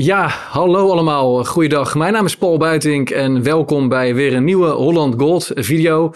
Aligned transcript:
Ja, 0.00 0.28
hallo 0.28 0.90
allemaal. 0.90 1.44
Goeiedag. 1.44 1.94
Mijn 1.94 2.12
naam 2.12 2.24
is 2.24 2.36
Paul 2.36 2.56
Buitink 2.58 3.10
en 3.10 3.42
welkom 3.42 3.88
bij 3.88 4.14
weer 4.14 4.34
een 4.34 4.44
nieuwe 4.44 4.68
Holland 4.68 5.14
Gold 5.18 5.50
video. 5.54 6.12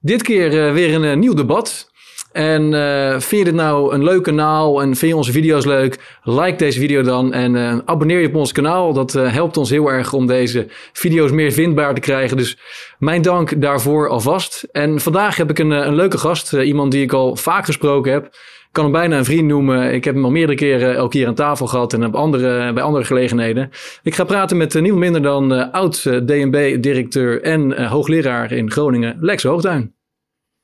Dit 0.00 0.22
keer 0.22 0.72
weer 0.72 0.94
een 0.94 1.18
nieuw 1.18 1.34
debat. 1.34 1.90
En 2.32 2.72
uh, 2.72 3.10
vind 3.10 3.38
je 3.38 3.44
dit 3.44 3.54
nou 3.54 3.94
een 3.94 4.04
leuk 4.04 4.22
kanaal 4.22 4.82
en 4.82 4.96
vind 4.96 5.10
je 5.10 5.16
onze 5.16 5.32
video's 5.32 5.64
leuk? 5.64 6.18
Like 6.22 6.56
deze 6.56 6.80
video 6.80 7.02
dan 7.02 7.32
en 7.32 7.82
abonneer 7.84 8.20
je 8.20 8.28
op 8.28 8.34
ons 8.34 8.52
kanaal. 8.52 8.92
Dat 8.92 9.12
helpt 9.12 9.56
ons 9.56 9.70
heel 9.70 9.88
erg 9.88 10.12
om 10.12 10.26
deze 10.26 10.66
video's 10.92 11.30
meer 11.30 11.52
vindbaar 11.52 11.94
te 11.94 12.00
krijgen. 12.00 12.36
Dus 12.36 12.58
mijn 12.98 13.22
dank 13.22 13.60
daarvoor 13.60 14.08
alvast. 14.08 14.68
En 14.72 15.00
vandaag 15.00 15.36
heb 15.36 15.50
ik 15.50 15.58
een, 15.58 15.70
een 15.70 15.94
leuke 15.94 16.18
gast. 16.18 16.52
iemand 16.52 16.92
die 16.92 17.02
ik 17.02 17.12
al 17.12 17.36
vaak 17.36 17.64
gesproken 17.64 18.12
heb. 18.12 18.34
Ik 18.76 18.82
kan 18.82 18.92
hem 18.92 19.00
bijna 19.00 19.18
een 19.18 19.24
vriend 19.24 19.48
noemen. 19.48 19.94
Ik 19.94 20.04
heb 20.04 20.14
hem 20.14 20.24
al 20.24 20.30
meerdere 20.30 20.58
keren 20.58 20.94
elke 20.94 21.10
keer 21.10 21.26
aan 21.26 21.34
tafel 21.34 21.66
gehad 21.66 21.92
en 21.92 22.04
op 22.04 22.14
andere, 22.14 22.72
bij 22.72 22.82
andere 22.82 23.04
gelegenheden. 23.04 23.70
Ik 24.02 24.14
ga 24.14 24.24
praten 24.24 24.56
met 24.56 24.74
niemand 24.74 24.98
minder 24.98 25.22
dan 25.22 25.72
oud 25.72 26.02
DNB-directeur 26.02 27.42
en 27.42 27.86
hoogleraar 27.86 28.52
in 28.52 28.70
Groningen, 28.70 29.16
Lex 29.20 29.42
Hoogduin. 29.42 29.94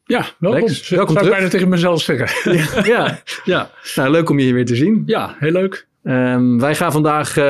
Ja, 0.05 0.25
welkom. 0.39 0.61
Lex, 0.61 0.89
welkom 0.89 1.15
Zou 1.15 1.27
ik 1.27 1.33
bijna 1.33 1.48
tegen 1.48 1.69
mezelf 1.69 2.01
zeggen. 2.01 2.53
Ja, 2.59 2.84
ja. 2.84 3.23
ja. 3.45 3.70
Nou, 3.95 4.11
leuk 4.11 4.31
om 4.31 4.39
je 4.39 4.45
hier 4.45 4.55
weer 4.55 4.67
te 4.67 4.77
zien. 4.77 5.03
Ja, 5.06 5.37
heel 5.39 5.53
leuk. 5.53 5.87
Um, 6.05 6.61
wij 6.61 6.75
gaan 6.75 6.92
vandaag 6.92 7.37
uh, 7.37 7.45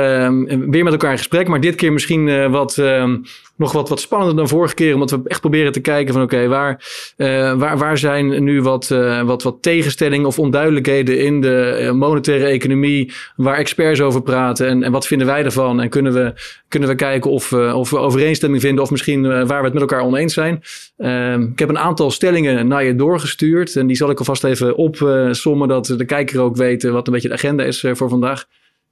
weer 0.69 0.85
met 0.85 0.93
elkaar 0.93 1.11
in 1.11 1.19
gesprek, 1.19 1.49
maar 1.49 1.61
dit 1.61 1.75
keer 1.75 1.93
misschien 1.93 2.27
uh, 2.27 2.51
wat, 2.51 2.77
uh, 2.77 3.15
nog 3.63 3.73
wat, 3.73 3.89
wat 3.89 4.01
spannender 4.01 4.37
dan 4.37 4.49
vorige 4.49 4.75
keer. 4.75 4.95
Omdat 4.95 5.11
we 5.11 5.21
echt 5.25 5.41
proberen 5.41 5.73
te 5.73 5.81
kijken 5.81 6.15
van 6.15 6.23
oké, 6.23 6.49
waar, 6.49 6.85
uh, 7.17 7.55
waar, 7.55 7.79
waar 7.79 7.99
zijn 7.99 8.45
nu 8.45 8.63
wat, 8.63 8.91
uh, 8.93 9.23
wat, 9.23 9.43
wat 9.43 9.63
tegenstellingen 9.63 10.27
of 10.27 10.39
onduidelijkheden 10.39 11.19
in 11.19 11.41
de 11.41 11.79
uh, 11.81 11.91
monetaire 11.91 12.45
economie. 12.45 13.13
Waar 13.37 13.57
experts 13.57 14.01
over 14.01 14.23
praten 14.23 14.69
en, 14.69 14.83
en 14.83 14.93
wat 14.93 15.07
vinden 15.07 15.27
wij 15.27 15.45
ervan? 15.45 15.81
En 15.81 15.89
kunnen 15.89 16.13
we, 16.13 16.33
kunnen 16.69 16.89
we 16.89 16.95
kijken 16.95 17.31
of, 17.31 17.53
of 17.53 17.91
we 17.91 17.99
overeenstemming 17.99 18.63
vinden 18.63 18.85
of 18.85 18.91
misschien 18.91 19.23
waar 19.23 19.59
we 19.59 19.65
het 19.65 19.73
met 19.73 19.83
elkaar 19.83 20.03
oneens 20.03 20.35
zijn. 20.35 20.63
Ehm, 20.97 21.43
ik 21.43 21.59
heb 21.59 21.69
een 21.69 21.79
aantal 21.79 22.11
stellingen 22.11 22.69
naar 22.69 22.85
je 22.85 22.95
doorgestuurd. 22.95 23.77
En 23.77 23.87
die 23.87 23.97
zal 23.97 24.11
ik 24.11 24.19
alvast 24.19 24.45
even 24.45 24.77
opsommen, 24.77 25.69
dat 25.69 25.87
de 25.87 26.05
kijker 26.05 26.41
ook 26.41 26.57
weet 26.57 26.83
wat 26.83 27.07
een 27.07 27.13
beetje 27.13 27.29
de 27.29 27.35
agenda 27.35 27.65
is 27.65 27.85
voor 27.93 28.09
vandaag. 28.09 28.41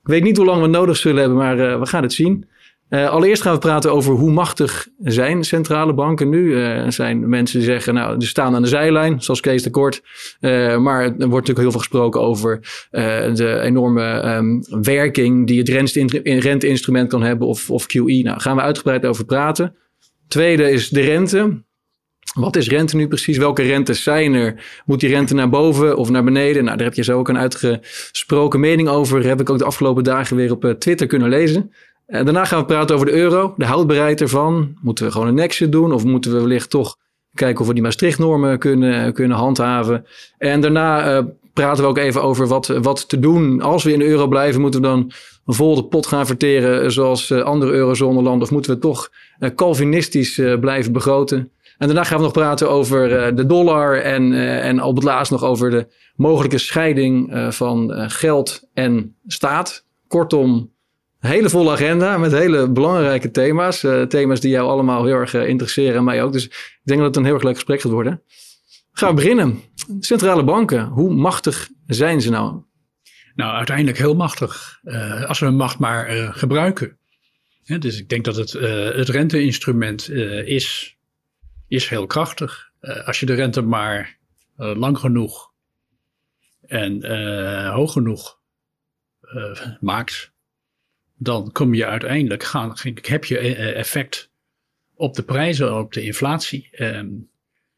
Ik 0.02 0.08
weet 0.08 0.22
niet 0.22 0.36
hoe 0.36 0.46
lang 0.46 0.62
we 0.62 0.68
nodig 0.68 0.96
zullen 0.96 1.20
hebben, 1.20 1.38
maar 1.38 1.80
we 1.80 1.86
gaan 1.86 2.02
het 2.02 2.12
zien. 2.12 2.48
Uh, 2.90 3.10
allereerst 3.10 3.42
gaan 3.42 3.52
we 3.52 3.58
praten 3.58 3.92
over 3.92 4.14
hoe 4.14 4.30
machtig 4.32 4.88
zijn 4.98 5.44
centrale 5.44 5.94
banken 5.94 6.28
nu. 6.28 6.44
Uh, 6.44 6.84
er 6.84 6.92
zijn 6.92 7.28
mensen 7.28 7.58
die 7.58 7.68
zeggen, 7.68 7.94
nou, 7.94 8.20
ze 8.20 8.26
staan 8.26 8.54
aan 8.54 8.62
de 8.62 8.68
zijlijn, 8.68 9.22
zoals 9.22 9.40
Kees 9.40 9.62
de 9.62 9.70
Kort. 9.70 10.02
Uh, 10.40 10.78
maar 10.78 11.02
er 11.02 11.10
wordt 11.10 11.30
natuurlijk 11.30 11.58
heel 11.58 11.70
veel 11.70 11.80
gesproken 11.80 12.20
over 12.20 12.58
de 13.34 13.60
enorme 13.62 14.34
um, 14.34 14.64
werking 14.82 15.46
die 15.46 15.58
het 15.58 15.68
renteinstrument 16.22 17.08
kan 17.08 17.22
hebben 17.22 17.48
of, 17.48 17.70
of 17.70 17.86
QE. 17.86 18.02
Nou, 18.02 18.22
daar 18.22 18.40
gaan 18.40 18.56
we 18.56 18.62
uitgebreid 18.62 19.06
over 19.06 19.24
praten. 19.24 19.74
Tweede 20.28 20.70
is 20.70 20.88
de 20.88 21.00
rente. 21.00 21.62
Wat 22.34 22.56
is 22.56 22.68
rente 22.68 22.96
nu 22.96 23.08
precies? 23.08 23.36
Welke 23.36 23.62
rentes 23.62 24.02
zijn 24.02 24.34
er? 24.34 24.64
Moet 24.84 25.00
die 25.00 25.08
rente 25.08 25.34
naar 25.34 25.48
boven 25.48 25.96
of 25.96 26.10
naar 26.10 26.24
beneden? 26.24 26.64
Nou, 26.64 26.76
daar 26.76 26.86
heb 26.86 26.96
je 26.96 27.04
zo 27.04 27.18
ook 27.18 27.28
een 27.28 27.38
uitgesproken 27.38 28.60
mening 28.60 28.88
over. 28.88 29.26
Heb 29.26 29.40
ik 29.40 29.50
ook 29.50 29.58
de 29.58 29.64
afgelopen 29.64 30.04
dagen 30.04 30.36
weer 30.36 30.52
op 30.52 30.74
Twitter 30.78 31.06
kunnen 31.06 31.28
lezen. 31.28 31.72
En 32.10 32.24
daarna 32.24 32.44
gaan 32.44 32.58
we 32.58 32.64
praten 32.64 32.94
over 32.94 33.06
de 33.06 33.12
euro, 33.12 33.54
de 33.56 33.64
houdbaarheid 33.64 34.20
ervan. 34.20 34.76
Moeten 34.82 35.04
we 35.04 35.10
gewoon 35.10 35.26
een 35.26 35.38
exit 35.38 35.72
doen 35.72 35.92
of 35.92 36.04
moeten 36.04 36.32
we 36.32 36.40
wellicht 36.40 36.70
toch 36.70 36.96
kijken 37.34 37.60
of 37.60 37.66
we 37.66 37.72
die 37.72 37.82
Maastricht-normen 37.82 38.58
kunnen, 38.58 39.12
kunnen 39.12 39.36
handhaven? 39.36 40.06
En 40.38 40.60
daarna 40.60 41.16
uh, 41.16 41.24
praten 41.52 41.84
we 41.84 41.88
ook 41.88 41.98
even 41.98 42.22
over 42.22 42.46
wat, 42.46 42.66
wat 42.66 43.08
te 43.08 43.18
doen. 43.18 43.60
Als 43.60 43.84
we 43.84 43.92
in 43.92 43.98
de 43.98 44.06
euro 44.06 44.26
blijven, 44.26 44.60
moeten 44.60 44.80
we 44.80 44.86
dan 44.86 45.12
vol 45.46 45.74
de 45.74 45.84
pot 45.84 46.06
gaan 46.06 46.26
verteren 46.26 46.92
zoals 46.92 47.30
uh, 47.30 47.42
andere 47.42 47.72
eurozone-landen? 47.72 48.42
Of 48.42 48.50
moeten 48.50 48.74
we 48.74 48.78
toch 48.78 49.10
Calvinistisch 49.54 50.42
blijven 50.60 50.92
begroten? 50.92 51.52
En 51.78 51.86
daarna 51.86 52.04
gaan 52.04 52.16
we 52.16 52.22
nog 52.22 52.32
praten 52.32 52.70
over 52.70 53.34
de 53.36 53.46
dollar 53.46 54.00
en, 54.00 54.32
en 54.60 54.82
op 54.82 54.94
het 54.94 55.04
laatst 55.04 55.32
nog 55.32 55.44
over 55.44 55.70
de 55.70 55.86
mogelijke 56.14 56.58
scheiding 56.58 57.32
van 57.50 57.92
geld 58.10 58.68
en 58.74 59.16
staat. 59.26 59.84
Kortom, 60.08 60.70
hele 61.20 61.50
volle 61.50 61.70
agenda 61.70 62.18
met 62.18 62.32
hele 62.32 62.70
belangrijke 62.70 63.30
thema's. 63.30 63.82
Uh, 63.82 64.02
thema's 64.02 64.40
die 64.40 64.50
jou 64.50 64.68
allemaal 64.68 65.04
heel 65.04 65.14
erg 65.14 65.34
uh, 65.34 65.48
interesseren 65.48 65.96
en 65.96 66.04
mij 66.04 66.22
ook. 66.22 66.32
Dus 66.32 66.44
ik 66.44 66.80
denk 66.82 66.98
dat 66.98 67.08
het 67.08 67.16
een 67.16 67.24
heel 67.24 67.34
erg 67.34 67.42
leuk 67.42 67.54
gesprek 67.54 67.80
gaat 67.80 67.92
worden. 67.92 68.22
Gaan 68.92 69.08
we 69.08 69.14
beginnen. 69.14 69.60
Centrale 70.00 70.44
banken, 70.44 70.84
hoe 70.84 71.14
machtig 71.14 71.68
zijn 71.86 72.20
ze 72.20 72.30
nou? 72.30 72.62
Nou, 73.34 73.56
uiteindelijk 73.56 73.98
heel 73.98 74.14
machtig. 74.14 74.80
Uh, 74.84 75.24
als 75.24 75.38
we 75.38 75.46
hun 75.46 75.56
macht 75.56 75.78
maar 75.78 76.06
gebruiken. 76.34 76.98
Dus 77.78 77.98
ik 77.98 78.08
denk 78.08 78.24
dat 78.24 78.36
het, 78.36 78.52
het 78.96 79.08
renteinstrument 79.08 80.10
is, 80.44 80.96
is 81.68 81.88
heel 81.88 82.06
krachtig. 82.06 82.70
als 83.04 83.20
je 83.20 83.26
de 83.26 83.34
rente 83.34 83.62
maar 83.62 84.18
lang 84.56 84.98
genoeg 84.98 85.52
en 86.66 87.04
hoog 87.72 87.92
genoeg 87.92 88.38
maakt, 89.80 90.29
dan 91.22 91.52
kom 91.52 91.74
je 91.74 91.86
uiteindelijk, 91.86 92.42
gaan, 92.42 92.76
heb 93.02 93.24
je 93.24 93.38
eh, 93.38 93.50
eh, 93.50 93.76
effect 93.76 94.30
op 94.94 95.14
de 95.14 95.22
prijzen, 95.22 95.78
op 95.78 95.92
de 95.92 96.02
inflatie. 96.02 96.68
Um, 96.78 97.28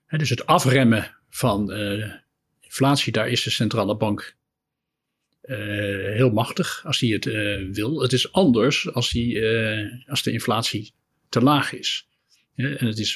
dus 0.09 0.31
het 0.31 0.47
afremmen 0.47 1.17
van 1.31 1.73
uh, 1.73 2.13
inflatie, 2.61 3.13
daar 3.13 3.29
is 3.29 3.43
de 3.43 3.51
centrale 3.51 3.97
bank 3.97 4.37
heel 6.15 6.31
machtig 6.31 6.83
als 6.85 7.01
hij 7.01 7.09
het 7.09 7.25
wil. 7.75 8.03
Het 8.03 8.13
is 8.13 8.33
anders 8.33 8.93
als, 8.93 9.11
die, 9.11 9.43
als 10.07 10.23
de 10.23 10.33
inflatie 10.33 10.93
te 11.29 11.41
laag 11.41 11.73
is. 11.73 12.09
en 12.55 12.87
het 12.87 12.99
is 12.99 13.13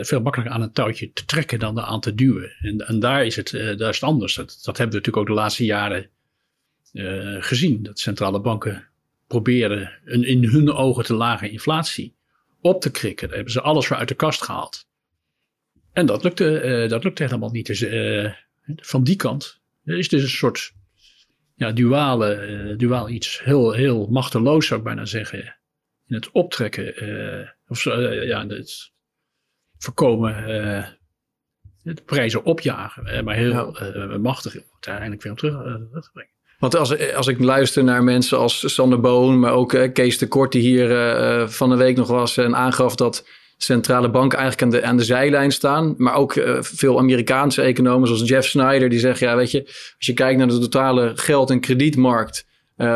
veel 0.00 0.20
makkelijker 0.20 0.54
aan 0.54 0.62
een 0.62 0.72
touwtje 0.72 1.12
te 1.12 1.24
trekken 1.24 1.58
dan 1.58 1.80
aan 1.80 2.00
te 2.00 2.14
duwen. 2.14 2.52
En, 2.60 2.78
en 2.78 3.00
daar, 3.00 3.26
is 3.26 3.36
het, 3.36 3.50
daar 3.50 3.88
is 3.88 4.00
het 4.00 4.02
anders. 4.02 4.34
Dat, 4.34 4.60
dat 4.62 4.76
hebben 4.76 4.96
we 4.96 5.06
natuurlijk 5.06 5.16
ook 5.16 5.36
de 5.36 5.42
laatste 5.42 5.64
jaren 5.64 6.10
gezien. 7.42 7.82
Dat 7.82 7.98
centrale 7.98 8.40
banken 8.40 8.89
proberen 9.30 9.90
een 10.04 10.24
in 10.24 10.44
hun 10.44 10.72
ogen 10.72 11.04
te 11.04 11.14
lage 11.14 11.50
inflatie 11.50 12.16
op 12.60 12.80
te 12.80 12.90
krikken. 12.90 13.26
Daar 13.26 13.36
hebben 13.36 13.52
ze 13.52 13.60
alles 13.60 13.86
voor 13.86 13.96
uit 13.96 14.08
de 14.08 14.14
kast 14.14 14.42
gehaald. 14.42 14.88
En 15.92 16.06
dat 16.06 16.22
lukte, 16.24 16.62
uh, 16.64 16.88
dat 16.88 17.04
lukte 17.04 17.22
helemaal 17.22 17.50
niet. 17.50 17.66
Dus 17.66 17.82
uh, 17.82 18.32
van 18.76 19.04
die 19.04 19.16
kant 19.16 19.60
is 19.84 20.08
dus 20.08 20.22
een 20.22 20.28
soort 20.28 20.72
ja, 21.54 21.72
duale, 21.72 22.48
uh, 22.48 22.78
duaal 22.78 23.08
iets 23.08 23.42
heel, 23.44 23.72
heel 23.72 24.06
machteloos 24.06 24.66
zou 24.66 24.80
ik 24.80 24.86
bijna 24.86 25.04
zeggen. 25.04 25.56
In 26.06 26.14
het 26.14 26.30
optrekken, 26.30 26.86
of 27.68 27.84
ja, 27.84 28.46
het 28.46 28.92
voorkomen, 29.78 30.34
de 31.82 32.02
prijzen 32.04 32.44
opjagen. 32.44 33.24
maar 33.24 33.36
heel 33.36 33.50
ja. 33.50 34.18
machtig 34.18 34.56
uiteindelijk 34.72 35.22
weer 35.22 35.34
terug, 35.34 35.62
terug 35.62 36.04
te 36.04 36.10
brengen. 36.12 36.39
Want 36.60 36.76
als, 36.76 37.14
als 37.14 37.26
ik 37.26 37.40
luister 37.40 37.84
naar 37.84 38.04
mensen 38.04 38.38
als 38.38 38.74
Sander 38.74 39.00
Boon, 39.00 39.38
maar 39.38 39.52
ook 39.52 39.72
uh, 39.72 39.92
Kees 39.92 40.18
de 40.18 40.28
Kort, 40.28 40.52
die 40.52 40.62
hier 40.62 40.90
uh, 40.90 41.48
van 41.48 41.70
de 41.70 41.76
week 41.76 41.96
nog 41.96 42.08
was 42.08 42.36
en 42.36 42.56
aangaf 42.56 42.94
dat 42.94 43.26
centrale 43.56 44.10
banken 44.10 44.38
eigenlijk 44.38 44.74
aan 44.74 44.80
de, 44.80 44.86
aan 44.86 44.96
de 44.96 45.04
zijlijn 45.04 45.52
staan. 45.52 45.94
Maar 45.96 46.14
ook 46.14 46.40
veel 46.60 46.98
Amerikaanse 46.98 47.62
economen 47.62 48.08
zoals 48.08 48.28
Jeff 48.28 48.48
Snyder, 48.48 48.88
die 48.88 48.98
zeggen, 48.98 49.26
ja 49.26 49.36
weet 49.36 49.50
je, 49.50 49.64
als 49.66 50.06
je 50.06 50.12
kijkt 50.12 50.38
naar 50.38 50.48
de 50.48 50.58
totale 50.58 51.12
geld- 51.14 51.50
en 51.50 51.60
kredietmarkt, 51.60 52.46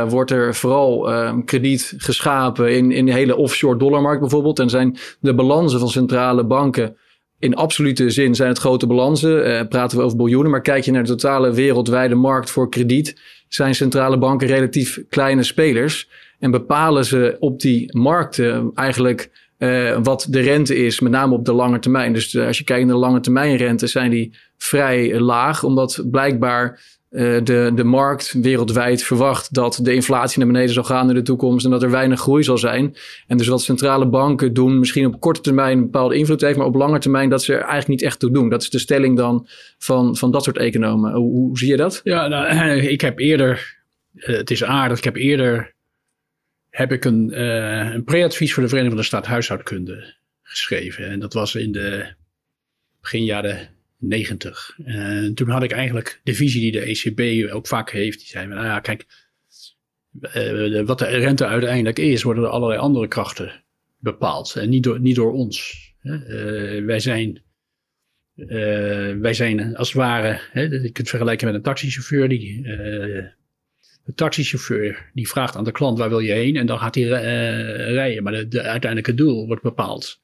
wordt 0.08 0.30
er 0.30 0.54
vooral 0.54 1.12
uh, 1.12 1.36
krediet 1.44 1.94
geschapen 1.96 2.76
in, 2.76 2.92
in 2.92 3.06
de 3.06 3.12
hele 3.12 3.36
offshore 3.36 3.78
dollarmarkt 3.78 4.20
bijvoorbeeld. 4.20 4.58
En 4.58 4.70
zijn 4.70 4.98
de 5.20 5.34
balansen 5.34 5.78
van 5.78 5.88
centrale 5.88 6.44
banken 6.44 6.96
in 7.38 7.54
absolute 7.54 8.10
zin 8.10 8.34
zijn 8.34 8.48
het 8.48 8.58
grote 8.58 8.86
balansen. 8.86 9.68
Praten 9.68 9.98
we 9.98 10.04
over 10.04 10.16
biljoenen. 10.16 10.50
Maar 10.50 10.60
kijk 10.60 10.84
je 10.84 10.90
naar 10.90 11.02
de 11.02 11.08
totale 11.08 11.52
wereldwijde 11.52 12.14
markt 12.14 12.50
voor 12.50 12.68
krediet, 12.68 13.20
zijn 13.54 13.74
centrale 13.74 14.18
banken 14.18 14.46
relatief 14.46 15.00
kleine 15.08 15.42
spelers. 15.42 16.08
En 16.38 16.50
bepalen 16.50 17.04
ze 17.04 17.36
op 17.38 17.60
die 17.60 17.98
markten 17.98 18.70
eigenlijk 18.74 19.30
uh, 19.58 19.98
wat 20.02 20.26
de 20.30 20.40
rente 20.40 20.76
is, 20.76 21.00
met 21.00 21.12
name 21.12 21.34
op 21.34 21.44
de 21.44 21.52
lange 21.52 21.78
termijn. 21.78 22.12
Dus 22.12 22.34
uh, 22.34 22.46
als 22.46 22.58
je 22.58 22.64
kijkt 22.64 22.84
naar 22.86 22.94
de 22.94 23.00
lange 23.00 23.20
termijn 23.20 23.56
rente, 23.56 23.86
zijn 23.86 24.10
die 24.10 24.34
vrij 24.56 25.20
laag, 25.20 25.64
omdat 25.64 26.04
blijkbaar 26.10 26.80
de, 27.14 27.72
de 27.74 27.84
markt 27.84 28.32
wereldwijd 28.32 29.02
verwacht 29.02 29.54
dat 29.54 29.78
de 29.82 29.94
inflatie 29.94 30.38
naar 30.38 30.46
beneden 30.46 30.74
zal 30.74 30.84
gaan 30.84 31.08
in 31.08 31.14
de 31.14 31.22
toekomst 31.22 31.64
en 31.64 31.70
dat 31.70 31.82
er 31.82 31.90
weinig 31.90 32.20
groei 32.20 32.42
zal 32.42 32.58
zijn. 32.58 32.96
En 33.26 33.36
dus 33.36 33.46
wat 33.46 33.62
centrale 33.62 34.08
banken 34.08 34.54
doen, 34.54 34.78
misschien 34.78 35.06
op 35.06 35.20
korte 35.20 35.40
termijn 35.40 35.76
een 35.76 35.84
bepaalde 35.84 36.16
invloed 36.16 36.40
heeft, 36.40 36.58
maar 36.58 36.66
op 36.66 36.74
lange 36.74 36.98
termijn 36.98 37.28
dat 37.28 37.42
ze 37.42 37.52
er 37.52 37.58
eigenlijk 37.58 37.88
niet 37.88 38.02
echt 38.02 38.18
toe 38.18 38.30
doen. 38.30 38.48
Dat 38.48 38.62
is 38.62 38.70
de 38.70 38.78
stelling 38.78 39.16
dan 39.16 39.48
van, 39.78 40.16
van 40.16 40.30
dat 40.30 40.44
soort 40.44 40.58
economen. 40.58 41.12
Hoe, 41.12 41.58
zie 41.58 41.68
je 41.68 41.76
dat? 41.76 42.00
Ja, 42.04 42.28
nou, 42.28 42.78
ik 42.96 43.00
heb 43.00 43.18
eerder, 43.18 43.76
uh, 44.14 44.26
het 44.26 44.50
is 44.50 44.64
aardig, 44.64 44.98
ik 44.98 45.04
heb 45.04 45.16
eerder 45.16 45.74
heb 46.70 46.92
ik 46.92 47.04
een, 47.04 47.30
uh, 47.32 47.92
een 47.94 48.04
pre-advies 48.04 48.54
voor 48.54 48.62
de 48.62 48.68
Vereniging 48.68 48.94
van 48.94 49.02
de 49.02 49.08
Staat 49.08 49.26
Huishoudkunde 49.26 50.14
geschreven. 50.42 51.08
En 51.08 51.20
dat 51.20 51.32
was 51.32 51.54
in 51.54 51.72
de 51.72 52.14
begin 53.00 53.24
jaren 53.24 53.73
90. 54.08 54.78
En 54.84 55.34
toen 55.34 55.48
had 55.48 55.62
ik 55.62 55.72
eigenlijk 55.72 56.20
de 56.24 56.34
visie 56.34 56.60
die 56.60 56.72
de 56.72 56.80
ECB 56.80 57.52
ook 57.52 57.66
vaak 57.66 57.90
heeft. 57.90 58.18
Die 58.18 58.28
zei, 58.28 58.46
nou 58.46 58.64
ja, 58.64 58.80
kijk, 58.80 59.06
uh, 60.36 60.86
wat 60.86 60.98
de 60.98 61.04
rente 61.06 61.46
uiteindelijk 61.46 61.98
is, 61.98 62.22
worden 62.22 62.42
door 62.42 62.52
allerlei 62.52 62.80
andere 62.80 63.08
krachten 63.08 63.64
bepaald. 63.98 64.56
En 64.56 64.68
niet 64.68 64.82
door, 64.82 65.00
niet 65.00 65.16
door 65.16 65.32
ons. 65.32 65.82
Uh, 66.02 66.84
wij, 66.84 67.00
zijn, 67.00 67.42
uh, 68.36 69.16
wij 69.16 69.34
zijn 69.34 69.76
als 69.76 69.88
het 69.88 69.96
ware, 69.96 70.40
hè, 70.50 70.62
je 70.62 70.90
kunt 70.90 71.08
vergelijken 71.08 71.46
met 71.46 71.56
een 71.56 71.62
taxichauffeur. 71.62 72.28
Die, 72.28 72.62
de 74.04 74.14
taxichauffeur 74.14 75.10
die 75.14 75.28
vraagt 75.28 75.56
aan 75.56 75.64
de 75.64 75.72
klant 75.72 75.98
waar 75.98 76.08
wil 76.08 76.18
je 76.18 76.32
heen 76.32 76.56
en 76.56 76.66
dan 76.66 76.78
gaat 76.78 76.94
hij 76.94 77.04
rijden. 77.92 78.22
Maar 78.22 78.32
het 78.32 78.56
uiteindelijke 78.56 79.14
doel 79.14 79.46
wordt 79.46 79.62
bepaald 79.62 80.22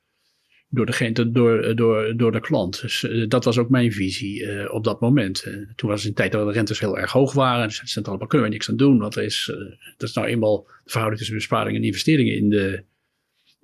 door, 0.71 0.87
degene, 0.87 1.31
door, 1.31 1.77
door, 1.77 2.17
door 2.17 2.33
de 2.33 2.41
klant. 2.41 2.81
Dus 2.81 3.03
uh, 3.03 3.29
dat 3.29 3.45
was 3.45 3.59
ook 3.59 3.69
mijn 3.69 3.93
visie 3.93 4.43
uh, 4.43 4.75
op 4.75 4.85
dat 4.85 5.01
moment. 5.01 5.45
Uh, 5.47 5.55
toen 5.77 5.91
was 5.91 6.01
het 6.01 6.09
een 6.09 6.15
tijd 6.15 6.33
dat 6.33 6.47
de 6.47 6.53
rentes 6.53 6.81
heel 6.81 6.99
erg 6.99 7.13
hoog 7.13 7.33
waren. 7.33 7.69
Dus 7.69 7.81
de 7.81 7.87
centrale 7.87 8.19
bank 8.19 8.31
kunnen 8.31 8.49
we 8.49 8.55
niks 8.55 8.69
aan 8.69 8.77
doen. 8.77 8.99
Want 8.99 9.17
er 9.17 9.23
is, 9.23 9.53
dat 9.97 10.09
is 10.09 10.15
nou 10.15 10.29
eenmaal 10.29 10.63
de 10.63 10.91
verhouding 10.91 11.19
tussen 11.19 11.37
besparingen 11.37 11.81
en 11.81 11.87
investeringen 11.87 12.35
in 12.35 12.51
de, 12.51 12.83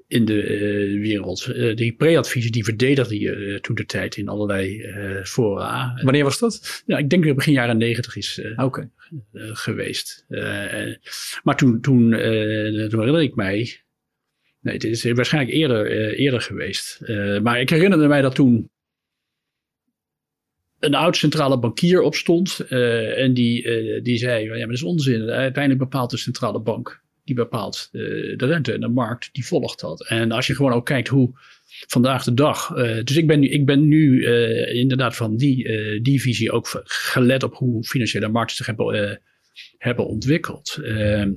in 0.06 0.25
de 0.25 0.43
wereld. 1.00 1.55
die 1.76 1.93
pre-adviezen 1.93 2.53
die 2.53 2.64
verdedigde 2.64 3.19
je 3.20 3.58
toen 3.61 3.75
de 3.75 3.87
tijd 3.87 4.17
in 4.17 4.29
allerlei 4.29 4.85
fora. 5.25 6.00
Wanneer 6.03 6.25
was 6.25 6.38
dat? 6.38 6.82
Ja, 6.87 6.99
ik 6.99 7.11
denk 7.11 7.25
dat 7.25 7.35
begin 7.35 7.53
jaren 7.53 7.76
negentig 7.76 8.17
is 8.17 8.41
okay. 8.56 8.91
geweest. 9.32 10.25
maar 11.43 11.56
toen, 11.56 11.81
toen, 11.81 12.11
toen 12.91 13.00
herinner 13.00 13.23
ik 13.23 13.35
mij 13.35 13.85
Nee, 14.66 14.74
het 14.74 14.84
is 14.84 15.12
waarschijnlijk 15.12 15.54
eerder, 15.54 15.92
uh, 15.92 16.18
eerder 16.18 16.40
geweest. 16.40 16.98
Uh, 17.02 17.40
maar 17.40 17.60
ik 17.60 17.70
herinnerde 17.70 18.06
mij 18.06 18.20
dat 18.20 18.34
toen 18.34 18.70
een 20.78 20.94
oud 20.94 21.16
centrale 21.16 21.58
bankier 21.58 22.00
opstond. 22.00 22.60
Uh, 22.70 23.18
en 23.18 23.34
die, 23.34 23.62
die 24.02 24.18
zei: 24.18 24.44
Ja, 24.44 24.50
maar 24.50 24.58
dat 24.58 24.70
is 24.70 24.82
onzin. 24.82 25.30
Uiteindelijk 25.30 25.90
bepaalt 25.90 26.10
de 26.10 26.16
centrale 26.16 26.60
bank. 26.60 27.02
Die 27.24 27.34
bepaalt 27.34 27.88
de 27.92 28.36
rente. 28.36 28.72
En 28.72 28.80
de 28.80 28.88
markt 28.88 29.28
die 29.32 29.46
volgt 29.46 29.80
dat. 29.80 30.06
En 30.06 30.32
als 30.32 30.46
je 30.46 30.54
gewoon 30.54 30.72
ook 30.72 30.86
kijkt 30.86 31.08
hoe 31.08 31.30
vandaag 31.86 32.24
de 32.24 32.34
dag. 32.34 32.72
dus 33.04 33.16
ik 33.16 33.26
ben 33.26 33.40
nu, 33.40 33.48
ik 33.48 33.66
ben 33.66 33.88
nu 33.88 34.26
inderdaad 34.72 35.16
van 35.16 35.36
die, 35.36 35.69
die 36.00 36.20
visie 36.20 36.52
ook 36.52 36.82
gelet 36.84 37.42
op 37.42 37.54
hoe 37.54 37.84
financiële 37.84 38.28
markten 38.28 38.56
zich 38.56 38.66
hebben, 38.66 39.20
hebben 39.78 40.06
ontwikkeld. 40.06 40.78
Ehm, 40.82 41.32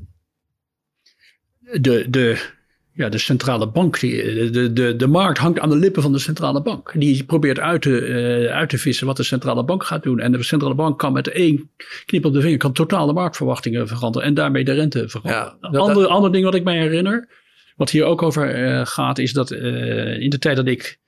de, 1.59 2.09
de, 2.09 2.57
ja, 2.99 3.09
de 3.09 3.17
centrale 3.17 3.67
bank, 3.67 3.99
die, 3.99 4.51
de, 4.51 4.73
de, 4.73 4.95
de 4.95 5.07
markt 5.07 5.37
hangt 5.37 5.59
aan 5.59 5.69
de 5.69 5.75
lippen 5.75 6.01
van 6.01 6.11
de 6.11 6.19
centrale 6.19 6.61
bank. 6.61 6.91
Die 6.95 7.23
probeert 7.23 7.59
uit 7.59 7.81
te, 7.81 8.07
uh, 8.07 8.55
uit 8.55 8.69
te 8.69 8.77
vissen 8.77 9.07
wat 9.07 9.17
de 9.17 9.23
centrale 9.23 9.63
bank 9.63 9.83
gaat 9.83 10.03
doen. 10.03 10.19
En 10.19 10.31
de 10.31 10.43
centrale 10.43 10.73
bank 10.73 10.99
kan 10.99 11.13
met 11.13 11.27
één 11.27 11.71
knip 12.05 12.25
op 12.25 12.33
de 12.33 12.41
vinger 12.41 12.57
kan 12.57 12.73
totaal 12.73 13.07
de 13.07 13.13
marktverwachtingen 13.13 13.87
veranderen. 13.87 14.27
En 14.27 14.33
daarmee 14.33 14.63
de 14.63 14.73
rente 14.73 15.09
veranderen. 15.09 15.57
Ja, 15.61 15.69
dat, 15.69 15.81
ander, 15.81 16.07
ander 16.07 16.31
ding 16.31 16.43
wat 16.43 16.55
ik 16.55 16.63
mij 16.63 16.77
herinner, 16.77 17.27
wat 17.75 17.89
hier 17.89 18.05
ook 18.05 18.21
over 18.21 18.59
uh, 18.59 18.85
gaat, 18.85 19.17
is 19.17 19.33
dat 19.33 19.51
uh, 19.51 20.19
in 20.19 20.29
de 20.29 20.39
tijd 20.39 20.55
dat 20.55 20.67
ik 20.67 20.99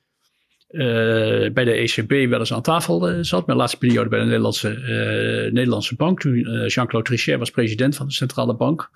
bij 1.54 1.64
de 1.64 1.72
ECB 1.72 2.30
wel 2.30 2.40
eens 2.40 2.54
aan 2.54 2.62
tafel 2.62 3.24
zat. 3.24 3.46
Mijn 3.46 3.58
laatste 3.58 3.78
periode 3.78 4.10
bij 4.10 4.20
de 4.20 4.26
Nederlandse, 4.26 4.70
Nederlandse 5.54 5.96
bank. 5.96 6.20
Toen 6.20 6.66
Jean-Claude 6.68 7.10
Trichet 7.10 7.40
was 7.40 7.50
president 7.50 7.96
van 7.96 8.08
de 8.08 8.14
centrale 8.14 8.56
bank. 8.56 8.90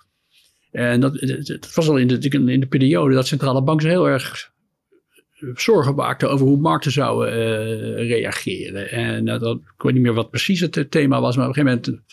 En 0.76 1.00
dat, 1.00 1.20
het 1.20 1.76
was 1.76 1.90
al 1.90 1.98
in 1.98 2.08
de, 2.08 2.30
in 2.30 2.60
de 2.60 2.68
periode 2.68 3.14
dat 3.14 3.28
centrale 3.28 3.64
banken 3.64 3.90
heel 3.90 4.10
erg 4.10 4.54
zorgen 5.56 5.96
maakten 5.96 6.30
over 6.30 6.46
hoe 6.46 6.58
markten 6.58 6.92
zouden 6.92 7.34
uh, 7.34 8.08
reageren. 8.08 8.92
En 8.92 9.28
uh, 9.28 9.40
dat, 9.40 9.58
ik 9.58 9.84
weet 9.84 9.94
niet 9.94 10.02
meer 10.02 10.14
wat 10.14 10.30
precies 10.30 10.60
het 10.60 10.92
thema 10.92 11.22
was, 11.22 11.36
maar 11.36 11.48
op 11.48 11.58
een 11.58 11.64
gegeven 11.64 11.82
moment 11.86 12.04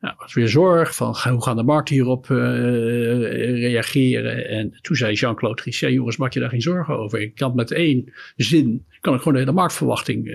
nou, 0.00 0.14
was 0.18 0.34
weer 0.34 0.48
zorg 0.48 0.94
van 0.94 1.16
hoe 1.22 1.42
gaan 1.42 1.56
de 1.56 1.62
markten 1.62 1.94
hierop 1.94 2.28
uh, 2.28 2.38
reageren. 3.60 4.48
En 4.48 4.78
toen 4.80 4.96
zei 4.96 5.14
Jean-Claude 5.14 5.62
Trichet, 5.62 5.92
jongens, 5.92 6.16
maak 6.16 6.32
je 6.32 6.40
daar 6.40 6.48
geen 6.48 6.62
zorgen 6.62 6.98
over. 6.98 7.20
Ik 7.20 7.34
kan 7.34 7.54
met 7.54 7.70
één 7.70 8.12
zin, 8.36 8.86
kan 9.00 9.14
ik 9.14 9.18
gewoon 9.18 9.34
de 9.34 9.40
hele 9.40 9.52
marktverwachting 9.52 10.26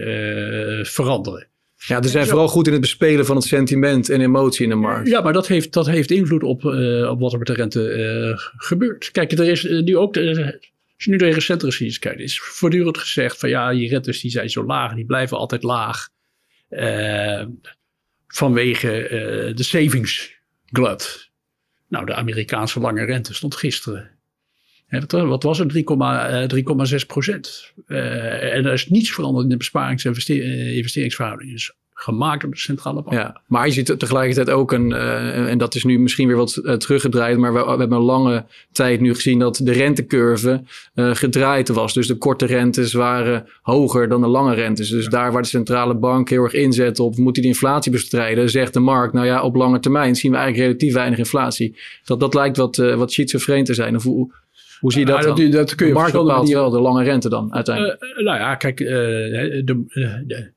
veranderen. 0.83 1.47
Ja, 1.87 1.99
dus 1.99 2.11
zijn 2.11 2.27
vooral 2.27 2.47
goed 2.47 2.65
in 2.67 2.71
het 2.71 2.81
bespelen 2.81 3.25
van 3.25 3.35
het 3.35 3.45
sentiment 3.45 4.09
en 4.09 4.21
emotie 4.21 4.63
in 4.63 4.69
de 4.69 4.75
markt. 4.75 5.07
Ja, 5.07 5.21
maar 5.21 5.33
dat 5.33 5.47
heeft, 5.47 5.73
dat 5.73 5.85
heeft 5.85 6.11
invloed 6.11 6.43
op, 6.43 6.63
uh, 6.63 7.09
op 7.09 7.19
wat 7.19 7.31
er 7.31 7.37
met 7.37 7.47
de 7.47 7.53
rente 7.53 7.79
uh, 7.79 8.37
gebeurt. 8.57 9.11
Kijk, 9.11 9.31
er 9.31 9.49
is 9.49 9.63
uh, 9.63 9.83
nu 9.83 9.97
ook, 9.97 10.17
als 10.17 10.25
je 10.97 11.09
nu 11.09 11.17
de 11.17 11.29
recente 11.29 11.65
geschiedenis 11.65 11.99
kijkt, 11.99 12.19
is 12.19 12.39
voortdurend 12.39 12.97
gezegd 12.97 13.39
van 13.39 13.49
ja, 13.49 13.71
die 13.71 13.89
rentes 13.89 14.21
die 14.21 14.31
zijn 14.31 14.49
zo 14.49 14.65
laag, 14.65 14.95
die 14.95 15.05
blijven 15.05 15.37
altijd 15.37 15.63
laag. 15.63 16.09
vanwege 18.27 19.51
de 19.55 19.63
savings 19.63 20.33
glut. 20.65 21.31
Nou, 21.87 22.05
de 22.05 22.13
Amerikaanse 22.13 22.79
lange 22.79 23.05
rente 23.05 23.33
stond 23.33 23.55
gisteren 23.55 24.14
wat 25.09 25.43
was 25.43 25.57
het? 25.57 25.73
3,6 25.73 27.05
procent. 27.07 27.73
en 27.87 28.65
er 28.65 28.73
is 28.73 28.89
niets 28.89 29.11
veranderd 29.11 29.43
in 29.43 29.49
de 29.49 29.57
besparings- 29.57 30.05
en 30.05 30.15
investeringsverhouding. 30.75 31.51
Dus 31.51 31.73
gemaakt 31.97 32.41
door 32.41 32.51
de 32.51 32.57
centrale 32.57 33.01
bank. 33.01 33.15
Ja, 33.15 33.41
maar 33.47 33.65
je 33.65 33.73
ziet 33.73 33.99
tegelijkertijd 33.99 34.49
ook 34.49 34.71
een, 34.71 34.89
uh, 34.89 35.49
en 35.49 35.57
dat 35.57 35.75
is 35.75 35.83
nu 35.83 35.99
misschien 35.99 36.27
weer 36.27 36.37
wat 36.37 36.59
uh, 36.63 36.73
teruggedraaid, 36.73 37.37
maar 37.37 37.53
we, 37.53 37.63
we, 37.63 37.69
hebben 37.69 37.91
een 37.91 38.03
lange 38.03 38.45
tijd 38.71 39.01
nu 39.01 39.13
gezien 39.13 39.39
dat 39.39 39.59
de 39.63 39.71
rentecurve 39.71 40.63
uh, 40.95 41.15
gedraaid 41.15 41.69
was. 41.69 41.93
Dus 41.93 42.07
de 42.07 42.17
korte 42.17 42.45
rentes 42.45 42.93
waren 42.93 43.47
hoger 43.61 44.09
dan 44.09 44.21
de 44.21 44.27
lange 44.27 44.53
rentes. 44.53 44.89
Dus 44.89 45.03
ja. 45.03 45.09
daar 45.09 45.31
waar 45.31 45.41
de 45.41 45.47
centrale 45.47 45.95
bank 45.95 46.29
heel 46.29 46.43
erg 46.43 46.53
inzet 46.53 46.99
op, 46.99 47.17
moet 47.17 47.33
die 47.33 47.43
de 47.43 47.49
inflatie 47.49 47.91
bestrijden, 47.91 48.49
zegt 48.49 48.73
de 48.73 48.79
markt, 48.79 49.13
nou 49.13 49.25
ja, 49.25 49.43
op 49.43 49.55
lange 49.55 49.79
termijn 49.79 50.15
zien 50.15 50.31
we 50.31 50.37
eigenlijk 50.37 50.67
relatief 50.67 50.93
weinig 50.93 51.17
inflatie. 51.17 51.77
Dat, 52.03 52.19
dat 52.19 52.33
lijkt 52.33 52.57
wat, 52.57 52.75
wat 52.75 53.11
schizofreen 53.11 53.63
te 53.63 53.73
zijn. 53.73 53.95
Of 53.95 54.03
hoe, 54.03 54.33
hoe 54.85 54.93
zie 54.93 55.05
je 55.05 55.11
dat, 55.11 55.37
dat, 55.37 55.51
dat, 55.51 55.75
kun 55.75 55.87
je 55.87 55.93
markt 55.93 56.11
bepaalt 56.11 56.49
wel 56.49 56.69
de 56.69 56.79
lange 56.79 57.03
rente 57.03 57.29
dan 57.29 57.53
uiteindelijk. 57.53 58.01
nou 58.01 58.37
ja, 58.37 58.55
kijk, 58.55 58.77
de, 58.77 59.63
de 59.65 60.53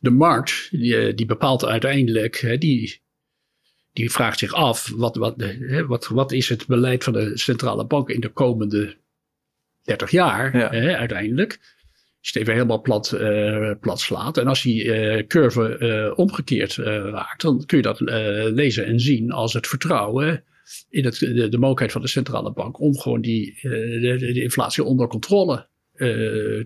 de 0.00 0.10
markt, 0.10 0.68
die, 0.70 1.14
die 1.14 1.26
bepaalt 1.26 1.64
uiteindelijk, 1.64 2.56
die, 2.58 3.00
die 3.92 4.10
vraagt 4.10 4.38
zich 4.38 4.52
af, 4.52 4.92
wat, 4.96 5.16
wat, 5.16 5.34
wat, 5.86 6.06
wat 6.06 6.32
is 6.32 6.48
het 6.48 6.66
beleid 6.66 7.04
van 7.04 7.12
de 7.12 7.38
centrale 7.38 7.86
bank 7.86 8.08
in 8.08 8.20
de 8.20 8.28
komende 8.28 8.96
30 9.82 10.10
jaar 10.10 10.52
hè, 10.52 10.96
uiteindelijk? 10.96 11.58
Als 12.20 12.28
je 12.28 12.38
het 12.38 12.42
even 12.42 12.52
helemaal 12.52 12.80
plat, 12.80 13.12
uh, 13.14 13.70
plat 13.80 14.00
slaat. 14.00 14.38
En 14.38 14.46
als 14.46 14.62
die 14.62 14.84
uh, 14.84 15.26
curve 15.26 15.78
uh, 15.78 16.18
omgekeerd 16.18 16.74
raakt, 16.74 17.42
dan 17.42 17.64
kun 17.66 17.76
je 17.76 17.82
dat 17.82 18.00
lezen 18.54 18.86
en 18.86 19.00
zien 19.00 19.32
als 19.32 19.52
het 19.52 19.66
vertrouwen 19.66 20.44
in 20.88 21.04
het, 21.04 21.18
de, 21.18 21.48
de 21.48 21.58
mogelijkheid 21.58 21.92
van 21.92 22.00
de 22.00 22.08
centrale 22.08 22.52
bank 22.52 22.80
om 22.80 22.98
gewoon 22.98 23.20
die, 23.20 23.58
de, 23.62 24.16
de, 24.18 24.42
inflatie 24.42 24.84
onder 24.84 25.08
controle 25.08 25.66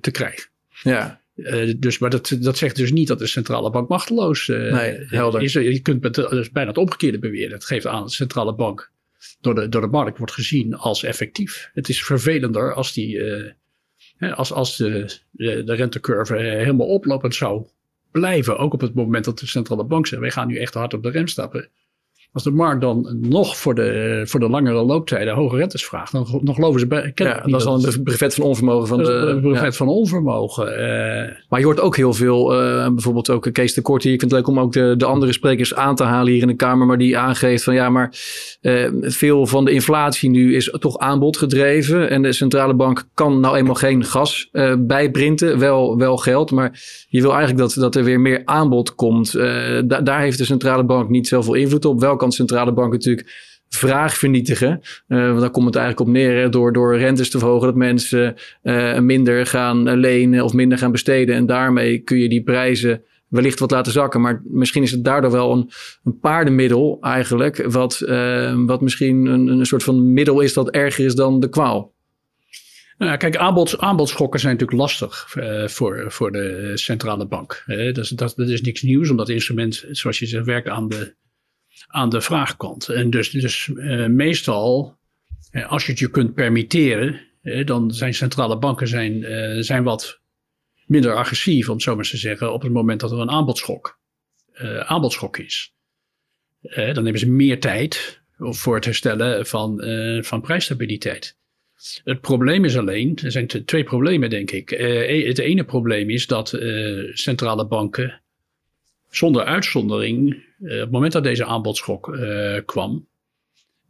te 0.01 0.11
krijgen. 0.11 0.49
Ja. 0.83 1.23
Uh, 1.37 1.75
dus, 1.79 1.99
maar 1.99 2.11
dat, 2.11 2.37
dat 2.41 2.59
zegt 2.59 2.77
dus 2.77 2.93
niet 2.93 3.09
dat 3.09 3.19
de 3.19 3.27
centrale 3.27 3.71
bank 3.71 3.89
machteloos 3.89 4.49
uh, 4.49 4.73
nee, 4.73 4.99
helder. 5.07 5.43
is. 5.43 5.53
Je 5.53 5.81
kunt 5.81 6.03
met, 6.03 6.15
dus 6.15 6.51
bijna 6.51 6.69
het 6.69 6.79
omgekeerde 6.79 7.19
beweren. 7.19 7.53
Het 7.53 7.65
geeft 7.65 7.87
aan 7.87 8.01
dat 8.01 8.09
de 8.09 8.15
centrale 8.15 8.55
bank 8.55 8.93
door 9.41 9.55
de, 9.55 9.69
door 9.69 9.81
de 9.81 9.87
markt 9.87 10.19
wordt 10.19 10.33
gezien 10.33 10.75
als 10.75 11.03
effectief. 11.03 11.71
Het 11.73 11.89
is 11.89 12.05
vervelender 12.05 12.75
als, 12.75 12.93
die, 12.93 13.15
uh, 14.19 14.33
als, 14.39 14.53
als 14.53 14.77
de, 14.77 15.19
de, 15.31 15.65
de 15.65 15.75
rentecurve 15.75 16.37
helemaal 16.37 16.87
oplopend 16.87 17.35
zou 17.35 17.67
blijven. 18.11 18.59
Ook 18.59 18.73
op 18.73 18.81
het 18.81 18.95
moment 18.95 19.25
dat 19.25 19.39
de 19.39 19.47
centrale 19.47 19.85
bank 19.85 20.07
zegt, 20.07 20.23
wij 20.23 20.31
gaan 20.31 20.49
nu 20.49 20.59
echt 20.59 20.75
hard 20.75 20.95
op 20.95 21.03
de 21.03 21.11
rem 21.11 21.27
stappen. 21.27 21.69
Als 22.35 22.43
de 22.43 22.51
markt 22.51 22.81
dan 22.81 23.17
nog 23.21 23.57
voor 23.57 23.75
de, 23.75 24.23
voor 24.25 24.41
de 24.41 24.49
langere 24.49 24.83
looptijden 24.83 25.35
hoge 25.35 25.57
rentes 25.57 25.87
vraagt, 25.87 26.13
dan, 26.13 26.41
dan 26.43 26.55
geloven 26.55 26.81
ze 26.81 26.87
bij. 26.87 27.13
Ja, 27.15 27.43
dat 27.47 27.61
is 27.61 27.65
dan 27.65 27.87
een 27.87 28.03
brevet 28.03 28.35
van 28.35 28.45
onvermogen. 28.45 28.89
Van 28.89 28.99
de, 28.99 29.13
een 29.13 29.41
brevet 29.41 29.63
ja. 29.63 29.73
van 29.73 29.89
onvermogen. 29.89 30.73
Uh, 30.73 30.79
maar 31.49 31.59
je 31.59 31.65
hoort 31.65 31.81
ook 31.81 31.97
heel 31.97 32.13
veel, 32.13 32.55
uh, 32.55 32.89
bijvoorbeeld 32.89 33.31
ook 33.31 33.49
Kees 33.53 33.75
de 33.75 33.83
Kort 33.83 34.03
hier. 34.03 34.13
Ik 34.13 34.21
vind 34.21 34.31
het 34.31 34.41
leuk 34.41 34.49
om 34.49 34.61
ook 34.61 34.73
de, 34.73 34.95
de 34.97 35.05
andere 35.05 35.33
sprekers 35.33 35.75
aan 35.75 35.97
te 35.97 36.05
halen 36.05 36.33
hier 36.33 36.43
in 36.43 36.49
de 36.49 36.55
Kamer, 36.55 36.87
maar 36.87 36.99
die 36.99 37.19
aangeeft 37.19 37.65
van 37.65 37.75
ja, 37.75 37.91
maar 37.91 38.13
uh, 38.63 38.89
veel 39.01 39.47
van 39.47 39.65
de 39.65 39.71
inflatie 39.71 40.31
nu 40.31 40.55
is 40.55 40.77
toch 40.79 40.99
aanbod 40.99 41.37
gedreven. 41.37 42.11
En 42.11 42.23
de 42.23 42.33
centrale 42.33 42.75
bank 42.75 43.05
kan 43.15 43.41
nou 43.41 43.57
eenmaal 43.57 43.75
geen 43.75 44.05
gas 44.05 44.51
bijprinten, 44.79 45.59
wel, 45.59 45.99
wel 45.99 46.17
geld. 46.17 46.51
Maar 46.51 46.81
je 47.09 47.21
wil 47.21 47.31
eigenlijk 47.31 47.61
dat, 47.61 47.75
dat 47.75 47.95
er 47.95 48.05
weer 48.05 48.21
meer 48.21 48.43
aanbod 48.45 48.95
komt. 48.95 49.33
Da 49.33 50.01
daar 50.01 50.21
heeft 50.21 50.39
de 50.39 50.45
centrale 50.45 50.85
bank 50.85 51.09
niet 51.09 51.29
zoveel 51.29 51.55
invloed 51.55 51.85
op. 51.85 52.01
Welke 52.01 52.24
kan 52.25 52.33
centrale 52.33 52.73
bank 52.73 52.93
natuurlijk 52.93 53.53
vraag 53.69 54.17
vernietigen. 54.17 54.81
Uh, 55.09 55.29
want 55.29 55.41
daar 55.41 55.51
komt 55.51 55.67
het 55.67 55.77
eigenlijk 55.77 56.09
op 56.09 56.15
neer. 56.15 56.51
Door, 56.51 56.73
door 56.73 56.99
rentes 56.99 57.31
te 57.31 57.39
verhogen, 57.39 57.67
dat 57.67 57.77
mensen 57.77 58.35
uh, 58.63 58.99
minder 58.99 59.47
gaan 59.47 59.97
lenen 59.97 60.45
of 60.45 60.53
minder 60.53 60.79
gaan 60.79 60.93
besteden. 60.93 61.35
En 61.35 61.47
daarmee 61.47 61.99
kun 61.99 62.19
je 62.19 62.29
die 62.29 62.43
prijzen 62.43 63.03
wellicht 63.29 63.59
wat 63.59 63.71
laten 63.71 63.93
zakken. 63.93 64.21
Maar 64.21 64.43
misschien 64.45 64.83
is 64.83 64.91
het 64.91 65.05
daardoor 65.05 65.31
wel 65.31 65.53
een, 65.53 65.71
een 66.05 66.19
paardenmiddel 66.19 66.99
eigenlijk. 67.01 67.65
Wat, 67.67 67.99
wat 68.67 68.81
misschien 68.81 69.27
een, 69.27 69.49
een 69.49 69.67
soort 69.67 69.83
van 69.83 70.13
middel 70.13 70.41
is 70.41 70.53
dat 70.53 70.71
erger 70.71 71.05
is 71.05 71.15
dan 71.15 71.41
de 71.41 71.49
kwaal. 71.49 71.93
Nou, 72.99 73.17
kijk, 73.17 73.37
aanbod, 73.37 73.79
aanbodschokken 73.79 74.41
zijn 74.41 74.53
natuurlijk 74.53 74.81
lastig 74.81 75.27
voor, 75.67 76.05
voor 76.09 76.33
de 76.33 76.71
centrale 76.75 77.27
bank. 77.27 77.65
Dat, 77.67 77.99
is, 77.99 78.09
dat, 78.09 78.39
is 78.39 78.61
niks 78.61 78.83
nieuws, 78.83 79.11
omdat 79.11 79.29
instrument, 79.29 79.85
zoals 79.91 80.19
je 80.19 80.27
zegt, 80.27 80.47
werkt 80.47 80.69
aan 80.69 80.89
de 80.89 81.15
aan 81.87 82.09
de 82.09 82.21
vraagkant. 82.21 82.89
En 82.89 83.11
dus, 83.11 83.31
dus 83.31 83.71
meestal, 84.09 84.97
als 85.67 85.85
je 85.85 85.91
het 85.91 86.01
je 86.01 86.11
kunt 86.11 86.35
permitteren, 86.35 87.21
dan 87.65 87.91
zijn 87.91 88.15
centrale 88.15 88.59
banken 88.59 88.89
zijn, 88.89 89.25
zijn 89.65 89.83
wat 89.83 90.21
minder 90.87 91.15
agressief, 91.15 91.69
om 91.69 91.75
het 91.75 91.83
zo 91.83 91.95
maar 91.95 92.05
te 92.05 92.17
zeggen, 92.17 92.53
op 92.53 92.63
het 92.63 92.73
moment 92.73 93.01
dat 93.01 93.13
er 93.13 93.19
een 93.19 93.31
aanbodschok, 93.31 93.99
aanbodschok 94.79 95.39
is. 95.39 95.75
dan 96.61 96.95
hebben 96.95 97.19
ze 97.19 97.31
meer 97.31 97.61
tijd 97.61 98.23
voor 98.39 98.75
het 98.75 98.85
herstellen 98.85 99.47
van, 99.47 99.83
van 100.25 100.41
prijsstabiliteit. 100.41 101.37
Het 102.05 102.21
probleem 102.21 102.65
is 102.65 102.77
alleen, 102.77 103.19
er 103.23 103.33
zijn 103.33 103.47
twee 103.47 103.85
problemen 103.85 104.31
denk 104.31 104.51
ik. 104.51 104.71
Uh, 104.71 105.27
het 105.27 105.39
ene 105.39 105.65
probleem 105.65 106.11
is 106.11 106.27
dat 106.27 106.49
centrale 107.13 107.67
banken 107.67 108.23
zonder 109.17 109.45
uitzondering, 109.45 110.45
uh, 110.61 110.75
op 110.75 110.81
het 110.81 110.91
moment 110.91 111.13
dat 111.13 111.23
deze 111.23 111.45
aanbodschok 111.45 112.19
kwam, 112.65 113.07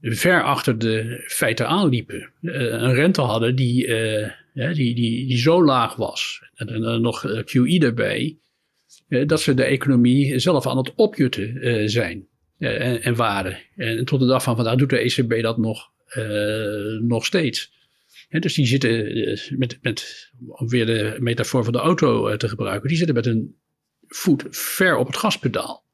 ver 0.00 0.43
achter 0.43 0.78
de 0.78 1.25
feiten 1.26 1.69
aanliepen. 1.69 2.31
een 2.40 2.95
rente 2.95 3.21
hadden 3.21 3.57
die, 3.57 3.87
die, 4.54 4.95
die, 4.95 5.26
die 5.26 5.38
zo 5.38 5.64
laag 5.64 5.97
was, 5.97 6.43
en 6.54 6.66
dan 6.66 7.00
nog 7.00 7.21
QE 7.45 7.78
erbij, 7.78 8.37
dat 9.26 9.40
ze 9.40 9.54
de 9.54 9.64
economie 9.64 10.38
zelf 10.38 10.66
aan 10.66 10.76
het 10.76 10.93
opjutten 10.95 11.90
zijn 11.90 12.26
en, 12.59 13.02
en, 13.02 13.14
waren. 13.14 13.59
En 13.76 14.04
tot 14.04 14.21
de 14.21 14.26
dag 14.26 14.43
van 14.43 14.57
vandaag 14.57 14.76
doet 14.76 14.90
de 14.90 14.99
ECB 14.99 15.43
dat 15.43 15.59
nog, 15.59 15.90
nog 17.00 17.25
steeds 17.25 17.73
dus 18.40 18.54
die 18.54 18.66
zitten 18.66 19.07
eh, 19.07 19.50
met, 19.50 19.78
met, 19.83 20.31
om 20.47 20.69
weer 20.69 20.87
de 20.87 21.16
metafoor 21.19 21.64
van 21.64 21.73
de 21.73 21.78
auto 21.78 22.28
eh, 22.28 22.37
te 22.37 22.49
gebruiken, 22.49 22.88
die 22.88 22.97
zitten 22.97 23.14
met 23.14 23.26
een 23.26 23.57
voet 24.09 24.45
ver 24.51 24.97
op 24.97 25.07
het 25.07 25.17
gaspedaal. 25.17 25.85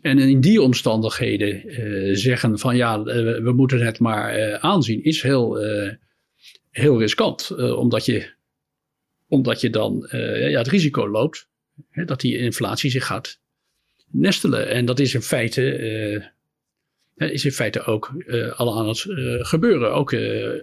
En 0.00 0.18
in 0.18 0.40
die 0.40 0.62
omstandigheden 0.62 1.66
uh, 1.66 2.16
zeggen 2.16 2.58
van 2.58 2.76
ja, 2.76 3.02
we 3.42 3.52
moeten 3.56 3.80
het 3.80 3.98
maar 3.98 4.58
aanzien, 4.58 5.04
is 5.04 5.22
heel, 5.22 5.58
heel 6.70 6.98
riskant. 6.98 7.50
omdat, 7.56 8.04
je, 8.04 8.30
omdat 9.28 9.60
je 9.60 9.70
dan 9.70 10.08
ja, 10.10 10.58
het 10.58 10.68
risico 10.68 11.08
loopt 11.08 11.48
hè, 11.90 12.04
dat 12.04 12.20
die 12.20 12.38
inflatie 12.38 12.90
zich 12.90 13.06
gaat 13.06 13.40
nestelen. 14.10 14.68
En 14.68 14.84
dat 14.84 15.00
is 15.00 15.14
in 15.14 15.22
feite 15.22 16.32
is 17.16 17.44
in 17.44 17.52
feite 17.52 17.84
ook 17.84 18.12
al 18.56 18.78
aan 18.78 18.88
het 18.88 19.06
gebeuren, 19.46 19.92
ook, 19.92 20.14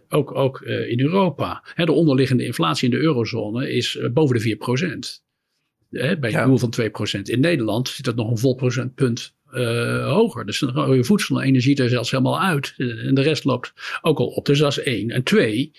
ook, 0.10 0.36
ook 0.36 0.62
in 0.62 1.00
Europa. 1.00 1.64
Hè, 1.74 1.86
de 1.86 1.92
onderliggende 1.92 2.46
inflatie 2.46 2.90
in 2.90 2.98
de 2.98 3.04
eurozone 3.04 3.72
is 3.72 4.00
boven 4.14 4.36
de 4.36 4.42
4 4.42 4.58
bij 5.90 6.34
een 6.34 6.46
doel 6.46 6.58
van 6.58 6.70
2 6.70 6.90
procent. 6.90 7.30
In 7.30 7.40
Nederland 7.40 7.90
zit 7.90 8.06
dat 8.06 8.16
nog 8.16 8.30
een 8.30 8.38
vol 8.38 8.56
procentpunt 8.56 9.36
hoger. 10.04 10.46
Dus 10.46 10.60
dan 10.60 10.96
je 10.96 11.04
voedsel 11.04 11.42
en 11.42 11.48
energie 11.48 11.76
er 11.76 11.90
zelfs 11.90 12.12
helemaal 12.12 12.42
uit. 12.42 12.74
En 12.78 13.16
de 13.16 13.22
rest 13.22 13.44
loopt 13.44 13.74
ook 14.02 14.20
al 14.20 14.28
op. 14.28 14.46
Dus 14.46 14.60
dat 14.60 14.72
is 14.72 14.80
één. 14.80 15.10
En 15.10 15.24
twee, 15.24 15.72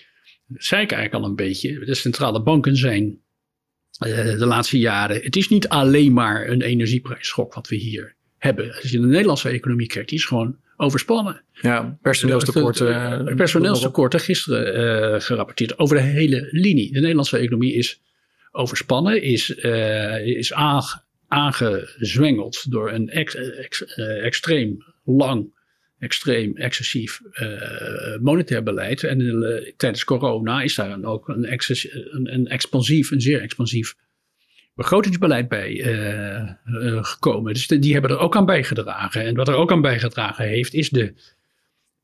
dat 0.47 0.63
zei 0.63 0.81
ik 0.81 0.91
eigenlijk 0.91 1.23
al 1.23 1.29
een 1.29 1.35
beetje, 1.35 1.85
de 1.85 1.95
centrale 1.95 2.41
banken 2.41 2.75
zijn 2.75 3.19
de 3.99 4.45
laatste 4.45 4.79
jaren, 4.79 5.21
het 5.21 5.35
is 5.35 5.49
niet 5.49 5.67
alleen 5.67 6.13
maar 6.13 6.49
een 6.49 6.61
energieprijsschok 6.61 7.53
wat 7.53 7.67
we 7.67 7.75
hier 7.75 8.15
hebben. 8.37 8.75
Als 8.75 8.91
je 8.91 8.99
de 8.99 9.07
Nederlandse 9.07 9.49
economie 9.49 9.87
kijkt, 9.87 10.09
die 10.09 10.17
is 10.17 10.25
gewoon 10.25 10.57
overspannen. 10.77 11.41
Ja, 11.51 11.97
personeelstekorten. 12.01 13.35
Personeelstekorten 13.35 14.19
gisteren 14.19 15.13
uh, 15.13 15.19
gerapporteerd 15.19 15.79
over 15.79 15.95
de 15.95 16.01
hele 16.01 16.47
linie. 16.51 16.91
De 16.91 16.99
Nederlandse 16.99 17.37
economie 17.37 17.73
is 17.73 18.01
overspannen, 18.51 19.21
is, 19.21 19.49
uh, 19.49 20.25
is 20.25 20.53
aangezwengeld 21.27 22.71
door 22.71 22.91
een 22.91 23.09
ex, 23.09 23.35
extreem 23.97 24.83
lang, 25.03 25.57
extreem 25.99 26.55
excessief 26.55 27.21
monetair 28.21 28.63
beleid. 28.63 29.03
En 29.03 29.73
tijdens 29.77 30.03
corona 30.03 30.61
is 30.61 30.75
daar 30.75 30.89
dan 30.89 31.05
ook 31.05 31.27
een, 31.27 31.51
een, 32.33 32.47
expansief, 32.47 33.11
een 33.11 33.21
zeer 33.21 33.41
expansief 33.41 33.95
begrotingsbeleid 34.75 35.47
bij 35.47 35.75
gekomen. 37.01 37.53
Dus 37.53 37.67
die 37.67 37.93
hebben 37.93 38.11
er 38.11 38.19
ook 38.19 38.35
aan 38.35 38.45
bijgedragen. 38.45 39.23
En 39.23 39.35
wat 39.35 39.47
er 39.47 39.55
ook 39.55 39.71
aan 39.71 39.81
bijgedragen 39.81 40.45
heeft, 40.45 40.73
is 40.73 40.89
de 40.89 41.13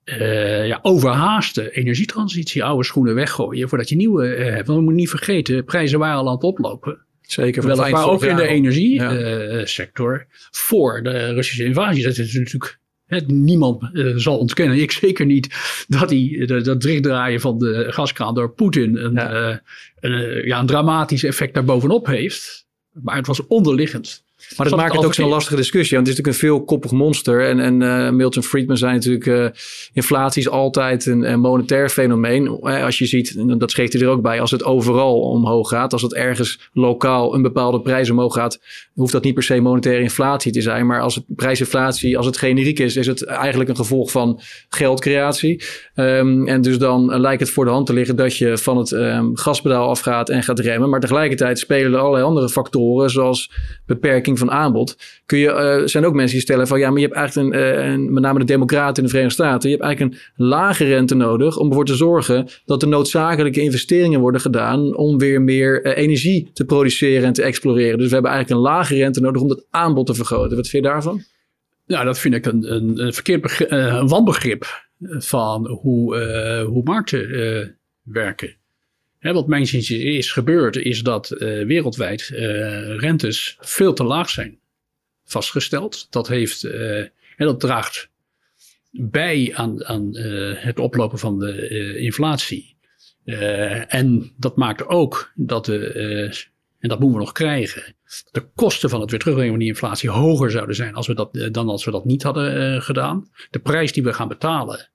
uh, 0.06 0.68
ja, 0.68 0.80
overhaaste 0.82 1.72
energietransitie. 1.72 2.64
Oude 2.64 2.84
schoenen 2.84 3.16
weggooien 3.16 3.70
voordat 3.70 3.90
je 3.90 3.96
nieuwe 3.96 4.26
hebt. 4.26 4.68
Want 4.68 4.68
we 4.68 4.74
moeten 4.74 4.96
niet 4.96 5.10
vergeten, 5.10 5.64
prijzen 5.64 6.00
waren 6.00 6.18
al 6.18 6.28
aan 6.28 6.34
het 6.34 6.44
oplopen. 6.44 7.06
Zeker. 7.22 7.64
Weliswaar 7.64 8.10
ook 8.10 8.24
in 8.24 8.36
de 8.36 8.48
energiesector. 8.48 10.28
voor 10.52 11.04
de 11.04 11.34
Russische 11.34 11.64
invasie. 11.64 12.04
Dat 12.04 12.18
is 12.18 12.34
natuurlijk 12.34 12.80
niemand 13.28 13.90
uh, 13.94 14.16
zal 14.16 14.38
ontkennen, 14.38 14.78
ik 14.78 14.92
zeker 14.92 15.26
niet, 15.26 15.56
dat 15.88 16.10
die, 16.10 16.46
dat 16.46 16.82
dichtdraaien 16.82 17.42
van 17.42 17.58
de 17.58 17.86
gaskraan 17.90 18.36
door 18.36 18.54
Poetin 18.54 18.98
een, 18.98 19.14
ja. 19.14 19.50
Uh, 19.50 19.58
een, 20.00 20.46
ja, 20.46 20.60
een 20.60 20.66
dramatisch 20.66 21.24
effect 21.24 21.54
daarbovenop 21.54 22.06
heeft. 22.06 22.68
Maar 22.92 23.16
het 23.16 23.28
was 23.28 23.48
onderliggend. 23.48 24.25
Maar 24.58 24.70
dat 24.70 24.80
maakt 24.80 24.96
het 24.96 25.06
ook 25.06 25.14
zo'n 25.14 25.30
lastige 25.30 25.56
discussie. 25.56 25.96
Want 25.96 26.08
het 26.08 26.18
is 26.18 26.24
natuurlijk 26.24 26.44
een 26.44 26.50
veelkoppig 26.50 26.92
monster. 26.92 27.48
En, 27.48 27.60
en 27.60 27.82
uh, 27.82 28.10
Milton 28.10 28.44
Friedman 28.44 28.78
zei 28.78 28.94
natuurlijk... 28.94 29.26
Uh, 29.26 29.46
inflatie 29.94 30.42
is 30.42 30.50
altijd 30.50 31.06
een, 31.06 31.32
een 31.32 31.40
monetair 31.40 31.90
fenomeen. 31.90 32.50
Als 32.62 32.98
je 32.98 33.06
ziet, 33.06 33.60
dat 33.60 33.72
schreef 33.72 33.92
hij 33.92 34.02
er 34.02 34.08
ook 34.08 34.22
bij... 34.22 34.42
als 34.42 34.52
het 34.52 34.64
overal 34.64 35.20
omhoog 35.20 35.70
gaat... 35.70 35.94
als 35.94 36.02
het 36.02 36.14
ergens 36.14 36.70
lokaal 36.74 37.36
een 37.36 37.42
bepaalde 37.42 37.82
prijs 37.82 38.10
omhoog 38.10 38.34
gaat... 38.34 38.60
hoeft 38.94 39.12
dat 39.12 39.24
niet 39.24 39.34
per 39.34 39.44
se 39.44 39.60
monetaire 39.60 40.02
inflatie 40.02 40.52
te 40.52 40.62
zijn. 40.62 40.86
Maar 40.86 41.02
als 41.02 41.16
het 41.16 41.24
prijsinflatie, 41.36 42.18
als 42.18 42.26
het 42.26 42.38
generiek 42.38 42.80
is... 42.80 42.96
is 42.96 43.08
het 43.08 43.24
eigenlijk 43.26 43.70
een 43.70 43.76
gevolg 43.76 44.12
van 44.12 44.40
geldcreatie. 44.70 45.64
Um, 45.96 46.48
en 46.48 46.62
dus 46.62 46.78
dan 46.78 47.20
lijkt 47.20 47.42
het 47.42 47.50
voor 47.50 47.66
de 47.66 47.72
hand 47.72 47.86
te 47.86 47.94
liggen... 47.94 48.16
dat 48.16 48.38
je 48.38 48.58
van 48.58 48.78
het 48.78 48.92
um, 48.92 49.38
gaspedaal 49.38 49.90
afgaat 49.90 50.30
en 50.30 50.44
gaat 50.44 50.60
remmen. 50.60 50.90
Maar 50.90 51.00
tegelijkertijd 51.00 51.60
spelen 51.60 51.94
er 51.94 52.00
allerlei 52.00 52.24
andere 52.24 52.50
factoren... 52.50 53.10
zoals 53.10 53.52
beperking 53.86 54.40
van 54.40 54.45
aanbod, 54.52 54.98
kun 55.26 55.38
je, 55.38 55.80
uh, 55.82 55.88
zijn 55.88 56.06
ook 56.06 56.14
mensen 56.14 56.36
die 56.36 56.46
stellen 56.46 56.68
van 56.68 56.80
ja, 56.80 56.90
maar 56.90 57.00
je 57.00 57.06
hebt 57.06 57.18
eigenlijk 57.18 57.54
een, 57.54 57.62
uh, 57.62 57.92
een, 57.92 58.14
met 58.14 58.24
name 58.24 58.40
de 58.40 58.46
Democraten 58.46 58.96
in 58.96 59.04
de 59.04 59.10
Verenigde 59.10 59.44
Staten, 59.44 59.70
je 59.70 59.76
hebt 59.76 59.88
eigenlijk 59.88 60.16
een 60.16 60.46
lage 60.46 60.84
rente 60.84 61.16
nodig 61.16 61.58
om 61.58 61.68
ervoor 61.68 61.86
te 61.86 61.96
zorgen 61.96 62.48
dat 62.66 62.82
er 62.82 62.88
noodzakelijke 62.88 63.62
investeringen 63.62 64.20
worden 64.20 64.42
gedaan 64.42 64.96
om 64.96 65.18
weer 65.18 65.42
meer 65.42 65.86
uh, 65.86 65.98
energie 65.98 66.50
te 66.54 66.66
produceren 66.66 67.24
en 67.24 67.34
te 67.34 67.44
exploreren. 67.44 67.98
Dus 67.98 68.08
we 68.08 68.14
hebben 68.14 68.32
eigenlijk 68.32 68.62
een 68.62 68.72
lage 68.72 68.96
rente 68.96 69.22
nodig 69.22 69.42
om 69.42 69.48
dat 69.48 69.66
aanbod 69.70 70.06
te 70.06 70.14
vergroten. 70.14 70.58
Wat 70.58 70.68
vind 70.68 70.84
je 70.84 70.90
daarvan? 70.90 71.24
Nou, 71.86 72.06
dat 72.06 72.20
vind 72.20 72.34
ik 72.34 72.46
een, 72.46 72.74
een, 72.74 73.06
een 73.06 73.14
verkeerd 73.14 73.66
een 73.72 74.08
wanbegrip 74.08 74.84
van 75.18 75.68
hoe, 75.68 76.18
hoe 76.68 76.84
markten 76.84 77.78
werken 78.04 78.56
wat 79.34 79.48
mijn 79.48 79.68
zin 79.68 80.00
is 80.16 80.32
gebeurd, 80.32 80.76
is 80.76 81.02
dat 81.02 81.32
uh, 81.32 81.40
wereldwijd 81.66 82.30
uh, 82.34 82.40
rentes 82.98 83.58
veel 83.60 83.94
te 83.94 84.04
laag 84.04 84.30
zijn 84.30 84.60
vastgesteld. 85.26 86.08
Dat, 86.10 86.28
heeft, 86.28 86.64
en 86.64 87.12
dat 87.38 87.60
draagt 87.60 88.10
bij 88.92 89.52
aan, 89.54 89.86
aan 89.86 90.18
het 90.56 90.80
oplopen 90.80 91.20
van 91.20 91.40
de 91.40 91.98
inflatie. 91.98 92.76
en 93.88 94.32
dat 94.38 94.56
maakt 94.56 94.88
ook 94.88 95.32
dat 95.36 95.66
de, 95.66 95.94
en 96.80 96.90
dat 96.90 97.00
moeten 97.00 97.18
we 97.20 97.26
nog 97.26 97.34
krijgen, 97.34 97.96
de 98.32 98.48
kosten 98.56 98.90
van 98.90 99.02
het 99.02 99.10
weer 99.10 99.20
terugbrengen 99.20 99.54
van 99.54 99.62
die 99.62 99.72
inflatie 99.72 100.10
hoger 100.10 100.52
zouden 100.52 100.76
zijn 100.76 100.94
als 100.94 101.08
we 101.08 101.14
dat, 101.14 101.50
dan 101.52 101.70
als 101.70 101.86
we 101.86 101.92
dat 101.92 102.06
niet 102.06 102.24
hadden 102.24 102.82
gedaan. 102.82 103.30
De 103.50 103.60
prijs 103.60 103.94
die 103.94 104.04
we 104.04 104.14
gaan 104.14 104.28
betalen, 104.28 104.90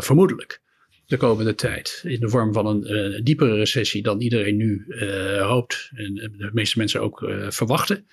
vermoedelijk, 0.00 0.60
de 1.08 1.16
komende 1.16 1.54
tijd. 1.54 2.02
In 2.04 2.20
de 2.20 2.28
vorm 2.28 2.52
van 2.52 2.66
een 2.66 2.92
uh, 2.92 3.20
diepere 3.22 3.54
recessie 3.54 4.02
dan 4.02 4.20
iedereen 4.20 4.56
nu 4.56 4.84
uh, 4.88 5.46
hoopt 5.46 5.90
en 5.94 6.14
de 6.14 6.50
meeste 6.52 6.78
mensen 6.78 7.00
ook 7.00 7.22
uh, 7.22 7.50
verwachten. 7.50 8.06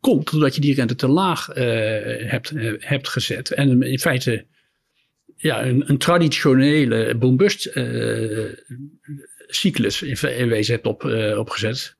komt 0.00 0.30
doordat 0.30 0.54
je 0.54 0.60
die 0.60 0.74
rente 0.74 0.94
te 0.94 1.08
laag 1.08 1.46
hebt, 1.46 2.52
hebt 2.78 3.08
gezet. 3.08 3.50
En 3.50 3.82
in 3.82 3.98
feite 3.98 4.46
ja, 5.36 5.66
een, 5.66 5.88
een 5.88 5.98
traditionele 5.98 7.14
boom-bust 7.14 7.70
cyclus 9.46 10.02
in, 10.02 10.38
in, 10.38 10.48
wezen 10.48 10.74
hebt 10.74 10.86
op, 10.86 11.04
opgezet. 11.38 11.96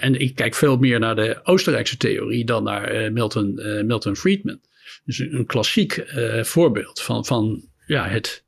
en 0.00 0.20
ik 0.20 0.34
kijk 0.34 0.54
veel 0.54 0.76
meer 0.76 0.98
naar 0.98 1.16
de 1.16 1.40
Oostenrijkse 1.42 1.96
theorie 1.96 2.44
dan 2.44 2.62
naar 2.62 3.12
Milton, 3.12 3.54
Milton 3.86 4.16
Friedman. 4.16 4.60
Dus 5.04 5.18
een 5.18 5.46
klassiek 5.46 6.04
voorbeeld 6.42 7.02
van, 7.02 7.24
van 7.24 7.68
ja, 7.86 8.08
het 8.08 8.44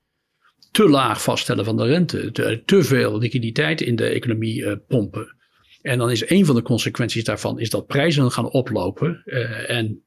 te 0.71 0.88
laag 0.88 1.23
vaststellen 1.23 1.64
van 1.64 1.76
de 1.76 1.87
rente, 1.87 2.33
te, 2.64 2.83
veel 2.83 3.18
liquiditeit 3.18 3.80
in 3.80 3.97
de 3.97 4.07
economie 4.07 4.61
uh, 4.61 4.73
pompen. 4.88 5.37
En 5.83 5.99
dan 5.99 6.11
is 6.11 6.30
een 6.30 6.47
van 6.47 6.54
de 6.54 6.62
consequenties 6.62 7.25
daarvan 7.25 7.61
is 7.61 7.71
dat 7.71 7.87
prijzen 7.87 8.33
gaan 8.33 8.50
oplopen. 8.50 9.23
Uh, 9.25 9.71
en 9.71 10.02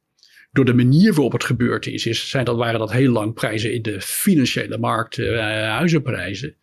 door 0.51 0.65
de 0.65 0.73
manier 0.73 1.13
waarop 1.13 1.31
het 1.31 1.43
gebeurd 1.43 1.87
is, 1.87 2.29
zijn 2.29 2.45
dat, 2.45 2.57
waren 2.57 2.79
dat 2.79 2.91
heel 2.91 3.11
lang 3.11 3.33
prijzen 3.33 3.73
in 3.73 3.81
de 3.81 4.01
financiële 4.01 4.77
markt, 4.77 5.17
uh, 5.17 5.39
huizenprijzen. 5.69 6.55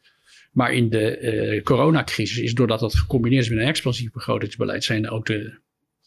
Maar 0.52 0.72
in 0.72 0.88
de 0.88 1.60
coronacrisis 1.64 2.38
is 2.38 2.54
doordat 2.54 2.80
dat 2.80 2.94
gecombineerd 2.94 3.42
is 3.42 3.50
met 3.50 3.58
een 3.58 3.66
expansief 3.66 4.12
begrotingsbeleid, 4.12 4.84
zijn 4.84 5.10
ook 5.10 5.26
de 5.26 5.58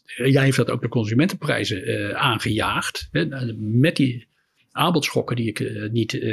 jij 0.04 0.44
heeft 0.44 0.56
dat 0.56 0.70
ook 0.70 0.82
de 0.82 0.88
consumentenprijzen 0.88 2.18
aangejaagd. 2.18 3.08
Hè, 3.10 3.26
met 3.56 3.96
die 3.96 4.26
aanbodschokken 4.72 5.36
die 5.36 5.48
ik 5.48 5.90
niet, 5.90 6.24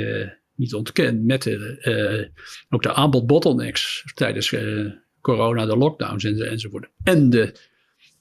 niet 0.55 0.73
ontken. 0.73 1.25
Met 1.25 1.43
de, 1.43 2.31
ook 2.69 2.83
de 2.83 2.93
aanbod 2.93 3.27
tijdens 4.13 4.55
corona, 5.21 5.65
de 5.65 5.77
lockdowns 5.77 6.23
en, 6.23 6.49
enzovoort. 6.49 6.89
En 7.03 7.29
de 7.29 7.53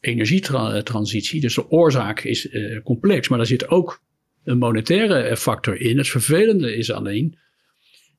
energietransitie. 0.00 1.40
Dus 1.40 1.54
de 1.54 1.70
oorzaak 1.70 2.20
is 2.20 2.48
complex. 2.84 3.28
Maar 3.28 3.38
daar 3.38 3.46
zit 3.46 3.68
ook 3.68 4.02
een 4.44 4.58
monetaire 4.58 5.36
factor 5.36 5.80
in. 5.80 5.98
Het 5.98 6.08
vervelende 6.08 6.76
is 6.76 6.90
alleen 6.90 7.38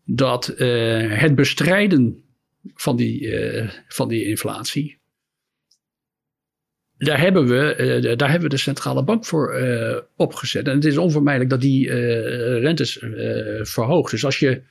dat 0.05 0.45
het 0.45 1.35
bestrijden 1.35 2.23
van 2.73 2.95
die, 2.95 3.33
van 3.87 4.07
die 4.07 4.25
inflatie 4.25 4.98
daar 7.05 7.19
hebben, 7.19 7.47
we, 7.47 7.75
uh, 8.03 8.17
daar 8.17 8.29
hebben 8.29 8.49
we 8.49 8.55
de 8.55 8.61
centrale 8.61 9.03
bank 9.03 9.25
voor 9.25 9.61
uh, 9.61 9.97
opgezet. 10.15 10.67
En 10.67 10.75
het 10.75 10.85
is 10.85 10.97
onvermijdelijk 10.97 11.49
dat 11.49 11.61
die 11.61 11.87
uh, 11.87 12.61
rentes 12.61 13.05
verhoogt. 13.61 14.11
Dus 14.11 14.25
als 14.25 14.39
je. 14.39 14.61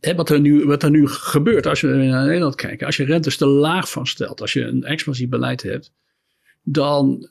Hè, 0.00 0.14
wat, 0.14 0.30
er 0.30 0.40
nu, 0.40 0.64
wat 0.64 0.82
er 0.82 0.90
nu 0.90 1.08
gebeurt 1.08 1.66
als 1.66 1.80
we 1.80 1.88
naar 1.88 2.26
Nederland 2.26 2.54
kijken. 2.54 2.86
Als 2.86 2.96
je 2.96 3.04
rentes 3.04 3.36
te 3.36 3.46
laag 3.46 3.90
vaststelt. 3.90 4.40
Als 4.40 4.52
je 4.52 4.62
een 4.62 4.84
expansief 4.84 5.28
beleid 5.28 5.62
hebt 5.62 5.92
dan 6.68 7.28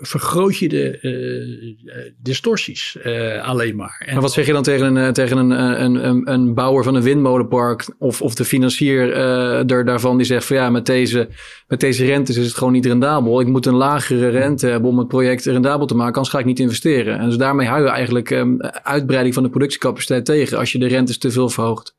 vergroot 0.00 0.56
je 0.56 0.68
de 0.68 0.98
uh, 1.02 1.94
distorties 2.22 2.96
uh, 3.04 3.44
alleen 3.48 3.76
maar. 3.76 4.02
En 4.06 4.20
wat 4.20 4.32
zeg 4.32 4.46
je 4.46 4.52
dan 4.52 4.62
tegen 4.62 4.96
een, 4.96 5.12
tegen 5.12 5.36
een, 5.36 5.50
een, 5.84 6.32
een, 6.32 6.54
bouwer 6.54 6.84
van 6.84 6.94
een 6.94 7.02
windmolenpark 7.02 7.94
of, 7.98 8.22
of 8.22 8.34
de 8.34 8.44
financier 8.44 9.08
uh, 9.08 9.84
daarvan 9.84 10.16
die 10.16 10.26
zegt 10.26 10.44
van 10.44 10.56
ja, 10.56 10.70
met 10.70 10.86
deze, 10.86 11.28
met 11.68 11.80
deze 11.80 12.04
rentes 12.04 12.36
is 12.36 12.46
het 12.46 12.54
gewoon 12.54 12.72
niet 12.72 12.86
rendabel. 12.86 13.40
Ik 13.40 13.46
moet 13.46 13.66
een 13.66 13.74
lagere 13.74 14.28
rente 14.28 14.66
hebben 14.66 14.90
om 14.90 14.98
het 14.98 15.08
project 15.08 15.44
rendabel 15.44 15.86
te 15.86 15.94
maken, 15.94 16.14
anders 16.14 16.34
ga 16.34 16.38
ik 16.38 16.44
niet 16.44 16.58
investeren. 16.58 17.18
En 17.18 17.26
dus 17.26 17.38
daarmee 17.38 17.66
hou 17.66 17.82
je 17.82 17.88
eigenlijk 17.88 18.30
um, 18.30 18.60
uitbreiding 18.82 19.34
van 19.34 19.42
de 19.42 19.50
productiecapaciteit 19.50 20.24
tegen 20.24 20.58
als 20.58 20.72
je 20.72 20.78
de 20.78 20.88
rentes 20.88 21.18
te 21.18 21.30
veel 21.30 21.48
verhoogt. 21.48 21.98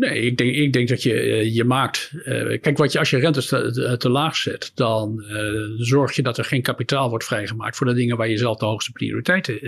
Nee, 0.00 0.20
ik 0.20 0.36
denk, 0.36 0.54
ik 0.54 0.72
denk 0.72 0.88
dat 0.88 1.02
je 1.02 1.14
eh, 1.14 1.54
je 1.54 1.64
maakt. 1.64 2.10
Uh, 2.14 2.60
kijk, 2.60 2.76
wat 2.76 2.92
je, 2.92 2.98
als 2.98 3.10
je 3.10 3.18
rentes 3.18 3.46
te, 3.46 3.96
te, 3.98 4.08
laag 4.08 4.36
zet, 4.36 4.72
dan 4.74 5.24
uh, 5.28 5.70
zorg 5.76 6.16
je 6.16 6.22
dat 6.22 6.38
er 6.38 6.44
geen 6.44 6.62
kapitaal 6.62 7.08
wordt 7.08 7.24
vrijgemaakt 7.24 7.76
voor 7.76 7.86
de 7.86 7.94
dingen 7.94 8.16
waar 8.16 8.28
je 8.28 8.36
zelf 8.36 8.58
de 8.58 8.64
hoogste 8.64 8.92
prioriteiten 8.92 9.58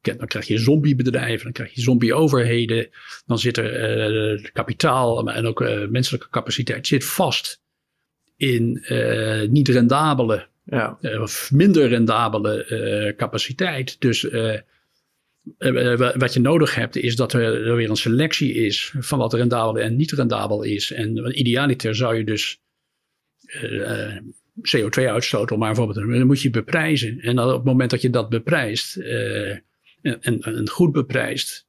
kent. 0.00 0.18
Dan 0.18 0.28
krijg 0.28 0.46
je 0.46 0.58
zombiebedrijven, 0.58 1.44
dan 1.44 1.52
krijg 1.52 1.74
je 1.74 1.80
zombie-overheden. 1.80 2.88
Dan 3.26 3.38
zit 3.38 3.56
er 3.56 4.50
kapitaal 4.52 5.30
en 5.30 5.46
ook 5.46 5.88
menselijke 5.90 6.28
capaciteit 6.30 6.86
zit 6.86 7.04
vast 7.04 7.60
in 8.36 8.84
niet 9.50 9.68
rendabele 9.68 10.46
ja. 10.64 10.98
of 11.20 11.50
minder 11.52 11.88
rendabele 11.88 13.14
capaciteit. 13.16 14.00
Dus 14.00 14.26
eh, 15.58 15.92
eh, 15.92 16.14
wat 16.16 16.34
je 16.34 16.40
nodig 16.40 16.74
hebt 16.74 16.96
is 16.96 17.16
dat 17.16 17.32
er, 17.32 17.76
weer 17.76 17.90
een 17.90 17.96
selectie 17.96 18.54
is 18.54 18.94
van 18.98 19.18
wat 19.18 19.32
rendabel 19.32 19.78
en 19.78 19.96
niet 19.96 20.10
rendabel 20.10 20.62
is. 20.62 20.92
En 20.92 21.38
idealiter 21.38 21.94
zou 21.94 22.16
je 22.16 22.24
dus 22.24 22.60
uh, 23.62 24.16
eh, 24.16 24.22
CO2 24.76 25.04
uitstoten, 25.04 25.54
om 25.54 25.60
maar 25.60 25.74
bijvoorbeeld, 25.74 26.18
dan 26.18 26.26
moet 26.26 26.42
je 26.42 26.50
beprijzen. 26.50 27.20
En 27.20 27.38
op 27.38 27.52
het 27.52 27.64
moment 27.64 27.90
dat 27.90 28.02
je 28.02 28.10
dat 28.10 28.28
beprijst 28.28 28.96
uh, 28.96 29.50
en, 30.02 30.20
en, 30.20 30.68
goed 30.68 30.92
beprijst, 30.92 31.66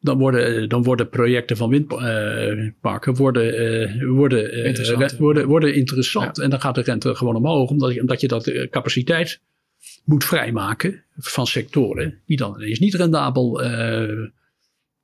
dan 0.00 0.18
worden, 0.18 0.68
dan 0.68 0.82
worden 0.82 1.08
projecten 1.08 1.56
van 1.56 1.70
windparken 1.70 3.14
worden, 3.14 4.06
worden, 4.08 4.64
interessant, 4.64 5.16
worden, 5.16 5.46
worden 5.46 5.74
interessant. 5.74 6.38
En 6.38 6.50
dan 6.50 6.60
gaat 6.60 6.74
de 6.74 6.82
rente 6.82 7.14
gewoon 7.14 7.36
omhoog, 7.36 7.70
omdat 7.70 8.20
je 8.20 8.28
dat 8.28 8.68
capaciteit 8.70 9.40
moet 10.04 10.24
vrijmaken 10.24 11.04
van 11.16 11.46
sectoren 11.46 12.20
die 12.26 12.36
dan 12.36 12.60
ineens 12.60 12.78
niet 12.78 12.94
rendabel 12.94 13.64
uh, 13.64 14.28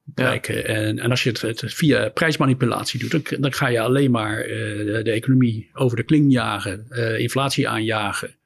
blijken. 0.04 0.66
En, 0.66 0.98
en 0.98 1.10
als 1.10 1.22
je 1.22 1.30
het, 1.40 1.62
via 1.66 2.08
prijsmanipulatie 2.08 3.00
doet, 3.00 3.10
dan, 3.10 3.40
dan, 3.40 3.52
ga 3.52 3.68
je 3.68 3.80
alleen 3.80 4.10
maar 4.10 4.48
uh, 4.48 4.48
de, 4.86 5.00
de, 5.02 5.10
economie 5.10 5.70
over 5.72 5.96
de 5.96 6.02
kling 6.02 6.32
jagen, 6.32 6.86
uh, 6.90 7.18
inflatie 7.18 7.68
aanjagen. 7.68 8.36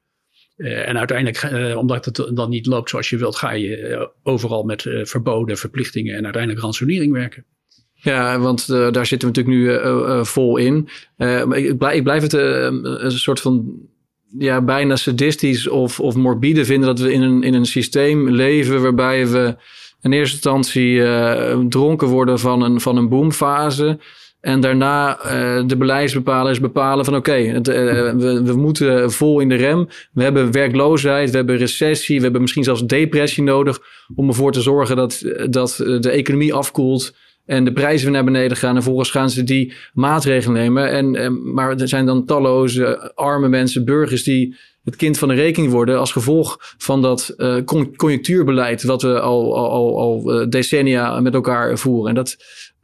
en 0.57 0.97
uiteindelijk, 0.97 1.75
omdat 1.77 2.05
het 2.05 2.31
dan 2.33 2.49
niet 2.49 2.65
loopt 2.65 2.89
zoals 2.89 3.09
je 3.09 3.17
wilt, 3.17 3.35
ga 3.35 3.51
je 3.51 4.09
overal 4.23 4.63
met 4.63 4.81
verboden, 5.03 5.57
verplichtingen 5.57 6.15
en 6.15 6.23
uiteindelijk 6.23 6.63
ransonering 6.63 7.13
werken. 7.13 7.45
Ja, 7.93 8.39
want 8.39 8.67
daar 8.67 9.05
zitten 9.05 9.31
we 9.31 9.35
natuurlijk 9.35 9.47
nu 9.47 10.25
vol 10.25 10.57
in. 10.57 10.89
ik, 11.51 11.77
blijf, 11.77 11.95
ik 11.95 12.03
blijf 12.03 12.21
het 12.21 12.33
een 12.33 13.11
soort 13.11 13.39
van 13.39 13.81
ja, 14.37 14.61
bijna 14.61 14.95
sadistisch 14.95 15.67
of, 15.67 15.99
of 15.99 16.15
morbide 16.15 16.65
vinden 16.65 16.87
dat 16.87 16.99
we 16.99 17.13
in 17.13 17.21
een, 17.21 17.43
in 17.43 17.53
een 17.53 17.65
systeem 17.65 18.29
leven 18.29 18.81
waarbij 18.81 19.27
we 19.27 19.55
in 20.01 20.13
eerste 20.13 20.35
instantie 20.35 20.93
uh, 20.93 21.59
dronken 21.69 22.07
worden 22.07 22.39
van 22.39 22.61
een, 22.61 22.81
van 22.81 22.97
een 22.97 23.09
boomfase. 23.09 23.99
En 24.39 24.59
daarna 24.59 25.17
uh, 25.17 25.63
de 25.67 25.77
beleidsbepalers 25.77 26.59
bepalen 26.59 27.05
van 27.05 27.15
oké, 27.15 27.37
uh, 27.37 27.59
we, 27.61 28.41
we 28.43 28.53
moeten 28.55 29.11
vol 29.11 29.39
in 29.39 29.49
de 29.49 29.55
rem. 29.55 29.87
We 30.11 30.23
hebben 30.23 30.51
werkloosheid, 30.51 31.29
we 31.29 31.37
hebben 31.37 31.57
recessie, 31.57 32.17
we 32.17 32.23
hebben 32.23 32.41
misschien 32.41 32.63
zelfs 32.63 32.85
depressie 32.85 33.43
nodig 33.43 33.79
om 34.15 34.27
ervoor 34.27 34.51
te 34.51 34.61
zorgen 34.61 34.95
dat, 34.95 35.23
dat 35.49 35.75
de 35.99 36.09
economie 36.09 36.53
afkoelt 36.53 37.13
en 37.45 37.65
de 37.65 37.73
prijzen 37.73 38.11
naar 38.11 38.23
beneden 38.23 38.57
gaan. 38.57 38.69
En 38.69 38.81
vervolgens 38.81 39.11
gaan 39.11 39.29
ze 39.29 39.43
die 39.43 39.73
maatregelen 39.93 40.61
nemen. 40.61 40.89
En, 40.89 41.53
maar 41.53 41.77
er 41.79 41.87
zijn 41.87 42.05
dan 42.05 42.25
talloze 42.25 43.13
arme 43.15 43.47
mensen, 43.47 43.85
burgers 43.85 44.23
die 44.23 44.55
het 44.83 44.95
kind 44.95 45.17
van 45.17 45.27
de 45.27 45.33
rekening 45.33 45.71
worden 45.71 45.99
als 45.99 46.11
gevolg 46.11 46.57
van 46.77 47.01
dat 47.01 47.33
uh, 47.37 47.63
conjunctuurbeleid 47.95 48.83
wat 48.83 49.01
we 49.01 49.19
al, 49.19 49.55
al, 49.57 49.99
al, 49.99 50.33
eh, 50.33 50.49
decennia 50.49 51.19
met 51.19 51.33
elkaar 51.33 51.77
voeren. 51.77 52.09
En 52.09 52.15
dat, 52.15 52.37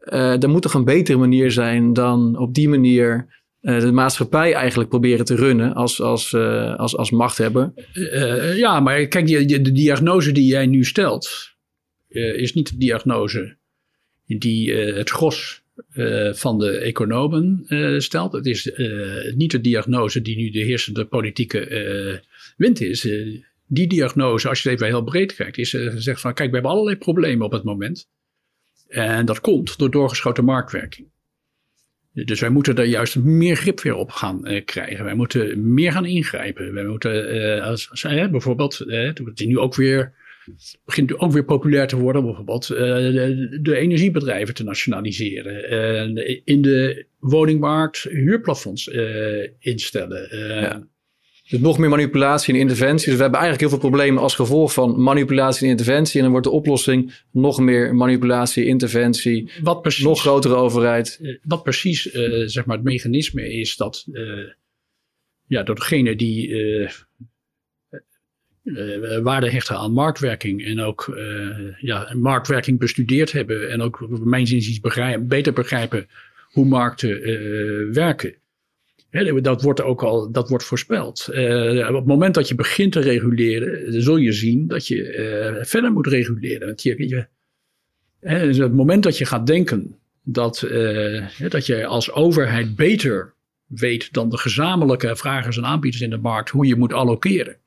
uh, 0.04 0.44
er 0.44 0.50
moet 0.50 0.62
toch 0.62 0.74
een 0.74 0.86
betere 0.86 1.18
manier 1.18 1.52
zijn 1.52 1.94
dan 1.94 2.38
op 2.38 2.54
die 2.54 2.70
manier 2.70 3.38
de 3.62 3.92
maatschappij 3.92 4.54
eigenlijk 4.54 4.90
proberen 4.90 5.26
te 5.26 5.36
runnen 5.36 5.74
als, 5.74 6.02
als, 6.02 6.36
als, 6.78 6.98
als 6.98 7.12
machthebber. 7.12 7.74
Ja, 8.56 8.80
maar 8.80 9.08
kijk, 9.08 9.28
de 9.48 9.72
diagnose 9.72 10.32
die 10.32 10.46
jij 10.46 10.66
nu 10.66 10.84
stelt, 10.84 11.30
is 12.08 12.54
niet 12.54 12.70
de 12.70 12.78
diagnose 12.78 13.59
die 14.38 14.72
uh, 14.72 14.96
het 14.96 15.10
gros 15.10 15.62
uh, 15.94 16.34
van 16.34 16.60
de 16.60 16.78
economen 16.78 17.66
uh, 17.68 18.00
stelt. 18.00 18.32
Het 18.32 18.46
is 18.46 18.72
niet 19.36 19.52
de 19.52 19.62
diagnose 19.62 20.22
die 20.22 20.38
nu 20.38 20.50
de 20.50 20.60
heersende 20.60 21.06
politieke 21.06 22.22
wind 22.58 22.82
is. 22.82 23.08
die 23.68 23.88
diagnose, 23.88 24.50
als 24.50 24.62
je 24.62 24.70
het 24.70 24.78
even 24.78 24.94
heel 24.94 25.04
breed 25.04 25.36
kijkt, 25.36 25.58
is 25.58 25.70
gezegd 25.70 26.22
van 26.22 26.34
kijk, 26.34 26.50
we 26.50 26.54
hebben 26.54 26.72
allerlei 26.72 26.98
problemen 26.98 27.46
op 27.46 27.52
het 27.52 27.64
moment. 27.64 28.10
En 28.88 29.26
dat 29.26 29.42
komt 29.42 29.78
door 29.78 29.92
doorgeschoten 29.92 30.46
marktwerking. 30.46 31.08
Dus 32.14 32.40
wij 32.40 32.50
moeten 32.50 32.76
daar 32.76 32.86
juist 32.86 33.16
meer 33.16 33.56
grip 33.56 33.82
weer 33.82 33.96
op 33.96 34.12
gaan 34.12 34.64
krijgen. 34.66 35.06
Wij 35.06 35.16
moeten 35.16 35.74
meer 35.74 35.92
gaan 35.92 36.06
ingrijpen. 36.06 36.74
Wij 36.74 36.86
moeten, 36.86 37.62
als, 37.64 37.90
bijvoorbeeld, 38.32 38.78
het 38.78 39.46
nu 39.46 39.58
ook 39.58 39.76
weer 39.76 40.14
begint 40.86 41.20
ook 41.20 41.32
weer 41.32 41.46
populair 41.46 41.88
te 41.88 41.98
worden, 41.98 42.24
bijvoorbeeld 42.24 42.70
uh, 42.72 42.78
de, 42.78 43.60
de, 43.62 43.76
energiebedrijven 43.76 44.54
te 44.54 44.64
nationaliseren. 44.64 45.74
Uh, 46.18 46.40
in 46.44 46.62
de 46.62 47.06
woningmarkt 47.20 48.04
huurplafonds 48.04 48.88
uh, 48.88 49.48
instellen. 49.60 50.38
Ja. 50.62 50.88
Dus 51.50 51.60
nog 51.60 51.78
meer 51.78 51.90
manipulatie 51.90 52.54
en 52.54 52.60
interventie. 52.60 53.06
Dus 53.06 53.16
we 53.16 53.22
hebben 53.22 53.40
eigenlijk 53.40 53.72
heel 53.72 53.80
veel 53.80 53.90
problemen 53.90 54.22
als 54.22 54.36
gevolg 54.36 54.74
van 54.74 55.02
manipulatie 55.02 55.64
en 55.64 55.70
interventie. 55.70 56.16
En 56.16 56.22
dan 56.22 56.32
wordt 56.32 56.48
de 56.48 56.54
oplossing 56.54 57.14
nog 57.32 57.60
meer 57.60 57.96
manipulatie, 57.96 58.66
interventie, 58.66 59.52
wat 59.62 59.82
precies, 59.82 60.04
nog 60.04 60.20
grotere 60.20 60.56
overheid. 60.56 61.38
Wat 61.44 61.64
precies 61.64 62.02
zeg 62.46 62.66
maar 62.66 62.76
het 62.76 62.86
mechanisme 62.86 63.54
is 63.54 63.76
dat, 63.78 64.06
ja, 65.48 65.64
dat 65.64 65.76
degene 65.76 66.16
die 66.16 66.48
uh, 66.48 66.90
waarde 69.24 69.50
hechten 69.50 69.78
aan 69.78 69.92
marktwerking 69.92 70.66
en 70.66 70.80
ook 70.80 71.08
uh, 71.08 71.82
ja, 71.82 72.14
marktwerking 72.16 72.80
bestudeerd 72.80 73.32
hebben 73.32 73.70
en 73.70 73.82
ook 73.82 74.08
mijn 74.24 74.48
zin 74.48 74.78
begrijpen, 74.82 75.28
beter 75.28 75.54
begrijpen 75.54 76.08
hoe 76.52 76.66
markten 76.66 77.30
uh, 77.30 77.94
werken. 77.94 78.36
dat 79.42 79.62
wordt 79.62 79.82
ook 79.82 80.04
al 80.04 80.32
dat 80.32 80.50
wordt 80.50 80.64
voorspeld. 80.64 81.26
op 81.88 81.96
het 81.96 82.06
moment 82.06 82.34
dat 82.34 82.48
je 82.48 82.56
begint 82.56 82.92
te 82.92 83.00
reguleren, 83.00 84.02
zul 84.02 84.18
je 84.18 84.32
zien 84.32 84.68
dat 84.68 84.88
je 84.88 85.60
verder 85.64 85.92
moet 85.92 86.08
reguleren. 86.08 86.68
Want 86.68 86.82
je, 86.84 87.26
dus 88.20 88.58
het 88.58 88.74
moment 88.74 89.04
dat 89.04 89.18
je 89.18 89.26
gaat 89.26 89.48
denken 89.48 89.96
dat, 90.24 90.68
dat 91.50 91.66
je 91.66 91.86
als 91.86 92.12
overheid 92.12 92.76
beter 92.76 93.34
weet 93.66 94.14
dan 94.14 94.30
de 94.30 94.38
gezamenlijke 94.38 95.16
vragers 95.16 95.58
en 95.58 95.66
aanbieders 95.66 96.02
in 96.02 96.10
de 96.10 96.18
markt 96.18 96.50
hoe 96.50 96.66
je 96.66 96.76
moet 96.76 96.94
allokeren 96.94 97.58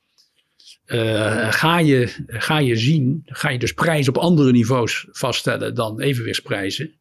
uh, 0.93 1.53
ga, 1.53 1.79
je, 1.79 2.09
ga 2.27 2.59
je 2.59 2.77
zien, 2.77 3.23
ga 3.27 3.51
je 3.51 3.59
dus 3.59 3.73
prijzen 3.73 4.15
op 4.15 4.23
andere 4.23 4.53
niveaus 4.53 5.07
vaststellen 5.11 5.75
dan 5.75 6.01
evenwichtsprijzen. 6.01 7.01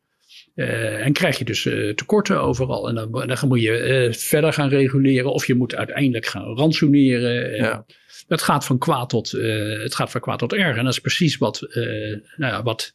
en 0.55 1.13
krijg 1.13 1.37
je 1.37 1.45
dus 1.45 1.61
tekorten 1.95 2.41
overal. 2.41 2.89
En 2.89 2.95
dan, 2.95 3.11
dan 3.11 3.47
moet 3.47 3.61
je 3.61 4.07
verder 4.17 4.53
gaan 4.53 4.69
reguleren 4.69 5.33
of 5.33 5.47
je 5.47 5.55
moet 5.55 5.75
uiteindelijk 5.75 6.25
gaan 6.25 6.57
ransoneren. 6.57 7.55
Ja. 7.55 7.85
Het 8.27 8.41
gaat 8.41 8.65
van 8.65 8.77
kwaad 8.77 9.09
tot, 9.09 9.31
het 9.31 9.95
gaat 9.95 10.11
van 10.11 10.21
kwaad 10.21 10.39
tot 10.39 10.53
erg. 10.53 10.77
En 10.77 10.83
dat 10.83 10.93
is 10.93 10.99
precies 10.99 11.37
wat, 11.37 11.67
nou 12.35 12.53
ja, 12.53 12.63
wat 12.63 12.93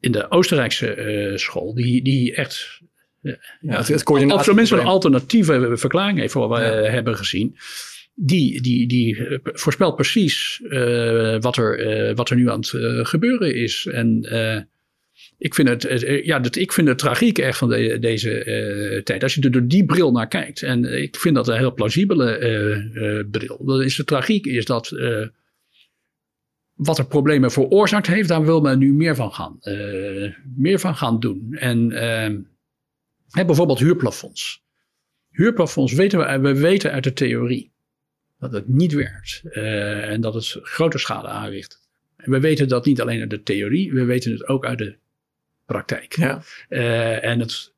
in 0.00 0.12
de 0.12 0.30
Oostenrijkse 0.30 1.32
school, 1.34 1.74
die, 1.74 2.02
die 2.02 2.34
echt 2.34 2.82
ja, 3.60 3.76
het, 3.76 3.88
het 3.88 4.32
of 4.32 4.44
tenminste 4.44 4.76
een 4.76 4.86
alternatieve 4.86 5.70
verklaring 5.74 6.32
wat 6.32 6.58
we 6.58 6.64
hebben 6.90 7.16
gezien. 7.16 7.56
Die, 8.16 8.60
die, 8.60 8.86
die 8.86 9.26
eh, 9.26 9.38
voorspelt 9.42 9.96
precies 9.96 10.60
uh, 10.64 11.40
wat, 11.40 11.56
er, 11.56 12.08
uh, 12.08 12.14
wat 12.14 12.30
er 12.30 12.36
nu 12.36 12.50
aan 12.50 12.58
het 12.58 13.08
gebeuren 13.08 13.54
is. 13.54 13.86
En 13.86 14.26
ik, 15.38 15.54
vind 15.54 15.68
het, 15.68 16.04
ja, 16.24 16.38
dat, 16.38 16.56
ik 16.56 16.72
vind 16.72 16.88
het 16.88 16.98
tragiek 16.98 17.38
echt 17.38 17.58
van 17.58 17.68
de, 17.68 17.98
deze 17.98 19.00
tijd. 19.04 19.22
Als 19.22 19.34
je 19.34 19.40
er 19.40 19.50
door 19.50 19.66
die 19.66 19.84
bril 19.84 20.12
naar 20.12 20.28
kijkt. 20.28 20.62
En 20.62 21.02
ik 21.02 21.16
vind 21.16 21.34
dat 21.34 21.48
een 21.48 21.58
heel 21.58 21.74
plausibele 21.74 23.26
bril. 23.30 23.64
Dat 23.64 23.82
is 23.82 23.96
de 23.96 24.04
tragiek 24.04 24.46
is 24.46 24.64
dat 24.64 24.92
wat 26.74 26.98
er 26.98 27.06
problemen 27.06 27.50
veroorzaakt 27.50 28.06
heeft, 28.06 28.28
daar 28.28 28.44
wil 28.44 28.60
men 28.60 28.78
nu 28.78 28.92
meer 28.92 29.16
van 29.16 29.32
gaan, 29.32 29.58
meer 30.56 30.78
van 30.78 30.96
gaan 30.96 31.20
doen. 31.20 31.52
En 31.52 31.88
bijvoorbeeld 33.32 33.78
huurplafonds. 33.78 34.62
Huurplafonds 35.30 35.92
weten 35.92 36.18
we, 36.18 36.38
we 36.38 36.60
weten 36.60 36.92
uit 36.92 37.04
de 37.04 37.12
theorie 37.12 37.73
dat 38.50 38.60
het 38.60 38.68
niet 38.68 38.92
werkt 38.92 39.42
uh, 39.44 40.10
en 40.10 40.20
dat 40.20 40.34
het 40.34 40.58
grote 40.62 40.98
schade 40.98 41.28
aanricht. 41.28 41.88
En 42.16 42.30
we 42.30 42.40
weten 42.40 42.68
dat 42.68 42.84
niet 42.84 43.00
alleen 43.00 43.20
uit 43.20 43.30
de 43.30 43.42
theorie, 43.42 43.92
we 43.92 44.04
weten 44.04 44.32
het 44.32 44.48
ook 44.48 44.66
uit 44.66 44.78
de 44.78 44.96
praktijk. 45.66 46.16
Ja. 46.16 46.42
Uh, 46.68 47.24
en 47.24 47.40
het 47.40 47.72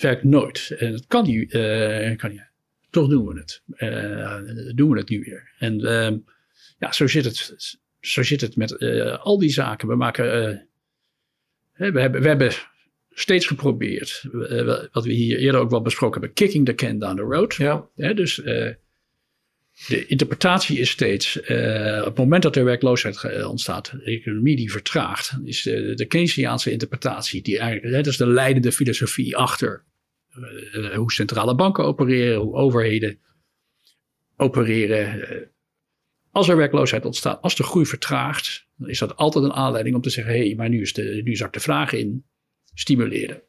werkt 0.00 0.24
nooit. 0.24 0.74
En 0.78 0.92
het 0.92 1.06
kan 1.06 1.24
niet. 1.24 1.54
Uh, 1.54 2.16
kan 2.16 2.30
niet. 2.30 2.50
Toch 2.90 3.08
doen 3.08 3.26
we 3.26 3.38
het. 3.38 3.62
doen 4.76 4.90
we 4.90 4.98
het 4.98 5.08
nu 5.08 5.20
weer. 5.20 5.50
En 5.58 5.80
ehm, 5.80 6.18
ja, 6.78 6.92
zo 6.92 7.06
zit 7.06 7.24
het, 7.24 7.76
zo 8.00 8.22
zit 8.22 8.40
het 8.40 8.56
met 8.56 8.78
al 9.18 9.38
die 9.38 9.50
zaken. 9.50 9.88
We 9.88 9.94
maken. 9.94 10.24
we, 11.72 12.00
hebben, 12.00 12.22
we 12.22 12.28
hebben 12.28 12.52
steeds 13.14 13.46
geprobeerd. 13.46 14.24
Eh, 14.48 14.84
wat 14.92 15.04
we 15.04 15.12
hier 15.12 15.38
eerder 15.38 15.60
ook 15.60 15.70
wel 15.70 15.82
besproken 15.82 16.20
hebben. 16.20 16.36
Kicking 16.36 16.66
the 16.66 16.74
can 16.74 16.98
down 16.98 17.16
the 17.16 17.22
road. 17.22 17.54
Ja. 17.54 17.88
dus 17.94 18.38
uh, 18.38 18.68
de 19.86 20.06
interpretatie 20.06 20.78
is 20.78 20.90
steeds. 20.90 21.36
Uh, 21.36 21.98
op 21.98 22.04
het 22.04 22.16
moment 22.16 22.42
dat 22.42 22.56
er 22.56 22.64
werkloosheid 22.64 23.44
ontstaat. 23.46 23.90
De 23.90 24.02
economie 24.02 24.56
die 24.56 24.72
vertraagt. 24.72 25.38
Is 25.44 25.62
de, 25.62 26.06
Keynesiaanse 26.08 26.70
interpretatie. 26.70 27.42
Die 27.42 27.58
eigenlijk, 27.58 27.94
dat 27.94 28.06
is 28.06 28.16
de 28.16 28.26
leidende 28.26 28.72
filosofie 28.72 29.36
achter. 29.36 29.84
hoe 30.94 31.12
centrale 31.12 31.54
banken 31.54 31.84
opereren. 31.84 32.40
Hoe 32.40 32.54
overheden 32.54 33.18
opereren. 34.36 35.50
als 36.30 36.48
er 36.48 36.56
werkloosheid 36.56 37.04
ontstaat. 37.04 37.42
Als 37.42 37.56
de 37.56 37.62
groei 37.62 37.86
vertraagt. 37.86 38.66
Dan 38.76 38.88
is 38.88 38.98
dat 38.98 39.16
altijd 39.16 39.44
een 39.44 39.52
aanleiding 39.52 39.94
om 39.94 40.02
te 40.02 40.10
zeggen. 40.10 40.34
Hé, 40.34 40.46
hey, 40.46 40.54
maar 40.54 40.68
nu, 40.68 40.80
is 40.80 40.92
de, 40.92 41.20
nu 41.24 41.36
zakt 41.36 41.54
de 41.54 41.60
vraag 41.60 41.92
in 41.92 42.24
stimuleren. 42.74 43.42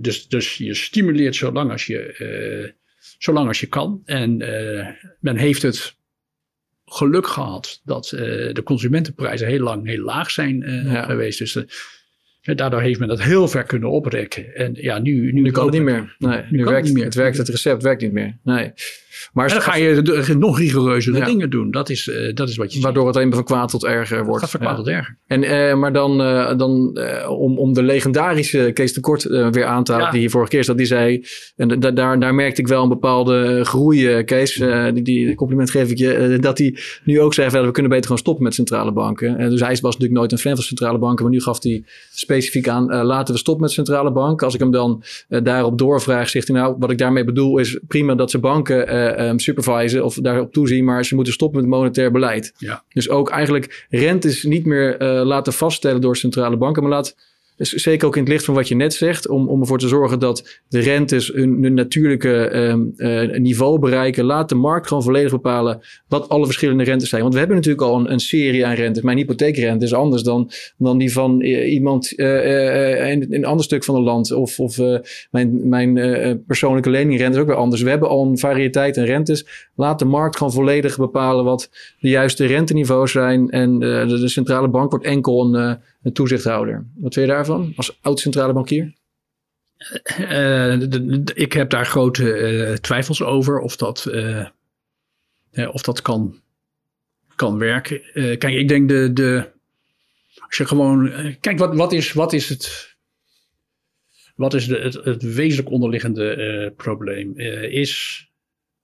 Dus, 0.00 0.28
dus 0.28 0.56
je 0.56 0.74
stimuleert 0.74 1.36
zolang 1.36 1.70
als 1.70 1.86
je, 1.86 2.74
zolang 3.18 3.48
als 3.48 3.60
je 3.60 3.66
kan. 3.66 4.02
En 4.04 4.40
uh, 4.40 4.86
men 5.20 5.36
heeft 5.36 5.62
het 5.62 5.96
geluk 6.84 7.26
gehad 7.26 7.80
dat 7.84 8.08
de 8.52 8.60
consumentenprijzen 8.64 9.48
heel 9.48 9.62
lang 9.62 9.86
heel 9.86 10.04
laag 10.04 10.30
zijn 10.30 10.58
ja. 10.84 11.04
geweest. 11.04 11.38
Dus 11.38 11.58
daardoor 12.54 12.80
heeft 12.80 12.98
men 12.98 13.08
dat 13.08 13.22
heel 13.22 13.48
ver 13.48 13.64
kunnen 13.64 13.90
oprekken. 13.90 14.54
En 14.54 14.74
ja, 14.74 14.98
nu, 14.98 15.32
nu, 15.32 15.40
nu 15.40 15.50
kan 15.50 15.64
het 15.64 15.74
niet 15.74 15.82
meer. 15.82 16.16
Nee, 16.18 16.42
nu, 16.50 16.64
werkt 16.64 16.76
het 16.76 16.84
niet 16.84 16.94
meer. 16.94 17.04
Het, 17.04 17.14
werkt, 17.14 17.36
het 17.36 17.48
recept 17.48 17.82
werkt 17.82 18.02
niet 18.02 18.12
meer. 18.12 18.38
Nee. 18.42 18.72
Maar 19.32 19.48
dan 19.48 19.60
ga 19.60 19.76
je 19.76 20.34
nog 20.38 20.58
rigoureuzere 20.58 21.24
dingen 21.24 21.50
doen. 21.50 21.70
Dat 21.70 21.90
is, 21.90 22.06
uh, 22.06 22.34
dat 22.34 22.48
is 22.48 22.56
wat 22.56 22.74
je 22.74 22.80
Waardoor 22.80 23.06
het 23.06 23.16
alleen 23.16 23.32
van 23.32 23.44
kwaad 23.44 23.70
tot 23.70 23.84
erger 23.84 24.24
wordt. 24.24 24.40
Het 24.40 24.50
gaat 24.50 24.60
van 24.60 24.60
kwaad 24.60 24.76
tot 24.76 24.88
erger. 24.94 25.16
En, 25.26 25.42
uh, 25.42 25.74
maar 25.74 25.92
dan, 25.92 26.20
uh, 26.20 26.56
dan 26.56 26.98
om, 27.28 27.58
om 27.58 27.72
de 27.72 27.82
legendarische 27.82 28.70
Kees 28.74 28.92
de 28.92 29.00
Kort 29.00 29.22
weer 29.22 29.64
aan 29.64 29.84
te 29.84 29.92
halen, 29.92 30.10
die 30.10 30.20
hier 30.20 30.30
vorige 30.30 30.50
keer 30.50 30.64
zat, 30.64 30.76
die 30.76 30.86
zei, 30.86 31.24
en 31.56 31.80
daar, 31.80 32.18
daar 32.18 32.34
merkte 32.34 32.60
ik 32.60 32.68
wel 32.68 32.82
een 32.82 32.88
bepaalde 32.88 33.64
groei, 33.64 34.24
Kees, 34.24 34.62
die, 34.94 35.02
die 35.02 35.34
compliment 35.34 35.70
geef 35.70 35.90
ik 35.90 35.98
je, 35.98 36.38
dat 36.40 36.58
hij 36.58 36.78
nu 37.04 37.20
ook 37.20 37.34
zei, 37.34 37.50
we 37.50 37.70
kunnen 37.70 37.90
beter 37.90 38.04
gewoon 38.04 38.18
stoppen 38.18 38.44
met 38.44 38.54
centrale 38.54 38.92
banken. 38.92 39.50
dus 39.50 39.60
hij 39.60 39.68
was 39.68 39.80
natuurlijk 39.80 40.12
nooit 40.12 40.32
een 40.32 40.38
fan 40.38 40.54
van 40.54 40.64
centrale 40.64 40.98
banken, 40.98 41.24
maar 41.24 41.32
nu 41.32 41.40
gaf 41.40 41.62
hij 41.62 41.84
specifiek 42.14 42.68
aan, 42.68 43.04
laten 43.04 43.34
we 43.34 43.40
stoppen 43.40 43.62
met 43.64 43.72
centrale 43.72 44.12
banken. 44.12 44.46
Als 44.46 44.54
ik 44.54 44.60
hem 44.60 44.70
dan 44.70 45.02
daarop 45.28 45.78
doorvraag, 45.78 46.28
zegt 46.28 46.48
hij 46.48 46.56
nou, 46.56 46.76
wat 46.78 46.90
ik 46.90 46.98
daarmee 46.98 47.24
bedoel 47.24 47.58
is 47.58 47.80
prima 47.88 48.14
dat 48.14 48.30
ze 48.30 48.38
banken 48.38 48.88
um, 49.06 49.38
supervisen 49.38 50.04
of 50.04 50.14
daarop 50.14 50.52
toezien, 50.52 50.84
maar 50.84 51.04
ze 51.04 51.14
moeten 51.14 51.32
stoppen 51.32 51.60
met 51.60 51.70
monetair 51.70 52.10
beleid. 52.10 52.52
Ja. 52.58 52.84
Dus 52.88 53.08
ook 53.08 53.30
eigenlijk 53.30 53.86
rentes 53.90 54.42
niet 54.42 54.66
meer 54.66 55.02
uh, 55.02 55.24
laten 55.24 55.52
vaststellen 55.52 56.00
door 56.00 56.16
centrale 56.16 56.56
banken, 56.56 56.82
maar 56.82 56.92
laat 56.92 57.16
dus 57.56 57.70
zeker 57.70 58.06
ook 58.06 58.16
in 58.16 58.22
het 58.22 58.32
licht 58.32 58.44
van 58.44 58.54
wat 58.54 58.68
je 58.68 58.74
net 58.74 58.94
zegt, 58.94 59.28
om, 59.28 59.48
om 59.48 59.60
ervoor 59.60 59.78
te 59.78 59.88
zorgen 59.88 60.18
dat 60.18 60.60
de 60.68 60.78
rentes 60.78 61.28
hun, 61.28 61.74
natuurlijke 61.74 62.50
uh, 62.96 63.38
niveau 63.38 63.78
bereiken. 63.78 64.24
Laat 64.24 64.48
de 64.48 64.54
markt 64.54 64.88
gewoon 64.88 65.02
volledig 65.02 65.30
bepalen 65.30 65.80
wat 66.08 66.28
alle 66.28 66.44
verschillende 66.44 66.84
rentes 66.84 67.08
zijn. 67.08 67.22
Want 67.22 67.32
we 67.32 67.38
hebben 67.38 67.56
natuurlijk 67.56 67.86
al 67.86 67.98
een, 67.98 68.12
een 68.12 68.20
serie 68.20 68.66
aan 68.66 68.74
rentes. 68.74 69.02
Mijn 69.02 69.16
hypotheekrente 69.16 69.84
is 69.84 69.94
anders 69.94 70.22
dan, 70.22 70.50
dan 70.78 70.98
die 70.98 71.12
van 71.12 71.42
uh, 71.42 71.72
iemand 71.72 72.12
uh, 72.18 73.10
in, 73.10 73.22
in, 73.22 73.34
een 73.34 73.44
ander 73.44 73.64
stuk 73.64 73.84
van 73.84 73.94
het 73.94 74.04
land. 74.04 74.32
Of, 74.32 74.60
of 74.60 74.78
mijn, 75.30 75.68
mijn 75.68 75.94
persoonlijke 76.46 76.90
leningrente 76.90 77.36
is 77.36 77.42
ook 77.42 77.48
weer 77.48 77.56
anders. 77.56 77.82
We 77.82 77.90
hebben 77.90 78.08
al 78.08 78.26
een 78.26 78.38
variëteit 78.38 78.98
aan 78.98 79.04
rentes. 79.04 79.68
Laat 79.74 79.98
de 79.98 80.04
markt 80.04 80.36
gewoon 80.36 80.52
volledig 80.52 80.96
bepalen 80.96 81.44
wat 81.44 81.70
de 82.00 82.08
juiste 82.08 82.46
renteniveaus 82.46 83.12
zijn. 83.12 83.50
En 83.50 83.78
de, 83.78 84.18
de 84.20 84.28
centrale 84.28 84.68
bank 84.68 84.90
wordt 84.90 85.06
enkel 85.06 85.54
een 85.54 85.78
een 86.06 86.12
toezichthouder. 86.12 86.86
Wat 86.94 87.14
vind 87.14 87.26
je 87.26 87.32
daarvan 87.32 87.72
als 87.76 87.98
oud-centrale 88.00 88.52
bankier? 88.52 88.94
Uh, 90.18 90.80
ik 91.34 91.52
heb 91.52 91.70
daar 91.70 91.86
grote 91.86 92.22
uh, 92.22 92.72
twijfels 92.76 93.22
over 93.22 93.58
of 93.58 93.76
dat, 93.76 94.10
of 95.72 95.82
dat 95.82 96.02
kan, 96.02 96.40
kan 97.34 97.58
werken. 97.58 98.00
kijk, 98.12 98.44
ik 98.54 98.68
denk 98.68 98.88
de, 98.88 99.12
de. 99.12 99.50
Als 100.46 100.56
je 100.56 100.66
gewoon. 100.66 101.10
kijk, 101.40 101.58
wat, 101.58 101.74
wat, 101.74 101.92
is, 101.92 102.12
wat 102.12 102.32
is 102.32 102.48
het. 102.48 102.94
Wat 104.34 104.54
is 104.54 104.66
de, 104.66 104.78
het, 104.78 104.94
het 104.94 105.22
wezenlijk 105.22 105.70
onderliggende 105.70 106.72
probleem? 106.76 107.38
is, 107.38 108.24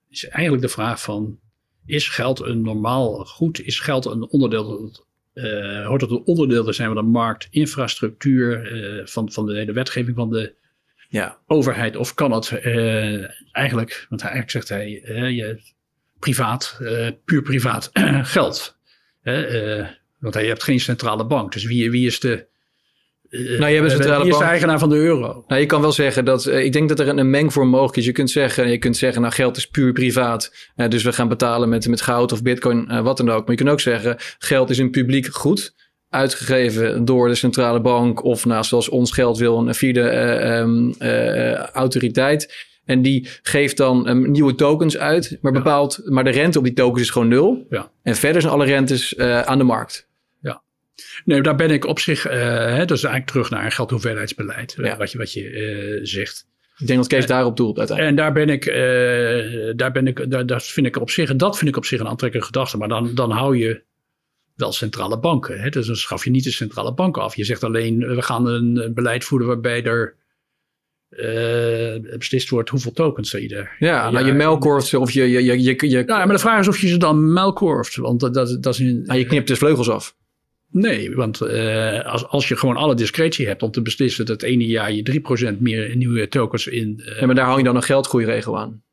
is 0.09 0.27
eigenlijk 0.27 0.63
de 0.63 0.69
vraag 0.69 1.01
van. 1.01 1.39
Is 1.85 2.09
geld 2.09 2.39
een 2.39 2.61
normaal 2.61 3.25
goed? 3.25 3.61
Is 3.61 3.79
geld 3.79 4.05
een 4.05 4.27
onderdeel 4.27 4.91
uh, 5.33 5.85
hoort 5.85 6.01
het 6.01 6.11
een 6.11 6.25
onderdeel 6.25 6.63
te 6.63 6.73
zijn 6.73 6.87
van 6.93 6.97
de 6.97 7.11
markt, 7.11 7.47
infrastructuur, 7.49 8.73
uh, 8.73 9.05
van, 9.05 9.31
van 9.31 9.45
de 9.45 9.55
hele 9.55 9.73
wetgeving 9.73 10.15
van 10.15 10.29
de 10.29 10.53
ja. 11.09 11.37
overheid? 11.47 11.95
Of 11.95 12.13
kan 12.13 12.31
het 12.31 12.51
uh, 12.51 13.23
eigenlijk, 13.51 14.05
want 14.09 14.21
eigenlijk 14.21 14.51
zegt 14.51 14.69
hij, 14.69 14.89
je, 15.33 15.61
privaat, 16.19 16.79
puur 17.25 17.41
privaat 17.41 17.89
geld. 18.35 18.77
want 20.19 20.33
hij 20.33 20.47
hebt 20.47 20.63
geen 20.63 20.79
centrale 20.79 21.25
bank. 21.25 21.53
Dus 21.53 21.65
wie, 21.65 21.91
wie 21.91 22.05
is 22.05 22.19
de 22.19 22.35
eh, 22.37 22.52
nou, 23.33 23.65
je 23.65 23.75
hebt 23.79 23.83
een 23.83 23.89
centrale 23.89 24.29
bank. 24.29 24.43
eigenaar 24.43 24.79
van 24.79 24.89
de 24.89 24.95
euro. 24.95 25.43
Nou, 25.47 25.61
je 25.61 25.67
kan 25.67 25.81
wel 25.81 25.91
zeggen 25.91 26.25
dat. 26.25 26.45
Uh, 26.45 26.63
ik 26.63 26.73
denk 26.73 26.89
dat 26.89 26.99
er 26.99 27.07
een, 27.07 27.29
mengvorm 27.29 27.69
mogelijk 27.69 27.97
is. 27.97 28.05
Je 28.05 28.11
kunt 28.11 28.31
zeggen, 28.31 28.69
je 28.69 28.77
kunt 28.77 28.97
zeggen, 28.97 29.21
nou, 29.21 29.33
geld 29.33 29.57
is 29.57 29.67
puur 29.67 29.91
privaat. 29.91 30.53
Dus 30.87 31.03
we 31.03 31.13
gaan 31.13 31.27
betalen 31.27 31.69
met, 31.69 31.87
met 31.87 32.01
goud 32.01 32.31
of 32.31 32.41
bitcoin, 32.41 33.03
wat 33.03 33.17
dan 33.17 33.29
ook. 33.29 33.41
Maar 33.41 33.49
je 33.49 33.55
kunt 33.55 33.69
ook 33.69 33.79
zeggen, 33.79 34.15
geld 34.37 34.69
is 34.69 34.77
een 34.77 34.91
publiek 34.91 35.27
goed. 35.27 35.73
Uitgegeven 36.09 37.05
door 37.05 37.27
de 37.27 37.35
centrale 37.35 37.81
bank. 37.81 38.23
Of 38.23 38.45
nou, 38.45 38.63
zoals 38.63 38.89
ons 38.89 39.11
geld 39.11 39.37
wil, 39.37 39.67
een 39.67 39.75
vierde 39.75 40.01
um, 40.57 40.93
autoriteit. 41.73 42.71
En 42.85 43.01
die 43.01 43.27
geeft 43.41 43.77
dan 43.77 44.09
um, 44.09 44.31
nieuwe 44.31 44.55
tokens 44.55 44.97
uit. 44.97 45.37
Maar, 45.41 45.51
bepaalt, 45.51 46.01
maar 46.05 46.23
de 46.23 46.29
rente 46.29 46.57
op 46.57 46.63
die 46.63 46.73
tokens 46.73 47.01
is 47.01 47.09
gewoon 47.09 47.27
nul. 47.27 47.65
Ja. 47.69 47.91
En 48.03 48.15
verder 48.15 48.41
zijn 48.41 48.53
alle 48.53 48.65
rentes 48.65 49.17
aan 49.17 49.57
de 49.57 49.63
markt. 49.63 50.07
Nee, 51.25 51.41
daar 51.41 51.55
ben 51.55 51.71
ik 51.71 51.85
op 51.85 51.99
zich, 51.99 52.27
uh, 52.27 52.33
hè, 52.33 52.85
dat 52.85 52.97
is 52.97 53.03
eigenlijk 53.03 53.25
terug 53.25 53.49
naar 53.49 53.65
een 53.65 53.71
geldhoeveelheidsbeleid, 53.71 54.75
ja. 54.77 54.97
wat 54.97 55.11
je, 55.11 55.17
wat 55.17 55.33
je 55.33 55.51
uh, 55.51 55.99
zegt. 56.03 56.51
Ik 56.77 56.87
denk 56.87 56.99
dat 56.99 57.07
Kees 57.07 57.25
daarop 57.25 57.57
doelt 57.57 57.77
uiteindelijk. 57.77 58.17
En 58.17 58.23
daar 58.23 58.33
ben 58.33 58.49
ik, 58.49 58.65
uh, 58.65 59.73
daar 59.75 59.91
ben 59.91 60.07
ik, 60.07 60.31
daar, 60.31 60.45
dat 60.45 60.63
vind 60.63 60.85
ik 60.87 60.99
op 60.99 61.09
zich, 61.09 61.35
dat 61.35 61.57
vind 61.57 61.69
ik 61.69 61.77
op 61.77 61.85
zich 61.85 61.99
een 61.99 62.07
aantrekkelijke 62.07 62.53
gedachte. 62.53 62.77
Maar 62.77 62.87
dan, 62.87 63.11
dan 63.15 63.31
hou 63.31 63.57
je 63.57 63.81
wel 64.55 64.71
centrale 64.71 65.19
banken. 65.19 65.61
Hè? 65.61 65.69
Dus 65.69 65.87
dan 65.87 65.95
schaf 65.95 66.23
je 66.23 66.29
niet 66.29 66.43
de 66.43 66.51
centrale 66.51 66.93
banken 66.93 67.21
af. 67.21 67.35
Je 67.35 67.43
zegt 67.43 67.63
alleen, 67.63 68.15
we 68.15 68.21
gaan 68.21 68.47
een 68.47 68.91
beleid 68.93 69.23
voeren 69.23 69.47
waarbij 69.47 69.83
er 69.83 70.15
uh, 71.09 72.17
beslist 72.17 72.49
wordt 72.49 72.69
hoeveel 72.69 72.91
tokens 72.91 73.31
je 73.31 73.55
er. 73.55 73.75
Ja, 73.79 74.09
nou 74.09 74.25
je 74.25 74.33
melkorft 74.33 74.93
of 74.93 75.11
je... 75.11 75.29
je, 75.29 75.43
je, 75.43 75.89
je, 75.89 76.03
ja, 76.05 76.25
maar 76.25 76.35
de 76.35 76.39
vraag 76.39 76.59
is 76.59 76.67
of 76.67 76.79
je 76.79 76.87
ze 76.87 76.97
dan 76.97 77.33
melkorft. 77.33 77.95
Want 77.95 78.19
dat, 78.19 78.33
dat, 78.33 78.63
dat 78.63 78.73
is 78.73 78.79
een, 78.79 79.03
nou, 79.03 79.19
je 79.19 79.25
knipt 79.25 79.47
dus 79.47 79.57
vleugels 79.57 79.89
af. 79.89 80.15
Nee, 80.73 81.15
want 81.15 81.41
uh, 81.41 82.05
als, 82.05 82.27
als 82.27 82.47
je 82.47 82.55
gewoon 82.55 82.75
alle 82.75 82.95
discretie 82.95 83.47
hebt 83.47 83.63
om 83.63 83.71
te 83.71 83.81
beslissen 83.81 84.25
dat 84.25 84.41
het 84.41 84.49
ene 84.49 84.65
jaar 84.65 84.93
je 84.93 85.21
3% 85.55 85.57
meer 85.59 85.95
nieuwe 85.95 86.27
tokens 86.27 86.67
in. 86.67 87.01
Uh, 87.05 87.19
ja, 87.19 87.25
maar 87.25 87.35
daar 87.35 87.45
hang 87.45 87.57
je 87.57 87.63
dan 87.63 87.75
een 87.75 87.83
geldgroeiregel 87.83 88.59
aan. 88.59 88.83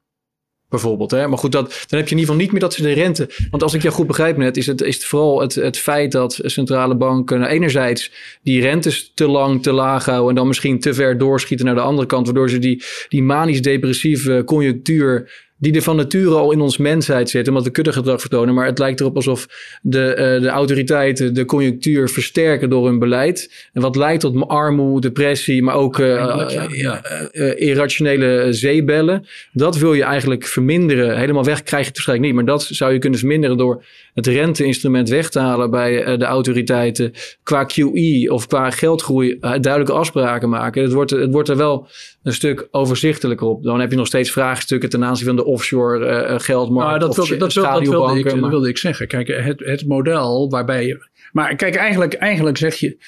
Bijvoorbeeld. 0.68 1.10
Hè? 1.10 1.26
Maar 1.28 1.38
goed, 1.38 1.52
dat, 1.52 1.84
dan 1.88 1.98
heb 1.98 2.08
je 2.08 2.14
in 2.14 2.20
ieder 2.20 2.20
geval 2.20 2.36
niet 2.36 2.50
meer 2.50 2.60
dat 2.60 2.74
ze 2.74 2.82
de 2.82 2.92
rente. 2.92 3.28
Want 3.50 3.62
als 3.62 3.74
ik 3.74 3.82
jou 3.82 3.94
goed 3.94 4.06
begrijp 4.06 4.36
net, 4.36 4.56
is 4.56 4.66
het, 4.66 4.80
is 4.80 5.06
vooral 5.06 5.40
het, 5.40 5.54
het 5.54 5.78
feit 5.78 6.12
dat 6.12 6.40
centrale 6.42 6.96
banken 6.96 7.44
enerzijds 7.44 8.12
die 8.42 8.60
rentes 8.60 9.12
te 9.14 9.28
lang, 9.28 9.62
te 9.62 9.72
laag 9.72 10.04
houden. 10.04 10.28
En 10.28 10.34
dan 10.34 10.46
misschien 10.46 10.80
te 10.80 10.94
ver 10.94 11.18
doorschieten 11.18 11.66
naar 11.66 11.74
de 11.74 11.80
andere 11.80 12.06
kant. 12.06 12.26
Waardoor 12.26 12.50
ze 12.50 12.58
die, 12.58 12.82
die 13.08 13.22
manisch-depressieve 13.22 14.42
conjunctuur 14.44 15.30
die 15.60 15.74
er 15.74 15.82
van 15.82 15.96
nature 15.96 16.34
al 16.34 16.52
in 16.52 16.60
ons 16.60 16.76
mensheid 16.76 17.30
zit, 17.30 17.48
omdat 17.48 17.64
we 17.64 17.70
kuddegedrag 17.70 18.20
vertonen. 18.20 18.54
Maar 18.54 18.66
het 18.66 18.78
lijkt 18.78 19.00
erop 19.00 19.16
alsof 19.16 19.48
de, 19.82 20.10
uh, 20.10 20.42
de 20.42 20.48
autoriteiten 20.48 21.34
de 21.34 21.44
conjunctuur 21.44 22.08
versterken 22.08 22.70
door 22.70 22.86
hun 22.86 22.98
beleid. 22.98 23.68
En 23.72 23.82
wat 23.82 23.96
leidt 23.96 24.20
tot 24.20 24.48
armoede, 24.48 25.08
depressie, 25.08 25.62
maar 25.62 25.74
ook 25.74 25.98
uh, 25.98 26.06
ja, 26.48 26.66
ja. 26.68 27.02
Uh, 27.32 27.60
irrationele 27.60 28.46
zeebellen. 28.50 29.26
Dat 29.52 29.78
wil 29.78 29.94
je 29.94 30.02
eigenlijk 30.02 30.44
verminderen. 30.44 31.18
Helemaal 31.18 31.44
weg 31.44 31.62
krijg 31.62 31.82
je 31.82 31.88
het 31.88 31.96
waarschijnlijk 31.96 32.28
niet. 32.28 32.36
Maar 32.36 32.54
dat 32.54 32.62
zou 32.62 32.92
je 32.92 32.98
kunnen 32.98 33.18
verminderen 33.18 33.56
door 33.56 33.84
het 34.14 34.26
renteinstrument 34.26 35.08
weg 35.08 35.30
te 35.30 35.38
halen 35.38 35.70
bij 35.70 36.16
de 36.16 36.24
autoriteiten. 36.24 37.12
Qua 37.42 37.64
QE 37.64 38.26
of 38.28 38.46
qua 38.46 38.70
geldgroei 38.70 39.38
duidelijke 39.40 39.92
afspraken 39.92 40.48
maken. 40.48 40.82
Het 40.82 40.92
wordt, 40.92 41.10
het 41.10 41.32
wordt 41.32 41.48
er 41.48 41.56
wel 41.56 41.88
een 42.22 42.32
stuk 42.32 42.68
overzichtelijker 42.70 43.46
op. 43.46 43.62
Dan 43.62 43.80
heb 43.80 43.90
je 43.90 43.96
nog 43.96 44.06
steeds 44.06 44.30
vraagstukken 44.30 44.88
ten 44.88 45.04
aanzien 45.04 45.26
van 45.26 45.36
de 45.36 45.44
offshore 45.44 46.28
uh, 46.30 46.38
geldmarkt. 46.38 46.88
Nou, 46.88 47.00
dat, 47.00 47.16
wilde, 47.16 47.36
dat, 47.36 47.52
dat, 47.52 47.88
wilde 47.88 48.18
ik, 48.18 48.40
dat 48.40 48.50
wilde 48.50 48.68
ik 48.68 48.78
zeggen. 48.78 49.08
Kijk, 49.08 49.28
het, 49.28 49.60
het 49.60 49.86
model 49.86 50.50
waarbij 50.50 50.86
je. 50.86 51.08
Maar 51.32 51.56
kijk, 51.56 51.74
eigenlijk, 51.74 52.14
eigenlijk 52.14 52.56
zeg 52.56 52.74
je 52.74 52.98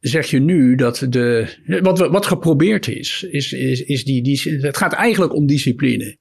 zeg 0.00 0.30
je 0.30 0.38
nu 0.38 0.74
dat 0.74 1.06
de. 1.08 1.46
Wat, 1.82 1.98
wat 1.98 2.26
geprobeerd 2.26 2.88
is, 2.88 3.26
is, 3.30 3.52
is, 3.52 3.82
is 3.84 4.04
die, 4.04 4.22
die. 4.22 4.58
Het 4.60 4.76
gaat 4.76 4.92
eigenlijk 4.92 5.34
om 5.34 5.46
discipline. 5.46 6.16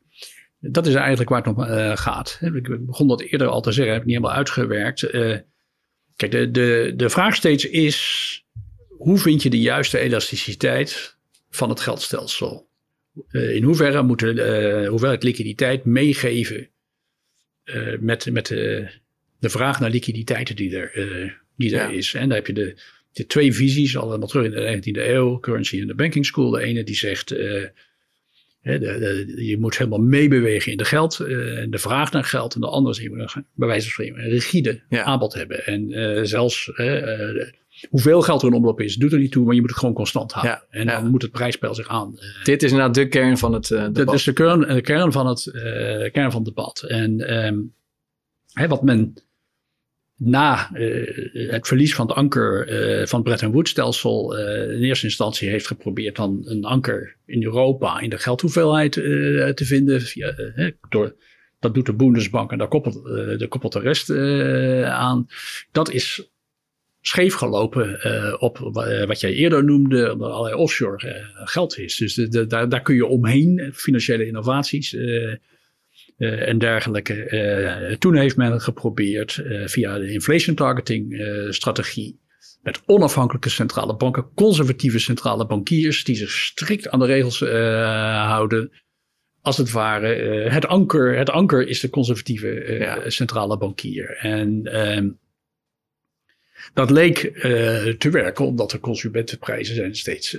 Dat 0.60 0.88
is 0.88 0.94
eigenlijk 0.94 1.30
waar 1.30 1.44
het 1.44 1.56
om 1.56 1.64
uh, 1.64 1.98
gaat. 1.98 2.40
Ik 2.54 2.86
begon 2.86 3.08
dat 3.08 3.22
eerder 3.22 3.48
al 3.48 3.62
te 3.62 3.72
zeggen, 3.72 3.94
heb 3.94 4.02
ik 4.02 4.08
niet 4.08 4.18
helemaal 4.18 4.38
uitgewerkt. 4.38 5.14
Uh, 5.14 5.38
kijk, 6.16 6.32
de, 6.32 6.52
de, 6.52 6.94
de 6.96 7.10
vraag 7.10 7.36
steeds 7.36 7.66
is: 7.66 8.44
hoe 8.88 9.18
vind 9.18 9.44
je 9.44 9.50
de 9.50 9.60
juiste 9.60 10.00
elasticiteit 10.00 11.18
van 11.50 11.70
het 11.70 11.80
geldstelsel? 11.80 12.68
Uh, 13.32 13.56
in 13.56 13.64
hoeverre 13.64 14.04
moet 14.04 14.20
de 14.20 14.86
hoeveelheid 14.90 15.24
liquiditeit 15.24 15.86
meegeven 15.86 16.70
met, 18.00 18.32
met 18.32 18.48
de, 18.48 18.90
de 19.40 19.50
vraag 19.50 19.80
naar 19.80 19.90
liquiditeiten 19.90 20.56
die 20.56 20.78
er, 20.78 21.42
die 21.56 21.78
er 21.78 21.92
is? 21.92 22.14
En 22.14 22.28
daar 22.28 22.38
heb 22.38 22.48
je 22.48 22.54
de, 22.54 22.82
de 23.12 23.26
twee 23.26 23.54
visies, 23.54 23.98
allemaal 23.98 24.28
terug 24.28 24.46
in 24.46 24.82
de 24.82 24.92
19e 24.92 25.08
eeuw, 25.08 25.40
currency 25.40 25.82
en 25.82 25.88
de 25.88 25.96
banking 25.96 26.26
school. 26.26 26.50
De 26.50 26.62
ene 26.62 26.84
die 26.84 26.96
zegt 26.96 27.32
je 28.62 29.56
moet 29.60 29.78
helemaal 29.78 30.00
meebewegen 30.00 30.72
in 30.72 30.78
de 30.78 30.86
geld, 30.86 31.20
uh, 31.22 31.28
de 31.70 31.78
vraag 31.78 32.12
naar 32.12 32.24
geld. 32.24 32.56
En 32.56 32.62
de 32.62 32.68
andere 32.68 32.96
is, 32.96 33.02
je 33.02 33.10
moet 33.10 33.34
bij 33.56 33.68
wijze 33.68 33.84
van 33.84 33.92
spreken 33.92 34.24
een 34.24 34.30
rigide 34.30 34.82
aanbod 34.90 35.34
hebben. 35.34 35.66
En 35.66 35.90
uh, 35.90 36.24
zelfs 36.24 36.72
hoeveel 37.90 38.22
geld 38.22 38.42
er 38.42 38.48
in 38.48 38.54
omloop 38.54 38.82
is, 38.82 38.96
doet 38.96 39.14
er 39.14 39.20
niet 39.20 39.32
toe, 39.32 39.46
maar 39.46 39.56
je 39.56 39.62
moet 39.62 39.70
het 39.70 39.80
gewoon 39.80 39.96
constant 39.96 40.32
houden. 40.32 40.62
Ja, 40.72 40.80
en 40.80 40.88
dan 40.88 41.10
moet 41.10 41.22
het 41.22 41.32
prijsspel 41.32 41.76
zich 41.76 41.88
aan. 41.88 42.20
Dit 42.44 42.64
is 42.64 42.72
inderdaad 42.72 42.96
de 42.96 43.08
kern 43.08 43.38
van 43.38 43.54
het 43.54 43.68
debat. 43.68 43.96
Dit 43.96 44.12
is 44.12 44.24
de 44.24 44.34
kern, 44.34 44.60
de 44.60 44.82
kern, 44.82 45.12
van, 45.12 45.28
het, 45.28 45.50
kern 46.12 46.32
van 46.32 46.46
het 46.46 46.56
debat. 46.56 46.82
En 46.88 47.46
um, 47.48 47.74
wat 48.68 48.84
men 48.84 49.14
na 50.20 50.70
uh, 50.74 51.50
het 51.52 51.68
verlies 51.68 51.96
van 51.96 52.08
het 52.08 52.16
anker 52.16 52.70
uh, 52.70 53.06
van 53.06 53.20
het 53.20 53.28
Bretton 53.28 53.52
Woods 53.52 53.72
stelsel 53.72 54.40
uh, 54.40 54.76
in 54.76 54.84
eerste 54.84 55.06
instantie 55.06 55.50
heeft 55.50 55.68
geprobeerd 55.68 56.16
dan 56.16 56.42
een 56.46 56.66
anker 56.66 57.16
in 57.26 57.44
Europa 57.44 58.00
in 58.00 58.10
de 58.10 58.18
geldhoeveelheid 58.18 58.92
te 58.92 59.66
vinden. 59.66 60.02
Via, 60.02 60.34
door, 60.90 61.16
dat 61.60 61.74
doet 61.74 61.86
de 61.86 61.94
Bundesbank 61.94 62.52
en 62.52 62.58
daar 62.58 62.68
koppelt, 62.68 63.04
daar 63.40 63.48
koppelt 63.48 63.74
de 63.74 63.80
rest 63.80 64.12
aan. 64.86 65.28
Dat 65.72 65.92
is 65.92 66.30
scheef 67.02 67.34
gelopen 67.34 67.98
op 68.42 68.58
wat 69.08 69.20
jij 69.20 69.34
eerder 69.34 69.64
noemde, 69.64 70.12
omdat 70.14 70.32
allerlei 70.32 70.56
offshore 70.56 71.26
geld 71.34 71.78
is. 71.78 71.98
Dus 71.98 72.14
de, 72.14 72.28
de, 72.28 72.48
daar, 72.48 72.70
daar 72.70 72.82
kun 72.82 72.96
je 72.96 73.06
omheen, 73.06 73.72
financiële 73.74 74.26
innovaties. 74.26 74.96
Uh, 76.20 76.48
en 76.48 76.58
dergelijke. 76.58 77.30
Uh, 77.90 77.96
toen 77.96 78.16
heeft 78.16 78.38
men 78.38 78.62
geprobeerd 78.62 79.42
uh, 79.44 79.68
via 79.68 79.98
de 79.98 80.12
inflation 80.12 80.56
targeting 80.56 81.22
strategie 81.50 82.20
met 82.62 82.82
onafhankelijke 82.86 83.50
centrale 83.50 83.96
banken, 83.96 84.30
conservatieve 84.36 85.00
centrale 85.00 85.46
bankiers 85.46 86.04
die 86.04 86.16
zich 86.16 86.32
strikt 86.32 86.90
aan 86.90 87.00
de 87.00 87.06
regels 87.06 87.40
houden. 88.28 88.72
Als 89.42 89.58
het 89.58 89.72
ware, 89.72 90.08
het, 90.50 90.66
anker, 90.68 91.18
het 91.18 91.30
anker 91.30 91.68
is 91.68 91.80
de 91.80 91.90
conservatieve 91.90 92.78
ja. 92.80 93.10
centrale 93.10 93.58
bankier. 93.58 94.18
En 94.18 94.62
ehm, 94.64 95.10
dat 96.74 96.90
leek 96.90 97.18
te 97.98 98.10
werken 98.12 98.46
omdat 98.46 98.72
de 98.72 98.80
consumentenprijzen 98.80 99.76
zijn 99.76 99.96
steeds, 99.96 100.38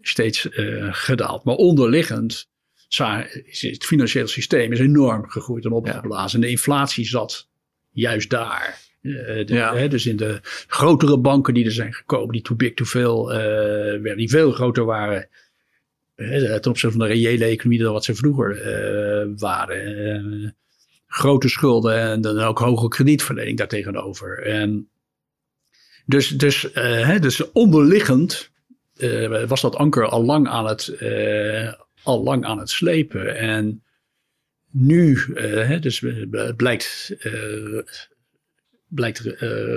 steeds 0.00 0.48
gedaald. 0.90 1.44
Maar 1.44 1.54
onderliggend 1.54 2.48
het 2.96 3.84
financiële 3.84 4.26
systeem 4.26 4.72
is 4.72 4.78
enorm 4.78 5.30
gegroeid 5.30 5.64
en 5.64 5.72
opgeblazen. 5.72 6.40
En 6.40 6.44
de 6.44 6.50
inflatie 6.50 7.06
zat 7.06 7.48
juist 7.90 8.30
daar. 8.30 8.82
Uh, 9.02 9.72
hè, 9.72 9.88
dus 9.88 10.06
in 10.06 10.16
de 10.16 10.38
grotere 10.66 11.18
banken 11.18 11.54
die 11.54 11.64
er 11.64 11.72
zijn 11.72 11.94
gekomen, 11.94 12.32
die 12.32 12.42
too 12.42 12.56
big 12.56 12.74
to 12.74 12.84
fail, 12.84 13.34
uh, 13.34 14.16
die 14.16 14.30
veel 14.30 14.52
groter 14.52 14.84
waren 14.84 15.28
ten 16.16 16.70
opzichte 16.70 16.98
van 16.98 16.98
de 16.98 17.14
reële 17.14 17.44
economie 17.44 17.82
dan 17.82 17.92
wat 17.92 18.04
ze 18.04 18.14
vroeger 18.14 18.58
waren. 19.36 20.56
grote 21.06 21.48
schulden 21.48 22.00
en 22.00 22.20
dan 22.20 22.38
ook 22.38 22.58
hoge 22.58 22.88
kredietverlening 22.88 23.58
daartegenover. 23.58 24.38
En 24.38 24.88
dus, 26.04 26.28
dus, 26.28 26.68
hè, 26.72 27.18
dus 27.18 27.52
onderliggend 27.52 28.50
was 29.46 29.60
dat 29.60 29.76
anker 29.76 30.08
al 30.08 30.24
lang 30.24 30.48
aan 30.48 30.66
het 30.66 30.96
al 32.04 32.22
lang 32.22 32.44
aan 32.44 32.58
het 32.58 32.70
slepen. 32.70 33.36
En 33.36 33.82
nu, 34.70 35.18
uh, 35.34 35.80
dus 35.80 36.02
blijkt, 36.56 37.16
blijkt 38.88 39.18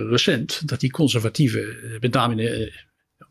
recent 0.10 0.68
dat 0.68 0.80
die 0.80 0.92
conservatieven, 0.92 1.78
met 2.00 2.14
name 2.14 2.72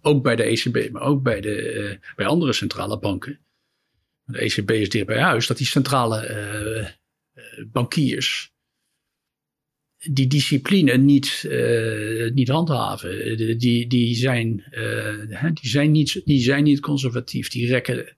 ook 0.00 0.22
bij 0.22 0.36
de 0.36 0.42
ECB, 0.42 0.90
maar 0.92 1.02
ook 1.02 1.22
bij, 1.22 1.40
de, 1.40 1.98
bij 2.16 2.26
andere 2.26 2.52
centrale 2.52 2.98
banken, 2.98 3.38
de 4.24 4.38
ECB 4.38 4.70
is 4.70 4.88
dicht 4.88 5.06
bij 5.06 5.20
huis, 5.20 5.46
dat 5.46 5.56
die 5.56 5.66
centrale 5.66 6.94
bankiers 7.66 8.54
die 10.10 10.26
discipline 10.26 10.96
niet, 10.96 11.48
niet 12.34 12.48
handhaven. 12.48 13.36
Die, 13.58 13.86
die, 13.86 14.14
zijn, 14.14 14.64
die, 15.54 15.70
zijn 15.70 15.90
niet, 15.90 16.22
die 16.24 16.40
zijn 16.40 16.64
niet 16.64 16.80
conservatief. 16.80 17.48
Die 17.48 17.66
rekken 17.66 18.16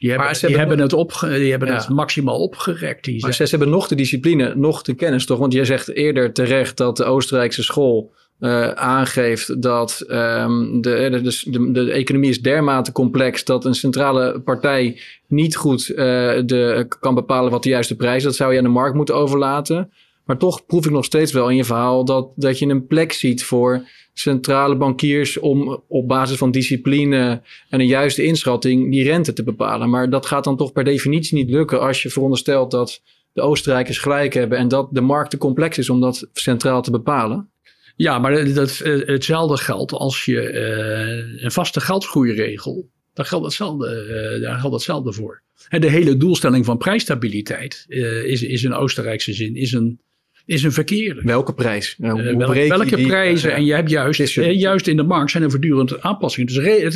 die 0.00 0.10
hebben, 0.10 0.38
die 0.40 0.56
hebben, 0.56 0.78
het, 0.78 0.92
opge, 0.92 1.38
die 1.38 1.50
hebben 1.50 1.74
het 1.74 1.88
maximaal 1.88 2.38
opgerekt. 2.38 3.04
Die 3.04 3.20
maar 3.20 3.34
ze, 3.34 3.44
hebben 3.44 3.68
nog 3.68 3.88
de 3.88 3.94
discipline, 3.94 4.54
nog 4.54 4.82
de 4.82 4.94
kennis 4.94 5.26
toch? 5.26 5.38
Want 5.38 5.52
jij 5.52 5.64
zegt 5.64 5.94
eerder 5.94 6.32
terecht 6.32 6.76
dat 6.76 6.96
de 6.96 7.04
Oostenrijkse 7.04 7.62
school 7.62 8.12
uh, 8.40 8.70
aangeeft 8.70 9.62
dat 9.62 10.04
um, 10.08 10.80
de, 10.80 11.20
de, 11.22 11.50
de, 11.50 11.72
de, 11.72 11.92
economie 11.92 12.30
is 12.30 12.42
dermate 12.42 12.92
complex 12.92 13.44
dat 13.44 13.64
een 13.64 13.74
centrale 13.74 14.40
partij 14.40 15.00
niet 15.26 15.56
goed 15.56 15.88
uh, 15.88 15.96
de, 15.96 16.86
kan 17.00 17.14
bepalen 17.14 17.50
wat 17.50 17.62
de 17.62 17.68
juiste 17.68 17.96
prijs 17.96 18.16
is. 18.16 18.22
Dat 18.22 18.36
zou 18.36 18.52
je 18.52 18.58
aan 18.58 18.64
de 18.64 18.70
markt 18.70 18.96
moeten 18.96 19.14
overlaten. 19.14 19.92
Maar 20.30 20.38
toch 20.38 20.66
proef 20.66 20.84
ik 20.84 20.90
nog 20.90 21.04
steeds 21.04 21.32
wel 21.32 21.48
in 21.48 21.56
je 21.56 21.64
verhaal 21.64 22.04
dat, 22.04 22.32
dat 22.36 22.58
je 22.58 22.66
een 22.66 22.86
plek 22.86 23.12
ziet 23.12 23.44
voor 23.44 23.88
centrale 24.12 24.76
bankiers 24.76 25.38
om 25.38 25.82
op 25.88 26.08
basis 26.08 26.36
van 26.36 26.50
discipline 26.50 27.42
en 27.68 27.80
een 27.80 27.86
juiste 27.86 28.24
inschatting 28.24 28.90
die 28.90 29.04
rente 29.04 29.32
te 29.32 29.42
bepalen. 29.42 29.90
Maar 29.90 30.10
dat 30.10 30.26
gaat 30.26 30.44
dan 30.44 30.56
toch 30.56 30.72
per 30.72 30.84
definitie 30.84 31.36
niet 31.36 31.50
lukken 31.50 31.80
als 31.80 32.02
je 32.02 32.10
veronderstelt 32.10 32.70
dat 32.70 33.02
de 33.32 33.40
Oostenrijkers 33.40 33.98
gelijk 33.98 34.34
hebben 34.34 34.58
en 34.58 34.68
dat 34.68 34.88
de 34.92 35.00
markt 35.00 35.30
te 35.30 35.38
complex 35.38 35.78
is 35.78 35.90
om 35.90 36.00
dat 36.00 36.28
centraal 36.32 36.82
te 36.82 36.90
bepalen. 36.90 37.50
Ja, 37.96 38.18
maar 38.18 38.54
dat, 38.54 38.78
hetzelfde 38.84 39.56
geldt 39.56 39.92
als 39.92 40.24
je 40.24 40.52
uh, 40.52 41.42
een 41.44 41.52
vaste 41.52 41.80
geldgroeiregel. 41.80 42.88
Daar 43.14 43.26
geldt 43.26 43.44
hetzelfde, 43.44 44.06
uh, 44.36 44.42
daar 44.42 44.58
geldt 44.58 44.74
hetzelfde 44.74 45.12
voor. 45.12 45.42
En 45.68 45.80
de 45.80 45.90
hele 45.90 46.16
doelstelling 46.16 46.64
van 46.64 46.78
prijsstabiliteit 46.78 47.84
is, 48.24 48.42
is 48.42 48.64
in 48.64 48.74
Oostenrijkse 48.74 49.32
zin 49.32 49.56
is 49.56 49.72
een 49.72 50.00
is 50.46 50.62
een 50.62 50.72
verkeerde. 50.72 51.20
Welke 51.22 51.54
prijs? 51.54 51.94
Nou, 51.98 52.22
uh, 52.22 52.36
welke, 52.36 52.68
welke 52.68 53.02
prijzen? 53.06 53.52
en 53.52 53.64
je 53.64 53.74
hebt 53.74 53.90
juist, 53.90 54.34
juist 54.34 54.86
in 54.86 54.96
de 54.96 55.02
markt 55.02 55.30
zijn 55.30 55.42
er 55.42 55.50
voortdurend 55.50 56.00
aanpassingen. 56.00 56.54
Dus 56.54 56.94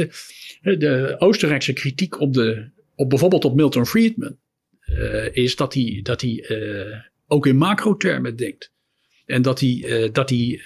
de, 0.62 0.76
de 0.76 1.14
Oostenrijkse 1.18 1.72
kritiek 1.72 2.20
op, 2.20 2.34
de, 2.34 2.70
op 2.94 3.08
bijvoorbeeld 3.08 3.44
op 3.44 3.54
Milton 3.54 3.86
Friedman 3.86 4.36
uh, 4.86 5.36
is 5.36 5.56
dat 5.56 5.74
hij, 5.74 6.00
dat 6.02 6.20
hij 6.20 6.44
ook 7.26 7.46
in 7.46 7.56
macro-termen 7.56 8.36
denkt. 8.36 8.72
En 9.26 9.42
dat 9.42 9.60
hij, 9.60 10.08
dat 10.12 10.30
hij 10.30 10.60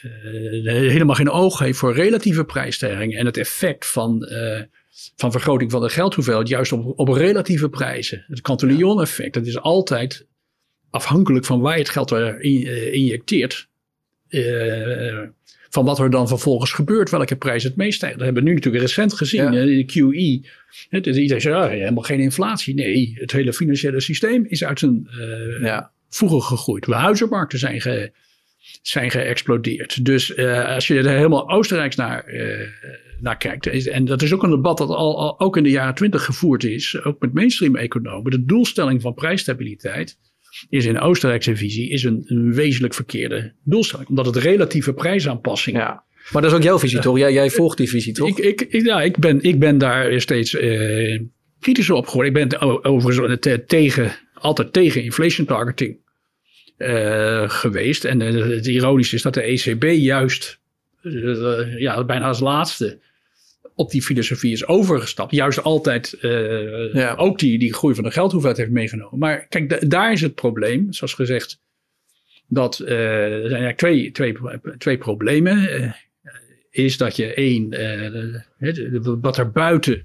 helemaal 0.63 1.15
geen 1.15 1.31
oog 1.31 1.59
heeft 1.59 1.79
voor 1.79 1.95
relatieve 1.95 2.45
prijsstijgingen 2.45 3.19
en 3.19 3.27
het 3.27 3.37
effect 3.37 3.87
van, 3.87 4.29
van 5.17 5.33
vergroting 5.33 5.71
van 5.71 5.81
de 5.81 5.89
geldhoeveelheid 5.89 6.49
juist 6.49 6.73
op, 6.73 6.99
op 6.99 7.09
relatieve 7.09 7.69
prijzen. 7.69 8.25
Het 8.29 8.41
Cantillon-effect, 8.41 9.35
dat 9.35 9.47
is 9.47 9.61
altijd 9.61 10.27
afhankelijk 10.91 11.45
van 11.45 11.61
waar 11.61 11.73
je 11.73 11.83
het 11.83 11.91
geld 11.91 12.11
er 12.11 12.41
injecteert 12.93 13.69
van 15.71 15.85
wat 15.85 15.99
er 15.99 16.11
dan 16.11 16.29
vervolgens 16.29 16.73
gebeurt, 16.73 17.11
welke 17.11 17.37
prijs 17.37 17.63
het 17.63 17.77
meest 17.77 17.97
stijgt. 17.97 18.17
Dat 18.17 18.25
hebben 18.25 18.43
we 18.43 18.49
nu 18.49 18.55
natuurlijk 18.55 18.85
recent 18.85 19.13
gezien 19.13 19.53
in 19.53 19.67
de 19.67 19.85
QE. 19.85 20.49
Het, 20.89 21.07
is 21.07 21.17
iedereen 21.17 21.41
zegt, 21.41 21.57
ah, 21.57 21.69
helemaal 21.69 22.03
geen 22.03 22.21
inflatie. 22.21 22.75
Nee, 22.75 23.17
het 23.19 23.33
hele 23.33 23.53
financiële 23.53 24.01
systeem 24.01 24.45
is 24.49 24.65
uit 24.65 24.79
zijn 24.79 25.09
ja. 25.61 25.91
voegen 26.09 26.43
gegroeid. 26.43 26.85
De 26.85 26.95
huizenmarkten 26.95 27.59
zijn, 27.59 27.81
ge, 27.81 28.13
zijn 28.83 29.11
geëxplodeerd. 29.11 30.05
Dus 30.05 30.37
als 30.67 30.87
je 30.87 30.99
er 30.99 31.09
helemaal 31.09 31.51
Oostenrijks 31.51 31.97
naar, 31.97 32.25
naar 33.21 33.37
kijkt, 33.37 33.89
en 33.89 34.05
dat 34.05 34.23
is 34.23 34.33
ook 34.33 34.43
een 34.43 34.51
debat 34.51 34.79
dat 34.79 34.89
al, 34.89 35.19
al, 35.19 35.41
ook 35.41 35.57
in 35.57 35.63
de 35.63 35.71
jaren 35.71 35.95
twintig 35.95 36.25
gevoerd 36.25 36.65
is, 36.65 37.03
ook 37.03 37.21
met 37.21 37.35
mainstream 37.35 37.77
economen, 37.77 38.31
de 38.31 38.45
doelstelling 38.45 39.03
van 39.03 39.15
prijsstabiliteit 39.15 40.19
is 40.69 40.85
in 40.85 41.01
Oostenrijkse 41.01 41.57
visie 41.57 41.91
is 41.91 42.05
een, 42.05 42.23
een 42.27 42.55
wezenlijk 42.55 42.95
verkeerde 42.95 43.53
doelstelling. 43.65 44.09
Omdat 44.09 44.27
het 44.27 44.37
relatieve 44.37 44.93
prijsaanpassing. 44.93 45.77
Ja. 45.77 46.05
Maar 46.33 46.43
dat 46.43 46.51
is 46.51 46.57
ook 46.57 46.63
jouw 46.63 46.79
visie, 46.79 46.99
toch? 46.99 47.19
Jij, 47.19 47.33
jij 47.33 47.51
volgt 47.51 47.77
die 47.77 47.89
visie, 47.89 48.13
toch? 48.13 48.39
Ik, 48.39 48.61
ik, 48.61 48.83
ja, 48.85 49.03
ik 49.03 49.19
ben, 49.19 49.43
ik 49.43 49.59
ben 49.59 49.79
daar 49.79 50.21
steeds 50.21 50.55
uh, 50.55 51.21
kritischer 51.61 51.95
op 51.95 52.07
geworden. 52.07 52.43
Ik 52.43 52.49
ben 52.49 52.85
overigens 52.85 53.37
tegen, 53.67 54.13
altijd 54.35 54.73
tegen 54.73 55.03
inflation 55.03 55.47
targeting 55.47 55.97
uh, 56.79 57.51
geweest. 57.51 58.05
En 58.05 58.21
uh, 58.21 58.57
het 58.57 58.67
ironische 58.67 59.15
is 59.15 59.23
dat 59.23 59.35
de 59.35 59.43
ECB 59.43 59.85
juist 59.85 60.61
ja, 61.79 62.05
bijna 62.05 62.27
als 62.27 62.41
laatste 62.41 62.99
op 63.79 63.91
die 63.91 64.03
filosofie 64.03 64.53
is 64.53 64.67
overgestapt. 64.67 65.35
Juist 65.35 65.63
altijd 65.63 66.19
uh, 66.21 66.95
ja. 66.95 67.15
ook 67.15 67.39
die, 67.39 67.59
die 67.59 67.75
groei 67.75 67.95
van 67.95 68.05
de 68.05 68.11
geldhoeveelheid 68.11 68.61
heeft 68.61 68.71
meegenomen. 68.71 69.19
Maar 69.19 69.47
kijk, 69.49 69.91
daar 69.91 70.13
is 70.13 70.21
het 70.21 70.35
probleem, 70.35 70.93
zoals 70.93 71.15
gezegd, 71.15 71.61
dat 72.49 72.81
uh, 72.83 72.89
er 72.89 73.49
zijn 73.49 73.63
eigenlijk 73.63 73.79
twee, 73.79 74.11
twee, 74.11 74.37
twee 74.79 74.99
problemen. 74.99 75.81
Uh, 75.81 75.93
is 76.71 76.97
dat 76.97 77.17
je 77.17 77.35
één, 77.35 77.69
wat 79.21 79.37
er 79.37 79.51
buiten 79.51 80.03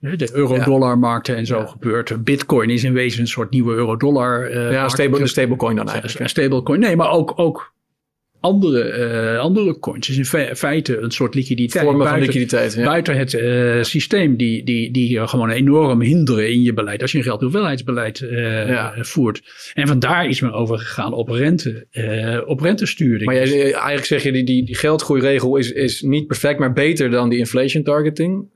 de 0.00 0.28
euro-dollar-markten 0.32 1.36
en 1.36 1.46
zo 1.46 1.58
ja. 1.58 1.66
gebeurt. 1.66 2.24
Bitcoin 2.24 2.70
is 2.70 2.84
in 2.84 2.92
wezen 2.92 3.20
een 3.20 3.26
soort 3.26 3.50
nieuwe 3.50 3.74
euro-dollar. 3.74 4.52
ja, 4.72 4.88
stable, 4.88 5.26
stablecoin 5.26 5.76
dan 5.76 5.88
eigenlijk. 5.88 6.20
Een 6.20 6.28
stablecoin, 6.28 6.80
nee, 6.80 6.96
maar 6.96 7.10
ook, 7.10 7.32
ook 7.36 7.74
andere, 8.44 9.32
uh, 9.34 9.38
andere 9.38 9.78
coins. 9.78 10.06
Dus 10.06 10.16
in 10.16 10.56
feite 10.56 10.98
een 10.98 11.10
soort 11.10 11.34
liquiditeit. 11.34 11.84
Vormen 11.84 12.06
buiten, 12.06 12.18
van 12.18 12.34
liquiditeit. 12.34 12.74
Ja. 12.74 12.84
Buiten 12.84 13.16
het 13.16 13.32
uh, 13.32 13.82
systeem 13.82 14.36
die, 14.36 14.64
die, 14.64 14.90
die 14.90 15.26
gewoon 15.26 15.50
enorm 15.50 16.00
hinderen 16.00 16.50
in 16.50 16.62
je 16.62 16.72
beleid. 16.72 17.02
Als 17.02 17.12
je 17.12 17.18
een 17.18 17.24
geldhoeveelheidsbeleid 17.24 18.20
uh, 18.20 18.68
ja. 18.68 18.94
voert. 18.98 19.42
En 19.74 19.86
vandaar 19.86 20.28
is 20.28 20.40
men 20.40 20.52
overgegaan 20.52 21.12
op 21.12 21.28
rente, 21.28 21.86
op 22.46 22.60
rentesturing. 22.60 23.24
Maar 23.24 23.34
jij, 23.34 23.72
eigenlijk 23.72 24.04
zeg 24.04 24.22
je 24.22 24.32
die, 24.32 24.44
die, 24.44 24.64
die 24.64 24.76
geldgroeiregel 24.76 25.56
is, 25.56 25.72
is 25.72 26.02
niet 26.02 26.26
perfect, 26.26 26.58
maar 26.58 26.72
beter 26.72 27.10
dan 27.10 27.28
die 27.28 27.38
inflation 27.38 27.82
targeting. 27.82 28.48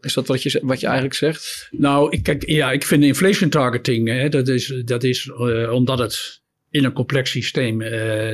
is 0.00 0.14
dat 0.14 0.26
wat 0.26 0.42
je, 0.42 0.60
wat 0.62 0.80
je 0.80 0.86
eigenlijk 0.86 1.16
zegt? 1.16 1.68
Nou, 1.70 2.10
ik, 2.10 2.22
kijk, 2.22 2.48
ja, 2.48 2.72
ik 2.72 2.84
vind 2.84 3.04
inflation 3.04 3.50
targeting, 3.50 4.08
hè, 4.08 4.28
dat 4.28 4.48
is, 4.48 4.82
dat 4.84 5.04
is 5.04 5.30
omdat 5.70 5.98
het 5.98 6.46
in 6.70 6.84
een 6.84 6.92
complex 6.92 7.30
systeem 7.30 7.80
uh, 7.80 7.88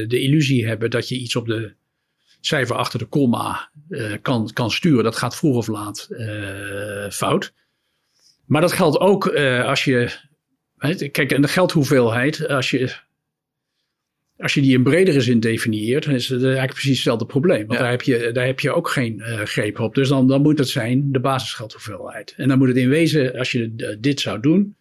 de 0.08 0.20
illusie 0.20 0.66
hebben 0.66 0.90
dat 0.90 1.08
je 1.08 1.18
iets 1.18 1.36
op 1.36 1.46
de 1.46 1.72
cijfer 2.40 2.76
achter 2.76 2.98
de 2.98 3.04
komma 3.04 3.70
uh, 3.88 4.12
kan, 4.22 4.50
kan 4.52 4.70
sturen. 4.70 5.04
Dat 5.04 5.16
gaat 5.16 5.36
vroeg 5.36 5.56
of 5.56 5.66
laat 5.66 6.08
uh, 6.10 7.10
fout. 7.10 7.52
Maar 8.46 8.60
dat 8.60 8.72
geldt 8.72 8.98
ook 8.98 9.28
als 9.64 9.84
je. 9.84 10.10
Kijk, 11.10 11.32
en 11.32 11.42
de 11.42 11.48
geldhoeveelheid, 11.48 12.48
als 12.48 12.70
je, 12.70 12.92
als 14.36 14.54
je 14.54 14.60
die 14.60 14.74
in 14.74 14.82
bredere 14.82 15.20
zin 15.20 15.40
definieert, 15.40 16.04
dan 16.04 16.14
is 16.14 16.28
het 16.28 16.42
eigenlijk 16.42 16.72
precies 16.72 16.94
hetzelfde 16.94 17.26
probleem. 17.26 17.66
Want 17.66 17.78
daar, 17.78 17.90
heb 17.90 18.02
je, 18.02 18.30
daar 18.32 18.46
heb 18.46 18.60
je 18.60 18.72
ook 18.72 18.88
geen 18.88 19.22
greep 19.44 19.80
op. 19.80 19.94
Dus 19.94 20.08
dan, 20.08 20.28
dan 20.28 20.42
moet 20.42 20.58
het 20.58 20.68
zijn 20.68 21.12
de 21.12 21.20
basisgeldhoeveelheid. 21.20 22.34
En 22.36 22.48
dan 22.48 22.58
moet 22.58 22.68
het 22.68 22.76
in 22.76 22.88
wezen, 22.88 23.38
als 23.38 23.52
je 23.52 23.96
dit 24.00 24.20
zou 24.20 24.40
doen, 24.40 24.76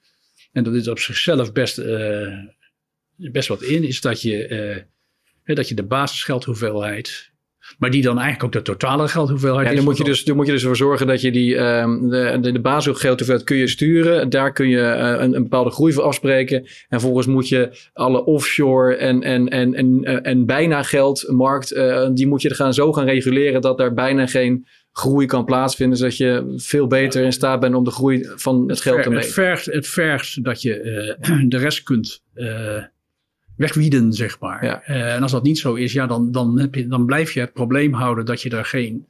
en 0.52 0.64
dat 0.64 0.74
is 0.74 0.88
op 0.88 1.00
zichzelf 1.00 1.52
best 1.52 1.82
best 3.16 3.48
wat 3.48 3.62
in, 3.62 3.84
is 3.84 4.02
dat 4.02 4.22
je, 4.22 4.86
uh, 5.44 5.56
dat 5.56 5.70
je 5.70 5.76
de 5.76 5.84
basisgeldhoeveelheid 5.84 7.34
maar 7.78 7.92
die 7.92 8.02
dan 8.02 8.20
eigenlijk 8.20 8.44
ook 8.44 8.66
de 8.66 8.72
totale 8.72 9.08
geldhoeveelheid. 9.08 9.70
Ja, 9.70 9.76
dan 9.76 9.84
moet 9.84 9.98
je 9.98 10.04
dus, 10.04 10.24
dan 10.24 10.36
moet 10.36 10.46
je 10.46 10.52
dus 10.52 10.62
ervoor 10.62 10.78
zorgen 10.78 11.08
dat 11.08 11.22
je 11.22 11.32
die 11.32 11.58
um, 11.58 12.10
de, 12.10 12.38
de, 12.42 12.52
de 12.52 12.60
basisgeldhoeveelheid 12.60 13.44
kun 13.44 13.58
je 13.58 13.68
sturen. 13.68 14.30
Daar 14.30 14.54
kun 14.54 14.70
je 14.70 14.78
uh, 14.78 15.22
een, 15.22 15.36
een, 15.36 15.44
bepaalde 15.44 15.70
groei 15.70 15.94
voor 15.94 16.04
afspreken. 16.04 16.68
En 16.90 17.02
volgens 17.02 17.28
moet 17.28 17.50
je 17.50 17.90
alle 17.94 18.26
offshore 18.26 18.96
en, 18.96 19.24
en, 19.24 19.48
en, 19.48 19.74
en, 19.74 20.00
uh, 20.04 20.20
en 20.22 20.46
bijna 20.46 20.84
geldmarkt, 20.84 21.74
uh, 21.74 22.10
die 22.14 22.28
moet 22.28 22.42
je 22.42 22.54
gaan 22.54 22.74
zo 22.74 22.94
gaan 22.94 23.06
reguleren 23.06 23.62
dat 23.62 23.78
daar 23.78 23.94
bijna 23.94 24.28
geen 24.28 24.68
groei 24.92 25.26
kan 25.26 25.46
plaatsvinden. 25.46 25.98
Zodat 25.98 26.18
je 26.18 26.54
veel 26.58 26.88
beter 26.88 27.24
in 27.24 27.34
staat 27.34 27.60
bent 27.60 27.76
om 27.76 27.84
de 27.84 27.92
groei 27.92 28.30
van 28.36 28.70
het 28.70 28.82
geld 28.82 29.04
te 29.04 29.10
meten. 29.10 29.26
Het 29.26 29.34
vergt, 29.34 29.66
het 29.66 29.88
vergt 29.88 30.44
dat 30.44 30.62
je 30.62 31.16
de 31.48 31.58
rest 31.58 31.84
kunt 31.84 32.24
wegwieden, 33.56 34.14
zeg 34.14 34.40
maar. 34.40 34.66
Ja. 34.66 34.90
Uh, 34.90 35.14
en 35.14 35.22
als 35.22 35.32
dat 35.32 35.44
niet 35.44 35.60
zo 35.60 35.74
is, 35.74 35.94
ja, 35.94 36.08
dan, 36.08 36.32
dan, 36.32 36.60
heb 36.60 36.76
je, 36.76 36.88
dan 36.88 37.06
blijf 37.06 37.32
je 37.32 37.40
het 37.40 37.54
probleem 37.54 37.94
houden 37.94 38.26
dat 38.26 38.42
je 38.42 38.50
daar 38.50 38.66
geen, 38.66 39.08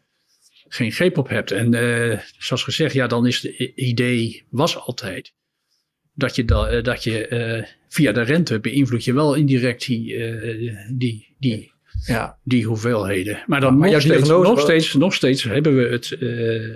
geen 0.67 0.91
greep 0.91 1.17
op 1.17 1.29
hebt. 1.29 1.51
En 1.51 1.73
uh, 1.73 2.19
zoals 2.37 2.63
gezegd, 2.63 2.93
ja, 2.93 3.07
dan 3.07 3.27
is 3.27 3.41
het 3.41 3.53
idee, 3.75 4.43
was 4.49 4.77
altijd, 4.77 5.33
dat 6.13 6.35
je, 6.35 6.45
da, 6.45 6.73
uh, 6.73 6.83
dat 6.83 7.03
je 7.03 7.67
via 7.89 8.11
de 8.11 8.21
rente 8.21 8.59
beïnvloed 8.59 9.03
je 9.03 9.13
wel 9.13 9.33
indirect 9.33 9.85
die, 9.85 10.17
die, 10.91 11.35
die, 11.39 11.71
ja. 12.05 12.37
die 12.43 12.65
hoeveelheden. 12.65 13.43
Maar 13.47 13.61
dan 13.61 13.77
maar 13.77 13.91
nog, 13.91 14.01
steeds, 14.01 14.27
nog, 14.27 14.59
steeds, 14.59 14.93
nog 14.93 15.13
steeds 15.13 15.43
hebben 15.43 15.75
we 15.75 15.87
het, 15.87 16.09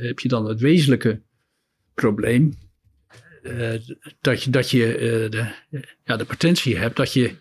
heb 0.01 0.19
je 0.19 0.27
dan 0.27 0.45
het 0.45 0.59
wezenlijke 0.59 1.21
probleem. 1.93 2.53
dat 4.21 4.43
je, 4.43 4.49
dat 4.49 4.69
je 4.69 4.97
de, 5.29 5.47
ja, 6.03 6.17
de 6.17 6.25
potentie 6.25 6.77
hebt 6.77 6.95
dat 6.95 7.13
je 7.13 7.35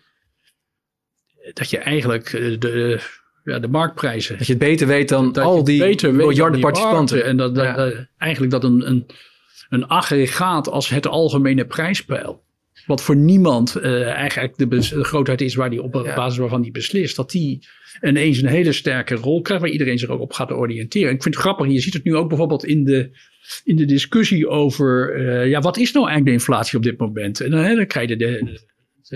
dat 1.53 1.69
je 1.69 1.77
eigenlijk 1.77 2.33
eh, 2.33 2.59
de, 2.59 2.99
ja, 3.43 3.59
de 3.59 3.67
marktprijzen. 3.67 4.37
Dat 4.37 4.47
je 4.47 4.53
het 4.53 4.61
beter 4.61 4.87
weet 4.87 5.09
dan 5.09 5.33
al 5.33 5.63
die 5.63 6.11
miljarden 6.11 6.59
participanten. 6.59 7.25
En 7.25 7.37
dat, 7.37 7.55
dat, 7.55 7.93
eigenlijk 8.17 8.51
dat 8.51 8.63
een, 8.63 8.87
een, 8.87 9.05
een 9.69 9.87
aggregaat 9.87 10.69
als 10.69 10.89
het 10.89 11.07
algemene 11.07 11.65
prijspeil. 11.65 12.45
Wat 12.85 13.01
voor 13.01 13.15
niemand 13.15 13.77
uh, 13.77 14.07
eigenlijk 14.07 14.57
de, 14.57 14.67
de, 14.67 15.03
grootheid 15.03 15.41
is 15.41 15.55
waar 15.55 15.69
die 15.69 15.81
op 15.81 15.91
basis 15.91 16.37
waarvan 16.37 16.61
die 16.61 16.71
beslist. 16.71 17.15
Dat 17.15 17.31
die 17.31 17.67
ineens 18.01 18.41
een 18.41 18.47
hele 18.47 18.71
sterke 18.71 19.15
rol 19.15 19.41
krijgt 19.41 19.63
waar 19.63 19.71
iedereen 19.71 19.99
zich 19.99 20.09
ook 20.09 20.21
op 20.21 20.33
gaat 20.33 20.51
oriënteren. 20.51 21.13
Ik 21.13 21.21
vind 21.21 21.35
het 21.35 21.43
grappig, 21.43 21.67
je 21.67 21.79
ziet 21.79 21.93
het 21.93 22.03
nu 22.03 22.15
ook 22.15 22.27
bijvoorbeeld 22.27 22.65
in 22.65 22.83
de, 22.83 23.09
in 23.63 23.75
de 23.75 23.85
discussie 23.85 24.47
over 24.47 25.17
uh, 25.19 25.49
ja, 25.49 25.59
wat 25.59 25.77
is 25.77 25.91
nou 25.91 26.05
eigenlijk 26.05 26.25
de 26.25 26.43
inflatie 26.43 26.77
op 26.77 26.83
dit 26.83 26.97
moment? 26.97 27.41
En 27.41 27.51
dan, 27.51 27.75
dan 27.75 27.87
krijg 27.87 28.09
je 28.09 28.17
de, 28.17 28.59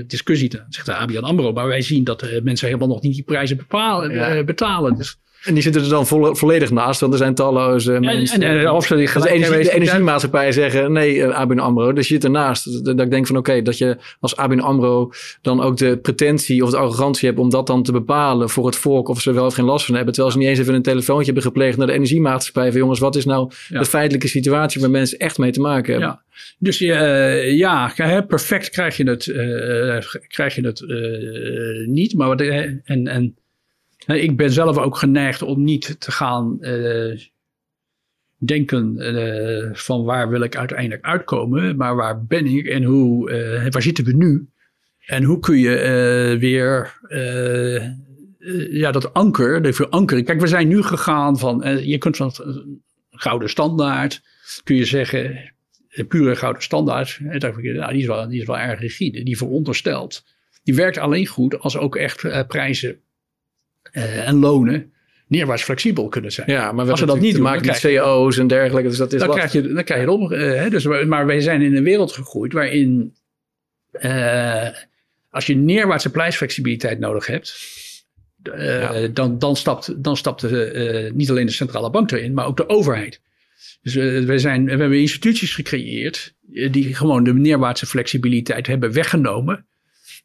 discussie, 0.08 0.62
zegt 0.69 0.86
de 0.86 0.95
ABN 0.95 1.17
AMRO. 1.17 1.54
Maar 1.54 1.67
wij 1.67 1.82
zien 1.82 2.04
dat 2.04 2.19
de 2.19 2.41
mensen 2.43 2.67
helemaal 2.67 2.88
nog 2.88 3.01
niet 3.01 3.13
die 3.13 3.23
prijzen 3.23 3.58
bepalen, 3.58 4.12
eh, 4.12 4.45
betalen. 4.45 4.95
Dus 4.95 5.17
en 5.43 5.54
die 5.54 5.63
zitten 5.63 5.82
er 5.82 5.89
dan 5.89 6.08
volledig 6.38 6.71
naast, 6.71 6.99
want 6.99 7.13
er 7.13 7.19
zijn 7.19 7.36
talloze 7.36 7.99
mensen. 7.99 8.41
En, 8.41 8.60
en, 8.60 8.71
of 8.71 8.86
ze 8.86 8.95
de, 8.95 9.30
energie, 9.30 9.63
de 9.63 9.73
energiemaatschappij 9.73 10.51
zeggen, 10.51 10.91
nee, 10.91 11.15
uh, 11.15 11.30
ABN 11.30 11.60
AMRO, 11.60 11.93
dus 11.93 12.08
je 12.08 12.13
zit 12.13 12.23
ernaast. 12.23 12.86
Dat, 12.86 12.99
ik 12.99 13.12
denk 13.12 13.27
van, 13.27 13.38
oké, 13.38 13.62
dat 13.62 13.77
je 13.77 13.97
als 14.19 14.36
ABN 14.36 14.60
AMRO 14.60 15.12
dan 15.41 15.62
ook 15.62 15.77
de 15.77 15.97
pretentie 15.97 16.63
of 16.63 16.69
de 16.69 16.77
arrogantie 16.77 17.27
hebt 17.27 17.39
om 17.39 17.49
dat 17.49 17.67
dan 17.67 17.84
te 17.84 17.91
bepalen 17.91 18.49
voor 18.49 18.65
het 18.65 18.75
volk 18.75 19.08
of 19.08 19.21
ze 19.21 19.34
wel 19.34 19.45
of 19.45 19.54
geen 19.54 19.65
last 19.65 19.86
van 19.86 19.95
hebben. 19.95 20.13
Terwijl 20.13 20.34
ze 20.34 20.39
niet 20.39 20.49
eens 20.49 20.60
even 20.60 20.73
een 20.73 20.82
telefoontje 20.82 21.25
hebben 21.25 21.43
gepleegd 21.43 21.77
naar 21.77 21.88
de 21.88 21.93
energiemaatschappij 21.93 22.71
van, 22.71 22.80
jongens, 22.80 22.99
wat 22.99 23.15
is 23.15 23.25
nou 23.25 23.51
de 23.69 23.86
feitelijke 23.86 24.27
situatie 24.27 24.82
waar 24.82 24.89
mensen 24.89 25.17
echt 25.17 25.38
mee 25.38 25.51
te 25.51 25.62
maken 25.62 25.91
hebben? 25.91 26.10
Ja. 26.10 26.21
Dus 26.58 26.82
uh, 26.82 27.58
ja, 27.58 27.94
perfect 28.27 28.69
krijg 28.69 28.98
je 28.98 29.10
het, 29.10 29.25
uh, 29.25 29.98
krijg 30.27 30.56
je 30.56 30.65
het 30.65 30.85
niet. 31.87 32.15
Maar 32.15 32.27
wat, 32.27 32.42
en, 32.42 33.08
en 33.08 33.35
ik 34.06 34.37
ben 34.37 34.52
zelf 34.52 34.77
ook 34.77 34.97
geneigd 34.97 35.41
om 35.41 35.63
niet 35.63 35.95
te 35.99 36.12
gaan 36.12 36.58
uh, 36.62 37.19
denken 38.37 38.95
uh, 38.97 39.69
van 39.73 40.04
waar 40.04 40.29
wil 40.29 40.41
ik 40.41 40.56
uiteindelijk 40.56 41.06
uitkomen, 41.06 41.75
maar 41.75 41.95
waar 41.95 42.25
ben 42.25 42.45
ik 42.45 42.67
en 42.67 42.83
hoe, 42.83 43.31
uh, 43.31 43.71
waar 43.71 43.81
zitten 43.81 44.06
we 44.06 44.13
nu? 44.13 44.49
En 45.06 45.23
hoe 45.23 45.39
kun 45.39 45.58
je 45.58 46.37
weer 46.39 46.99
ja, 48.69 48.91
dat 48.91 49.13
anker, 49.13 49.62
de 49.62 49.73
verankering. 49.73 50.25
Kijk, 50.25 50.39
we 50.39 50.47
zijn 50.47 50.67
nu 50.67 50.81
gegaan 50.81 51.39
van, 51.39 51.85
je 51.87 51.97
kunt 51.97 52.17
van 52.17 52.33
gouden 53.10 53.49
standaard, 53.49 54.21
kun 54.63 54.75
je 54.75 54.85
zeggen, 54.85 55.54
pure 56.08 56.35
gouden 56.35 56.62
standaard, 56.62 57.19
nou, 57.21 57.91
die, 57.91 58.02
is 58.02 58.06
wel, 58.06 58.27
die 58.27 58.39
is 58.41 58.47
wel 58.47 58.58
erg 58.58 58.79
rigide. 58.79 59.23
Die 59.23 59.37
veronderstelt 59.37 60.23
die 60.63 60.75
werkt 60.75 60.97
alleen 60.97 61.25
goed 61.25 61.60
als 61.60 61.77
ook 61.77 61.95
echt 61.95 62.47
prijzen 62.47 62.99
en 63.92 64.35
lonen 64.35 64.92
neerwaarts 65.31 65.63
flexibel 65.63 66.08
kunnen 66.08 66.31
zijn. 66.31 66.52
Ja, 66.52 66.71
maar 66.71 66.89
als 66.89 67.00
we 67.00 67.06
dat 67.06 67.19
niet 67.19 67.33
doen, 67.33 67.44
maken 67.44 67.65
met 67.65 67.79
CO's 67.79 68.37
en 68.37 68.48
dergelijke. 68.48 68.89
Dus 68.89 68.98
dat 68.98 69.13
is 69.13 69.19
dan, 69.19 69.29
krijg 69.29 69.52
je, 69.52 69.62
dan 69.62 69.83
krijg 69.83 70.02
je 70.02 70.12
het 70.12 70.19
op. 70.19 70.31
Uh, 70.31 70.69
dus, 70.69 70.85
maar 70.85 71.25
wij 71.25 71.39
zijn 71.39 71.62
in 71.62 71.75
een 71.75 71.83
wereld 71.83 72.12
gegroeid 72.12 72.54
waarin 72.54 73.15
uh, 74.02 74.67
als 75.29 75.46
je 75.46 75.56
neerwaartse 75.56 76.12
prijsflexibiliteit 76.12 77.00
nodig 77.00 77.25
hebt, 77.25 77.56
uh, 78.44 78.89
dan, 79.13 79.39
dan 79.39 79.56
stapt, 79.56 80.04
dan 80.04 80.17
stapt 80.17 80.42
de, 80.42 81.12
niet 81.13 81.29
alleen 81.29 81.46
de 81.46 81.52
centrale 81.52 81.89
bank 81.89 82.12
erin, 82.12 82.33
maar 82.33 82.46
ook 82.46 82.58
de 82.58 82.69
overheid. 82.69 83.21
Dus 83.81 83.94
we, 84.25 84.39
zijn, 84.39 84.65
we 84.65 84.69
hebben 84.71 85.00
instituties 85.00 85.54
gecreëerd 85.54 86.33
die 86.71 86.96
gewoon 86.96 87.23
de 87.23 87.33
neerwaartse 87.33 87.85
flexibiliteit 87.85 88.67
hebben 88.67 88.94
weggenomen. 88.94 89.65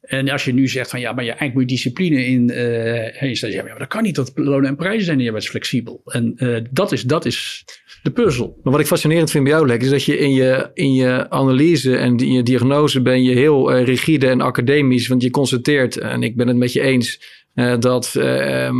En 0.07 0.29
als 0.29 0.45
je 0.45 0.53
nu 0.53 0.67
zegt 0.67 0.89
van 0.89 0.99
ja, 0.99 1.11
maar 1.11 1.23
je 1.23 1.29
eigenlijk 1.29 1.59
moet 1.59 1.69
discipline 1.69 2.25
in. 2.25 2.49
Uh, 2.49 3.21
en 3.21 3.27
je 3.27 3.35
zegt 3.35 3.53
ja, 3.53 3.63
maar 3.63 3.79
dat 3.79 3.87
kan 3.87 4.03
niet, 4.03 4.15
dat 4.15 4.31
lonen 4.35 4.69
en 4.69 4.75
prijzen 4.75 5.05
zijn 5.05 5.17
niet 5.17 5.33
eens 5.33 5.49
flexibel. 5.49 6.01
En 6.05 6.33
uh, 6.37 6.57
dat, 6.71 6.91
is, 6.91 7.03
dat 7.03 7.25
is 7.25 7.65
de 8.03 8.11
puzzel. 8.11 8.59
Maar 8.63 8.71
wat 8.71 8.81
ik 8.81 8.87
fascinerend 8.87 9.31
vind 9.31 9.43
bij 9.43 9.53
jou, 9.53 9.67
Lek, 9.67 9.81
is 9.81 9.89
dat 9.89 10.03
je 10.03 10.17
in 10.17 10.33
je, 10.33 10.69
in 10.73 10.93
je 10.93 11.29
analyse 11.29 11.97
en 11.97 12.17
in 12.17 12.31
je 12.31 12.43
diagnose 12.43 13.01
ben 13.01 13.23
je 13.23 13.35
heel 13.35 13.75
uh, 13.75 13.85
rigide 13.85 14.27
en 14.27 14.41
academisch. 14.41 15.07
Want 15.07 15.21
je 15.21 15.29
constateert, 15.29 15.97
en 15.97 16.23
ik 16.23 16.35
ben 16.35 16.47
het 16.47 16.57
met 16.57 16.73
je 16.73 16.81
eens, 16.81 17.35
dat 17.79 18.15
ehm, 18.15 18.75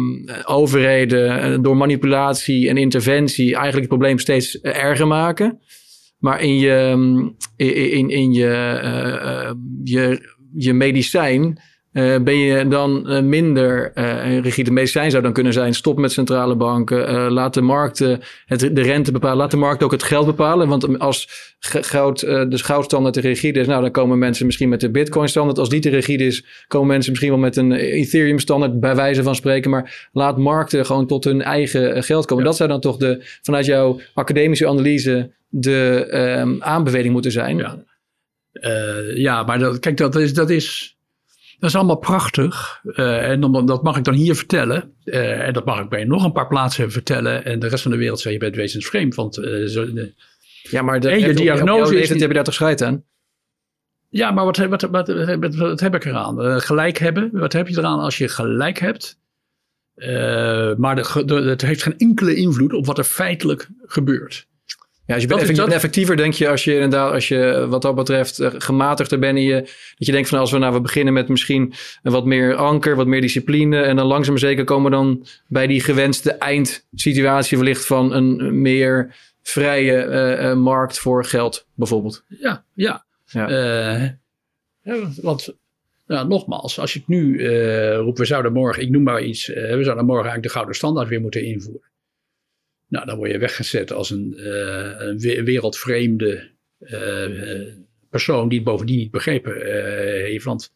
overheden 0.45 1.61
door 1.61 1.77
manipulatie 1.77 2.69
en 2.69 2.77
interventie 2.77 3.45
eigenlijk 3.45 3.77
het 3.77 3.87
probleem 3.87 4.19
steeds 4.19 4.61
erger 4.61 5.07
maken. 5.07 5.59
Maar 6.19 6.41
in 6.41 6.57
je, 6.59 6.95
in, 7.55 7.91
in, 7.91 8.09
in 8.09 8.33
je, 8.33 9.55
je 9.83 10.35
je 10.53 10.73
medicijn 10.73 11.59
uh, 11.97 12.17
ben 12.19 12.37
je 12.37 12.67
dan 12.67 13.03
uh, 13.05 13.21
minder 13.21 13.91
uh, 13.95 14.39
rigide. 14.39 14.71
Medicijn 14.71 15.11
zou 15.11 15.23
dan 15.23 15.33
kunnen 15.33 15.53
zijn: 15.53 15.73
stop 15.73 15.97
met 15.97 16.11
centrale 16.11 16.55
banken. 16.55 17.31
laat 17.31 17.53
de 17.53 17.61
markten 17.61 18.19
het, 18.45 18.59
de 18.59 18.81
rente 18.81 19.11
bepalen. 19.11 19.37
Laat 19.37 19.51
de 19.51 19.57
markt 19.57 19.83
ook 19.83 19.91
het 19.91 20.03
geld 20.03 20.25
bepalen. 20.25 20.67
Want 20.67 20.99
als 20.99 21.29
goud, 21.59 22.19
de 22.19 22.47
goudstandaard 22.57 23.13
te 23.13 23.21
rigide 23.21 23.59
is, 23.59 23.67
nou, 23.67 23.81
dan 23.81 23.91
komen 23.91 24.17
mensen 24.17 24.45
misschien 24.45 24.69
met 24.69 24.81
de 24.81 24.91
Bitcoin-standaard. 24.91 25.59
Als 25.59 25.69
die 25.69 25.79
te 25.79 25.89
rigide 25.89 26.25
is, 26.25 26.65
komen 26.67 26.87
mensen 26.87 27.11
misschien 27.11 27.31
wel 27.31 27.39
met 27.39 27.55
een 27.55 27.71
Ethereum-standaard, 27.71 28.79
bij 28.79 28.95
wijze 28.95 29.23
van 29.23 29.35
spreken. 29.35 29.69
Maar 29.69 30.09
laat 30.11 30.37
markten 30.37 30.85
gewoon 30.85 31.07
tot 31.07 31.23
hun 31.23 31.41
eigen 31.41 32.03
geld 32.03 32.25
komen. 32.25 32.43
Dat 32.43 32.55
zou 32.55 32.69
dan 32.69 32.81
toch 32.81 32.97
de, 32.97 33.23
vanuit 33.41 33.65
jouw 33.65 33.99
academische 34.13 34.67
analyse 34.67 35.31
de 35.49 36.07
um, 36.39 36.63
aanbeveling 36.63 37.13
moeten 37.13 37.31
zijn. 37.31 37.57
Ja. 37.57 37.83
Uh, 38.61 39.17
ja, 39.17 39.43
maar 39.43 39.59
dat, 39.59 39.79
kijk, 39.79 39.97
dat 39.97 40.15
is, 40.15 40.33
dat 40.33 40.49
is, 40.49 40.97
dat 41.59 41.69
is 41.69 41.75
allemaal 41.75 41.97
prachtig. 41.97 42.81
Uh, 42.83 43.29
en 43.29 43.41
dan, 43.41 43.65
dat 43.65 43.83
mag 43.83 43.97
ik 43.97 44.03
dan 44.03 44.13
hier 44.13 44.35
vertellen. 44.35 44.93
Uh, 45.05 45.47
en 45.47 45.53
dat 45.53 45.65
mag 45.65 45.79
ik 45.79 45.89
bij 45.89 46.03
nog 46.03 46.23
een 46.23 46.31
paar 46.31 46.47
plaatsen 46.47 46.91
vertellen. 46.91 47.45
En 47.45 47.59
de 47.59 47.67
rest 47.67 47.81
van 47.81 47.91
de 47.91 47.97
wereld 47.97 48.19
zei 48.19 48.33
je 48.33 48.39
bent 48.39 48.55
wezensvreemd. 48.55 49.15
Want 49.15 49.35
zo, 49.65 49.93
de, 49.93 50.13
ja, 50.61 50.81
maar 50.81 50.99
de, 50.99 51.09
je 51.09 51.33
diagnose 51.33 51.99
is... 51.99 52.09
heb 52.09 52.19
je 52.19 52.33
daar 52.33 52.43
toch 52.43 52.53
scheid 52.53 52.81
aan? 52.81 53.03
Ja, 54.09 54.31
maar 54.31 54.45
wat, 54.45 54.57
wat, 54.57 54.81
wat, 54.81 55.07
wat, 55.39 55.55
wat 55.55 55.79
heb 55.79 55.95
ik 55.95 56.05
eraan? 56.05 56.61
gelijk 56.61 56.97
hebben. 56.97 57.29
Wat 57.33 57.53
heb 57.53 57.67
je 57.67 57.77
eraan 57.77 57.99
als 57.99 58.17
je 58.17 58.27
gelijk 58.27 58.79
hebt? 58.79 59.19
maar 60.77 60.97
het 60.97 61.61
heeft 61.61 61.83
geen 61.83 61.97
enkele 61.97 62.35
invloed 62.35 62.73
op 62.73 62.85
wat 62.85 62.97
er 62.97 63.03
feitelijk 63.03 63.69
gebeurt. 63.85 64.47
Ja, 65.07 65.13
als 65.13 65.23
je 65.23 65.27
bent 65.27 65.71
effectiever, 65.71 66.17
denk 66.17 66.33
je, 66.33 66.49
als 66.49 66.63
je 66.63 66.73
inderdaad, 66.73 67.13
als 67.13 67.27
je 67.27 67.65
wat 67.69 67.81
dat 67.81 67.95
betreft 67.95 68.39
uh, 68.39 68.49
gematigder 68.57 69.19
bent 69.19 69.37
in 69.37 69.43
je, 69.43 69.61
dat 69.97 70.07
je 70.07 70.11
denkt 70.11 70.29
van 70.29 70.39
als 70.39 70.51
we 70.51 70.57
nou, 70.57 70.73
we 70.73 70.81
beginnen 70.81 71.13
met 71.13 71.27
misschien 71.27 71.73
wat 72.03 72.25
meer 72.25 72.55
anker, 72.55 72.95
wat 72.95 73.07
meer 73.07 73.21
discipline 73.21 73.81
en 73.81 73.95
dan 73.95 74.05
langzaam 74.05 74.37
zeker 74.37 74.63
komen 74.63 74.91
we 74.91 74.97
dan 74.97 75.25
bij 75.47 75.67
die 75.67 75.81
gewenste 75.81 76.31
eindsituatie 76.31 77.57
wellicht 77.57 77.85
van 77.85 78.13
een 78.13 78.61
meer 78.61 79.15
vrije 79.41 80.05
uh, 80.05 80.49
uh, 80.49 80.55
markt 80.55 80.99
voor 80.99 81.25
geld 81.25 81.67
bijvoorbeeld. 81.73 82.23
Ja, 82.27 82.63
ja. 82.73 83.05
ja. 83.25 84.17
want 85.21 85.55
nou, 86.07 86.27
nogmaals, 86.27 86.79
als 86.79 86.93
je 86.93 86.99
het 86.99 87.07
nu 87.07 87.47
roept, 87.95 88.17
we 88.17 88.25
zouden 88.25 88.53
morgen, 88.53 88.83
ik 88.83 88.89
noem 88.89 89.03
maar 89.03 89.21
iets, 89.21 89.47
we 89.47 89.83
zouden 89.83 90.05
morgen 90.05 90.29
eigenlijk 90.29 90.43
de 90.43 90.49
gouden 90.49 90.75
standaard 90.75 91.07
weer 91.07 91.21
moeten 91.21 91.43
invoeren. 91.43 91.89
Nou, 92.87 93.05
dan 93.05 93.17
word 93.17 93.31
je 93.31 93.37
weggezet 93.37 93.91
als 93.91 94.09
een, 94.09 94.33
uh, 94.37 94.91
een 94.97 95.45
wereldvreemde 95.45 96.49
uh, 96.79 97.73
persoon 98.09 98.49
die 98.49 98.57
het 98.57 98.67
bovendien 98.67 98.97
niet 98.97 99.11
begrepen 99.11 99.53
heeft. 100.25 100.45
Want 100.45 100.75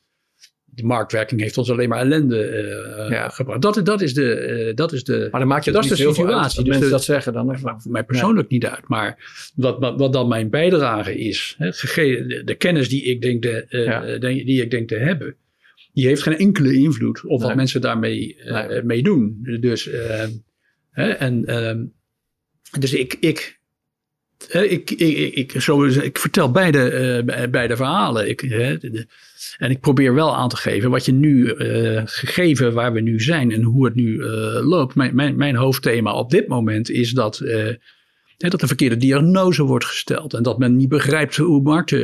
de 0.66 0.84
marktwerking 0.84 1.42
heeft 1.42 1.58
ons 1.58 1.72
alleen 1.72 1.90
maar 1.90 2.00
ellende 2.00 3.08
ja. 3.10 3.30
gebracht. 3.30 3.62
Dat, 3.62 3.86
dat, 3.86 4.02
is 4.02 4.14
de, 4.14 4.72
dat 4.76 4.94
is 4.94 5.04
de, 5.04 5.28
maar 5.32 5.40
dan 5.40 5.50
maak 5.50 5.64
je 5.64 5.72
dat 5.72 5.84
is 5.84 5.90
de 5.90 5.96
situatie. 5.96 6.58
dat 6.58 6.68
mensen 6.68 6.90
dat 6.90 7.04
zeggen 7.04 7.34
dan. 7.34 7.48
Dat 7.48 7.62
maakt 7.62 7.84
voor 7.84 7.92
mij 7.92 8.04
persoonlijk 8.04 8.50
niet 8.50 8.66
uit. 8.66 8.88
Maar 8.88 9.34
wat, 9.56 9.80
wat, 9.80 10.00
wat, 10.00 10.14
dan 10.14 10.28
mijn 10.28 10.50
bijdrage 10.50 11.18
is, 11.18 11.56
hè, 11.58 11.70
de, 11.70 12.42
de, 12.46 12.56
kennis 12.56 12.90
die 12.90 13.04
ik 13.04 13.22
denk, 13.22 13.42
de, 13.42 13.66
ja. 13.70 14.18
die 14.18 14.62
ik 14.62 14.72
denk 14.72 14.88
te 14.88 14.98
hebben, 14.98 15.36
die 15.94 16.08
heeft 16.08 16.22
geen 16.22 16.38
enkele 16.38 16.74
invloed 16.74 17.26
op 17.26 17.42
wat 17.42 17.56
mensen 17.56 17.82
daarmee 17.82 18.38
nee. 18.46 18.84
mee 18.84 19.04
doen. 19.04 19.40
Dus, 19.60 19.90
hè, 20.92 21.10
en 21.10 21.46
ehm, 21.46 21.84
dus 22.80 22.94
ik, 22.94 23.18
ik, 23.20 23.60
ik, 24.50 24.92
ik, 24.92 25.54
ik, 25.54 25.54
ik 26.04 26.18
vertel 26.18 26.52
beide, 26.52 27.24
uh, 27.26 27.48
beide 27.50 27.76
verhalen. 27.76 28.30
Ik, 28.30 28.40
hè, 28.40 28.78
en 29.58 29.72
ik 29.72 29.80
probeer 29.80 30.14
wel 30.14 30.36
aan 30.36 30.50
te 30.50 30.58
geven 30.58 30.90
wat 30.90 31.06
je 31.06 31.12
nu, 31.12 31.56
uh, 31.56 32.02
gegeven 32.06 32.74
waar 32.74 32.94
we 32.94 33.02
nu 33.02 33.20
zijn 33.20 33.52
en 33.52 33.62
hoe 33.62 33.86
het 33.86 33.96
nu 33.96 34.14
uh, 34.14 34.28
loopt. 34.62 34.96
Mijn, 34.96 35.36
mijn, 35.36 35.56
hoofdthema 35.56 36.14
op 36.14 36.30
dit 36.30 36.48
moment 36.48 36.90
is 36.90 37.12
dat, 37.12 37.38
dat 38.38 38.60
de 38.60 38.68
verkeerde 38.68 38.98
diagnose 38.98 39.64
wordt 39.64 39.86
gesteld. 39.86 40.34
En 40.34 40.44
dat 40.44 40.60
men 40.60 40.76
niet 40.76 40.90
begrijpt 40.90 41.38
hoe 41.38 41.62
markten 41.62 42.00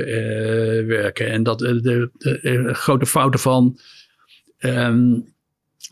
werken. 0.87 1.27
En 1.27 1.43
dat 1.43 1.59
de, 1.59 2.09
de, 2.17 2.73
grote 2.73 3.05
fouten 3.05 3.39
van. 3.39 3.79
Um, 4.59 5.35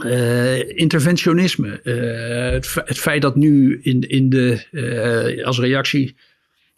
uh, 0.03 0.77
interventionisme. 0.77 1.79
Uh, 1.83 2.51
het, 2.51 2.73
het, 2.85 2.99
feit 2.99 3.21
dat 3.21 3.35
nu 3.35 3.79
in, 3.81 4.01
in 4.01 4.29
de, 4.29 4.65
uh, 4.71 5.45
als 5.45 5.59
reactie 5.59 6.15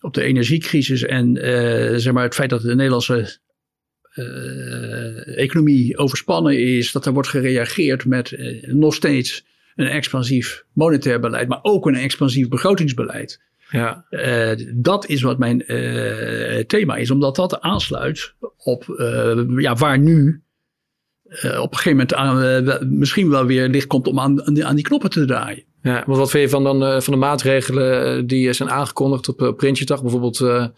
op 0.01 0.13
de 0.13 0.24
energiecrisis 0.24 1.03
en 1.03 1.36
zeg 2.01 2.13
maar 2.13 2.24
het 2.24 2.36
feit 2.36 2.49
dat 2.49 2.61
de 2.61 2.76
Nederlandse 2.76 3.39
economie 5.36 5.97
overspannen 5.97 6.59
is, 6.59 6.91
dat 6.91 7.05
er 7.05 7.13
wordt 7.13 7.30
gereageerd 7.30 8.05
met 8.05 8.38
nog 8.61 8.93
steeds 8.93 9.45
een 9.76 9.88
expansief 9.88 10.63
monetair 10.74 11.20
beleid, 11.20 11.47
maar 11.47 11.59
ook 11.61 11.86
een 11.86 11.95
expansief 11.95 12.47
begrotingsbeleid. 12.47 13.41
Ja. 13.70 14.05
dat 14.74 15.07
is 15.07 15.22
wat 15.22 15.38
mijn 15.38 15.63
thema 16.68 16.95
is, 16.95 17.11
omdat 17.11 17.36
dat 17.36 17.61
aansluit 17.61 18.34
op 18.57 18.84
ja, 19.57 19.76
waar 19.76 19.99
nu 19.99 20.41
uh, 21.30 21.61
op 21.61 21.71
een 21.71 21.78
gegeven 21.78 21.91
moment 21.91 22.13
aan, 22.13 22.43
uh, 22.43 22.82
misschien 22.82 23.30
wel 23.30 23.45
weer 23.45 23.67
licht 23.67 23.88
komt 23.88 24.07
om 24.07 24.19
aan, 24.19 24.63
aan 24.65 24.75
die 24.75 24.84
knoppen 24.84 25.09
te 25.09 25.25
draaien. 25.25 25.63
Ja, 25.82 26.03
maar 26.05 26.17
wat 26.17 26.30
vind 26.30 26.43
je 26.43 26.49
van, 26.49 26.63
dan, 26.63 26.84
uh, 26.84 26.99
van 26.99 27.13
de 27.13 27.19
maatregelen 27.19 28.28
die 28.28 28.53
zijn 28.53 28.69
aangekondigd 28.69 29.30
op 29.30 29.53
Prinsjesdag? 29.57 30.01
Bijvoorbeeld 30.01 30.39
nou 30.39 30.71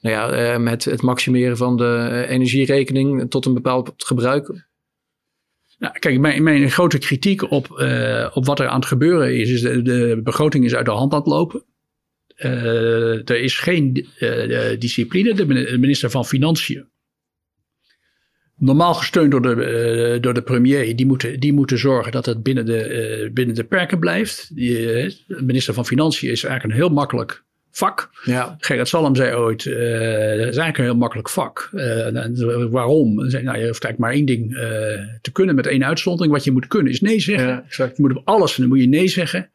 ja, 0.00 0.58
met 0.58 0.84
het 0.84 1.02
maximeren 1.02 1.56
van 1.56 1.76
de 1.76 2.24
energierekening 2.28 3.30
tot 3.30 3.46
een 3.46 3.54
bepaald 3.54 3.92
gebruik? 3.96 4.64
Nou, 5.78 5.98
kijk, 5.98 6.18
mijn, 6.18 6.42
mijn 6.42 6.70
grote 6.70 6.98
kritiek 6.98 7.50
op, 7.50 7.70
op 8.32 8.46
wat 8.46 8.60
er 8.60 8.68
aan 8.68 8.78
het 8.80 8.88
gebeuren 8.88 9.36
is, 9.36 9.50
is 9.50 9.60
de, 9.60 9.82
de 9.82 10.20
begroting 10.24 10.64
is 10.64 10.74
uit 10.74 10.84
de 10.84 10.90
hand 10.90 11.12
aan 11.12 11.18
het 11.18 11.28
lopen. 11.28 11.64
er 13.24 13.40
is 13.40 13.58
geen 13.58 14.06
discipline. 14.78 15.34
De 15.34 15.76
minister 15.78 16.10
van 16.10 16.24
Financiën 16.24 16.86
normaal 18.56 18.94
gesteund 18.94 19.30
door 19.30 19.42
de, 19.42 20.12
uh, 20.14 20.22
door 20.22 20.34
de 20.34 20.42
premier, 20.42 20.96
die 20.96 21.06
moeten, 21.06 21.40
die 21.40 21.52
moeten 21.52 21.78
zorgen 21.78 22.12
dat 22.12 22.26
het 22.26 22.42
binnen 22.42 22.66
de, 22.66 23.20
uh, 23.24 23.32
binnen 23.32 23.54
de 23.54 23.64
perken 23.64 23.98
blijft. 23.98 24.54
Die, 24.54 25.04
uh, 25.04 25.12
minister 25.26 25.74
van 25.74 25.86
Financiën 25.86 26.30
is 26.30 26.44
eigenlijk 26.44 26.74
een 26.74 26.80
heel 26.80 26.94
makkelijk 26.94 27.44
vak. 27.70 28.10
Ja. 28.24 28.56
Gerrit 28.58 28.88
Salm 28.88 29.16
zei 29.16 29.34
ooit, 29.34 29.64
dat 29.64 29.74
is 29.74 30.56
eigenlijk 30.56 30.78
een 30.78 30.84
heel 30.84 30.96
makkelijk 30.96 31.28
vak. 31.28 31.70
waarom? 32.70 33.18
Hij 33.18 33.30
zei, 33.30 33.42
nou, 33.42 33.58
je 33.58 33.66
hoeft 33.66 33.84
eigenlijk 33.84 33.98
maar 33.98 34.12
één 34.12 34.24
ding 34.24 34.52
te 35.20 35.32
kunnen 35.32 35.54
met 35.54 35.66
één 35.66 35.84
uitzondering. 35.84 36.32
Wat 36.32 36.44
je 36.44 36.52
moet 36.52 36.66
kunnen 36.66 36.92
is 36.92 37.00
nee 37.00 37.20
zeggen. 37.20 37.48
Ja, 37.48 37.64
exact. 37.66 37.96
Je 37.96 38.02
moet 38.02 38.16
op 38.16 38.22
alles 38.24 38.56
dan 38.56 38.68
moet 38.68 38.80
je 38.80 38.88
nee 38.88 39.08
zeggen. 39.08 39.50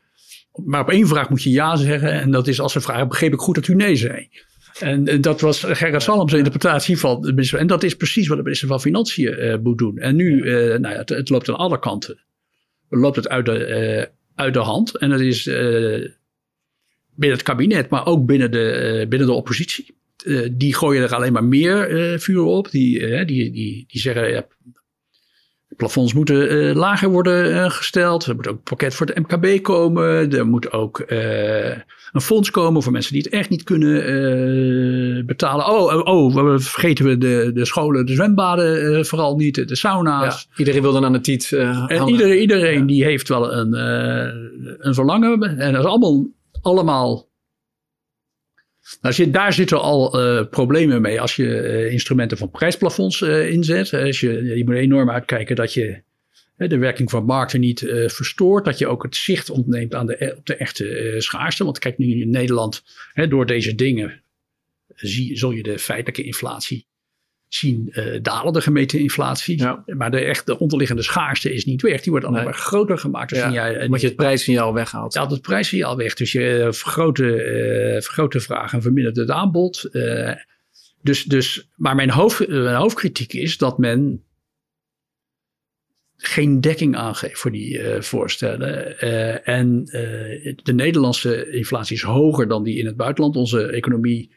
Maar 0.66 0.82
op 0.82 0.90
één 0.90 1.08
vraag 1.08 1.30
moet 1.30 1.44
je 1.44 1.50
ja 1.50 1.76
zeggen. 1.76 2.12
En 2.12 2.32
dat 2.32 2.48
is 2.48 2.60
als 2.62 2.72
ze 2.72 2.82
vragen, 2.82 3.08
begreep 3.08 3.34
ik 3.34 3.40
goed 3.40 3.56
dat 3.56 3.68
u 3.68 3.76
nee 3.76 3.96
zei. 3.96 4.30
En 4.80 5.22
dat 5.22 5.42
was 5.42 5.64
Gerrit 5.64 6.02
Salms 6.02 6.34
interpretatie 6.34 6.98
van 6.98 7.22
de 7.22 7.30
minister. 7.30 7.60
En 7.60 7.68
dat 7.68 7.84
is 7.84 7.96
precies 7.96 8.28
wat 8.28 8.38
de 8.38 8.44
minister 8.44 8.68
van 8.68 8.82
Financiën 8.82 9.46
uh, 9.46 9.58
moet 9.64 9.78
doen. 9.78 9.98
En 9.98 10.16
nu, 10.16 10.44
uh, 10.44 10.54
nou 10.54 10.94
ja, 10.94 11.00
het, 11.00 11.10
het, 11.10 11.30
loopt 11.30 11.50
aan 11.50 11.58
alle 11.58 11.80
kanten. 11.80 12.20
Loopt 12.90 13.16
het 13.16 13.30
uit 13.30 13.46
de, 13.46 13.68
uh, 13.68 14.06
uit 14.36 14.54
de 14.54 14.60
hand. 14.60 14.98
En 14.98 15.10
dat 15.10 15.20
is 15.20 15.44
binnen 17.16 17.38
het 17.38 17.44
kabinet, 17.44 17.90
maar 17.90 18.06
ook 18.06 18.26
binnen 18.26 18.52
de, 18.52 19.06
binnen 19.10 19.28
de 19.28 19.34
oppositie. 19.34 19.96
die 20.52 20.76
gooien 20.76 21.04
er 21.04 21.16
alleen 21.16 21.34
maar 21.34 21.44
meer 21.44 22.20
vuur 22.20 22.44
op. 22.44 22.72
Die, 22.72 23.26
die, 23.26 23.52
die, 23.52 23.86
die 23.88 24.02
zeggen, 24.02 24.32
ja, 24.32 24.48
plafonds 25.80 26.14
moeten 26.14 26.54
uh, 26.54 26.76
lager 26.76 27.10
worden 27.10 27.50
uh, 27.50 27.70
gesteld. 27.70 28.26
Er 28.26 28.36
moet 28.36 28.48
ook 28.48 28.56
een 28.56 28.64
pakket 28.64 28.96
voor 28.96 29.08
het 29.08 29.18
MKB 29.18 29.64
komen. 29.64 30.32
Er 30.32 30.48
moet 30.48 30.72
ook 30.72 31.04
uh, 31.08 31.78
een 32.12 32.22
fonds 32.22 32.52
komen 32.52 32.84
voor 32.84 32.92
mensen 32.92 33.14
die 33.14 33.22
het 33.22 33.32
echt 33.32 33.50
niet 33.50 33.64
kunnen 33.64 35.26
betalen. 35.26 35.66
Oh, 35.66 36.08
oh, 36.08 36.36
oh, 36.36 36.58
vergeten 36.58 37.06
we 37.06 37.18
de, 37.18 37.52
de 37.54 37.66
scholen, 37.66 38.06
de 38.06 38.14
zwembaden 38.14 39.06
vooral 39.06 39.36
niet, 39.36 39.68
de 39.68 39.76
sauna's. 39.76 40.48
Ja, 40.50 40.58
iedereen 40.58 40.82
wil 40.82 40.92
dan 40.92 41.06
aan 41.06 41.14
de 41.14 41.22
tiet 41.22 41.52
En 41.52 42.08
iedereen, 42.08 42.40
iedereen 42.40 42.86
die 42.86 43.04
heeft 43.04 43.28
wel 43.28 43.54
een, 43.54 43.74
een 44.80 44.94
verlangen. 44.94 45.58
En 45.58 45.72
dat 45.74 45.84
is 45.84 45.90
allemaal, 45.90 46.28
allemaal 46.62 47.30
nou, 49.02 49.14
zit, 49.14 49.34
daar 49.34 49.54
zitten 49.54 49.82
al 49.82 50.20
uh, 50.20 50.44
problemen 50.50 51.02
mee 51.02 51.22
als 51.22 51.36
je 51.36 51.44
uh, 51.44 51.92
instrumenten 51.92 52.38
van 52.38 52.52
prijsplafonds 52.52 53.22
uh, 53.22 53.52
inzet. 53.52 53.94
Als 53.94 54.20
je, 54.20 54.44
je 54.56 54.66
moet 54.66 54.76
enorm 54.76 55.10
uitkijken 55.10 55.56
dat 55.56 55.74
je 55.74 56.02
de 56.68 56.78
werking 56.78 57.10
van 57.10 57.26
markten 57.26 57.60
niet 57.60 57.80
verstoort. 58.08 58.66
Dat 58.66 58.78
je 58.78 58.88
ook 58.88 59.04
het 59.04 59.16
zicht 59.16 59.50
ontneemt 59.50 59.96
aan 59.96 60.06
de, 60.06 60.34
op 60.38 60.46
de 60.46 60.56
echte 60.56 61.16
schaarste. 61.18 61.64
Want 61.64 61.80
kijk 61.80 61.98
nu 61.98 62.22
in 62.22 62.30
Nederland, 62.30 62.84
door 63.30 63.46
deze 63.46 63.76
dingen 63.76 64.22
zie, 64.96 65.38
zul 65.38 65.52
je 65.52 65.64
de 65.64 65.80
feitelijke 65.80 66.24
inflatie 66.24 66.88
zien 67.48 67.92
uh, 67.92 68.20
dalen 68.22 68.54
de 68.54 68.62
gemeten 68.62 69.00
inflatie. 69.00 69.64
Maar 69.86 70.12
de 70.12 70.20
echte 70.20 70.60
onderliggende 70.60 71.02
schaarste 71.02 71.54
is 71.54 71.66
niet 71.66 71.82
weg. 71.82 72.02
Die 72.02 72.12
wordt 72.12 72.28
alleen 72.28 72.44
maar 72.44 72.54
groter 72.54 72.98
gemaakt. 72.98 73.30
Dus 73.30 73.40
ja, 73.40 73.52
jij, 73.52 73.86
omdat 73.86 74.02
je 74.02 74.08
het 74.08 74.16
prijssignaal 74.16 74.74
weghaalt. 74.74 75.14
Ja, 75.14 75.28
het 75.28 75.42
prijssignaal 75.42 75.98
weg. 75.98 76.14
Dus 76.14 76.32
je 76.32 76.68
vergroot, 76.72 77.18
vergroot 78.04 78.32
de 78.32 78.40
vraag 78.40 78.74
en 78.74 78.82
vermindert 78.82 79.16
het 79.16 79.30
aanbod. 79.30 79.90
dus, 81.02 81.24
dus, 81.24 81.70
maar 81.76 81.96
mijn, 81.96 82.10
hoofd, 82.10 82.48
mijn 82.48 82.76
hoofdkritiek 82.76 83.34
is 83.34 83.58
dat 83.58 83.78
men 83.78 84.24
geen 86.22 86.62
dekking 86.62 86.96
aangeeft 86.96 87.40
voor 87.40 87.52
die 87.52 87.82
voorstellen. 88.00 89.00
en 89.44 89.86
de 90.64 90.74
Nederlandse 90.74 91.52
inflatie 91.52 91.96
is 91.96 92.02
hoger 92.02 92.48
dan 92.48 92.64
die 92.64 92.78
in 92.78 92.86
het 92.86 92.96
buitenland. 92.96 93.36
Onze 93.36 93.66
economie 93.66 94.30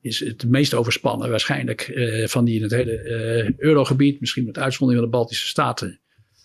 is 0.00 0.20
het 0.20 0.44
meest 0.48 0.74
overspannen 0.74 1.30
waarschijnlijk 1.30 1.88
uh, 1.94 2.26
van 2.26 2.44
die 2.44 2.56
in 2.56 2.62
het 2.62 2.70
hele 2.70 3.02
uh, 3.02 3.58
eurogebied. 3.58 4.20
Misschien 4.20 4.44
met 4.44 4.58
uitzondering 4.58 5.02
van 5.02 5.10
de 5.10 5.16
Baltische 5.18 5.46
Staten. 5.46 6.00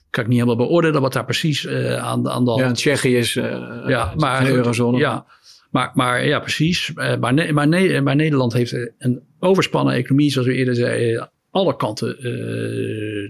Kan 0.10 0.24
ik 0.24 0.30
niet 0.30 0.40
helemaal 0.40 0.68
beoordelen 0.68 1.02
wat 1.02 1.14
daar 1.14 1.26
precies 1.26 1.66
uh, 1.66 1.96
aan, 1.96 2.30
aan 2.30 2.46
de 2.46 2.52
Ja, 2.52 2.72
Tsjechië 2.72 3.18
is 3.18 3.34
ja, 3.34 4.14
maar, 4.18 4.44
de 4.44 4.52
eurozone. 4.52 4.98
Ja, 4.98 5.26
maar, 5.72 5.92
maar 5.94 6.26
ja, 6.26 6.40
precies. 6.40 6.92
maar, 6.94 7.20
maar, 7.20 7.68
maar, 8.04 8.16
Nederland 8.16 8.54
heeft 8.54 8.72
een 8.98 9.22
overspannen 9.40 9.94
economie, 9.94 10.32
zoals 10.32 10.48
we 10.48 10.54
eerder 10.54 10.76
zeiden, 10.76 11.32
alle 11.52 11.76
kanten 11.76 12.18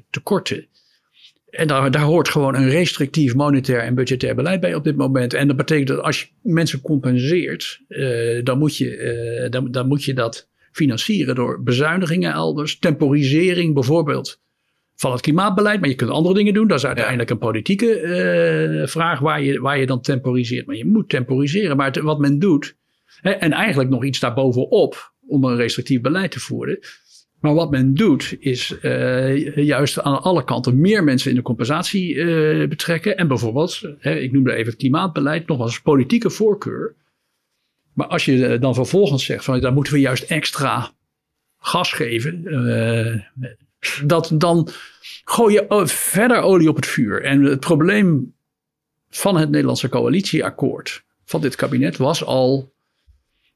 tekorten. 0.09 0.68
En 1.54 1.68
daar, 1.68 1.91
daar 1.91 2.01
hoort 2.01 2.30
gewoon 2.30 2.56
een 2.56 2.70
restrictief 2.70 3.36
monetair 3.36 3.80
en 3.80 3.95
budgetair 3.95 4.36
beleid 4.36 4.60
bij 4.60 4.76
op 4.76 4.84
dit 4.84 4.95
moment. 4.95 5.34
En 5.34 5.47
dat 5.47 5.56
betekent 5.56 5.88
dat 5.88 6.01
als 6.01 6.22
je 6.22 6.28
mensen 6.41 6.82
compenseert, 6.82 7.82
uh, 7.89 8.43
dan, 8.43 8.58
moet 8.58 8.78
je, 8.78 8.97
uh, 9.43 9.49
dan, 9.49 9.72
dan 9.72 9.88
moet 9.88 10.04
je 10.04 10.14
dat 10.14 10.49
financieren 10.72 11.36
door 11.36 11.64
bezuinigingen 11.64 12.32
elders, 12.32 12.80
temporisering 12.80 13.74
bijvoorbeeld 13.74 14.41
van 14.95 15.12
het 15.12 15.22
klimaatbeleid. 15.22 15.80
Maar 15.80 15.89
je 15.89 15.95
kunt 15.95 16.10
andere 16.10 16.36
dingen 16.36 16.54
doen. 16.54 16.68
Dat 16.68 16.78
is 16.78 16.86
uiteindelijk 16.86 17.30
een 17.30 17.38
politieke 17.38 18.01
uh, 18.01 18.88
vraag 18.88 19.20
waar 19.20 19.41
je, 19.41 19.60
waar 19.60 19.80
je 19.80 19.86
dan 19.86 20.01
temporiseert. 20.01 20.66
Maar 20.66 20.76
je 20.76 20.86
moet 20.86 21.10
temporiseren. 21.10 21.78
Maar 21.78 21.99
wat 22.01 22.20
men 22.20 22.39
doet, 22.39 22.76
hè, 23.22 23.32
en 23.32 23.51
eigenlijk 23.51 23.89
nog 23.89 24.06
iets 24.06 24.20
daarbovenop 24.20 25.14
om 25.28 25.43
een 25.43 25.56
restrictief 25.56 26.01
beleid 26.01 26.32
te 26.32 26.39
voeren 26.39 26.80
maar 27.44 27.54
wat 27.54 27.72
men 27.72 27.94
doet, 27.94 28.36
is 28.39 28.76
uh, 28.82 29.56
juist 29.56 30.02
aan 30.02 30.22
alle 30.22 30.44
kanten 30.44 30.80
meer 30.80 31.04
mensen 31.04 31.30
in 31.30 31.36
de 31.36 31.41
compensatie 31.41 32.14
uh, 32.14 32.68
betrekken. 32.68 33.18
En 33.18 33.28
bijvoorbeeld, 33.28 33.82
hè, 34.00 34.16
ik 34.16 34.32
noemde 34.32 34.54
even 34.54 34.72
het 34.72 34.76
klimaatbeleid, 34.80 35.48
nog 35.48 35.60
als 35.60 35.82
politieke 35.82 36.30
voorkeur. 36.30 36.96
Maar 37.94 38.08
als 38.08 38.26
je 38.26 38.46
eh, 38.46 38.62
dan 38.62 38.74
vervolgens 38.74 39.26
zegt 39.26 39.44
van 39.44 39.60
daar 39.60 39.74
moeten 39.74 39.94
we 39.94 40.00
juist 40.00 40.24
extra 40.24 40.91
gas 41.58 41.91
geven, 41.91 42.44
dat, 44.04 44.32
dan 44.34 44.68
gooi 45.26 45.54
je 45.54 45.88
verder 45.88 46.41
olie 46.41 46.70
op 46.70 46.76
het 46.76 46.88
vuur. 46.88 47.24
En 47.24 47.44
het 47.44 47.60
probleem 47.60 48.34
van 49.10 49.38
het 49.38 49.50
Nederlandse 49.50 49.89
coalitieakkoord 49.89 51.04
van 51.26 51.41
dit 51.41 51.56
kabinet 51.56 51.98
was 51.98 52.26
al 52.26 52.73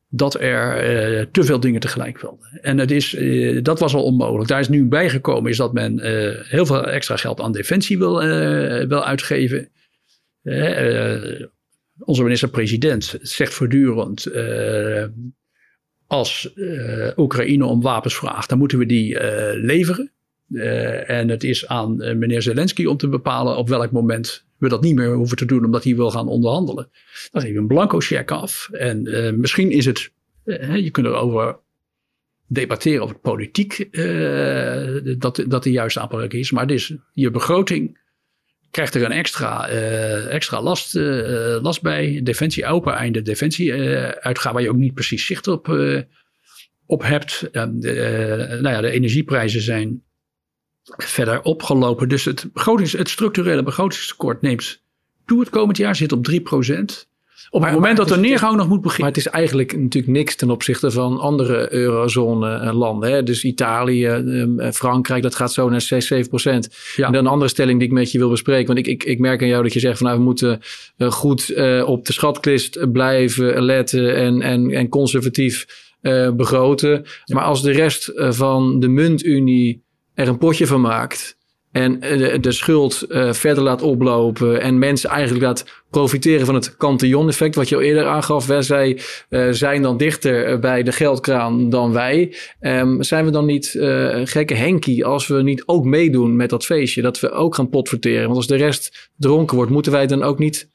dat 0.10 0.40
er 0.40 0.76
uh, 1.20 1.26
te 1.32 1.44
veel 1.44 1.60
dingen 1.60 1.80
tegelijk 1.80 2.22
wilden. 2.22 2.60
En 2.62 2.78
het 2.78 2.92
is, 2.92 3.14
uh, 3.14 3.64
dat 3.64 3.80
was 3.80 3.94
al 3.94 4.04
onmogelijk. 4.04 4.50
Daar 4.50 4.60
is 4.60 4.70
nu 4.70 4.86
bijgekomen 4.86 5.52
is 5.52 5.58
dat 5.58 5.74
men 5.74 5.98
uh, 5.98 6.34
heel 6.44 6.66
veel 6.66 6.84
extra 6.84 7.16
geld 7.18 7.42
aan 7.42 7.52
defensie 7.52 7.98
wil, 7.98 8.20
wil 8.88 9.04
uitgeven. 9.04 9.70
onze 12.00 12.24
minister-president 12.24 13.18
zegt 13.22 13.54
voortdurend, 13.54 14.28
als 16.08 16.54
Oekraïne 17.16 17.66
om 17.66 17.82
wapens 17.82 18.16
vraagt, 18.16 18.50
dan 18.50 18.58
moeten 18.58 18.78
we 18.78 18.86
die 18.86 19.18
leveren. 19.56 20.12
en 21.08 21.30
het 21.30 21.44
is 21.44 21.68
aan 21.68 21.96
meneer 21.96 22.42
Zelensky 22.42 22.86
om 22.86 22.98
te 22.98 23.08
bepalen 23.08 23.58
op 23.58 23.70
welk 23.70 23.92
moment 23.92 24.47
we 24.58 24.70
dat 24.70 24.82
niet 24.82 24.96
meer 24.96 25.14
hoeven 25.14 25.38
te 25.38 25.46
doen 25.46 25.66
omdat 25.66 25.84
hij 25.84 25.96
wil 25.96 26.12
gaan 26.12 26.28
onderhandelen. 26.28 26.90
Dan 27.32 27.42
geef 27.42 27.52
je 27.52 27.58
een 27.58 27.68
blanco 27.68 28.00
check 28.00 28.32
af. 28.32 28.70
En 28.72 29.08
uh, 29.08 29.32
misschien 29.32 29.72
is 29.72 29.86
het, 29.86 30.12
uh, 30.46 30.76
je 30.76 30.90
kunt 30.90 31.06
erover 31.06 31.60
debatteren 32.48 33.04
of 33.04 33.10
het 33.10 33.22
politiek 33.22 33.88
uh, 33.92 35.16
dat, 35.18 35.44
dat 35.48 35.64
de 35.64 35.72
juiste 35.72 36.00
aanpak 36.00 36.34
is. 36.34 36.52
Maar 36.52 36.68
dus 36.68 36.94
je 37.14 37.32
begroting 37.32 38.06
krijgt 38.72 38.96
er 38.96 39.04
een 39.04 39.12
extra, 39.12 39.68
extra 40.30 40.62
last, 40.62 40.94
last 41.62 41.82
bij. 41.82 42.22
Defensie 42.24 42.66
open 42.66 42.94
einde, 42.94 43.22
defensie 43.22 43.74
uitgaan 44.20 44.54
waar 44.54 44.62
je 44.62 44.70
ook 44.70 44.76
niet 44.76 44.94
precies 44.94 45.26
zicht 45.26 45.48
op, 45.48 45.78
op 46.86 47.04
hebt. 47.04 47.50
nou 47.52 48.70
ja, 48.70 48.82
de 48.82 48.92
energieprijzen 48.92 49.62
zijn 49.62 50.04
verder 50.98 51.42
opgelopen. 51.42 52.10
Dus 52.10 52.26
het, 52.26 52.50
begrotings, 52.54 52.92
het 52.92 53.10
structurele 53.10 53.64
begrotingstekort 53.64 54.42
neemt 54.42 54.80
toe 55.26 55.40
het 55.40 55.50
komend 55.50 55.78
jaar, 55.78 55.96
zit 55.96 56.12
op 56.12 56.28
3%. 56.32 56.36
Op 57.50 57.64
het 57.64 57.74
moment 57.74 57.98
dat 57.98 58.08
de 58.08 58.18
neergang 58.18 58.56
nog 58.56 58.68
moet 58.68 58.82
beginnen. 58.82 59.06
Maar 59.06 59.16
het 59.16 59.26
is 59.26 59.32
eigenlijk 59.32 59.78
natuurlijk 59.78 60.14
niks 60.14 60.36
ten 60.36 60.50
opzichte 60.50 60.92
van 60.92 61.20
andere 61.20 61.74
eurozone 61.74 62.56
eh. 62.58 63.00
Hè? 63.00 63.24
Dus 63.24 63.44
Italië, 63.44 64.06
ehm, 64.06 64.60
eh, 64.60 64.72
Frankrijk, 64.72 65.24
dat 65.24 65.36
gaat 65.36 65.54
zo 65.54 65.70
naar 65.70 65.82
6, 65.82 66.08
7 66.08 66.30
procent. 66.30 66.70
Ja. 66.96 67.06
En 67.06 67.12
dan 67.12 67.26
een 67.26 67.32
andere 67.32 67.50
stelling 67.50 67.80
die 67.80 67.88
ik 67.88 67.94
met 67.94 68.12
je 68.12 68.18
wil 68.18 68.30
bespreken. 68.30 68.68
Want 68.68 68.80
ik, 68.80 68.88
ik, 68.88 69.04
ik 69.04 69.20
merk 69.20 69.42
aan 69.42 69.48
jou 69.48 69.64
dat 69.64 69.74
je 69.74 69.80
zegt 69.80 69.98
van 69.98 70.08
nou, 70.08 70.20
we 70.20 70.26
moeten 70.26 70.62
uh, 70.98 71.12
goed 71.12 71.50
uh, 71.50 71.88
op 71.88 72.06
de 72.06 72.14
schatkist 72.14 72.92
blijven 72.92 73.62
letten 73.62 74.16
en, 74.16 74.42
en, 74.42 74.72
en 74.72 74.90
conservatief 74.90 75.66
uh, 76.02 76.32
begroten. 76.32 77.06
Ja. 77.26 77.36
Maar 77.36 77.44
als 77.44 77.62
de 77.62 77.72
rest 77.72 78.12
van 78.16 78.80
de 78.80 78.88
muntunie 78.88 79.86
er 80.18 80.28
een 80.28 80.38
potje 80.38 80.68
van 80.68 80.82
maakt. 80.82 81.38
En 81.72 82.00
de, 82.00 82.38
de 82.40 82.52
schuld 82.52 83.06
uh, 83.10 83.34
verder 83.34 83.64
laat 83.64 83.82
oplopen. 83.82 84.62
En 84.62 84.80
mensen 84.80 85.10
eigenlijk 85.10 85.46
laat 85.46 85.66
profiteren 85.90 86.46
van 86.46 86.56
het 86.56 86.78
cantillon-effect. 86.78 87.56
Wat 87.56 87.70
je 87.70 87.76
al 87.76 87.82
eerder 87.82 88.06
aangaf. 88.06 88.46
Wij 88.46 88.62
zij, 88.62 89.00
uh, 89.30 89.48
zijn 89.52 89.82
dan 89.82 89.98
dichter 89.98 90.60
bij 90.60 90.84
de 90.84 90.92
geldkraan 90.92 91.70
dan 91.70 91.94
wij. 91.94 92.36
Um, 92.62 93.04
zijn 93.04 93.26
we 93.26 93.32
dan 93.32 93.46
niet 93.46 93.74
uh, 93.74 94.20
gekke 94.24 94.54
Henkie 94.54 95.06
als 95.06 95.28
we 95.28 95.44
niet 95.44 95.64
ook 95.66 95.86
meedoen 95.86 96.36
met 96.36 96.50
dat 96.50 96.66
feestje? 96.66 97.02
Dat 97.02 97.20
we 97.20 97.32
ook 97.32 97.56
gaan 97.56 97.70
potverteren. 97.70 98.24
Want 98.24 98.36
als 98.36 98.48
de 98.48 98.56
rest 98.56 99.12
dronken 99.18 99.56
wordt, 99.56 99.72
moeten 99.72 99.92
wij 99.92 100.08
dan 100.08 100.24
ook 100.24 100.40
niet 100.40 100.70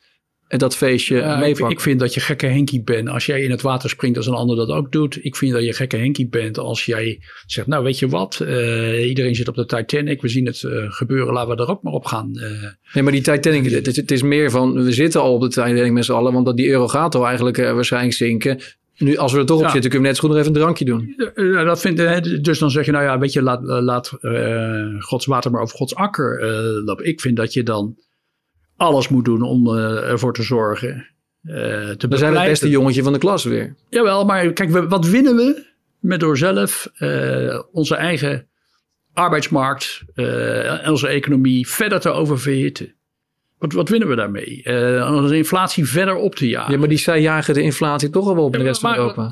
dat 0.58 0.76
feestje 0.76 1.16
uh. 1.16 1.48
Ik, 1.48 1.58
ik, 1.58 1.80
vind 1.80 2.00
dat 2.00 2.14
je 2.14 2.20
gekke 2.20 2.46
Henkie 2.46 2.82
bent 2.82 3.08
als 3.08 3.26
jij 3.26 3.42
in 3.42 3.50
het 3.50 3.62
water 3.62 3.90
springt 3.90 4.16
als 4.16 4.26
een 4.26 4.34
ander 4.34 4.56
dat 4.56 4.68
ook 4.68 4.92
doet. 4.92 5.24
Ik 5.24 5.36
vind 5.36 5.52
dat 5.52 5.64
je 5.64 5.72
gekke 5.72 5.96
Henkie 5.96 6.28
bent 6.28 6.58
als 6.58 6.84
jij 6.84 7.20
zegt, 7.46 7.66
nou 7.66 7.84
weet 7.84 7.98
je 7.98 8.08
wat, 8.08 8.40
uh, 8.42 9.08
iedereen 9.08 9.34
zit 9.34 9.48
op 9.48 9.54
de 9.54 9.66
Titanic, 9.66 10.20
we 10.20 10.28
zien 10.28 10.46
het 10.46 10.62
uh, 10.62 10.84
gebeuren, 10.88 11.32
laten 11.32 11.56
we 11.56 11.62
er 11.62 11.68
ook 11.68 11.82
maar 11.82 11.92
op 11.92 12.04
gaan. 12.04 12.30
nee, 12.92 13.02
maar 13.02 13.12
die 13.12 13.22
Titanic, 13.22 13.70
het, 13.70 13.96
het, 13.96 14.10
is 14.10 14.22
meer 14.22 14.50
van, 14.50 14.84
we 14.84 14.92
zitten 14.92 15.20
al 15.20 15.34
op 15.34 15.40
de 15.40 15.48
Titanic 15.48 15.92
met 15.92 16.04
z'n 16.04 16.12
allen, 16.12 16.32
want 16.32 16.46
dat 16.46 16.56
die 16.56 16.68
euro 16.68 16.88
gaat 16.88 17.14
al 17.14 17.26
eigenlijk 17.26 17.56
waarschijnlijk 17.56 18.14
zinken. 18.14 18.60
Nu, 18.96 19.16
als 19.16 19.32
we 19.32 19.38
er 19.38 19.46
toch 19.46 19.60
op 19.60 19.68
zitten, 19.68 19.90
kunnen 19.90 20.00
we 20.00 20.06
net 20.06 20.16
zo 20.16 20.20
goed 20.20 20.30
nog 20.30 20.38
even 20.38 20.54
een 20.54 20.60
drankje 20.60 20.84
doen. 20.84 21.14
dat 21.64 21.80
vind, 21.80 21.96
dus 22.44 22.58
dan 22.58 22.70
zeg 22.70 22.84
je, 22.84 22.92
nou 22.92 23.04
ja, 23.04 23.18
weet 23.18 23.32
je, 23.32 23.42
laat, 23.42 23.60
laat 23.62 24.12
Gods 24.98 25.26
water 25.26 25.50
maar 25.50 25.62
over 25.62 25.76
Gods 25.76 25.94
akker 25.94 26.44
lopen. 26.84 27.04
Ik 27.04 27.20
vind 27.20 27.36
dat 27.36 27.52
je 27.52 27.62
dan 27.62 27.96
alles 28.82 29.08
moet 29.08 29.24
doen 29.24 29.42
om 29.42 29.66
uh, 29.66 30.10
ervoor 30.10 30.34
te 30.34 30.42
zorgen. 30.42 31.06
Uh, 31.42 31.54
te 31.90 32.08
Dan 32.08 32.18
zijn 32.18 32.34
het 32.34 32.44
beste 32.44 32.68
jongetje 32.68 33.02
van 33.02 33.12
de 33.12 33.18
klas 33.18 33.44
weer. 33.44 33.74
Jawel, 33.88 34.24
maar 34.24 34.52
kijk, 34.52 34.70
wat 34.88 35.06
winnen 35.06 35.36
we 35.36 35.66
met 36.00 36.20
door 36.20 36.36
zelf 36.36 36.90
uh, 36.98 37.60
onze 37.72 37.96
eigen 37.96 38.46
arbeidsmarkt 39.12 40.02
en 40.14 40.90
onze 40.90 41.08
economie 41.08 41.68
verder 41.68 42.00
te 42.00 42.10
oververhitten? 42.10 42.94
Wat, 43.62 43.72
wat 43.72 43.88
winnen 43.88 44.08
we 44.08 44.16
daarmee? 44.16 44.60
Uh, 44.64 45.14
om 45.14 45.28
de 45.28 45.36
inflatie 45.36 45.86
verder 45.86 46.14
op 46.14 46.34
te 46.34 46.48
jagen. 46.48 46.72
Ja, 46.72 46.78
maar 46.78 46.88
die 46.88 46.98
zij 46.98 47.20
jagen 47.20 47.54
de 47.54 47.62
inflatie 47.62 48.10
toch 48.10 48.28
al 48.28 48.34
wel 48.34 48.44
op 48.44 48.52
de 48.52 48.62
rest 48.62 48.80
van 48.80 48.94
Europa. 48.96 49.28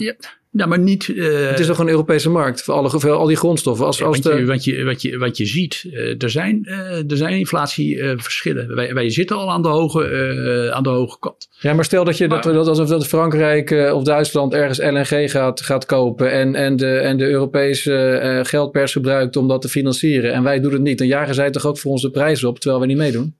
Ja, 0.52 0.66
maar 0.66 0.78
niet. 0.78 1.08
Uh, 1.08 1.48
het 1.48 1.58
is 1.58 1.66
toch 1.66 1.78
een 1.78 1.88
Europese 1.88 2.30
markt 2.30 2.62
voor, 2.62 2.74
alle, 2.74 2.90
voor 2.90 3.10
al 3.10 3.26
die 3.26 3.36
grondstoffen. 3.36 3.86
Als, 3.86 4.02
als 4.02 4.18
wat, 4.18 4.32
de... 4.32 4.38
je, 4.38 4.46
wat, 4.46 4.64
je, 4.64 4.84
wat, 4.84 5.02
je, 5.02 5.18
wat 5.18 5.36
je 5.36 5.46
ziet, 5.46 5.84
uh, 5.86 6.22
er, 6.22 6.30
zijn, 6.30 6.66
er 7.08 7.16
zijn 7.16 7.38
inflatieverschillen. 7.38 8.74
wij, 8.74 8.94
wij 8.94 9.10
zitten 9.10 9.36
al 9.36 9.50
aan 9.50 9.62
de, 9.62 9.68
hoge, 9.68 10.70
aan 10.74 10.82
de 10.82 10.88
hoge 10.88 11.18
kant. 11.18 11.48
Ja, 11.60 11.72
maar 11.72 11.84
stel 11.84 12.04
dat 12.04 12.18
je 12.18 12.28
maar, 12.28 12.42
dat, 12.42 12.64
dat, 12.64 12.76
dat, 12.76 12.88
dat 12.88 13.06
Frankrijk 13.06 13.90
of 13.94 14.02
Duitsland 14.02 14.54
ergens 14.54 14.78
LNG 14.78 15.30
gaat, 15.30 15.60
gaat 15.60 15.86
kopen. 15.86 16.32
En, 16.32 16.54
en, 16.54 16.76
de, 16.76 16.96
en 16.98 17.16
de 17.16 17.28
Europese 17.28 18.40
geldpers 18.46 18.92
gebruikt 18.92 19.36
om 19.36 19.48
dat 19.48 19.62
te 19.62 19.68
financieren. 19.68 20.32
En 20.32 20.42
wij 20.42 20.60
doen 20.60 20.72
het 20.72 20.82
niet. 20.82 20.98
Dan 20.98 21.06
jagen 21.06 21.34
zij 21.34 21.50
toch 21.50 21.66
ook 21.66 21.78
voor 21.78 21.90
ons 21.90 22.02
de 22.02 22.10
prijzen 22.10 22.48
op, 22.48 22.58
terwijl 22.58 22.80
we 22.80 22.86
niet 22.86 22.96
meedoen. 22.96 23.38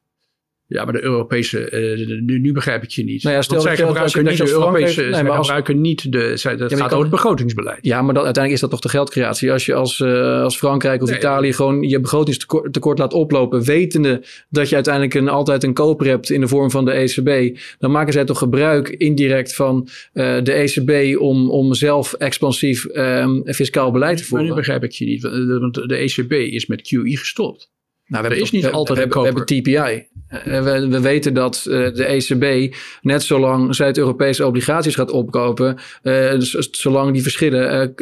Ja, 0.70 0.84
maar 0.84 0.92
de 0.92 1.02
Europese, 1.02 1.70
uh, 1.70 2.20
nu, 2.20 2.38
nu, 2.38 2.52
begrijp 2.52 2.82
ik 2.82 2.90
je 2.90 3.04
niet. 3.04 3.22
Nou 3.22 3.34
ja, 3.34 3.42
stel 3.42 3.60
zij 3.60 3.76
gebruiken 3.76 4.24
niet 4.24 4.36
de 4.36 4.50
Europese, 4.50 5.02
nee, 5.02 5.22
maar 5.22 5.32
als, 5.32 5.46
gebruiken 5.46 5.80
niet 5.80 6.12
de, 6.12 6.36
zij, 6.36 6.56
dat 6.56 6.70
ja, 6.70 6.76
gaat 6.76 6.86
over 6.86 7.00
het 7.00 7.10
begrotingsbeleid. 7.10 7.78
Ja, 7.82 8.02
maar 8.02 8.14
dat, 8.14 8.24
uiteindelijk 8.24 8.54
is 8.54 8.60
dat 8.60 8.70
toch 8.70 8.80
de 8.80 8.88
geldcreatie. 8.88 9.52
Als 9.52 9.66
je 9.66 9.74
als, 9.74 9.98
uh, 9.98 10.42
als 10.42 10.56
Frankrijk 10.56 11.02
of 11.02 11.08
nee, 11.08 11.18
Italië 11.18 11.52
gewoon 11.52 11.82
je 11.82 12.00
begrotingstekort 12.00 12.72
tekort 12.72 12.98
laat 12.98 13.12
oplopen, 13.12 13.64
wetende 13.64 14.24
dat 14.48 14.68
je 14.68 14.74
uiteindelijk 14.74 15.14
een, 15.14 15.28
altijd 15.28 15.62
een 15.62 15.74
koper 15.74 16.06
hebt 16.06 16.30
in 16.30 16.40
de 16.40 16.48
vorm 16.48 16.70
van 16.70 16.84
de 16.84 16.92
ECB, 16.92 17.58
dan 17.78 17.90
maken 17.90 18.12
zij 18.12 18.24
toch 18.24 18.38
gebruik 18.38 18.88
indirect 18.88 19.54
van 19.54 19.88
uh, 20.14 20.42
de 20.42 20.52
ECB 20.52 21.20
om, 21.20 21.50
om 21.50 21.74
zelf 21.74 22.12
expansief 22.12 22.86
um, 22.94 23.42
fiscaal 23.46 23.90
beleid 23.90 24.16
te 24.16 24.24
voeren. 24.24 24.46
Maar 24.46 24.56
nu 24.56 24.60
begrijp 24.60 24.84
ik 24.84 24.92
je 24.92 25.04
niet, 25.04 25.22
want 25.60 25.74
de 25.74 25.96
ECB 25.96 26.32
is 26.32 26.66
met 26.66 26.82
QE 26.82 27.16
gestopt. 27.16 27.70
Nou, 28.06 28.22
we 28.22 28.28
hebben 28.28 28.46
is 28.46 28.50
niet 28.50 28.64
we, 28.64 28.70
altijd 28.70 28.98
we, 28.98 29.20
we, 29.20 29.24
hebben 29.24 29.46
TPI. 29.46 30.08
Uh, 30.32 30.62
we, 30.62 30.88
we, 30.88 31.00
weten 31.00 31.34
dat 31.34 31.64
uh, 31.68 31.94
de 31.94 32.04
ECB 32.04 32.74
net 33.02 33.22
zolang 33.22 33.74
Zuid-Europese 33.74 34.46
obligaties 34.46 34.94
gaat 34.94 35.10
opkopen, 35.10 35.78
uh, 36.02 36.32
zolang 36.70 37.12
die 37.12 37.22
verschillen 37.22 37.94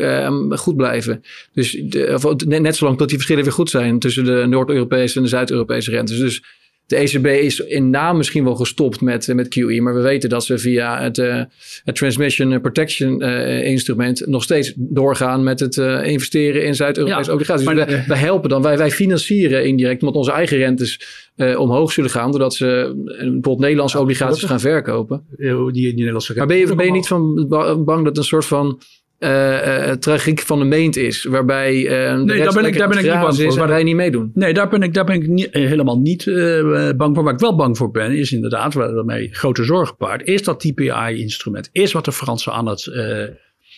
goed 0.58 0.76
blijven. 0.76 1.22
Dus 1.52 1.78
of, 2.14 2.44
net 2.44 2.76
zolang 2.76 2.98
dat 2.98 3.08
die 3.08 3.16
verschillen 3.16 3.44
weer 3.44 3.52
goed 3.52 3.70
zijn 3.70 3.98
tussen 3.98 4.24
de 4.24 4.46
Noord-Europese 4.48 5.16
en 5.16 5.22
de 5.22 5.28
Zuid-Europese 5.28 5.90
rentes. 5.90 6.18
Dus 6.18 6.42
de 6.88 6.96
ECB 6.96 7.26
is 7.26 7.60
in 7.60 7.90
naam 7.90 8.16
misschien 8.16 8.44
wel 8.44 8.54
gestopt 8.54 9.00
met, 9.00 9.34
met 9.34 9.48
QE, 9.48 9.80
maar 9.80 9.94
we 9.94 10.00
weten 10.00 10.28
dat 10.28 10.44
ze 10.44 10.58
via 10.58 11.02
het, 11.02 11.18
uh, 11.18 11.42
het 11.84 11.94
Transmission 11.94 12.60
Protection 12.60 13.22
uh, 13.22 13.64
instrument 13.64 14.26
nog 14.26 14.42
steeds 14.42 14.72
doorgaan 14.76 15.42
met 15.42 15.60
het 15.60 15.76
uh, 15.76 16.06
investeren 16.06 16.64
in 16.64 16.74
Zuid-Europese 16.74 17.28
ja, 17.28 17.32
obligaties. 17.32 17.66
Dus 17.66 17.74
wij, 17.74 18.04
wij, 18.06 18.18
helpen 18.18 18.48
dan, 18.48 18.62
wij, 18.62 18.78
wij 18.78 18.90
financieren 18.90 19.64
indirect 19.64 20.00
omdat 20.00 20.16
onze 20.16 20.32
eigen 20.32 20.56
rentes 20.56 21.00
omhoog 21.56 21.92
zullen 21.92 22.10
gaan, 22.10 22.30
doordat 22.30 22.54
ze 22.54 22.92
bijvoorbeeld 23.16 23.58
Nederlandse 23.58 23.96
ja, 23.96 24.02
obligaties 24.02 24.44
gaan 24.44 24.60
verkopen. 24.60 25.24
Die, 25.36 25.72
die 25.72 25.94
Nederlandse 25.94 26.34
maar 26.36 26.46
ben 26.46 26.56
je, 26.56 26.74
ben 26.74 26.86
je 26.86 26.92
niet 26.92 27.06
van 27.06 27.48
bang 27.84 28.04
dat 28.04 28.16
een 28.16 28.24
soort 28.24 28.44
van 28.44 28.80
uh, 29.18 29.90
tragiek 29.90 30.40
van 30.40 30.58
de 30.58 30.64
meent 30.64 30.96
is. 30.96 31.24
Waarbij 31.24 31.74
uh, 31.74 32.22
nee, 32.22 32.42
daar 32.42 32.52
ben 32.52 32.64
ik, 32.64 32.78
daar 32.78 32.88
ben 32.88 32.98
ik 32.98 33.04
niet 33.04 33.20
bang 33.20 33.36
voor. 33.36 33.58
Waar 33.58 33.68
wij 33.68 33.82
niet 33.82 33.94
meedoen. 33.94 34.30
Nee, 34.34 34.54
daar 34.54 34.68
ben 34.68 34.82
ik, 34.82 34.94
daar 34.94 35.04
ben 35.04 35.14
ik 35.14 35.28
niet, 35.28 35.48
helemaal 35.50 35.98
niet 35.98 36.26
uh, 36.26 36.90
bang 36.96 37.14
voor. 37.14 37.24
Waar 37.24 37.32
ik 37.32 37.40
wel 37.40 37.56
bang 37.56 37.76
voor 37.76 37.90
ben, 37.90 38.12
is 38.12 38.32
inderdaad, 38.32 38.74
waar 38.74 39.04
mij 39.04 39.28
grote 39.30 39.64
zorgen 39.64 39.96
paard, 39.96 40.26
is 40.26 40.42
dat 40.42 40.60
TPI-instrument. 40.60 41.68
Is 41.72 41.92
wat 41.92 42.04
de 42.04 42.12
Fransen 42.12 42.52
aan 42.52 42.66
het, 42.66 42.90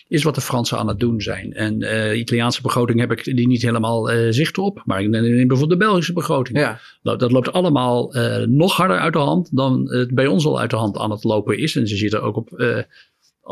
is 0.07 0.23
wat 0.23 0.35
de 0.35 0.41
Fransen 0.41 0.77
aan 0.77 0.87
het 0.87 0.99
doen 0.99 1.21
zijn. 1.21 1.53
En 1.53 1.79
de 1.79 2.15
Italiaanse 2.15 2.61
begroting 2.61 2.99
heb 2.99 3.11
ik 3.11 3.23
die 3.23 3.47
niet 3.47 3.61
helemaal 3.61 4.09
zicht 4.29 4.57
op. 4.57 4.81
Maar 4.85 5.01
ik 5.01 5.09
neem 5.09 5.47
bijvoorbeeld 5.47 5.79
de 5.79 5.85
Belgische 5.85 6.13
begroting. 6.13 6.57
Ja. 6.57 6.79
Dat, 7.03 7.19
dat 7.19 7.31
loopt 7.31 7.51
allemaal 7.51 8.15
nog 8.47 8.75
harder 8.75 8.97
uit 8.97 9.13
de 9.13 9.19
hand 9.19 9.49
dan 9.51 9.91
het 9.91 10.13
bij 10.13 10.27
ons 10.27 10.45
al 10.45 10.59
uit 10.59 10.69
de 10.69 10.75
hand 10.75 10.97
aan 10.97 11.11
het 11.11 11.23
lopen 11.23 11.57
is. 11.57 11.75
En 11.75 11.87
ze 11.87 11.95
zitten 11.95 12.21
ook 12.21 12.35
op 12.35 12.49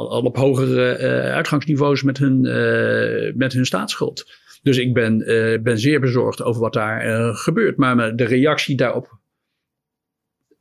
al, 0.07 0.21
op 0.21 0.37
hogere 0.37 0.97
uh, 0.99 1.33
uitgangsniveaus 1.33 2.03
met 2.03 2.17
hun, 2.17 2.45
uh, 2.45 3.33
met 3.35 3.53
hun 3.53 3.65
staatsschuld. 3.65 4.31
Dus 4.63 4.77
ik 4.77 4.93
ben, 4.93 5.31
uh, 5.31 5.59
ben 5.61 5.79
zeer 5.79 5.99
bezorgd 5.99 6.43
over 6.43 6.61
wat 6.61 6.73
daar 6.73 7.35
gebeurt. 7.35 7.77
Maar 7.77 8.15
de 8.15 8.23
reactie 8.23 8.75
daarop, 8.75 9.17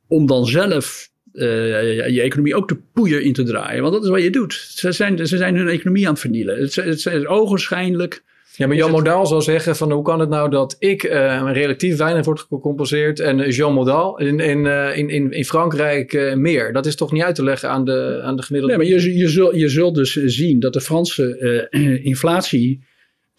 om 0.07 0.25
dan 0.25 0.45
zelf 0.45 1.09
je 1.31 2.21
economie 2.21 2.55
ook 2.55 2.67
de 2.67 2.77
poeier 2.93 3.21
in 3.21 3.33
te 3.33 3.43
draaien. 3.43 3.81
Want 3.81 3.93
dat 3.93 4.03
is 4.03 4.09
wat 4.09 4.21
je 4.21 4.29
doet. 4.29 4.53
Ze 4.53 4.91
zijn, 4.91 5.27
ze 5.27 5.37
zijn 5.37 5.55
hun 5.55 5.67
economie 5.67 6.05
aan 6.05 6.11
het 6.11 6.21
vernielen. 6.21 6.59
Het, 6.59 6.75
het, 6.75 7.03
het 7.03 7.13
is 7.13 7.25
ogenschijnlijk 7.25 8.23
ja, 8.59 8.67
maar 8.67 8.77
Jean 8.77 8.91
Modal 8.91 9.25
zou 9.25 9.41
zeggen 9.41 9.75
van 9.75 9.91
hoe 9.91 10.03
kan 10.03 10.19
het 10.19 10.29
nou 10.29 10.49
dat 10.49 10.75
ik 10.79 11.03
uh, 11.03 11.49
relatief 11.51 11.97
weinig 11.97 12.25
wordt 12.25 12.41
gecompenseerd 12.41 13.19
en 13.19 13.49
Jean 13.49 13.73
Modal 13.73 14.19
in, 14.19 14.39
in, 14.39 14.65
uh, 14.65 14.97
in, 14.97 15.09
in, 15.09 15.31
in 15.31 15.45
Frankrijk 15.45 16.13
uh, 16.13 16.33
meer. 16.33 16.73
Dat 16.73 16.85
is 16.85 16.95
toch 16.95 17.11
niet 17.11 17.23
uit 17.23 17.35
te 17.35 17.43
leggen 17.43 17.69
aan 17.69 17.85
de, 17.85 18.19
aan 18.23 18.35
de 18.35 18.43
gemiddelde... 18.43 18.77
Nee, 18.77 18.87
maar 18.87 19.01
je, 19.01 19.17
je, 19.17 19.27
zult, 19.27 19.55
je 19.55 19.69
zult 19.69 19.95
dus 19.95 20.13
zien 20.13 20.59
dat 20.59 20.73
de 20.73 20.81
Franse 20.81 21.67
inflatie, 22.03 22.83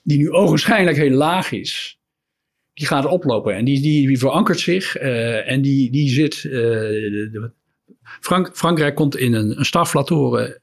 die 0.03 0.19
nu 0.19 0.31
ogenschijnlijk 0.31 0.97
heel 0.97 1.11
laag 1.11 1.53
is, 1.53 1.99
die 2.75 2.87
gaat 2.87 3.07
oplopen. 3.07 3.55
En 3.55 3.65
die, 3.65 3.81
die, 3.81 4.07
die 4.07 4.19
verankert 4.19 4.61
zich 4.61 4.97
en 4.97 5.63
die, 5.63 5.91
die 5.91 6.09
zit... 6.09 6.49
Frank, 8.21 8.51
Frankrijk 8.53 8.95
komt 8.95 9.17
in 9.17 9.35
een, 9.35 9.59
een 9.59 9.65
stagflatoren 9.65 10.61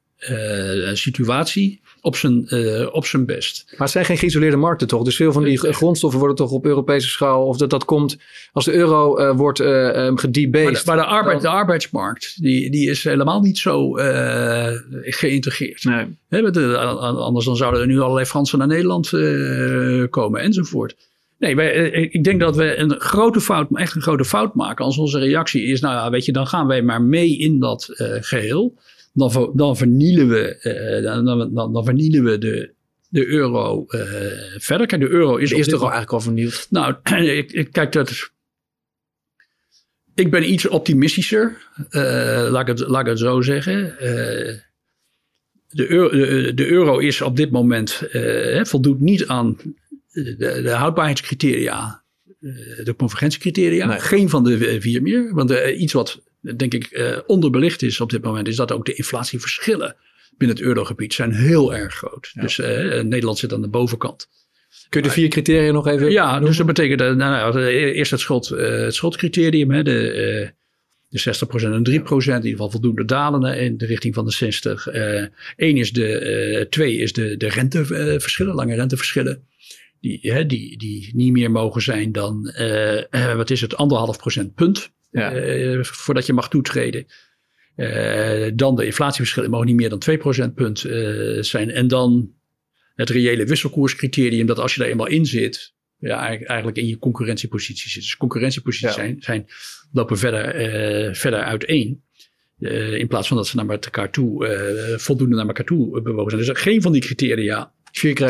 situatie 0.94 1.82
op 2.02 2.16
zijn, 2.16 2.46
uh, 2.50 2.88
op 2.92 3.06
zijn 3.06 3.26
best. 3.26 3.64
Maar 3.70 3.80
het 3.80 3.90
zijn 3.90 4.06
geen 4.06 4.18
geïsoleerde 4.18 4.58
markten 4.58 4.88
toch? 4.88 5.04
Dus 5.04 5.16
veel 5.16 5.32
van 5.32 5.44
die 5.44 5.58
grondstoffen 5.58 6.20
worden 6.20 6.38
toch 6.38 6.52
op 6.52 6.66
Europese 6.66 7.08
schaal... 7.08 7.46
of 7.46 7.58
dat, 7.58 7.70
dat 7.70 7.86
komt 7.86 8.18
als 8.52 8.66
de 8.66 8.74
euro 8.74 9.20
uh, 9.20 9.36
wordt 9.36 9.60
uh, 9.60 10.06
um, 10.06 10.18
gedebased. 10.18 10.64
Maar, 10.64 10.74
de, 10.74 10.86
maar 10.86 10.98
de, 10.98 11.04
arbeid, 11.04 11.42
de 11.42 11.48
arbeidsmarkt 11.48 12.42
die, 12.42 12.72
die 12.72 12.90
is 12.90 13.04
helemaal 13.04 13.42
niet 13.42 13.58
zo 13.58 13.92
geïntegreerd. 15.02 15.84
Nee. 15.84 16.18
He, 16.30 16.52
anders 16.78 17.46
dan 17.46 17.56
zouden 17.56 17.82
er 17.82 17.88
nu 17.88 18.00
allerlei 18.00 18.26
Fransen 18.26 18.58
naar 18.58 18.68
Nederland 18.68 19.10
komen 20.10 20.42
enzovoort. 20.42 20.96
Nee, 21.40 21.56
wij, 21.56 21.90
ik 21.90 22.24
denk 22.24 22.40
dat 22.40 22.56
we 22.56 22.78
een 22.78 22.96
grote 23.00 23.42
fout, 23.42 23.68
echt 23.74 23.96
een 23.96 24.02
grote 24.02 24.26
fout 24.26 24.56
maken 24.56 24.86
als 24.86 24.98
onze 24.98 25.20
reactie 25.20 25.64
is, 25.64 25.82
nou 25.82 25.96
ja, 25.96 26.10
weet 26.10 26.26
je, 26.26 26.32
dan 26.32 26.48
gaan 26.48 26.68
wij 26.68 26.82
maar 26.82 27.02
mee 27.02 27.38
in 27.38 27.60
dat 27.60 27.90
geheel 28.22 28.74
dan, 29.18 29.52
dan 29.54 29.78
vernielen 29.78 30.30
we, 30.30 30.60
uh, 30.64 31.04
dan, 31.04 31.54
dan, 31.54 31.74
dan, 31.74 31.86
vernielen 31.86 32.24
we 32.24 32.38
de, 32.38 32.74
de 33.10 33.28
euro 33.28 33.86
uh, 33.90 34.02
verder. 34.58 34.88
Kijk, 34.88 35.02
de 35.02 35.10
euro 35.10 35.36
is, 35.36 35.52
is 35.52 35.68
toch 35.68 35.82
al 35.82 35.92
eigenlijk 35.92 36.12
al 36.12 36.22
vernield? 36.22 36.68
Nou, 36.70 36.96
ik, 37.38 37.52
ik, 37.52 37.72
kijk 37.72 37.92
dat. 37.92 38.32
Ik 40.16 40.32
ben 40.32 40.52
iets 40.52 40.68
optimistischer, 40.68 41.58
uh, 41.90 42.48
laat, 42.50 42.62
ik 42.62 42.78
het, 42.78 42.88
laat 42.88 43.02
ik 43.02 43.08
het 43.08 43.20
zo 43.20 43.42
zeggen. 43.42 43.96
de, 45.70 45.92
euro, 45.92 46.10
de, 46.10 46.54
de, 46.54 46.68
euro 46.68 46.98
is 46.98 47.22
op 47.22 47.36
dit 47.36 47.52
moment 47.52 48.02
voldoet 48.62 49.00
niet 49.00 49.28
aan 49.28 49.58
de, 50.12 50.36
de 50.38 50.70
houdbaarheidscriteria, 50.70 52.04
de 52.84 52.94
convergentiecriteria. 52.98 53.86
Nee. 53.86 54.00
Geen 54.00 54.30
van 54.30 54.44
de 54.44 54.82
vier 54.82 55.02
meer. 55.02 55.34
Want 55.34 55.52
iets 55.52 55.94
wat 55.94 56.22
denk 56.42 56.74
ik 56.74 56.92
uh, 56.92 57.18
onderbelicht 57.26 57.82
is 57.82 58.00
op 58.00 58.10
dit 58.10 58.24
moment, 58.24 58.48
is 58.48 58.56
dat 58.56 58.72
ook 58.72 58.86
de 58.86 58.94
inflatieverschillen 58.94 59.96
binnen 60.38 60.58
het 60.58 60.66
eurogebied 60.66 61.14
zijn 61.14 61.34
heel 61.34 61.76
erg 61.76 61.94
groot. 61.94 62.32
Dus 62.34 62.58
uh, 62.58 62.68
Nederland 63.02 63.38
zit 63.38 63.54
aan 63.54 63.62
de 63.62 63.68
bovenkant. 63.68 64.30
Kun 64.90 65.02
je 65.02 65.08
de 65.08 65.14
vier 65.14 65.28
criteria 65.28 65.72
nog 65.72 65.88
even? 65.88 66.12
Ja, 66.12 66.32
noemen? 66.32 66.48
dus 66.48 66.58
dat 66.58 66.66
betekent 66.66 67.02
uh, 67.02 67.12
nou, 67.12 67.66
eerst 67.68 68.12
het, 68.12 68.20
schuld, 68.20 68.48
het 68.48 68.96
schuldcriterium, 68.96 69.72
hè, 69.72 69.84
de, 69.84 70.52
de 71.08 71.20
60% 71.20 71.24
en 71.64 71.90
3%, 71.90 71.92
in 71.92 72.36
ieder 72.36 72.42
geval 72.42 72.70
voldoende 72.70 73.06
dalen 73.06 73.58
in 73.58 73.78
de 73.78 73.86
richting 73.86 74.14
van 74.14 74.26
de 74.26 74.32
60. 74.32 74.88
Eén 75.56 75.78
is 75.78 75.92
de, 75.92 76.68
twee 76.70 76.98
is 76.98 77.14
de, 77.14 77.38
de 77.38 77.50
renteverschillen, 77.50 78.56
lange 78.56 78.76
renteverschillen. 78.76 79.48
Die, 80.02 80.20
hè, 80.22 80.46
die, 80.46 80.78
die 80.78 81.12
niet 81.14 81.32
meer 81.32 81.52
mogen 81.52 81.82
zijn 81.82 82.12
dan, 82.12 82.54
wat 83.36 83.50
is 83.50 83.62
het, 83.62 83.76
anderhalf 83.76 84.18
procentpunt 84.18 84.92
ja. 85.10 85.36
Uh, 85.36 85.84
voordat 85.84 86.26
je 86.26 86.34
mag 86.34 86.50
toetreden. 86.50 87.06
Uh, 87.76 88.52
dan 88.54 88.76
de 88.76 88.86
inflatieverschillen 88.86 89.50
mogen 89.50 89.68
niet 89.68 89.76
meer 89.76 89.90
dan 89.90 90.00
2 90.00 90.18
procentpunt 90.18 90.84
uh, 90.84 91.42
zijn. 91.42 91.72
En 91.72 91.88
dan 91.88 92.32
het 92.96 93.10
reële 93.10 93.46
wisselkoerscriterium 93.46 94.46
dat 94.46 94.60
als 94.60 94.76
je 94.76 94.84
er 94.84 94.90
eenmaal 94.90 95.08
in 95.08 95.26
zit, 95.26 95.74
ja, 95.98 96.28
eigenlijk 96.28 96.78
in 96.78 96.88
je 96.88 96.98
concurrentiepositie 96.98 97.90
zit. 97.90 98.02
Dus 98.02 98.18
concurrentieposities 98.18 98.88
ja. 98.88 98.94
zijn, 98.94 99.18
zijn, 99.20 99.46
lopen 99.92 100.18
verder, 100.18 101.16
verder 101.16 101.40
uiteen. 101.40 102.04
in 102.98 103.08
plaats 103.08 103.28
van 103.28 103.38
dat 103.38 103.48
ze 103.48 103.56
naar 103.56 103.70
elkaar 103.70 104.12
toe, 104.12 104.96
voldoende 105.00 105.36
naar 105.36 105.48
elkaar 105.48 105.66
toe 105.66 106.02
bewogen 106.02 106.32
zijn. 106.32 106.46
Dus 106.46 106.62
geen 106.62 106.82
van 106.82 106.92
die 106.92 107.02
criteria 107.02 107.74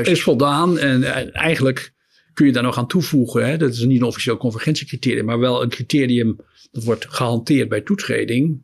is 0.01 0.23
voldaan. 0.23 0.77
En 0.77 1.33
eigenlijk 1.33 1.93
kun 2.37 2.45
je 2.45 2.51
daar 2.51 2.63
nog 2.63 2.77
aan 2.77 2.87
toevoegen. 2.87 3.45
Hè? 3.45 3.57
Dat 3.57 3.73
is 3.73 3.79
niet 3.79 4.01
een 4.01 4.07
officieel 4.07 4.37
convergentiecriterium, 4.37 5.25
maar 5.25 5.39
wel 5.39 5.61
een 5.61 5.69
criterium 5.69 6.39
dat 6.71 6.83
wordt 6.83 7.05
gehanteerd 7.09 7.69
bij 7.69 7.81
toetreding. 7.81 8.61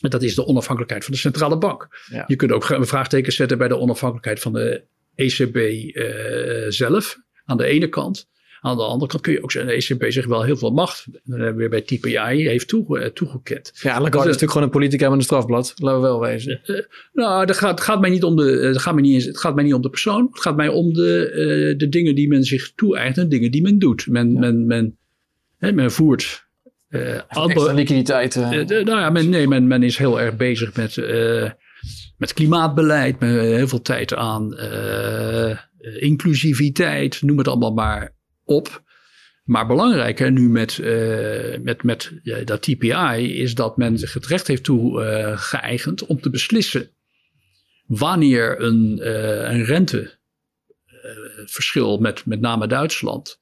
En 0.00 0.10
dat 0.10 0.22
is 0.22 0.34
de 0.34 0.46
onafhankelijkheid 0.46 1.04
van 1.04 1.12
de 1.12 1.18
centrale 1.18 1.58
bank. 1.58 2.04
Ja. 2.10 2.24
Je 2.26 2.36
kunt 2.36 2.52
ook 2.52 2.68
een 2.68 2.86
vraagteken 2.86 3.32
zetten 3.32 3.58
bij 3.58 3.68
de 3.68 3.78
onafhankelijkheid 3.78 4.40
van 4.40 4.52
de 4.52 4.84
ECB 5.14 5.56
uh, 5.56 6.64
eh, 6.64 6.70
zelf, 6.70 7.18
aan 7.44 7.56
de 7.56 7.64
ene 7.64 7.88
kant. 7.88 8.28
Aan 8.64 8.76
de 8.76 8.82
andere 8.82 9.10
kant 9.10 9.22
kun 9.22 9.32
je 9.32 9.42
ook 9.42 9.52
zeggen, 9.52 9.70
de 9.70 9.76
ECB 9.76 10.12
zich 10.12 10.26
wel 10.26 10.42
heel 10.42 10.56
veel 10.56 10.70
macht. 10.70 11.06
Dan 11.24 11.40
hebben 11.40 11.52
we 11.52 11.58
weer 11.58 11.68
bij 11.68 11.80
TPI 11.80 12.48
heeft 12.48 12.72
uh, 12.72 13.04
toegekend. 13.06 13.70
Ja, 13.74 13.92
Lagarde 13.92 14.18
is 14.18 14.24
natuurlijk 14.24 14.50
gewoon 14.50 14.66
een 14.66 14.72
politica 14.72 15.08
met 15.08 15.18
een 15.18 15.24
strafblad. 15.24 15.74
Laten 15.76 16.00
we 16.00 16.06
wel 16.06 16.20
wezen. 16.20 16.60
Uh, 16.66 16.80
nou, 17.12 17.46
dat 17.46 17.56
gaat, 17.56 17.80
gaat 17.80 18.00
mij 18.00 18.10
niet 18.10 18.24
om 18.24 18.36
de, 18.36 18.60
dat 18.72 18.82
gaat 18.82 18.94
mij 18.94 19.02
niet, 19.02 19.24
het 19.24 19.38
gaat 19.38 19.54
mij 19.54 19.64
niet 19.64 19.74
om 19.74 19.82
de 19.82 19.90
persoon. 19.90 20.28
Het 20.32 20.42
gaat 20.42 20.56
mij 20.56 20.68
om 20.68 20.92
de, 20.92 21.74
de 21.76 21.88
dingen 21.88 22.14
die 22.14 22.28
men 22.28 22.44
zich 22.44 22.72
toe-eigent 22.74 23.18
en 23.18 23.28
dingen 23.28 23.50
die 23.50 23.62
men 23.62 23.78
doet. 23.78 24.06
Men, 24.06 24.32
ja. 24.32 24.38
men, 24.38 24.66
men, 24.66 24.96
hè, 25.58 25.72
men 25.72 25.92
voert 25.92 26.46
uh, 26.90 27.14
extra 27.14 27.72
liquiditeit. 27.72 28.36
Uh. 28.36 28.50
nou 28.50 28.86
ja, 28.86 29.10
men, 29.10 29.28
nee, 29.28 29.48
men, 29.48 29.66
men 29.66 29.82
is 29.82 29.96
heel 29.96 30.20
erg 30.20 30.36
bezig 30.36 30.76
met, 30.76 30.96
met 32.16 32.32
klimaatbeleid, 32.32 33.20
met 33.20 33.30
heel 33.30 33.68
veel 33.68 33.82
tijd 33.82 34.14
aan 34.14 34.56
inclusiviteit, 35.98 37.22
noem 37.22 37.38
het 37.38 37.48
allemaal 37.48 37.72
maar 37.72 38.20
op. 38.52 38.82
Maar 39.44 39.66
belangrijker 39.66 40.32
nu 40.32 40.48
met, 40.48 40.78
met, 41.62 41.82
met 41.82 42.12
dat 42.44 42.62
TPI 42.62 43.40
is 43.40 43.54
dat 43.54 43.76
men 43.76 43.98
zich 43.98 44.12
het 44.12 44.26
recht 44.26 44.46
heeft 44.46 44.64
toegeëigend 44.64 46.06
om 46.06 46.20
te 46.20 46.30
beslissen 46.30 46.90
wanneer 47.86 48.60
een, 48.60 49.00
een 49.52 49.64
renteverschil 49.64 51.98
met 51.98 52.26
met 52.26 52.40
name 52.40 52.66
Duitsland 52.66 53.40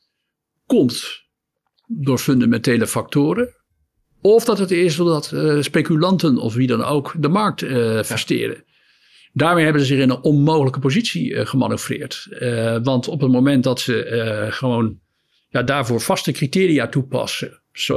komt 0.67 1.23
door 1.87 2.19
fundamentele 2.19 2.87
factoren. 2.87 3.55
Of 4.21 4.45
dat 4.45 4.59
het 4.59 4.71
is 4.71 4.99
uh, 4.99 5.63
speculanten 5.63 6.37
of 6.37 6.55
wie 6.55 6.67
dan 6.67 6.85
ook 6.85 7.15
de 7.19 7.29
markt 7.29 7.61
versteren. 8.07 8.65
Daarmee 9.33 9.65
hebben 9.65 9.83
ze 9.83 9.89
zich 9.89 9.99
in 9.99 10.11
een 10.11 10.23
onmogelijke 10.23 10.79
positie 10.79 11.31
uh, 11.31 11.47
gemanoeuvreerd. 11.47 12.27
want 12.83 13.09
op 13.09 13.21
het 13.21 13.31
moment 13.31 13.65
dat 13.65 13.81
ze 13.81 14.47
gewoon 14.51 14.99
ja, 15.49 15.63
daarvoor 15.63 16.01
vaste 16.01 16.33
criteria 16.33 16.89
toepassen, 16.89 17.61
zo, 17.73 17.95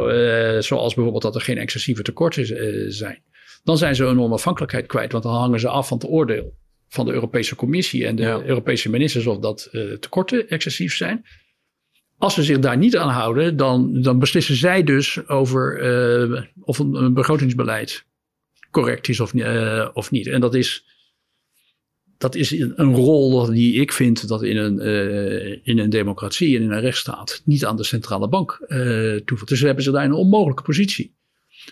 zoals 0.59 0.93
bijvoorbeeld 0.93 1.23
dat 1.23 1.35
er 1.35 1.41
geen 1.41 1.57
excessieve 1.57 2.01
tekorten 2.01 2.45
zijn, 2.93 3.21
dan 3.63 3.77
zijn 3.77 3.95
ze 3.95 4.03
hun 4.03 4.19
onafhankelijkheid 4.19 4.85
kwijt. 4.85 5.11
Want 5.11 5.23
dan 5.23 5.33
hangen 5.33 5.59
ze 5.59 5.67
af 5.67 5.87
van 5.87 5.97
het 5.97 6.07
oordeel 6.07 6.53
van 6.87 7.05
de 7.05 7.11
Europese 7.11 7.55
Commissie 7.55 8.07
en 8.07 8.15
de 8.15 8.21
ja. 8.21 8.41
Europese 8.41 8.89
ministers 8.89 9.27
of 9.27 9.39
dat 9.39 9.69
tekorten 9.99 10.49
excessief 10.49 10.95
zijn. 10.95 11.25
Als 12.23 12.33
ze 12.33 12.43
zich 12.43 12.59
daar 12.59 12.77
niet 12.77 12.97
aan 12.97 13.09
houden, 13.09 13.57
dan, 13.57 14.01
dan 14.01 14.19
beslissen 14.19 14.55
zij 14.55 14.83
dus 14.83 15.27
over 15.27 15.81
uh, 16.31 16.41
of 16.59 16.79
een, 16.79 16.93
een, 16.95 17.13
begrotingsbeleid 17.13 18.05
correct 18.71 19.07
is 19.07 19.19
of, 19.19 19.33
uh, 19.33 19.87
of 19.93 20.11
niet. 20.11 20.27
En 20.27 20.41
dat 20.41 20.55
is, 20.55 20.85
dat 22.23 22.35
is 22.35 22.51
een 22.51 22.95
rol 22.95 23.45
die 23.45 23.73
ik 23.81 23.91
vind 23.91 24.27
dat 24.27 24.43
in 24.43 24.57
een, 24.57 24.87
uh, 24.87 25.57
in 25.63 25.79
een 25.79 25.89
democratie 25.89 26.55
en 26.55 26.63
in 26.63 26.71
een 26.71 26.79
rechtsstaat 26.79 27.41
niet 27.45 27.65
aan 27.65 27.77
de 27.77 27.83
centrale 27.83 28.27
bank 28.27 28.65
toevoegt. 29.25 29.49
Dus 29.49 29.59
we 29.59 29.65
hebben 29.65 29.83
ze 29.83 29.91
daar 29.91 30.03
in 30.03 30.09
een 30.09 30.15
onmogelijke 30.15 30.63
positie 30.63 31.13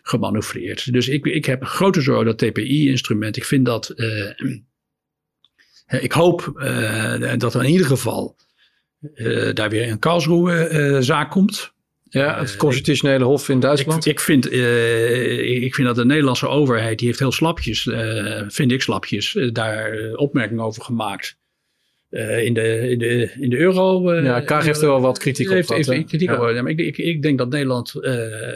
gemanoeuvreerd. 0.03 0.93
Dus 0.93 1.07
ik, 1.07 1.25
ik 1.25 1.45
heb 1.45 1.63
grote 1.63 2.01
zorgen 2.01 2.25
dat 2.25 2.37
TPI-instrument. 2.37 3.37
Ik 3.37 3.45
vind 3.45 3.65
dat. 3.65 3.93
ik 5.87 6.11
hoop 6.11 6.51
dat 7.37 7.53
er 7.53 7.63
in 7.63 7.71
ieder 7.71 7.87
geval 7.87 8.35
uh, 9.15 9.53
daar 9.53 9.69
weer 9.69 9.89
een 9.89 9.99
Karlsruhe-zaak 9.99 11.25
uh, 11.25 11.31
komt. 11.31 11.73
Ja, 12.14 12.39
het 12.39 12.57
constitutionele 12.57 13.24
hof 13.24 13.49
in 13.49 13.59
Duitsland. 13.59 14.05
Ik, 14.05 14.12
ik 14.12 14.20
vind, 14.20 14.51
uh, 14.51 15.64
ik 15.64 15.76
vind 15.76 15.88
dat 15.88 15.95
de 15.95 16.05
Nederlandse 16.05 16.47
overheid, 16.47 16.97
die 16.97 17.07
heeft 17.07 17.20
heel 17.20 17.32
slapjes, 17.32 17.86
uh, 17.86 18.41
vind 18.47 18.72
ik 18.72 18.82
slapjes, 18.82 19.38
daar 19.51 20.14
opmerkingen 20.16 20.64
over 20.64 20.84
gemaakt. 20.84 21.38
in, 22.09 22.53
de, 22.53 22.89
in, 22.89 22.99
de, 22.99 23.32
in 23.39 23.49
de 23.49 23.57
euro. 23.57 24.14
ja, 24.14 24.39
Kaag 24.39 24.66
heeft 24.66 24.82
er 24.82 24.88
wel 24.88 25.01
wat 25.01 25.18
kritiek 25.18 25.47
op. 25.47 25.53
Heeft, 25.53 25.70
heeft 25.70 25.89
kritiek 25.89 26.30
ja. 26.30 26.49
op. 26.49 26.55
Ja, 26.55 26.62
maar 26.62 26.72
ik, 26.72 26.80
ik, 26.80 26.97
ik, 26.97 27.22
denk 27.22 27.38
dat 27.38 27.49
Nederland 27.49 27.95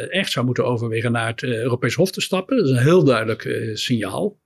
echt 0.10 0.32
zou 0.32 0.46
moeten 0.46 0.66
overwegen 0.66 1.12
naar 1.12 1.28
het 1.28 1.44
Europees 1.44 1.96
Hof 1.96 2.12
te 2.12 2.22
stappen. 2.22 2.58
Dat 2.58 2.66
is 2.66 2.72
een 2.72 2.84
heel 2.84 3.04
duidelijk 3.04 3.72
signaal 3.74 4.38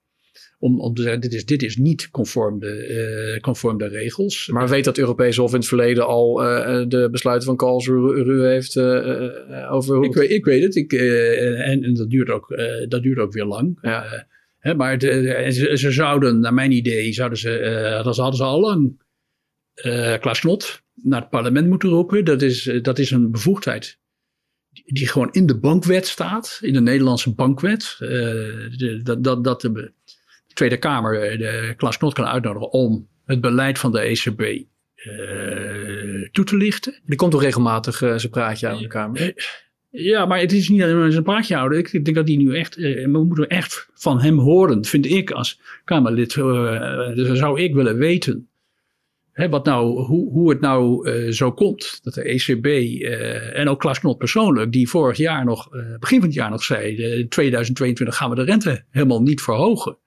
om, 0.60 0.82
om 0.82 0.94
te 0.94 1.02
zeggen, 1.02 1.22
dit 1.22 1.34
is, 1.34 1.46
dit 1.46 1.64
is 1.64 1.78
niet 1.78 2.10
conform 2.10 2.60
de, 2.60 3.34
uh, 3.36 3.40
conform 3.40 3.78
de 3.78 3.88
regels. 3.88 4.48
Maar 4.48 4.68
weet 4.68 4.84
dat 4.84 4.98
Europese 4.98 5.42
Hof 5.42 5.52
in 5.52 5.58
het 5.58 5.68
verleden 5.68 6.08
al 6.08 6.44
uh, 6.44 6.84
de 6.88 7.08
besluiten 7.12 7.48
van 7.48 7.58
Karlsruhe 7.58 8.48
heeft 8.48 8.76
uh, 8.76 9.74
over... 9.74 10.04
Ik, 10.04 10.14
weet, 10.14 10.30
ik 10.30 10.46
weet 10.46 10.64
het. 10.64 10.76
Ik, 10.76 10.94
en, 10.94 11.84
en, 11.84 11.94
dat, 11.94 12.10
duurt 12.10 12.30
ook, 12.30 12.58
dat 12.88 13.04
duurt 13.04 13.20
ook 13.20 13.34
weer 13.34 13.46
lang. 13.46 13.78
Ja. 13.82 14.28
Hè, 14.60 14.76
maar 14.76 14.98
de, 14.98 15.46
ze, 15.52 15.78
ze, 15.78 15.92
zouden, 15.92 16.40
naar 16.40 16.54
mijn 16.54 16.72
idee, 16.72 17.14
zouden 17.14 17.38
ze, 17.38 18.02
dat 18.04 18.18
hadden 18.18 18.36
ze 18.36 18.44
al 18.44 18.60
lang 18.60 19.02
Klaas 20.20 20.40
Knot 20.40 20.82
naar 20.94 21.22
het 21.22 21.30
parlement 21.30 21.68
moeten 21.68 21.90
roepen. 21.90 22.26
Dat 22.26 22.42
is, 22.42 22.80
dat 22.82 23.00
is 23.00 23.12
een 23.12 23.32
bevoegdheid 23.32 23.98
die 24.86 25.08
gewoon 25.08 25.32
in 25.32 25.46
de 25.46 25.60
bankwet 25.60 26.08
staat, 26.08 26.60
in 26.62 26.74
de 26.74 26.82
Nederlandse 26.82 27.34
bankwet. 27.34 27.96
Dat, 29.04 29.24
dat, 29.24 29.44
dat 29.44 29.62
de, 29.62 29.92
Tweede 30.54 30.78
Kamer 30.78 31.22
eh, 31.22 31.38
de 31.38 31.74
Klaas 31.78 31.98
Knot 31.98 32.14
kan 32.14 32.26
uitnodigen 32.26 32.72
om 32.72 33.08
het 33.26 33.42
beleid 33.42 33.80
van 33.80 33.92
de 33.92 34.00
ECB 34.00 34.42
uh, 34.42 36.22
eh, 36.22 36.30
toe 36.32 36.46
te 36.46 36.58
lichten. 36.58 37.02
Die 37.06 37.16
komt 37.16 37.32
toch 37.32 37.42
regelmatig 37.42 38.02
uh, 38.02 38.16
zijn 38.16 38.32
praatje 38.32 38.68
aan 38.68 38.78
de 38.78 38.88
Kamer? 38.88 39.34
Ja, 39.90 40.26
maar 40.26 40.40
het 40.40 40.52
is 40.52 40.70
niet 40.70 40.82
alleen 40.82 41.12
zijn 41.12 41.24
praatje 41.24 41.56
houden. 41.56 41.78
Ik 41.78 41.92
denk 42.06 42.16
dat 42.16 42.28
hij 42.28 42.38
nu 42.38 42.56
echt, 42.56 42.78
uh, 42.78 43.06
we 43.06 43.24
moeten 43.24 43.48
echt 43.48 43.90
van 43.94 44.20
hem 44.22 44.40
horen, 44.40 44.86
vind 44.86 45.06
ik 45.06 45.32
als 45.32 45.62
Kamerlid. 45.84 46.34
dus 47.16 47.38
zou 47.40 47.62
ik 47.62 47.74
willen 47.74 47.98
weten 47.98 48.50
wat 49.50 49.66
nou, 49.66 50.02
hoe, 50.02 50.32
hoe 50.32 50.50
het 50.50 50.60
nou 50.60 51.32
zo 51.32 51.52
komt 51.52 52.00
dat 52.04 52.14
de 52.14 52.24
ECB 52.24 52.66
en 53.54 53.70
ook 53.70 53.80
Klaas 53.80 54.00
Knot 54.00 54.18
persoonlijk, 54.18 54.72
die 54.72 54.90
vorig 54.90 55.18
jaar 55.18 55.46
nog, 55.46 55.70
begin 56.00 56.20
van 56.20 56.28
het 56.28 56.38
jaar 56.38 56.50
nog 56.50 56.64
zei, 56.64 56.96
in 56.96 57.30
2022 57.30 58.16
gaan 58.16 58.30
we 58.30 58.36
de 58.36 58.44
rente 58.44 58.84
helemaal 58.90 59.22
niet 59.22 59.42
verhogen. 59.42 59.98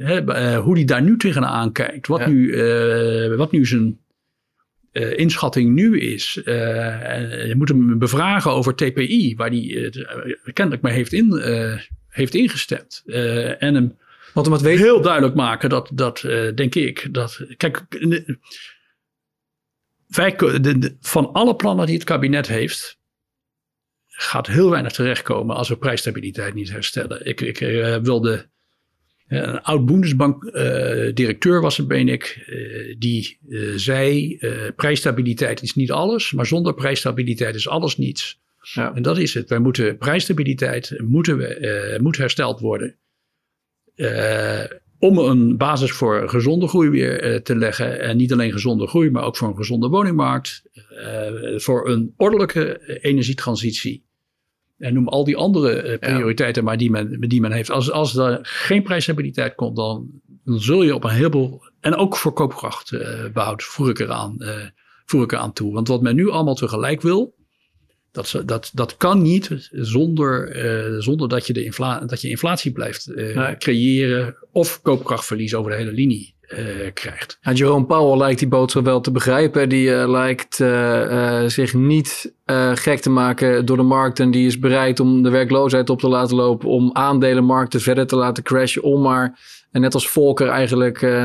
Uh, 0.00 0.58
hoe 0.58 0.76
hij 0.76 0.84
daar 0.84 1.02
nu 1.02 1.16
tegenaan 1.16 1.72
kijkt. 1.72 2.06
Wat, 2.06 2.26
nu, 2.26 2.52
uh, 2.52 3.36
wat 3.36 3.52
nu 3.52 3.66
zijn 3.66 4.00
uh, 4.92 5.18
inschatting 5.18 5.74
nu 5.74 6.00
is. 6.00 6.40
je 6.44 7.54
moet 7.56 7.68
hem 7.68 7.98
bevragen 7.98 8.50
over 8.50 8.74
TPI, 8.74 9.34
waar 9.36 9.48
hij 9.48 9.92
kennelijk 10.52 10.82
mee 10.82 10.92
heeft, 10.92 11.12
in, 11.12 11.40
heeft 12.08 12.34
ingestemd. 12.34 13.02
en 13.58 13.74
hem 13.74 13.96
Want 14.34 14.46
hem 14.46 14.60
weet... 14.60 14.78
heel 14.78 15.00
duidelijk 15.00 15.34
maken 15.34 15.68
dat, 15.68 15.90
dat 15.94 16.20
denk 16.54 16.74
ik, 16.74 17.08
dat. 17.10 17.40
Kijk, 17.56 17.84
wij, 20.06 20.36
de, 20.36 20.78
de, 20.78 20.96
van 21.00 21.32
alle 21.32 21.56
plannen 21.56 21.86
die 21.86 21.94
het 21.94 22.04
kabinet 22.04 22.48
heeft, 22.48 22.98
gaat 24.06 24.46
heel 24.46 24.70
weinig 24.70 24.92
terechtkomen 24.92 25.56
als 25.56 25.68
we 25.68 25.76
prijsstabiliteit 25.76 26.54
niet 26.54 26.70
herstellen. 26.70 27.26
Ik, 27.26 27.40
ik 27.40 27.58
wilde 28.02 28.48
een 29.38 29.62
oud 29.62 29.86
Bundesbank-directeur 29.86 31.56
uh, 31.56 31.62
was 31.62 31.76
het, 31.76 31.88
ben 31.88 32.08
ik, 32.08 32.44
uh, 32.48 32.94
die 32.98 33.38
uh, 33.48 33.72
zei: 33.76 34.38
prijsstabiliteit 34.76 35.62
is 35.62 35.74
niet 35.74 35.90
alles, 35.90 36.32
maar 36.32 36.46
zonder 36.46 36.74
prijsstabiliteit 36.74 37.54
is 37.54 37.68
alles 37.68 37.96
niets. 37.96 38.40
Ja. 38.60 38.94
En 38.94 39.02
dat 39.02 39.18
is 39.18 39.34
het. 39.34 39.48
Wij 39.48 39.58
moeten 39.58 39.98
prijsstabiliteit 39.98 40.94
moeten 40.98 41.36
we, 41.36 41.98
moet 42.00 42.16
hersteld 42.16 42.60
worden. 42.60 42.96
om 44.98 45.18
een 45.18 45.56
basis 45.56 45.92
voor 45.92 46.28
gezonde 46.28 46.68
groei 46.68 46.88
weer 46.88 47.42
te 47.42 47.56
leggen. 47.56 48.00
En 48.00 48.16
niet 48.16 48.32
alleen 48.32 48.52
gezonde 48.52 48.86
groei, 48.86 49.10
maar 49.10 49.24
ook 49.24 49.36
voor 49.36 49.48
een 49.48 49.56
gezonde 49.56 49.88
woningmarkt. 49.88 50.62
voor 51.56 51.88
een 51.88 52.14
ordelijke 52.16 52.98
energietransitie. 53.00 54.04
En 54.80 54.94
noem 54.94 55.08
al 55.08 55.24
die 55.24 55.36
andere 55.36 55.90
uh, 55.90 55.98
prioriteiten 55.98 56.64
maar 56.64 56.76
die 56.76 56.90
men, 56.90 57.20
die 57.20 57.40
men 57.40 57.52
heeft. 57.52 57.70
Als, 57.70 57.90
als 57.90 58.16
er 58.16 58.38
geen 58.42 58.82
prijsstabiliteit 58.82 59.54
komt, 59.54 59.76
dan, 59.76 60.10
dan 60.44 60.60
zul 60.60 60.82
je 60.82 60.94
op 60.94 61.04
een 61.04 61.10
heleboel. 61.10 61.62
En 61.80 61.96
ook 61.96 62.16
voor 62.16 62.32
koopkracht 62.32 62.92
uh, 62.92 63.00
behoud, 63.32 63.62
voer 63.62 63.90
ik, 63.90 63.98
eraan, 63.98 64.36
uh, 64.38 64.54
voer 65.04 65.22
ik 65.22 65.32
eraan 65.32 65.52
toe. 65.52 65.72
Want 65.72 65.88
wat 65.88 66.02
men 66.02 66.14
nu 66.14 66.30
allemaal 66.30 66.54
tegelijk 66.54 67.00
wil. 67.00 67.38
Dat, 68.12 68.42
dat, 68.46 68.70
dat 68.74 68.96
kan 68.96 69.22
niet 69.22 69.68
zonder, 69.70 71.02
zonder 71.02 71.28
dat, 71.28 71.46
je 71.46 71.52
de 71.52 71.64
infla, 71.64 72.00
dat 72.00 72.20
je 72.20 72.28
inflatie 72.28 72.72
blijft 72.72 73.12
creëren. 73.58 74.36
Of 74.52 74.82
koopkrachtverlies 74.82 75.54
over 75.54 75.70
de 75.70 75.76
hele 75.76 75.92
linie 75.92 76.34
uh, 76.58 76.90
krijgt. 76.94 77.38
Ja, 77.40 77.52
Jerome 77.52 77.86
Powell 77.86 78.18
lijkt 78.18 78.38
die 78.38 78.48
boodschap 78.48 78.84
wel 78.84 79.00
te 79.00 79.10
begrijpen. 79.10 79.68
Die 79.68 79.88
uh, 79.88 80.08
lijkt 80.08 80.58
uh, 80.58 81.44
zich 81.46 81.74
niet 81.74 82.32
gek 82.74 83.00
te 83.00 83.10
maken 83.10 83.66
door 83.66 83.76
de 83.76 83.82
markt. 83.82 84.20
En 84.20 84.30
die 84.30 84.46
is 84.46 84.58
bereid 84.58 85.00
om 85.00 85.22
de 85.22 85.30
werkloosheid 85.30 85.90
op 85.90 86.00
te 86.00 86.08
laten 86.08 86.36
lopen. 86.36 86.68
Om 86.68 86.90
aandelenmarkten 86.92 87.80
verder 87.80 88.06
te 88.06 88.16
laten 88.16 88.42
crashen. 88.42 88.82
Om 88.82 89.02
maar, 89.02 89.38
en 89.70 89.80
net 89.80 89.94
als 89.94 90.08
Volker 90.08 90.48
eigenlijk 90.48 91.24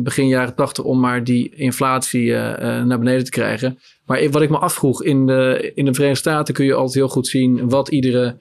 begin 0.00 0.28
jaren 0.28 0.54
tachtig, 0.54 0.84
om 0.84 1.00
maar 1.00 1.24
die 1.24 1.54
inflatie 1.54 2.32
naar 2.32 2.98
beneden 2.98 3.24
te 3.24 3.30
krijgen. 3.30 3.78
Maar 4.06 4.30
wat 4.30 4.42
ik 4.42 4.50
me 4.50 4.58
afvroeg, 4.58 5.02
in 5.02 5.26
de, 5.26 5.72
in 5.74 5.84
de 5.84 5.94
Verenigde 5.94 6.20
Staten 6.20 6.54
kun 6.54 6.64
je 6.64 6.74
altijd 6.74 6.94
heel 6.94 7.08
goed 7.08 7.26
zien 7.26 7.68
wat 7.68 7.88
iedere 7.88 8.38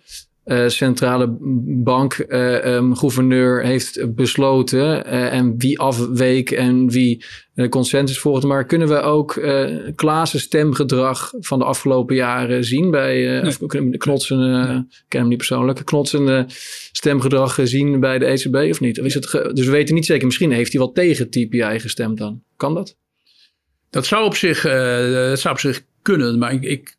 uh, 0.49 0.67
centrale 0.67 1.37
bank 1.83 2.25
um, 2.29 2.95
gouverneur 2.95 3.63
heeft 3.63 4.15
besloten 4.15 5.05
en 5.05 5.57
wie 5.57 5.79
afweek 5.79 6.51
en 6.51 6.89
wie 6.89 7.23
consensus 7.69 8.19
volgde. 8.19 8.47
Maar 8.47 8.65
kunnen 8.65 8.87
we 8.87 8.99
ook 8.99 9.35
uh, 9.35 9.77
Klaassen 9.95 10.39
stemgedrag 10.39 11.33
van 11.39 11.59
de 11.59 11.65
afgelopen 11.65 12.15
jaren 12.15 12.63
zien 12.63 12.91
bij 12.91 13.41
nee. 13.41 13.97
Knotsen, 13.97 14.39
ik 14.89 15.05
ken 15.07 15.19
hem 15.19 15.29
niet 15.29 15.37
persoonlijk, 15.37 15.85
Knotsen 15.85 16.45
stemgedrag 16.91 17.59
zien 17.63 17.99
bij 17.99 18.19
de 18.19 18.25
ECB 18.25 18.55
of 18.55 18.79
niet? 18.79 18.99
Of 18.99 19.05
is 19.05 19.13
het 19.13 19.31
dus 19.31 19.65
we 19.65 19.71
weten 19.71 19.95
niet 19.95 20.05
zeker, 20.05 20.25
misschien 20.25 20.51
heeft 20.51 20.71
hij 20.71 20.81
wel 20.81 20.91
tegen 20.91 21.29
TPI 21.29 21.79
gestemd 21.79 22.17
dan. 22.17 22.41
Kan 22.57 22.73
dat? 22.73 22.97
Dat 23.89 24.05
zou 24.05 24.25
op 24.25 24.35
zich, 24.35 24.61
dat 24.61 25.39
zou 25.39 25.53
op 25.53 25.59
zich 25.59 25.81
kunnen, 26.01 26.37
maar 26.37 26.53
ik, 26.53 26.63
ik 26.63 26.97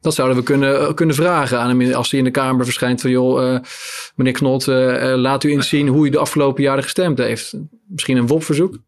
dat 0.00 0.14
zouden 0.14 0.36
we 0.36 0.42
kunnen, 0.42 0.80
eh, 0.80 0.94
kunnen 0.94 1.14
vragen 1.14 1.58
aan 1.58 1.78
hem 1.78 1.92
als 1.92 2.10
hij 2.10 2.18
in 2.18 2.24
de 2.24 2.30
Kamer 2.30 2.64
verschijnt 2.64 3.00
van 3.00 3.10
joh, 3.10 3.42
uh, 3.42 3.60
meneer 4.14 4.32
Knot, 4.32 4.66
uh, 4.66 5.14
laat 5.16 5.44
u 5.44 5.50
eens 5.50 5.68
zien 5.68 5.88
hoe 5.88 6.06
u 6.06 6.10
de 6.10 6.18
afgelopen 6.18 6.62
jaren 6.62 6.82
gestemd 6.82 7.18
heeft. 7.18 7.54
Misschien 7.88 8.16
een 8.16 8.26
WOP-verzoek? 8.26 8.78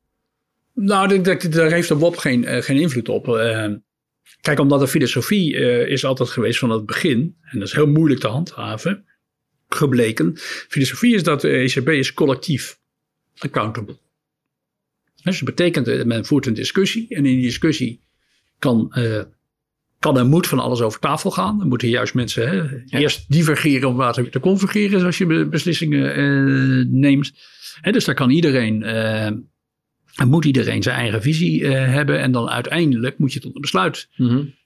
Nou, 0.75 1.21
daar 1.21 1.71
heeft 1.71 1.89
de 1.89 1.97
WOP 1.97 2.17
geen, 2.17 2.63
geen 2.63 2.77
invloed 2.77 3.09
op. 3.09 3.25
kijk, 4.41 4.59
omdat 4.59 4.81
de 4.81 4.89
filosofie 4.89 5.55
is 5.87 6.05
altijd 6.05 6.29
geweest 6.29 6.59
van 6.59 6.71
het 6.71 6.87
begin, 6.87 7.37
en 7.43 7.59
dat 7.59 7.69
is 7.69 7.75
heel 7.75 7.87
moeilijk 7.87 8.21
te 8.21 8.29
handhaven, 8.29 9.05
gebleken. 9.69 10.33
Filosofie 10.69 11.15
is 11.15 11.23
dat 11.23 11.41
de 11.41 11.49
ECB 11.49 11.89
is 11.89 12.15
collectief 12.15 12.79
accountable. 13.39 13.97
Dus 15.23 15.39
dat 15.39 15.55
betekent 15.55 16.05
men 16.05 16.25
voert 16.25 16.47
een 16.47 16.55
discussie 16.55 17.09
en 17.09 17.17
in 17.17 17.35
die 17.35 17.43
discussie 17.43 18.01
kan 18.59 18.93
kan 20.01 20.19
en 20.19 20.29
moet 20.29 20.47
van 20.47 20.59
alles 20.59 20.81
over 20.81 21.01
tafel 21.01 21.31
gaan. 21.31 21.61
Er 21.61 21.67
moeten 21.67 21.89
juist 21.89 22.15
mensen 22.15 22.49
hè, 22.49 22.83
eerst 22.99 23.25
divergeren 23.29 23.89
om 23.89 23.97
later 23.97 24.31
te 24.31 24.41
convergeren 24.41 25.05
als 25.05 25.19
je 25.19 25.47
beslissingen 25.47 26.19
uh, 26.19 26.87
neemt. 26.89 27.33
Hè, 27.81 27.93
dus 27.93 28.05
daar 28.05 28.15
kan 28.15 28.31
iedereen, 28.31 28.83
uh, 28.83 30.27
moet 30.27 30.45
iedereen 30.45 30.83
zijn 30.83 30.97
eigen 30.97 31.23
visie 31.23 31.61
uh, 31.61 31.71
hebben 31.71 32.21
en 32.21 32.33
dan 32.33 32.49
uiteindelijk 32.49 33.19
moet 33.19 33.33
je 33.33 33.41
tot 33.41 33.55
een 33.55 33.61
besluit 33.61 34.09
mm 34.17 34.59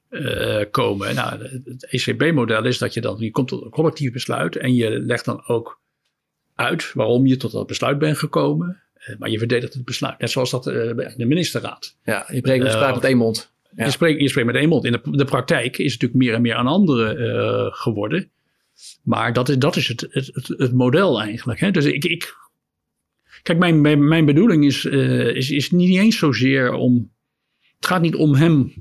komen. 0.71 1.15
Nou, 1.15 1.43
het 1.65 1.87
ECB-model 1.91 2.65
is 2.65 2.79
dat 2.79 2.95
je 2.95 3.01
dan, 3.01 3.17
je 3.19 3.31
komt 3.31 3.49
tot 3.49 3.65
een 3.65 3.71
collectief 3.71 4.13
besluit 4.13 4.57
en 4.57 4.75
je 4.75 4.91
legt 4.91 5.25
dan 5.25 5.47
ook 5.47 5.81
uit 6.55 6.93
waarom 6.93 7.27
je 7.27 7.37
tot 7.37 7.53
dat 7.53 7.67
besluit 7.67 7.99
bent 7.99 8.19
gekomen. 8.19 8.83
maar 9.19 9.31
je 9.31 9.39
verdedigt 9.39 9.75
het 9.75 9.85
besluit, 9.85 10.19
net 10.19 10.31
zoals 10.31 10.51
dat 10.51 10.65
bij 10.65 11.15
de 11.17 11.25
ministerraad. 11.25 11.97
Ja, 12.05 12.27
je 12.33 12.41
breekt 12.41 12.65
uh, 12.65 12.95
met 12.95 13.05
één 13.05 13.17
mond. 13.17 13.54
Je, 13.77 13.91
spreekt, 13.91 14.21
je 14.21 14.29
spreekt 14.29 14.47
met 14.47 14.57
één 14.57 14.69
mond. 14.69 14.85
In 14.85 14.93
de, 14.93 15.01
de 15.11 15.25
praktijk 15.25 15.79
is 15.79 15.93
het 15.93 16.03
natuurlijk 16.03 16.15
meer 16.15 16.35
en 16.35 16.43
meer 16.43 16.55
aan 16.55 16.67
anderen 16.67 17.21
uh, 17.21 17.73
geworden. 17.73 18.31
Maar 19.03 19.33
dat 19.33 19.49
is, 19.49 19.59
dat 19.59 19.77
is 19.77 19.89
het, 19.89 20.07
het, 20.11 20.55
het, 20.57 20.73
model 20.73 21.21
eigenlijk. 21.21 21.61
Hè? 21.61 21.71
Dus 21.71 21.85
ik, 21.85 22.05
ik, 22.05 22.37
kijk, 23.43 23.59
mijn, 23.59 23.81
mijn, 23.81 24.09
mijn 24.09 24.25
bedoeling 24.25 24.65
is, 24.65 24.85
uh, 24.85 25.37
is, 25.37 25.51
is 25.51 25.71
niet 25.71 25.99
eens 25.99 26.19
zozeer 26.19 26.73
om. 26.73 27.13
Het 27.77 27.87
gaat 27.87 28.03
niet 28.03 28.15
om 28.15 28.35
hem, 28.35 28.73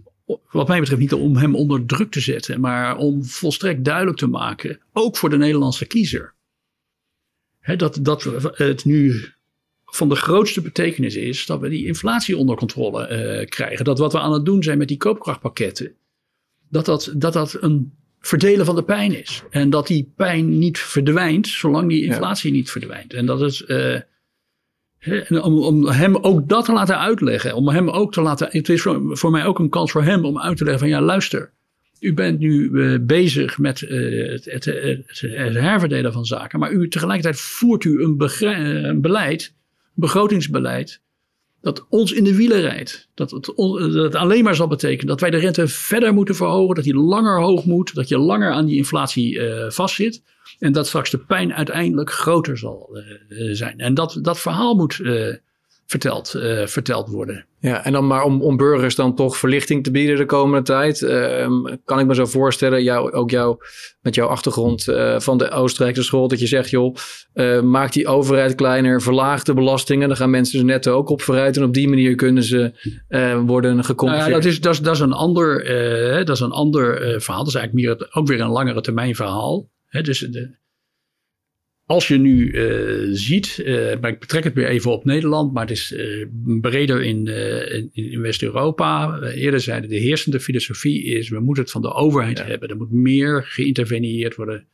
wat 0.52 0.68
mij 0.68 0.80
betreft, 0.80 1.02
niet 1.02 1.14
om 1.14 1.36
hem 1.36 1.56
onder 1.56 1.86
druk 1.86 2.12
te 2.12 2.20
zetten. 2.20 2.60
Maar 2.60 2.98
om 2.98 3.26
volstrekt 3.26 3.84
duidelijk 3.86 4.18
te 4.18 4.28
maken, 4.28 4.80
ook 4.94 5.18
voor 5.18 5.30
de 5.30 5.38
Nederlandse 5.38 5.86
kiezer. 5.86 6.34
Hè, 7.60 7.76
dat, 7.76 8.00
dat 8.02 8.24
het 8.58 8.86
nu 8.86 9.34
van 9.96 10.10
de 10.10 10.16
grootste 10.16 10.62
betekenis 10.62 11.16
is 11.16 11.46
dat 11.46 11.60
we 11.60 11.70
die 11.70 11.86
inflatie 11.86 12.38
onder 12.38 12.56
controle 12.56 13.10
uh, 13.10 13.46
krijgen. 13.46 13.86
Dat 13.86 14.00
wat 14.00 14.12
we 14.14 14.20
aan 14.20 14.34
het 14.34 14.46
doen 14.46 14.64
zijn 14.64 14.78
met 14.78 14.88
die 14.88 14.98
koopkrachtpakketten, 14.98 15.94
dat 16.70 16.86
dat, 16.86 17.14
dat, 17.16 17.34
dat 17.34 17.58
een 17.60 17.94
verdelen 18.20 18.66
van 18.66 18.76
de 18.76 18.84
pijn 18.84 19.20
is. 19.22 19.44
En 19.50 19.70
dat 19.70 19.88
die 19.88 20.14
pijn 20.16 20.58
niet 20.58 20.80
verdwijnt 20.80 21.48
zolang 21.48 21.89
die 21.89 22.04
inflatie 22.04 22.52
niet 22.52 22.72
verdwijnt. 22.72 23.14
En 23.14 23.26
dat 23.26 23.41
is. 23.41 23.64
Uh, 23.68 24.00
om, 25.30 25.64
om, 25.64 25.88
hem 25.88 26.16
ook 26.16 26.50
dat 26.50 26.66
te 26.66 26.74
laten 26.74 27.00
uitleggen. 27.00 27.56
Om 27.56 27.70
hem 27.70 27.89
ook 27.89 28.14
te 28.14 28.22
laten. 28.22 28.48
Het 28.52 28.70
is 28.70 28.82
voor, 28.82 29.18
voor, 29.18 29.32
mij 29.32 29.46
ook 29.46 29.60
een 29.60 29.70
kans 29.70 29.91
voor 29.91 30.04
hem 30.04 30.26
om 30.26 30.39
uit 30.39 30.58
te 30.58 30.64
leggen: 30.64 30.82
van 30.82 30.89
ja, 30.89 31.02
luister. 31.02 31.52
U 32.00 32.14
bent 32.14 32.39
nu 32.39 32.70
uh, 32.70 33.00
bezig 33.02 33.58
met 33.58 33.82
uh, 33.82 34.32
het, 34.32 34.46
het, 34.46 34.66
het, 34.66 35.20
het, 35.20 35.54
herverdelen 35.54 36.14
van 36.14 36.26
zaken. 36.26 36.60
Maar 36.60 36.72
u 36.72 36.88
tegelijkertijd 36.88 37.39
voert 37.39 37.84
u 37.84 38.04
een, 38.04 38.16
een 38.88 39.02
beleid 39.02 39.54
begrotingsbeleid 39.94 41.02
dat 41.62 41.86
ons 41.89 42.12
in 42.12 42.24
de 42.24 42.36
wielen 42.36 42.62
rijdt. 42.62 43.10
Dat 43.14 43.32
het, 43.32 43.54
dat 43.94 44.16
alleen 44.16 44.44
maar 44.44 44.56
zal 44.56 44.68
betekenen 44.68 45.08
dat 45.08 45.20
wij 45.20 45.30
de 45.30 45.38
rente 45.38 45.68
verder 45.68 46.14
moeten 46.14 46.36
verhogen, 46.36 46.76
dat 46.76 46.84
die 46.84 46.96
langer 46.96 47.41
hoog 47.41 47.66
moet, 47.66 47.96
dat 47.96 48.08
je 48.08 48.18
langer 48.18 48.52
aan 48.52 48.66
die 48.66 48.78
inflatie 48.78 49.34
uh, 49.34 49.70
vastzit. 49.70 50.24
En 50.60 50.72
dat 50.72 50.88
straks 50.88 51.10
de 51.10 51.18
pijn 51.18 51.54
uiteindelijk 51.54 52.12
groter 52.12 52.58
zal 52.58 52.89
uh, 53.30 53.54
zijn. 53.54 53.80
En 53.80 53.94
dat, 53.94 54.20
dat 54.22 54.39
verhaal 54.39 54.76
moet 54.76 55.00
verteld, 56.00 56.34
uh, 56.36 56.66
verteld 56.66 57.10
worden. 57.10 57.46
Ja, 57.60 57.86
en 57.86 57.94
dan 57.94 58.08
maar 58.08 58.24
om, 58.24 58.41
om 58.41 58.58
burgers 58.58 58.96
dan 58.96 59.16
toch 59.16 59.38
verlichting 59.38 59.84
te 59.84 59.91
bieden 59.91 60.18
de 60.18 60.26
komende 60.26 60.66
tijd. 60.66 61.02
Uh, 61.02 61.48
kan 61.86 62.00
ik 62.00 62.06
me 62.06 62.16
zo 62.16 62.26
voorstellen, 62.26 62.84
jou, 62.84 63.12
ook 63.12 63.30
jou, 63.30 63.58
met 64.02 64.16
jouw 64.16 64.28
achtergrond 64.28 64.88
uh, 64.88 65.20
van 65.20 65.38
de 65.38 65.50
Oostenrijkse 65.50 66.04
school, 66.04 66.28
dat 66.28 66.39
je 66.39 66.48
zegt, 66.48 66.70
joh, 66.70 66.96
uh, 67.34 67.62
maak 67.62 67.91
die 67.91 68.08
overheid 68.08 68.56
kleiner, 68.56 69.02
verlaag 69.02 69.44
de 69.44 69.54
belastingen. 69.54 70.08
Dan 70.08 70.18
gaan 70.18 70.30
mensen 70.30 70.60
er 70.60 70.66
net 70.66 70.88
ook 70.88 71.10
op 71.10 71.22
vooruit. 71.22 71.58
En 71.58 71.64
op 71.64 71.74
die 71.74 71.89
manier 71.89 72.16
kunnen 72.16 72.44
ze 72.44 72.72
worden 73.46 73.84
gecompenseerd. 73.84 74.30
Nou 74.30 74.41
ja, 74.41 74.44
dat, 74.44 74.46
is, 74.46 74.62
dat, 74.62 74.74
is, 74.74 74.80
dat 74.80 74.94
is 74.94 75.00
een 75.00 75.14
ander, 75.14 75.66
dat 76.26 76.36
is 76.36 76.39
een 76.39 76.52
ander 76.52 76.98
verhaal. 77.22 77.44
Dat 77.44 77.54
is 77.54 77.60
eigenlijk 77.60 77.74
meer, 77.74 78.10
ook 78.12 78.28
weer 78.28 78.41
een 78.41 78.50
langere 78.50 78.82
termijn 78.82 79.16
verhaal. 79.16 79.70
He, 79.88 80.02
dus 80.02 80.20
de, 80.20 80.62
als 81.86 82.08
je 82.08 82.18
nu 82.18 82.52
uh, 82.52 83.10
ziet, 83.16 83.58
uh, 83.58 84.00
maar 84.02 84.12
ik 84.12 84.20
betrek 84.20 84.44
het 84.44 84.54
weer 84.54 84.68
even 84.68 84.92
op 84.92 85.06
Nederland, 85.06 85.54
maar 85.54 85.68
het 85.68 85.72
is 85.72 85.92
uh, 85.92 86.28
breder 86.62 87.04
in, 87.04 87.28
in, 87.68 87.90
in 87.94 88.22
West-Europa. 88.22 89.20
eerder 89.22 89.60
zeiden 89.60 89.90
de 89.90 89.98
heersende 89.98 90.40
filosofie 90.40 91.04
is, 91.04 91.30
we 91.30 91.40
moeten 91.40 91.64
het 91.64 91.72
van 91.72 91.82
de 91.82 91.94
overheid 91.94 92.38
ja. 92.38 92.46
hebben. 92.46 92.70
Er 92.70 92.78
moet 92.78 92.92
meer 92.92 93.44
geïnterveneerd 93.44 94.36
worden. 94.36 94.68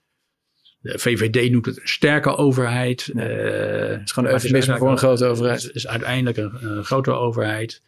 De 0.82 1.00
VVD 1.00 1.52
noemt 1.52 1.66
het 1.66 1.82
een 1.82 1.88
sterke 1.88 2.36
overheid. 2.36 3.12
Ja. 3.14 3.22
het 3.22 4.02
is 4.04 4.12
gewoon 4.12 4.30
een 4.30 4.36
eufemisme 4.36 4.78
voor 4.78 4.92
een 4.92 4.98
grote 4.98 5.26
overheid. 5.26 5.64
Het 5.64 5.76
is, 5.76 5.88
uiteindelijk 5.88 6.38
een, 6.38 6.64
een 6.64 6.84
grote 6.84 7.12
overheid. 7.12 7.82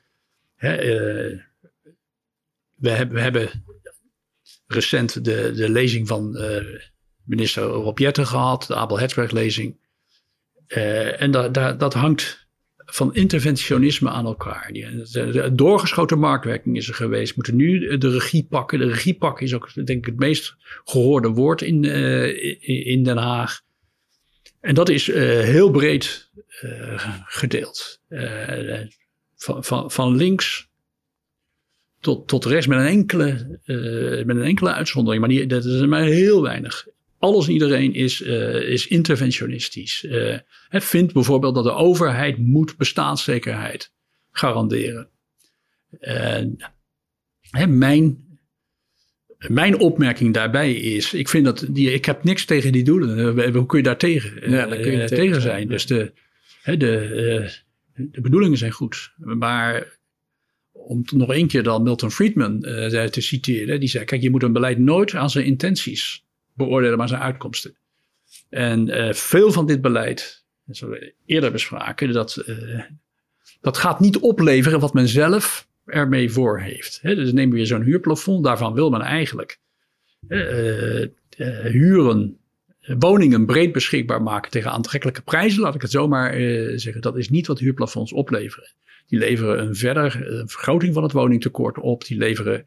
Hè, 0.55 0.75
we, 2.75 2.89
hebben, 2.89 3.15
we 3.15 3.21
hebben 3.21 3.49
recent 4.67 5.25
de, 5.25 5.51
de 5.55 5.69
lezing 5.69 6.07
van 6.07 6.37
minister 7.25 7.63
Rob 7.63 7.97
Jetten 7.97 8.27
gehad, 8.27 8.67
de 8.67 8.75
Abel 8.75 8.99
Hetzberg-lezing. 8.99 9.79
Uh, 10.67 11.21
en 11.21 11.31
da, 11.31 11.49
da, 11.49 11.73
dat 11.73 11.93
hangt 11.93 12.47
van 12.85 13.15
interventionisme 13.15 14.09
aan 14.09 14.25
elkaar. 14.25 14.69
De, 14.71 15.29
de, 15.31 15.55
doorgeschoten 15.55 16.19
marktwerking 16.19 16.77
is 16.77 16.87
er 16.87 16.93
geweest. 16.93 17.27
We 17.27 17.33
moeten 17.35 17.55
nu 17.55 17.97
de 17.97 18.09
regie 18.09 18.47
pakken. 18.49 18.79
De 18.79 18.87
regie 18.87 19.13
pakken 19.13 19.45
is 19.45 19.53
ook 19.53 19.73
denk 19.73 19.89
ik 19.89 20.05
het 20.05 20.19
meest 20.19 20.55
gehoorde 20.83 21.27
woord 21.27 21.61
in, 21.61 21.83
uh, 21.83 22.87
in 22.87 23.03
Den 23.03 23.17
Haag. 23.17 23.61
En 24.59 24.75
dat 24.75 24.89
is 24.89 25.07
uh, 25.07 25.15
heel 25.39 25.71
breed 25.71 26.29
gedeeld. 27.25 28.01
van, 29.35 29.63
van, 29.63 29.91
van 29.91 30.15
links 30.15 30.69
tot, 31.99 32.27
tot 32.27 32.45
rechts 32.45 32.67
met 32.67 32.79
een 32.79 32.85
enkele, 32.85 33.59
met 34.25 34.35
een 34.35 34.43
enkele 34.43 34.73
uitzondering. 34.73 35.21
Maar 35.21 35.31
die, 35.31 35.45
dat 35.45 35.65
is 35.65 35.85
maar 35.85 36.03
heel 36.03 36.41
weinig 36.41 36.87
alles 37.21 37.47
en 37.47 37.53
iedereen 37.53 37.93
is, 37.93 38.21
uh, 38.21 38.69
is 38.69 38.87
interventionistisch. 38.87 40.03
Uh, 40.03 40.37
vindt 40.69 41.13
bijvoorbeeld 41.13 41.55
dat 41.55 41.63
de 41.63 41.73
overheid 41.73 42.37
moet 42.37 42.77
bestaanszekerheid 42.77 43.91
garanderen. 44.31 45.07
Uh, 45.99 46.41
hè, 47.41 47.67
mijn, 47.67 48.37
mijn 49.47 49.79
opmerking 49.79 50.33
daarbij 50.33 50.73
is, 50.73 51.13
ik 51.13 51.29
vind 51.29 51.45
dat 51.45 51.65
die, 51.69 51.93
ik 51.93 52.05
heb 52.05 52.23
niks 52.23 52.45
tegen 52.45 52.71
die 52.71 52.83
doelen. 52.83 53.53
Hoe 53.53 53.65
kun 53.65 53.77
je 53.77 53.83
daar 53.83 53.97
tegen, 53.97 54.51
ja, 54.51 54.65
kun 54.65 54.91
je 54.91 55.07
tegen 55.07 55.41
zijn? 55.41 55.67
Dus 55.67 55.85
de, 55.85 56.11
hè, 56.61 56.77
de, 56.77 57.51
de 57.95 58.21
bedoelingen 58.21 58.57
zijn 58.57 58.71
goed. 58.71 59.13
Maar 59.17 59.97
om 60.71 61.03
nog 61.13 61.33
één 61.33 61.47
keer 61.47 61.63
dan 61.63 61.83
Milton 61.83 62.11
Friedman 62.11 62.59
te 62.59 63.21
citeren, 63.21 63.79
die 63.79 63.89
zei: 63.89 64.05
Kijk, 64.05 64.21
je 64.21 64.29
moet 64.29 64.43
een 64.43 64.53
beleid 64.53 64.79
nooit 64.79 65.15
aan 65.15 65.29
zijn 65.29 65.45
intenties 65.45 66.23
beoordelen 66.53 66.97
maar 66.97 67.07
zijn 67.07 67.21
uitkomsten. 67.21 67.75
En 68.49 68.87
uh, 68.87 69.13
veel 69.13 69.51
van 69.51 69.65
dit 69.65 69.81
beleid, 69.81 70.43
zoals 70.65 70.99
we 70.99 71.13
eerder 71.25 71.51
bespraken, 71.51 72.13
dat, 72.13 72.43
uh, 72.45 72.81
dat 73.61 73.77
gaat 73.77 73.99
niet 73.99 74.17
opleveren 74.17 74.79
wat 74.79 74.93
men 74.93 75.07
zelf 75.07 75.67
ermee 75.85 76.31
voor 76.31 76.59
heeft. 76.59 76.99
He, 77.01 77.15
dus 77.15 77.31
neem 77.31 77.51
weer 77.51 77.65
zo'n 77.65 77.81
huurplafond, 77.81 78.43
daarvan 78.43 78.73
wil 78.73 78.89
men 78.89 79.01
eigenlijk 79.01 79.59
uh, 80.27 81.07
huren, 81.63 82.37
woningen 82.81 83.45
breed 83.45 83.71
beschikbaar 83.71 84.21
maken 84.21 84.51
tegen 84.51 84.71
aantrekkelijke 84.71 85.21
prijzen, 85.21 85.61
laat 85.61 85.75
ik 85.75 85.81
het 85.81 85.91
zomaar 85.91 86.33
zeggen. 86.79 87.01
Dat 87.01 87.17
is 87.17 87.29
niet 87.29 87.47
wat 87.47 87.59
huurplafonds 87.59 88.13
opleveren. 88.13 88.71
Die 89.07 89.19
leveren 89.19 89.59
een 89.59 89.75
verder 89.75 90.11
vergroting 90.45 90.93
van 90.93 91.03
het 91.03 91.11
woningtekort 91.11 91.77
op, 91.77 92.05
die 92.05 92.17
leveren 92.17 92.65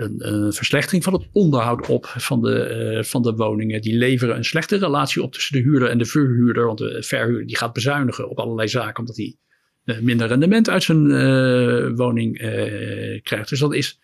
een, 0.00 0.52
verslechtering 0.52 1.04
van 1.04 1.12
het 1.12 1.28
onderhoud 1.32 1.86
op 1.86 2.06
van 2.06 2.42
de, 2.42 2.94
uh, 2.96 3.02
van 3.02 3.22
de 3.22 3.32
woningen. 3.32 3.82
Die 3.82 3.96
leveren 3.96 4.36
een 4.36 4.44
slechte 4.44 4.76
relatie 4.76 5.22
op 5.22 5.32
tussen 5.32 5.56
de 5.56 5.62
huurder 5.62 5.88
en 5.88 5.98
de 5.98 6.04
verhuurder. 6.04 6.66
Want 6.66 6.78
de 6.78 7.02
verhuurder 7.02 7.46
die 7.46 7.56
gaat 7.56 7.72
bezuinigen 7.72 8.30
op 8.30 8.38
allerlei 8.38 8.68
zaken 8.68 8.98
omdat 8.98 9.16
hij 9.16 9.36
uh, 9.84 9.98
minder 9.98 10.26
rendement 10.26 10.68
uit 10.68 10.82
zijn 10.82 11.06
uh, 11.06 11.96
woning 11.96 12.36
krijgt. 13.22 13.48
Dus 13.48 13.58
dat 13.58 13.74
is. 13.74 13.98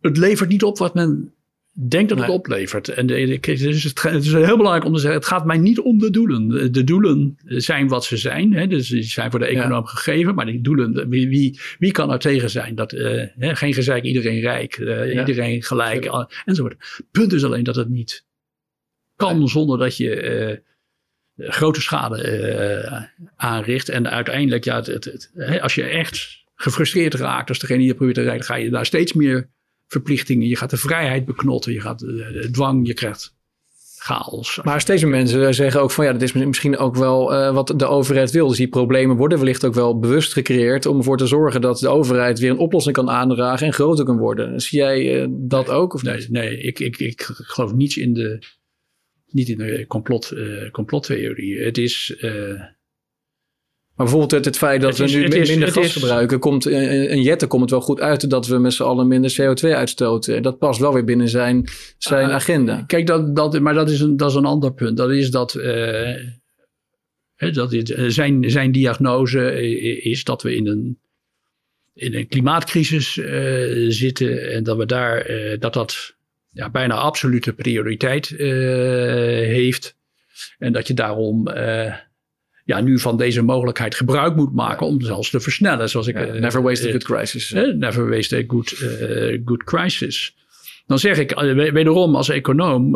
Het 0.00 0.16
levert 0.16 0.48
niet 0.48 0.62
op 0.62 0.78
wat 0.78 0.94
men 0.94 1.34
denk 1.74 2.08
dat 2.08 2.18
het 2.18 2.28
oplevert. 2.28 2.88
En 2.88 3.08
het, 3.10 3.46
het, 3.46 4.24
is 4.24 4.32
heel 4.32 4.56
belangrijk 4.56 4.84
om 4.84 4.94
te 4.94 5.00
zeggen: 5.00 5.18
het 5.18 5.28
gaat 5.28 5.44
mij 5.44 5.58
niet 5.58 5.80
om 5.80 5.98
de 5.98 6.10
doelen. 6.10 6.72
De 6.72 6.84
doelen 6.84 7.38
zijn 7.44 7.88
wat 7.88 8.04
ze 8.04 8.16
zijn. 8.16 8.52
Hè, 8.52 8.66
dus 8.66 8.88
die 8.88 9.02
zijn 9.02 9.30
voor 9.30 9.40
de 9.40 9.46
econoom 9.46 9.86
gegeven. 9.86 10.34
Maar 10.34 10.46
die 10.46 10.60
doelen, 10.60 11.08
wie, 11.08 11.28
wie, 11.28 11.60
wie 11.78 11.92
kan 11.92 12.12
er 12.12 12.18
tegen 12.18 12.50
zijn? 12.50 12.74
Dat, 12.74 12.92
uh, 12.92 13.22
hè, 13.38 13.56
geen 13.56 13.74
gezeik, 13.74 14.04
iedereen 14.04 14.40
rijk, 14.40 14.78
uh, 14.78 15.12
ja. 15.12 15.20
iedereen 15.20 15.62
gelijk, 15.62 16.04
uh, 16.04 16.24
enzovoort. 16.44 17.02
Punt 17.10 17.32
is 17.32 17.44
alleen 17.44 17.64
dat 17.64 17.76
het 17.76 17.88
niet 17.88 18.24
kan 19.16 19.48
zonder 19.48 19.78
dat 19.78 19.96
je 19.96 20.60
uh, 21.36 21.50
grote 21.50 21.80
schade 21.80 23.08
aanricht. 23.36 23.88
En 23.88 24.10
uiteindelijk, 24.10 24.64
ja, 24.64 24.76
het, 24.76 24.86
het, 24.86 25.30
hè, 25.34 25.62
als 25.62 25.74
je 25.74 25.82
echt 25.82 26.44
gefrustreerd 26.54 27.14
raakt 27.14 27.48
als 27.48 27.58
degene 27.58 27.78
die 27.78 27.88
je 27.88 27.94
probeert 27.94 28.16
te 28.16 28.22
rijden, 28.22 28.44
ga 28.44 28.54
je 28.54 28.70
daar 28.70 28.86
steeds 28.86 29.12
meer 29.12 29.52
verplichtingen. 29.86 30.48
Je 30.48 30.56
gaat 30.56 30.70
de 30.70 30.76
vrijheid 30.76 31.24
beknotten. 31.24 31.72
Je 31.72 31.80
gaat 31.80 31.98
de 31.98 32.48
dwang. 32.50 32.86
Je 32.86 32.94
krijgt 32.94 33.34
chaos. 34.04 34.60
Maar 34.62 34.80
steeds 34.80 35.02
meer 35.02 35.10
mensen 35.10 35.54
zeggen 35.54 35.80
ook 35.80 35.90
van 35.90 36.04
ja, 36.04 36.12
dat 36.12 36.22
is 36.22 36.32
misschien 36.32 36.76
ook 36.76 36.96
wel 36.96 37.32
uh, 37.32 37.54
wat 37.54 37.74
de 37.76 37.86
overheid 37.86 38.30
wil. 38.30 38.48
Dus 38.48 38.56
die 38.56 38.68
problemen 38.68 39.16
worden 39.16 39.38
wellicht 39.38 39.64
ook 39.64 39.74
wel 39.74 39.98
bewust 39.98 40.32
gecreëerd 40.32 40.86
om 40.86 40.96
ervoor 40.96 41.16
te 41.16 41.26
zorgen 41.26 41.60
dat 41.60 41.78
de 41.78 41.88
overheid 41.88 42.38
weer 42.38 42.50
een 42.50 42.58
oplossing 42.58 42.94
kan 42.94 43.10
aandragen 43.10 43.66
en 43.66 43.72
groter 43.72 44.04
kan 44.04 44.18
worden. 44.18 44.60
Zie 44.60 44.78
jij 44.78 45.22
uh, 45.22 45.26
dat 45.30 45.66
nee, 45.66 45.76
ook? 45.76 45.94
Of 45.94 46.02
nee, 46.02 46.26
nee 46.30 46.58
ik, 46.60 46.80
ik, 46.80 46.98
ik 46.98 47.22
geloof 47.22 47.72
niets 47.72 47.96
in 47.96 48.14
de, 48.14 48.38
niet 49.26 49.48
in 49.48 49.58
de 49.58 49.84
complot, 49.86 50.32
uh, 50.34 50.70
complottheorie. 50.70 51.60
Het 51.60 51.78
is 51.78 52.16
maar 53.94 54.06
bijvoorbeeld 54.06 54.30
het, 54.30 54.44
het 54.44 54.56
feit 54.56 54.80
dat 54.80 54.98
het 54.98 54.98
we 54.98 55.04
is, 55.04 55.32
nu 55.32 55.46
minder 55.46 55.72
gas 55.72 55.92
gebruiken, 55.92 56.38
komt 56.38 56.64
een 56.64 57.22
jetten 57.22 57.48
komt 57.48 57.62
het 57.62 57.70
wel 57.70 57.80
goed 57.80 58.00
uit 58.00 58.30
dat 58.30 58.46
we 58.46 58.58
met 58.58 58.72
z'n 58.72 58.82
allen 58.82 59.08
minder 59.08 59.36
CO2 59.40 59.68
uitstoten. 59.68 60.42
Dat 60.42 60.58
past 60.58 60.80
wel 60.80 60.92
weer 60.92 61.04
binnen 61.04 61.28
zijn, 61.28 61.68
zijn 61.98 62.28
uh, 62.28 62.34
agenda. 62.34 62.82
Kijk, 62.86 63.06
dat, 63.06 63.36
dat, 63.36 63.60
maar 63.60 63.74
dat 63.74 63.90
is, 63.90 64.00
een, 64.00 64.16
dat 64.16 64.30
is 64.30 64.36
een 64.36 64.44
ander 64.44 64.72
punt. 64.72 64.96
Dat 64.96 65.10
is 65.10 65.30
dat, 65.30 65.54
uh, 65.54 66.16
dat 67.36 67.72
is, 67.72 68.14
zijn, 68.14 68.50
zijn 68.50 68.72
diagnose 68.72 69.70
is 70.00 70.24
dat 70.24 70.42
we 70.42 70.56
in 70.56 70.66
een, 70.66 70.98
in 71.94 72.14
een 72.14 72.28
klimaatcrisis 72.28 73.16
uh, 73.16 73.90
zitten 73.90 74.52
en 74.52 74.62
dat 74.62 74.76
we 74.76 74.86
daar, 74.86 75.26
dat 75.58 75.74
dat 75.74 76.14
ja, 76.50 76.70
bijna 76.70 76.94
absolute 76.94 77.52
prioriteit 77.52 78.28
heeft. 78.28 79.96
En 80.58 80.72
dat 80.72 80.86
je 80.86 80.94
daarom 80.94 81.48
ja, 82.64 82.80
nu 82.80 82.98
van 82.98 83.16
deze 83.16 83.42
mogelijkheid 83.42 83.94
gebruik 83.94 84.36
moet 84.36 84.54
maken 84.54 84.86
om 84.86 85.00
zelfs 85.00 85.30
te 85.30 85.40
versnellen. 85.40 85.88
Zoals 85.88 86.06
ik, 86.06 86.18
ja, 86.18 86.32
never 86.32 86.62
waste 86.62 86.88
a 86.88 86.90
good 86.90 87.04
crisis. 87.04 87.50
Never 87.76 88.08
waste 88.08 88.36
a 88.36 88.42
good, 88.46 88.74
good 89.44 89.64
crisis. 89.64 90.36
Dan 90.86 90.98
zeg 90.98 91.18
ik 91.18 91.30
wederom 91.72 92.16
als 92.16 92.28
econoom, 92.28 92.92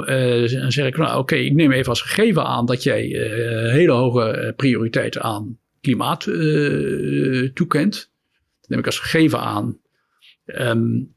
dan 0.47 0.73
zeg 0.73 0.87
ik, 0.87 0.97
nou 0.97 1.11
oké, 1.11 1.19
okay, 1.19 1.45
ik 1.45 1.55
neem 1.55 1.73
even 1.73 1.89
als 1.89 2.03
gegeven 2.03 2.45
aan 2.45 2.66
dat 2.66 2.83
jij 2.83 3.03
hele 3.73 3.93
hoge 3.93 4.53
prioriteit 4.57 5.19
aan 5.19 5.59
klimaat 5.81 6.23
toekent. 7.55 8.11
Dat 8.61 8.71
neem 8.71 8.79
ik 8.79 8.87
als 8.87 8.99
gegeven 8.99 9.41
aan. 9.41 9.79
Um, 10.45 11.14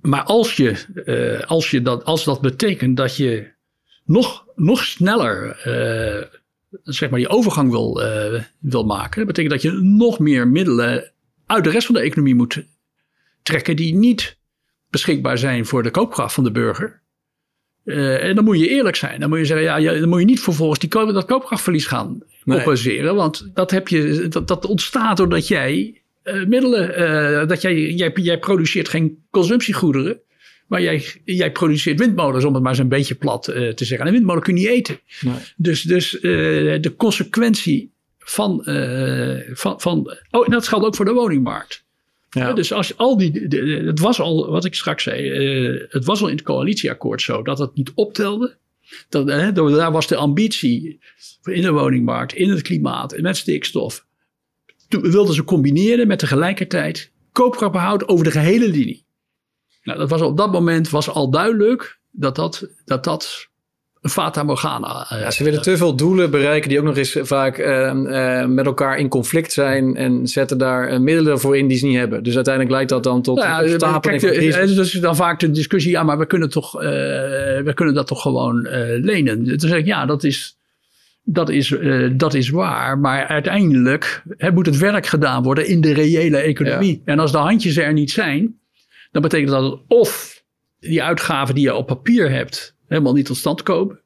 maar 0.00 0.22
als, 0.22 0.56
je, 0.56 0.74
als, 1.46 1.70
je 1.70 1.82
dat, 1.82 2.04
als 2.04 2.24
dat 2.24 2.40
betekent 2.40 2.96
dat 2.96 3.16
je 3.16 3.50
nog, 4.04 4.44
nog 4.54 4.84
sneller 4.84 5.56
zeg 6.82 7.10
maar 7.10 7.18
die 7.18 7.28
overgang 7.28 7.70
wil, 7.70 8.02
uh, 8.02 8.42
wil 8.58 8.84
maken. 8.84 9.18
Dat 9.18 9.26
betekent 9.26 9.52
dat 9.52 9.62
je 9.62 9.80
nog 9.82 10.18
meer 10.18 10.48
middelen 10.48 11.12
uit 11.46 11.64
de 11.64 11.70
rest 11.70 11.86
van 11.86 11.94
de 11.94 12.00
economie 12.00 12.34
moet 12.34 12.64
trekken 13.42 13.76
die 13.76 13.94
niet 13.94 14.36
beschikbaar 14.90 15.38
zijn 15.38 15.66
voor 15.66 15.82
de 15.82 15.90
koopkracht 15.90 16.34
van 16.34 16.44
de 16.44 16.50
burger. 16.50 17.02
Uh, 17.84 18.24
en 18.24 18.34
dan 18.34 18.44
moet 18.44 18.58
je 18.58 18.68
eerlijk 18.68 18.96
zijn. 18.96 19.20
Dan 19.20 19.28
moet 19.28 19.38
je 19.38 19.44
zeggen, 19.44 19.82
ja, 19.82 20.00
dan 20.00 20.08
moet 20.08 20.20
je 20.20 20.24
niet 20.24 20.40
vervolgens 20.40 20.78
die, 20.78 20.88
dat 20.90 21.24
koopkrachtverlies 21.24 21.86
gaan 21.86 22.22
nee. 22.44 22.56
compenseren. 22.56 23.14
Want 23.14 23.50
dat, 23.54 23.70
heb 23.70 23.88
je, 23.88 24.28
dat, 24.28 24.48
dat 24.48 24.66
ontstaat 24.66 25.16
doordat 25.16 25.48
jij 25.48 26.02
uh, 26.24 26.46
middelen, 26.46 27.48
dat 27.48 27.62
jij, 27.62 27.90
jij, 27.90 28.12
jij 28.14 28.38
produceert 28.38 28.88
geen 28.88 29.24
consumptiegoederen. 29.30 30.20
Maar 30.66 30.82
jij, 30.82 31.04
jij 31.24 31.52
produceert 31.52 31.98
windmolens, 31.98 32.44
om 32.44 32.54
het 32.54 32.62
maar 32.62 32.72
eens 32.72 32.80
een 32.80 32.88
beetje 32.88 33.14
plat 33.14 33.48
uh, 33.48 33.54
te 33.54 33.84
zeggen. 33.84 33.98
En 33.98 34.06
een 34.06 34.12
windmolen 34.12 34.42
kun 34.42 34.56
je 34.56 34.60
niet 34.60 34.70
eten. 34.70 35.00
Nee. 35.20 35.34
Dus, 35.56 35.82
dus 35.82 36.14
uh, 36.14 36.22
de 36.80 36.94
consequentie 36.96 37.92
van, 38.18 38.64
uh, 38.68 39.40
van, 39.52 39.80
van. 39.80 40.16
Oh, 40.30 40.44
en 40.44 40.50
dat 40.50 40.68
geldt 40.68 40.86
ook 40.86 40.96
voor 40.96 41.04
de 41.04 41.12
woningmarkt. 41.12 41.84
Ja. 42.30 42.52
dus 42.52 42.72
als 42.72 42.96
al 42.96 43.16
die. 43.16 43.30
De, 43.30 43.48
de, 43.48 43.82
het 43.86 43.98
was 43.98 44.20
al, 44.20 44.50
wat 44.50 44.64
ik 44.64 44.74
straks 44.74 45.02
zei. 45.02 45.30
het 45.88 46.04
was 46.04 46.20
al 46.20 46.28
in 46.28 46.36
het 46.36 46.44
coalitieakkoord 46.44 47.22
zo 47.22 47.42
dat 47.42 47.58
het 47.58 47.74
niet 47.74 47.92
optelde. 47.94 48.56
Dat, 49.08 49.26
daar 49.26 49.92
was 49.92 50.06
de 50.06 50.16
ambitie 50.16 50.98
in 51.44 51.62
de 51.62 51.70
woningmarkt, 51.70 52.32
in 52.32 52.50
het 52.50 52.62
klimaat 52.62 53.20
met 53.20 53.36
stikstof. 53.36 54.06
Toen 54.88 55.10
wilden 55.10 55.34
ze 55.34 55.44
combineren 55.44 56.06
met 56.06 56.18
tegelijkertijd 56.18 57.10
koopkrachtbehoud 57.32 58.08
over 58.08 58.24
de 58.24 58.30
gehele 58.30 58.68
linie. 58.68 59.03
Nou, 59.84 59.98
dat 59.98 60.10
was 60.10 60.20
op 60.20 60.36
dat 60.36 60.52
moment 60.52 60.90
was 60.90 61.10
al 61.10 61.30
duidelijk 61.30 61.98
dat 62.10 62.36
dat, 62.36 62.68
dat, 62.84 63.04
dat 63.04 63.48
een 64.04 64.10
fata 64.10 64.42
morgana. 64.42 65.06
Uh, 65.12 65.20
ja, 65.20 65.30
ze 65.30 65.44
willen 65.44 65.62
te 65.62 65.76
veel 65.76 65.94
doelen 65.94 66.30
bereiken 66.30 66.68
die 66.68 66.78
ook 66.78 66.84
nog 66.84 66.96
eens 66.96 67.18
vaak 67.20 67.58
uh, 67.58 67.66
uh, 67.66 68.46
met 68.46 68.66
elkaar 68.66 68.98
in 68.98 69.08
conflict 69.08 69.52
zijn 69.52 69.96
en 69.96 70.26
zetten 70.26 70.58
daar 70.58 71.00
middelen 71.00 71.40
voor 71.40 71.56
in 71.56 71.68
die 71.68 71.78
ze 71.78 71.86
niet 71.86 71.96
hebben. 71.96 72.22
Dus 72.22 72.34
uiteindelijk 72.34 72.74
leidt 72.74 72.90
dat 72.90 73.02
dan 73.02 73.22
tot 73.22 73.36
nou 73.36 73.68
ja, 73.68 73.76
stapeling 73.76 74.22
kijk, 74.22 74.56
Dus 74.56 74.94
is 74.94 75.00
dan 75.00 75.16
vaak 75.16 75.40
de 75.40 75.50
discussie, 75.50 75.90
ja, 75.90 76.02
maar 76.02 76.18
we 76.18 76.26
kunnen, 76.26 76.50
toch, 76.50 76.72
we 76.72 77.72
kunnen 77.74 77.94
dat 77.94 78.06
toch 78.06 78.22
gewoon 78.22 78.68
lenen. 79.00 79.44
Toen 79.44 79.68
zeg 79.68 79.78
ik, 79.78 79.86
ja, 79.86 80.06
dat 80.06 80.24
is, 80.24 80.58
dat 81.22 81.48
is, 81.48 81.76
dat 82.12 82.34
is 82.34 82.50
waar, 82.50 82.98
maar 82.98 83.26
uiteindelijk 83.26 84.22
hè, 84.36 84.52
moet 84.52 84.66
het 84.66 84.78
werk 84.78 85.06
gedaan 85.06 85.42
worden 85.42 85.66
in 85.66 85.80
de 85.80 85.92
reële 85.92 86.38
economie. 86.38 87.02
Ja. 87.04 87.12
En 87.12 87.18
als 87.18 87.32
de 87.32 87.38
handjes 87.38 87.76
er 87.76 87.92
niet 87.92 88.10
zijn, 88.10 88.58
dan 89.14 89.22
betekent 89.22 89.50
dat 89.50 89.62
het 89.62 89.80
of 89.88 90.42
die 90.80 91.02
uitgaven 91.02 91.54
die 91.54 91.64
je 91.64 91.74
op 91.74 91.86
papier 91.86 92.30
hebt 92.30 92.76
helemaal 92.86 93.12
niet 93.12 93.26
tot 93.26 93.36
stand 93.36 93.62
komen. 93.62 94.00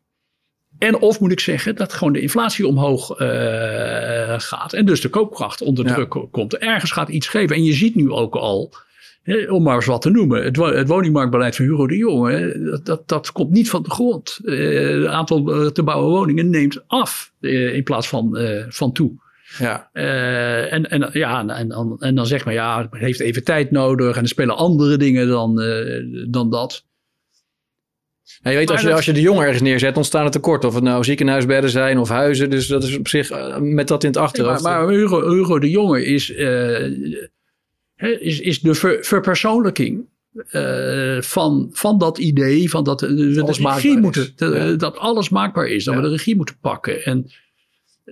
En 0.79 0.99
of 0.99 1.21
moet 1.21 1.33
ik 1.33 1.41
zeggen 1.41 1.77
dat 1.77 1.93
gewoon 1.93 2.13
de 2.13 2.21
inflatie 2.21 2.67
omhoog 2.67 3.21
uh, 3.21 4.35
gaat 4.37 4.73
en 4.73 4.87
dus 4.87 5.01
de 5.01 5.09
koopkracht 5.09 5.63
onder 5.63 5.85
druk 5.85 6.15
ja. 6.15 6.27
komt. 6.31 6.57
Ergens 6.57 6.91
gaat 6.91 7.09
iets 7.09 7.29
geven. 7.29 7.57
En 7.57 7.65
je 7.65 7.73
ziet 7.73 7.95
nu 7.95 8.11
ook 8.11 8.35
al, 8.35 8.75
hè, 9.23 9.51
om 9.51 9.63
maar 9.63 9.75
eens 9.75 9.87
wat 9.87 10.03
te 10.03 10.11
noemen, 10.11 10.45
het, 10.45 10.57
het 10.57 10.89
woningmarktbeleid 10.89 11.57
van 11.57 11.65
Hugo 11.65 11.87
de 11.87 11.97
Jonge, 11.97 12.61
dat, 12.71 12.87
dat, 12.87 13.09
dat, 13.09 13.33
komt 13.33 13.51
niet 13.51 13.71
van 13.71 13.83
de 13.83 13.91
grond. 13.91 14.39
Uh, 14.43 15.03
het 15.03 15.07
aantal 15.07 15.71
te 15.73 15.83
bouwen 15.83 16.11
woningen 16.11 16.51
neemt 16.51 16.85
af 16.87 17.33
uh, 17.41 17.75
in 17.75 17.83
plaats 17.83 18.09
van, 18.09 18.39
van 18.69 18.93
toe. 18.93 19.27
Ja. 19.57 19.91
Uh, 19.93 20.73
en, 20.73 20.91
en, 20.91 21.11
ja, 21.13 21.41
en, 21.41 21.51
en, 21.51 21.97
en 21.99 22.15
dan 22.15 22.27
zeg 22.27 22.45
maar, 22.45 22.55
ja, 22.55 22.83
het 22.91 23.01
heeft 23.01 23.21
even 23.21 23.45
tijd 23.45 23.71
nodig 23.71 24.17
en 24.17 24.23
er 24.23 24.29
spelen 24.29 24.57
andere 24.57 24.97
dingen 24.97 25.29
dan, 25.29 25.63
uh, 25.63 26.27
dan 26.29 26.51
dat. 26.51 26.87
Ja, 28.43 28.51
je 28.51 28.57
weet, 28.57 28.71
als 28.71 28.81
je, 28.81 28.93
als 28.93 29.05
je 29.05 29.13
de 29.13 29.21
jongen 29.21 29.43
ergens 29.43 29.63
neerzet, 29.63 29.97
ontstaan 29.97 30.25
er 30.25 30.31
tekort. 30.31 30.65
Of 30.65 30.75
het 30.75 30.83
nou 30.83 31.05
ziekenhuisbedden 31.05 31.71
zijn 31.71 31.99
of 31.99 32.09
huizen. 32.09 32.51
Dus 32.51 32.67
dat 32.67 32.83
is 32.83 32.99
op 32.99 33.09
zich 33.09 33.31
uh, 33.31 33.57
met 33.57 33.89
dat 33.89 34.03
in 34.03 34.09
het 34.09 34.19
achterhoofd. 34.19 34.63
Ja, 34.63 34.69
maar, 34.69 34.85
maar 34.85 34.95
Hugo, 34.95 35.31
Hugo, 35.31 35.59
de 35.59 35.71
Jonge 35.71 36.05
is, 36.05 36.31
is, 38.21 38.41
is 38.41 38.61
de 38.61 38.75
ver, 38.75 39.05
verpersoonlijking 39.05 40.05
van, 41.21 41.69
van 41.73 41.99
dat 41.99 42.19
idee. 42.19 42.71
Van 42.71 42.85
dat 42.85 43.01
we 43.01 43.15
de 43.15 43.43
regie 43.57 43.99
moeten, 43.99 44.33
de, 44.37 44.77
dat 44.77 44.99
alles 44.99 45.29
maakbaar 45.29 45.67
is. 45.67 45.85
Dat 45.85 45.95
ja. 45.95 46.01
we 46.01 46.07
de 46.07 46.13
regie 46.13 46.37
moeten 46.37 46.59
pakken. 46.61 47.05
En 47.05 47.31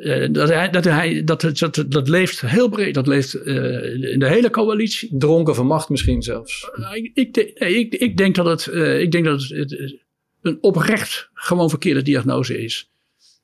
uh, 0.00 0.28
dat, 0.30 0.48
hij, 0.48 0.70
dat, 0.70 0.84
hij, 0.84 1.24
dat, 1.24 1.40
dat, 1.40 1.84
dat 1.88 2.08
leeft 2.08 2.40
heel 2.40 2.68
breed. 2.68 2.94
Dat 2.94 3.06
leeft 3.06 3.34
uh, 3.34 4.12
in 4.12 4.18
de 4.18 4.28
hele 4.28 4.50
coalitie. 4.50 5.08
Dronken 5.18 5.54
van 5.54 5.66
macht 5.66 5.88
misschien 5.88 6.22
zelfs. 6.22 6.70
Uh, 6.74 6.94
ik, 6.94 7.10
ik, 7.14 7.36
ik, 7.58 7.94
ik, 7.94 8.16
denk 8.16 8.34
dat 8.34 8.46
het, 8.46 8.74
ik 9.00 9.12
denk 9.12 9.24
dat 9.24 9.42
het 9.42 9.96
een 10.42 10.58
oprecht 10.60 11.30
gewoon 11.34 11.70
verkeerde 11.70 12.02
diagnose 12.02 12.62
is. 12.64 12.90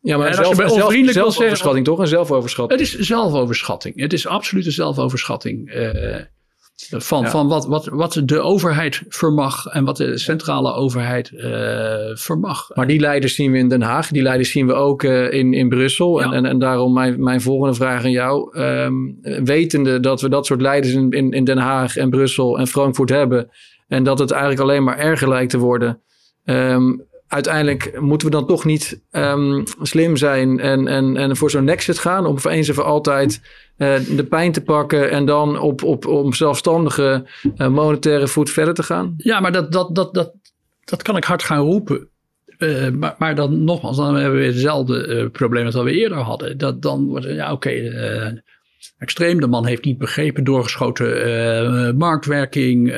Ja, 0.01 0.17
maar 0.17 0.35
zelf, 0.35 0.57
zelf, 0.57 0.71
zelf, 0.73 1.13
zelfoverschatting 1.13 1.85
toch? 1.85 1.99
Een 1.99 2.07
zelfoverschatting. 2.07 2.81
Het 2.81 2.89
is 2.89 3.07
zelfoverschatting. 3.07 4.01
Het 4.01 4.13
is 4.13 4.27
absolute 4.27 4.71
zelfoverschatting 4.71 5.71
van, 6.75 7.23
ja. 7.23 7.31
van 7.31 7.49
wat, 7.49 7.67
wat, 7.67 7.87
wat 7.87 8.23
de 8.25 8.41
overheid 8.41 9.03
vermag 9.09 9.67
en 9.67 9.85
wat 9.85 9.97
de 9.97 10.19
centrale 10.19 10.73
overheid 10.73 11.31
uh, 11.31 11.43
vermag. 12.15 12.71
Maar 12.75 12.87
die 12.87 13.01
leiders 13.01 13.35
zien 13.35 13.53
we 13.53 13.59
in 13.59 13.69
Den 13.69 13.83
Haag, 13.83 14.09
die 14.09 14.23
leiders 14.23 14.51
zien 14.51 14.67
we 14.67 14.73
ook 14.73 15.03
uh, 15.03 15.33
in, 15.33 15.55
in 15.55 15.69
Brussel. 15.69 16.21
Ja. 16.21 16.27
En, 16.27 16.33
en, 16.33 16.45
en 16.45 16.59
daarom 16.59 16.93
mijn, 16.93 17.23
mijn 17.23 17.41
volgende 17.41 17.75
vraag 17.75 18.05
aan 18.05 18.11
jou. 18.11 18.59
Um, 18.59 19.19
wetende 19.45 20.01
dat 20.01 20.21
we 20.21 20.29
dat 20.29 20.47
soort 20.47 20.61
leiders 20.61 20.95
in, 20.95 21.11
in, 21.11 21.31
in 21.31 21.45
Den 21.45 21.59
Haag 21.59 21.97
en 21.97 22.11
Brussel 22.11 22.59
en 22.59 22.67
Frankfurt 22.67 23.11
hebben. 23.11 23.51
En 23.89 24.05
dat 24.05 24.19
het 24.19 24.31
eigenlijk 24.31 24.63
alleen 24.63 24.85
maar 24.85 24.99
erger 24.99 25.29
lijkt 25.29 25.51
te 25.51 25.59
worden. 25.59 26.01
Ehm, 26.45 26.93
uiteindelijk 27.29 28.01
moeten 28.01 28.29
we 28.29 28.35
dan 28.35 28.47
toch 28.47 28.65
niet 28.65 29.03
ehm, 29.11 29.63
slim 29.83 30.17
zijn 30.17 30.61
en, 30.61 30.87
en, 30.87 31.17
en 31.17 31.37
voor 31.37 31.51
zo'n 31.51 31.69
exit 31.69 31.99
gaan. 31.99 32.27
Om 32.27 32.41
voor 32.41 32.51
eens 32.51 32.69
en 32.69 32.75
voor 32.75 32.85
altijd 32.85 33.41
de 34.17 34.27
pijn 34.29 34.53
te 34.53 34.63
pakken 34.63 35.11
en 35.11 35.25
dan 35.25 35.59
op, 35.59 35.83
op, 35.83 36.07
op 36.07 36.35
zelfstandige 36.35 37.27
uh, 37.57 37.69
monetaire 37.69 38.29
voet 38.29 38.51
verder 38.51 38.75
te 38.75 38.83
gaan. 38.83 39.15
Ja, 39.17 39.41
maar 39.41 39.53
dat, 39.53 39.73
dat, 39.73 39.95
dat, 39.95 40.15
dat, 40.15 40.33
dat 40.85 41.03
kan 41.03 41.17
ik 41.17 41.25
hard 41.25 41.43
gaan 41.43 41.61
roepen. 41.61 42.09
Uh, 42.59 42.89
maar, 42.91 43.15
maar 43.19 43.35
dan 43.35 43.65
nogmaals, 43.65 43.97
dan 43.97 44.15
hebben 44.15 44.33
we 44.33 44.39
weer 44.39 44.53
hetzelfde 44.53 45.29
probleem 45.31 45.71
dat 45.71 45.85
we 45.85 45.93
eerder 45.93 46.19
hadden. 46.19 46.59
Dat 46.59 46.83
dan 46.83 47.07
wordt, 47.07 47.27
ja 47.27 47.53
oké, 47.53 47.69
okay, 47.69 48.43
extreem. 48.99 49.41
De 49.41 49.47
man 49.47 49.67
heeft 49.67 49.85
niet 49.85 49.99
begrepen, 49.99 50.45
doorgeschoten 50.45 51.97
marktwerking 51.97 52.95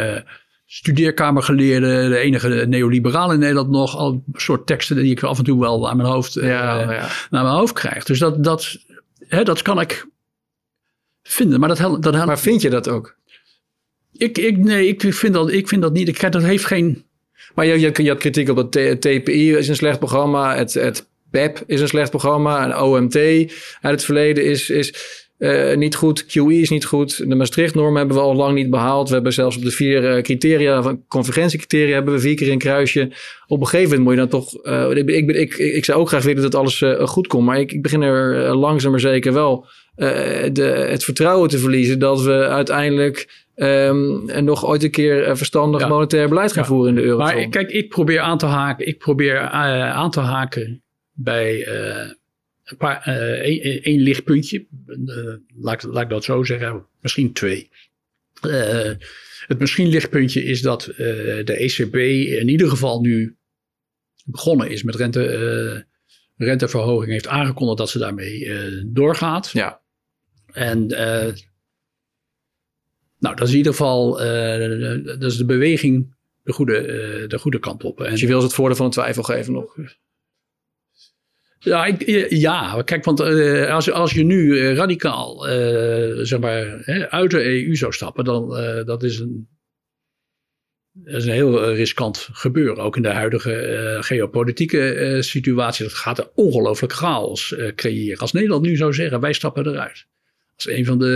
studeerkamergeleerde, 0.67 2.09
de 2.09 2.19
enige 2.19 2.49
neoliberaal 2.49 3.33
in 3.33 3.39
Nederland 3.39 3.71
nog. 3.71 3.97
Al 3.97 4.25
soort 4.33 4.67
teksten 4.67 4.97
die 4.97 5.11
ik 5.11 5.23
af 5.23 5.39
en 5.39 5.45
toe 5.45 5.61
wel 5.61 5.91
aan 5.91 5.97
mijn 5.97 6.09
hoofd, 6.09 6.33
ja, 6.33 6.43
uh, 6.43 6.97
ja. 6.97 7.09
naar 7.31 7.43
mijn 7.43 7.55
hoofd 7.55 7.73
krijg. 7.73 8.05
Dus 8.05 8.19
dat, 8.19 8.45
dat, 8.45 8.77
hè, 9.29 9.43
dat 9.43 9.63
kan 9.63 9.81
ik 9.81 10.07
vinden. 11.29 11.61
Maar, 11.61 11.69
dat, 11.69 12.03
dat, 12.03 12.27
maar 12.27 12.39
vind 12.39 12.63
je 12.63 12.71
dat 12.71 12.89
ook? 12.89 13.17
Ik, 14.13 14.39
ik, 14.39 14.59
nee, 14.59 14.87
ik 14.87 15.15
vind 15.15 15.35
dat, 15.35 15.53
ik 15.53 15.69
vind 15.69 15.83
dat 15.83 15.93
niet. 15.93 16.09
Ik, 16.09 16.33
dat 16.33 16.43
heeft 16.43 16.65
geen... 16.65 17.05
Maar 17.55 17.67
je, 17.67 17.81
je, 17.81 18.03
je 18.03 18.09
had 18.09 18.19
kritiek 18.19 18.49
op 18.49 18.57
het 18.57 19.01
TPI 19.01 19.55
is 19.55 19.69
een 19.69 19.77
slecht 19.77 19.99
programma. 19.99 20.57
Het, 20.57 20.75
het 20.75 21.09
PEP 21.31 21.63
is 21.67 21.81
een 21.81 21.89
slecht 21.89 22.11
programma. 22.11 22.65
En 22.65 22.79
OMT 22.79 23.17
uit 23.17 23.55
het 23.81 24.05
verleden 24.05 24.45
is... 24.45 24.71
is 24.71 24.95
uh, 25.45 25.77
niet 25.77 25.95
goed. 25.95 26.27
QE 26.27 26.61
is 26.61 26.71
niet 26.71 26.85
goed. 26.85 27.29
De 27.29 27.35
Maastricht-norm 27.35 27.97
hebben 27.97 28.17
we 28.17 28.23
al 28.23 28.35
lang 28.35 28.55
niet 28.55 28.71
behaald. 28.71 29.09
We 29.09 29.15
hebben 29.15 29.33
zelfs 29.33 29.57
op 29.57 29.63
de 29.63 29.71
vier 29.71 30.17
uh, 30.17 30.23
criteria, 30.23 30.83
van 30.83 31.05
convergentiecriteria, 31.09 31.95
hebben 31.95 32.15
we 32.15 32.21
vier 32.21 32.35
keer 32.35 32.51
een 32.51 32.59
kruisje. 32.59 33.13
Op 33.47 33.61
een 33.61 33.67
gegeven 33.67 33.89
moment 33.89 34.05
moet 34.05 34.13
je 34.13 34.29
dan 34.31 34.41
toch. 34.41 34.67
Uh, 34.67 34.97
ik, 34.97 35.09
ik, 35.09 35.31
ik, 35.31 35.55
ik, 35.55 35.85
zou 35.85 36.01
ook 36.01 36.09
graag 36.09 36.25
willen 36.25 36.43
dat 36.43 36.55
alles 36.55 36.85
goed 36.99 37.27
komt. 37.27 37.47
Maar 37.47 37.61
ik, 37.61 37.73
ik 37.73 37.83
begin 37.83 38.03
er 38.03 38.55
langzaam 38.55 38.91
maar 38.91 39.01
zeker 39.01 39.33
wel 39.33 39.67
de, 39.97 40.87
het 40.89 41.05
vertrouwen 41.05 41.49
te 41.49 41.59
verliezen 41.59 41.99
dat 41.99 42.23
we 42.23 42.49
uiteindelijk. 42.49 43.43
Um, 43.57 44.29
en 44.29 44.45
nog 44.45 44.67
ooit 44.67 44.83
een 44.83 44.91
keer 44.91 45.37
verstandig 45.37 45.81
ja. 45.81 45.89
monetair 45.89 46.29
beleid 46.29 46.53
gaan 46.53 46.63
ja. 46.63 46.69
voeren 46.69 46.89
in 46.89 46.95
de 46.95 47.03
eurozone. 47.03 47.35
Maar 47.35 47.49
kijk, 47.49 47.71
ik 47.71 47.89
probeer 47.89 48.21
aan 48.21 48.39
te 48.39 48.47
haken. 48.47 48.87
Ik 48.87 48.99
probeer 48.99 49.41
aan 49.41 50.11
te 50.11 50.21
haken 50.21 50.83
bij 51.13 51.67
een 52.65 52.77
paar, 52.77 53.03
één, 53.03 53.83
één 53.83 54.01
lichtpuntje. 54.01 54.67
Uh, 54.87 55.35
laat, 55.55 55.83
laat 55.83 56.03
ik 56.03 56.09
dat 56.09 56.25
zo 56.25 56.43
zeggen. 56.43 56.87
Misschien 57.01 57.33
twee. 57.33 57.71
Uh, 58.47 58.93
het 59.47 59.59
misschien 59.59 59.89
lichtpuntje 59.89 60.45
is 60.45 60.63
dat 60.63 60.83
de 61.45 61.57
ECB 61.59 61.95
in 62.41 62.49
ieder 62.49 62.69
geval 62.69 63.01
nu 63.01 63.37
begonnen 64.25 64.71
is 64.71 64.83
met 64.83 64.95
rente, 64.95 65.87
renteverhoging. 66.37 67.13
Heeft 67.13 67.27
aangekondigd 67.27 67.79
dat 67.79 67.91
ze 67.91 67.99
daarmee 67.99 68.49
doorgaat. 68.87 69.51
Ja. 69.51 69.81
En 70.53 70.87
nou, 73.19 73.37
dat 73.37 73.47
is 73.47 73.51
in 73.51 73.57
ieder 73.57 73.73
geval 73.73 74.17
dat 75.05 75.23
is 75.23 75.37
de 75.37 75.45
beweging 75.45 76.15
de 76.43 76.53
goede, 76.53 77.25
de 77.29 77.39
goede 77.39 77.59
kant 77.59 77.85
op. 77.85 78.01
En, 78.01 78.11
dus 78.11 78.21
je 78.21 78.27
wil 78.27 78.39
ze 78.39 78.47
het 78.47 78.55
voordeel 78.55 78.77
van 78.77 78.87
de 78.87 78.93
twijfel 78.93 79.23
geven 79.23 79.53
nog? 79.53 79.77
Ja, 81.65 81.87
ik, 81.87 82.31
ja, 82.31 82.83
kijk, 82.83 83.05
want 83.05 83.21
uh, 83.21 83.75
als, 83.75 83.91
als 83.91 84.13
je 84.13 84.25
nu 84.25 84.45
uh, 84.45 84.75
radicaal 84.75 85.43
zeg 86.23 86.39
maar, 86.39 86.81
hè, 86.85 87.11
uit 87.11 87.31
de 87.31 87.45
EU 87.45 87.77
zou 87.77 87.93
stappen, 87.93 88.25
dan 88.25 88.49
dat 88.87 89.03
is 89.03 89.19
een, 89.19 89.49
dat 90.93 91.15
is 91.15 91.25
een 91.25 91.33
heel 91.33 91.73
riskant 91.73 92.29
gebeuren. 92.33 92.85
Ook 92.85 92.97
in 92.97 93.03
de 93.03 93.09
huidige 93.09 93.97
geopolitieke 94.01 95.17
situatie. 95.21 95.85
Dat 95.85 95.95
gaat 95.95 96.19
een 96.19 96.31
ongelooflijk 96.35 96.93
chaos 96.93 97.55
creëren. 97.75 98.19
Als 98.19 98.33
Nederland 98.33 98.63
nu 98.63 98.77
zou 98.77 98.93
zeggen, 98.93 99.21
wij 99.21 99.33
stappen 99.33 99.67
eruit. 99.67 100.07
Als 100.55 100.69
een 100.69 100.85
van 100.85 100.99
de, 100.99 101.07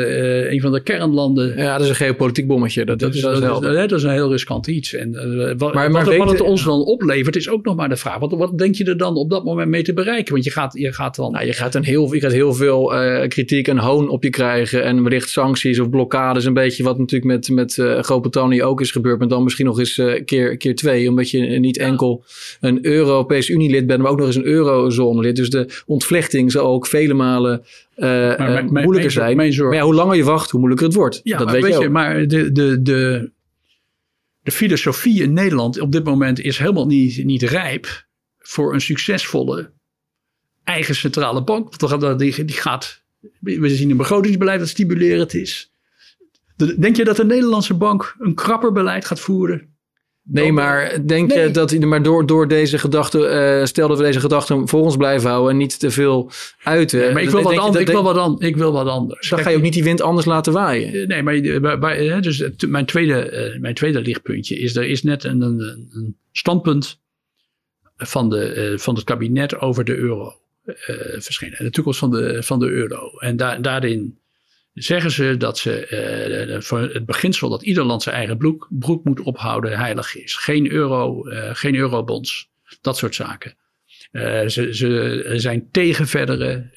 uh, 0.44 0.52
een 0.52 0.60
van 0.60 0.72
de 0.72 0.82
kernlanden. 0.82 1.56
Ja, 1.56 1.72
dat 1.72 1.82
is 1.82 1.88
een 1.88 1.94
geopolitiek 1.94 2.46
bommetje. 2.46 2.84
Dat, 2.84 2.98
dat, 2.98 3.14
is, 3.14 3.20
dat, 3.20 3.34
is, 3.34 3.40
dat 3.74 3.92
is 3.92 4.02
een 4.02 4.10
heel 4.10 4.30
riskant 4.30 4.66
iets. 4.66 4.94
En 4.94 5.12
uh, 5.14 5.52
wat, 5.58 5.74
maar, 5.74 5.90
maar 5.90 6.04
wat, 6.04 6.16
wat 6.16 6.30
het 6.30 6.40
ons 6.40 6.64
dan 6.64 6.84
oplevert, 6.84 7.36
is 7.36 7.48
ook 7.48 7.64
nog 7.64 7.76
maar 7.76 7.88
de 7.88 7.96
vraag. 7.96 8.18
Wat, 8.18 8.32
wat 8.32 8.58
denk 8.58 8.74
je 8.74 8.84
er 8.84 8.96
dan 8.96 9.16
op 9.16 9.30
dat 9.30 9.44
moment 9.44 9.68
mee 9.68 9.82
te 9.82 9.92
bereiken? 9.92 10.32
Want 10.32 10.44
je 10.44 10.50
gaat, 10.50 10.72
je 10.78 10.92
gaat 10.92 11.16
dan. 11.16 11.32
Nou, 11.32 11.46
je 11.46 11.52
gaat, 11.52 11.74
een 11.74 11.84
heel, 11.84 12.14
je 12.14 12.20
gaat 12.20 12.32
heel 12.32 12.54
veel 12.54 12.94
uh, 12.94 13.28
kritiek 13.28 13.68
en 13.68 13.78
hoon 13.78 14.08
op 14.08 14.22
je 14.22 14.30
krijgen. 14.30 14.84
En 14.84 15.02
wellicht 15.02 15.30
sancties 15.30 15.78
of 15.78 15.90
blokkades. 15.90 16.44
Een 16.44 16.54
beetje 16.54 16.82
wat 16.82 16.98
natuurlijk 16.98 17.32
met, 17.32 17.48
met 17.50 17.74
Groot-Brittannië 18.04 18.62
ook 18.62 18.80
is 18.80 18.90
gebeurd. 18.90 19.18
Maar 19.18 19.28
dan 19.28 19.42
misschien 19.42 19.66
nog 19.66 19.78
eens 19.78 20.02
keer, 20.24 20.56
keer 20.56 20.74
twee. 20.74 21.08
Omdat 21.08 21.30
je 21.30 21.40
niet 21.40 21.78
enkel 21.78 22.24
een 22.60 22.86
Europese 22.86 23.52
Unie-lid 23.52 23.86
bent, 23.86 24.02
maar 24.02 24.10
ook 24.10 24.18
nog 24.18 24.26
eens 24.26 24.36
een 24.36 24.46
eurozone-lid. 24.46 25.36
Dus 25.36 25.50
de 25.50 25.68
ontvlechting 25.86 26.52
zal 26.52 26.66
ook 26.66 26.86
vele 26.86 27.14
malen 27.14 27.62
maar, 27.96 28.64
moeilijker 28.70 29.10
zijn. 29.10 29.27
Maar 29.36 29.46
ja, 29.46 29.82
hoe 29.82 29.94
langer 29.94 30.16
je 30.16 30.24
wacht, 30.24 30.50
hoe 30.50 30.60
moeilijker 30.60 30.86
het 30.88 30.96
wordt. 30.96 31.20
Ja, 31.22 31.38
dat 31.38 31.50
weet, 31.50 31.62
weet 31.62 31.78
je, 31.78 31.88
maar 31.88 32.26
de, 32.26 32.52
de, 32.52 32.82
de, 32.82 33.30
de 34.42 34.50
filosofie 34.50 35.22
in 35.22 35.32
Nederland 35.32 35.80
op 35.80 35.92
dit 35.92 36.04
moment 36.04 36.40
is 36.40 36.58
helemaal 36.58 36.86
niet, 36.86 37.24
niet 37.24 37.42
rijp 37.42 38.06
voor 38.38 38.74
een 38.74 38.80
succesvolle 38.80 39.72
eigen 40.64 40.94
centrale 40.94 41.44
bank. 41.44 41.78
Die, 42.18 42.44
die 42.44 42.56
gaat, 42.56 43.02
we 43.40 43.68
zien 43.68 43.90
een 43.90 43.96
begrotingsbeleid 43.96 44.58
dat 44.58 44.68
stimulerend 44.68 45.34
is. 45.34 45.72
Denk 46.78 46.96
je 46.96 47.04
dat 47.04 47.16
de 47.16 47.24
Nederlandse 47.24 47.74
bank 47.74 48.16
een 48.18 48.34
krapper 48.34 48.72
beleid 48.72 49.04
gaat 49.04 49.20
voeren? 49.20 49.76
Nee, 50.30 50.52
maar 50.52 51.06
denk 51.06 51.32
je 51.32 51.50
dat 51.50 51.78
maar 51.78 52.02
door, 52.02 52.26
door 52.26 52.48
deze 52.48 52.78
gedachte, 52.78 53.18
uh, 53.60 53.64
stel 53.64 53.88
dat 53.88 53.98
we 53.98 54.04
deze 54.04 54.20
gedachten 54.20 54.68
voor 54.68 54.82
ons 54.82 54.96
blijven 54.96 55.30
houden 55.30 55.50
en 55.50 55.56
niet 55.56 55.78
te 55.78 55.90
veel 55.90 56.30
uiten. 56.62 56.98
Nee, 56.98 57.12
maar 57.12 57.22
ik 57.22 57.30
wil, 57.30 57.42
wat, 57.42 57.58
anders, 57.58 57.84
ik, 57.84 57.90
wil 57.90 58.02
wat 58.02 58.16
an, 58.16 58.40
ik 58.40 58.56
wil 58.56 58.72
wat 58.72 58.86
anders. 58.86 59.28
Dan 59.28 59.38
ga 59.38 59.50
je 59.50 59.56
ook 59.56 59.62
niet 59.62 59.72
die 59.72 59.84
wind 59.84 60.00
anders 60.00 60.26
laten 60.26 60.52
waaien. 60.52 60.92
Eh, 60.92 61.06
nee, 61.06 61.22
maar 61.22 62.20
dus 62.20 62.44
mijn 62.66 62.86
tweede, 62.86 63.50
uh, 63.54 63.60
mijn 63.60 63.74
tweede 63.74 64.00
lichtpuntje 64.00 64.58
is, 64.58 64.76
er 64.76 64.84
is 64.84 65.02
net 65.02 65.24
een, 65.24 65.40
een, 65.40 65.88
een 65.92 66.16
standpunt 66.32 66.98
van, 67.96 68.30
de, 68.30 68.74
van 68.78 68.94
het 68.94 69.04
kabinet 69.04 69.60
over 69.60 69.84
de 69.84 69.96
euro 69.96 70.34
verschenen. 71.18 71.58
En 71.58 71.64
de 71.64 71.70
toekomst 71.70 71.98
van 71.98 72.10
de, 72.10 72.42
van 72.42 72.58
de 72.58 72.66
euro. 72.66 73.10
En 73.18 73.36
daar, 73.36 73.62
daarin 73.62 74.18
zeggen 74.78 75.10
ze 75.10 75.36
dat 75.36 75.58
ze, 75.58 76.46
uh, 76.48 76.60
voor 76.60 76.80
het 76.80 77.06
beginsel 77.06 77.48
dat 77.48 77.62
ieder 77.62 77.84
land 77.84 78.02
zijn 78.02 78.14
eigen 78.14 78.36
broek, 78.68 79.04
moet 79.04 79.20
ophouden 79.20 79.78
heilig 79.78 80.16
is. 80.16 80.34
Geen 80.34 80.70
euro, 80.70 81.28
uh, 81.28 81.50
geen 81.52 81.74
eurobonds, 81.74 82.50
dat 82.80 82.96
soort 82.96 83.14
zaken. 83.14 83.56
Ze, 84.46 84.68
ze 84.70 85.32
zijn 85.36 85.68
tegen 85.70 86.06
verdere 86.06 86.70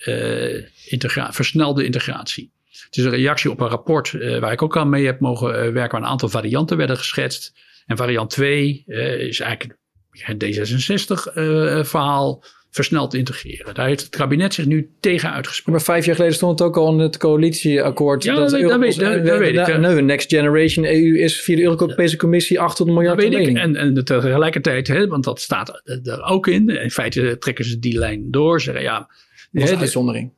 versnelde 1.30 1.86
integratie. 1.86 2.52
Het 2.86 2.98
is 2.98 3.04
een 3.04 3.12
reactie 3.12 3.52
op 3.52 3.60
een 3.60 3.68
rapport 3.68 4.12
waar 4.40 4.52
ik 4.52 4.62
ook 4.62 4.78
aan 4.78 4.90
mee 4.90 5.06
heb 5.06 5.20
mogen 5.20 5.52
werken, 5.52 5.74
waar 5.74 6.02
een 6.02 6.08
aantal 6.08 6.30
varianten 6.30 6.78
werden 6.78 6.98
geschetst. 6.98 7.54
En 7.86 7.98
variant 7.98 8.30
2 8.30 8.84
is 9.18 9.40
eigenlijk 9.40 9.80
het 10.10 10.44
D66-verhaal 10.44 12.44
versneld 12.72 13.14
integreren. 13.14 13.74
Daar 13.74 13.88
heeft 13.88 14.02
het 14.02 14.16
kabinet 14.16 14.54
zich 14.54 14.66
nu 14.66 14.90
tegen 15.00 15.32
uitgesproken. 15.32 15.72
Maar 15.72 15.82
vijf 15.82 16.06
jaar 16.06 16.16
geleden 16.16 16.36
stond 16.36 16.60
het 16.60 16.68
ook 16.68 16.78
al 16.78 16.92
in 16.92 17.00
het 17.00 17.18
coalitieakkoord. 17.18 18.24
Ja, 18.24 18.36
dat, 18.36 18.50
dat, 18.50 18.80
weet, 18.80 19.00
dat, 19.00 19.26
dat 19.26 19.38
weet 19.38 19.68
ik. 19.68 19.78
Nu, 19.78 20.02
Next 20.02 20.30
Generation 20.30 20.86
EU 20.86 21.18
is 21.18 21.42
via 21.42 21.56
de 21.56 21.62
Europese 21.62 22.18
Commissie 22.18 22.60
800 22.60 22.98
miljard 22.98 23.22
dat 23.22 23.30
weet 23.30 23.48
ik. 23.48 23.58
En, 23.58 23.76
en 23.76 24.04
tegelijkertijd, 24.06 24.88
hè, 24.88 25.08
want 25.08 25.24
dat 25.24 25.42
staat 25.42 25.82
er 26.04 26.24
ook 26.24 26.48
in. 26.48 26.70
In 26.70 26.92
feite 26.92 27.38
trekken 27.40 27.66
ze 27.66 27.80
die 27.80 27.98
lijn 27.98 28.32
door. 28.32 28.62
Zeggen 28.62 28.84
ja... 28.84 29.10
Dat 29.52 29.64
is 29.64 29.72
een 29.72 29.78
uitzondering. 29.78 30.32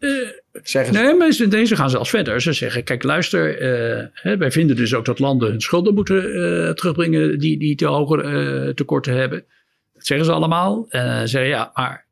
Uh, 0.00 0.28
zeggen 0.62 0.94
ze. 0.94 1.00
Nee, 1.00 1.14
maar 1.14 1.48
deze 1.48 1.76
gaan 1.76 1.90
zelfs 1.90 2.10
verder. 2.10 2.40
Ze 2.40 2.52
zeggen, 2.52 2.84
kijk 2.84 3.02
luister, 3.02 3.62
uh, 3.62 4.04
hè, 4.12 4.36
wij 4.36 4.50
vinden 4.50 4.76
dus 4.76 4.94
ook 4.94 5.04
dat 5.04 5.18
landen 5.18 5.50
hun 5.50 5.60
schulden 5.60 5.94
moeten 5.94 6.16
uh, 6.16 6.70
terugbrengen 6.70 7.38
die, 7.38 7.58
die 7.58 7.76
te 7.76 7.86
hoge 7.86 8.72
tekorten 8.74 9.14
hebben. 9.14 9.44
Zeggen 10.06 10.26
ze 10.26 10.32
allemaal. 10.32 10.86
En 10.88 11.28
zeggen 11.28 11.50
ja, 11.50 11.70
maar 11.74 12.06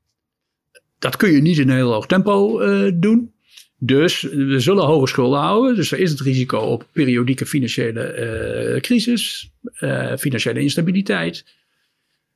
dat 0.99 1.17
kun 1.17 1.33
je 1.33 1.41
niet 1.41 1.59
in 1.59 1.69
een 1.69 1.75
heel 1.75 1.93
hoog 1.93 2.07
tempo 2.07 2.63
uh, 2.63 2.93
doen. 2.95 3.33
Dus 3.79 4.23
we 4.23 4.61
zullen 4.61 4.85
hoge 4.85 5.07
schulden 5.07 5.39
houden. 5.39 5.75
Dus 5.75 5.93
er 5.93 5.99
is 5.99 6.11
het 6.11 6.21
risico 6.21 6.59
op 6.59 6.87
periodieke 6.93 7.47
financiële 7.47 8.73
uh, 8.75 8.81
crisis, 8.81 9.51
uh, 9.81 10.17
financiële 10.17 10.61
instabiliteit. 10.61 11.45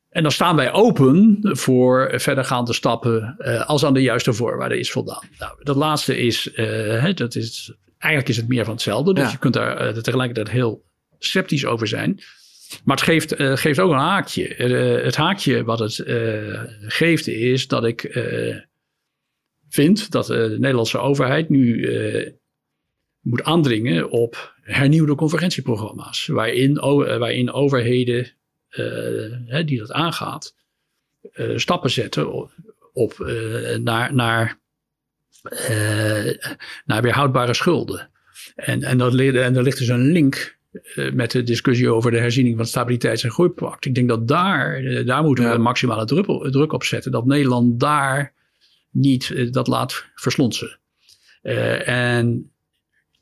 En 0.09 0.23
dan 0.23 0.33
staan 0.33 0.57
wij 0.57 0.73
open 0.73 1.39
voor 1.43 2.13
verdergaande 2.15 2.73
stappen 2.73 3.37
als 3.67 3.85
aan 3.85 3.95
de 3.95 4.03
juiste 4.03 4.33
voorwaarden 4.33 4.79
is 4.79 4.91
voldaan. 4.91 5.25
Nou, 5.39 5.53
dat 5.63 5.77
laatste 5.77 6.19
is, 6.19 6.51
dat 7.15 7.35
is, 7.35 7.73
eigenlijk 7.99 8.31
is 8.31 8.37
het 8.37 8.49
meer 8.49 8.65
van 8.65 8.75
hetzelfde. 8.75 9.15
Dus 9.15 9.33
je 9.33 9.39
kunt 9.39 9.55
daar 9.55 10.03
tegelijkertijd 10.03 10.51
heel 10.51 10.85
sceptisch 11.19 11.65
over 11.65 11.89
zijn. 11.89 12.21
Maar 12.85 12.97
het 12.97 13.05
geeft, 13.05 13.41
uh, 13.41 13.57
geeft 13.57 13.81
ook 13.81 13.91
een 13.91 13.99
haakje. 13.99 14.57
Uh, 14.57 15.05
het 15.05 15.17
haakje 15.17 15.65
wat 15.65 15.79
het 15.79 15.99
uh, 15.99 16.63
geeft 16.81 17.27
is 17.27 17.67
dat 17.67 17.85
ik 17.85 18.19
vind 19.69 20.11
dat 20.11 20.27
de 20.27 20.57
Nederlandse 20.59 20.99
overheid 20.99 21.49
nu 21.49 21.89
moet 23.21 23.43
aandringen 23.43 24.11
op 24.11 24.55
hernieuwde 24.61 25.15
convergentieprogramma's. 25.15 26.27
Waarin, 26.27 26.75
waarin 27.19 27.53
overheden 27.53 28.31
die 29.65 29.79
dat 29.79 29.93
aangaat, 29.93 30.55
stappen 31.55 31.91
zetten 31.91 32.51
op, 32.93 33.19
naar, 33.81 34.15
naar, 34.15 34.59
naar 36.85 37.03
weerhoudbare 37.03 37.55
schulden. 37.55 38.11
En, 38.55 38.83
en, 38.83 38.99
dat, 38.99 39.15
en 39.15 39.57
er 39.57 39.63
ligt 39.63 39.79
dus 39.79 39.89
een 39.89 40.13
link 40.13 40.58
met 41.13 41.31
de 41.31 41.43
discussie 41.43 41.91
over 41.91 42.11
de 42.11 42.19
herziening 42.19 42.55
van 42.55 42.65
het 42.65 42.73
Stabiliteits- 42.73 43.23
en 43.23 43.31
Groeipact. 43.31 43.85
Ik 43.85 43.95
denk 43.95 44.09
dat 44.09 44.29
daar, 44.29 44.83
uh, 44.83 45.07
daar 45.07 45.23
moeten 45.23 45.45
we 45.45 45.51
ja. 45.51 45.59
maximale 45.59 46.05
druk, 46.05 46.53
druk, 46.53 46.73
op 46.73 46.85
zetten. 46.85 47.13
Dat 47.13 47.27
Nederland 47.27 47.81
daar 47.81 48.33
niet 48.91 49.53
dat 49.53 49.67
laat 49.67 50.05
verslonsen. 50.15 50.79
en 51.85 52.53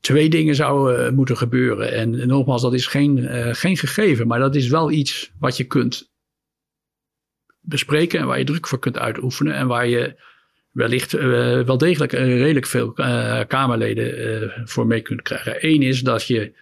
twee 0.00 0.28
dingen 0.28 0.54
zouden 0.54 1.14
moeten 1.14 1.36
gebeuren. 1.36 1.92
En, 1.92 2.20
en, 2.20 2.28
nogmaals, 2.28 2.62
dat 2.62 2.74
is 2.74 2.86
geen, 2.86 3.28
geen 3.54 3.76
gegeven, 3.76 4.26
maar 4.26 4.38
dat 4.38 4.54
is 4.54 4.68
wel 4.68 4.90
iets 4.90 5.32
wat 5.38 5.56
je 5.56 5.64
kunt 5.64 6.10
bespreken 7.60 8.20
en 8.20 8.26
waar 8.26 8.38
je 8.38 8.44
druk 8.44 8.66
voor 8.66 8.78
kunt 8.78 8.98
uitoefenen 8.98 9.54
en 9.54 9.66
waar 9.66 9.86
je 9.86 10.16
wellicht 10.70 11.14
uh, 11.14 11.20
wel 11.62 11.78
degelijk 11.78 12.12
redelijk 12.12 12.66
veel 12.66 12.92
Kamerleden 13.46 14.52
voor 14.64 14.86
mee 14.86 15.00
kunt 15.00 15.22
krijgen. 15.22 15.56
Eén 15.60 15.82
is 15.82 16.00
dat 16.00 16.26
je 16.26 16.52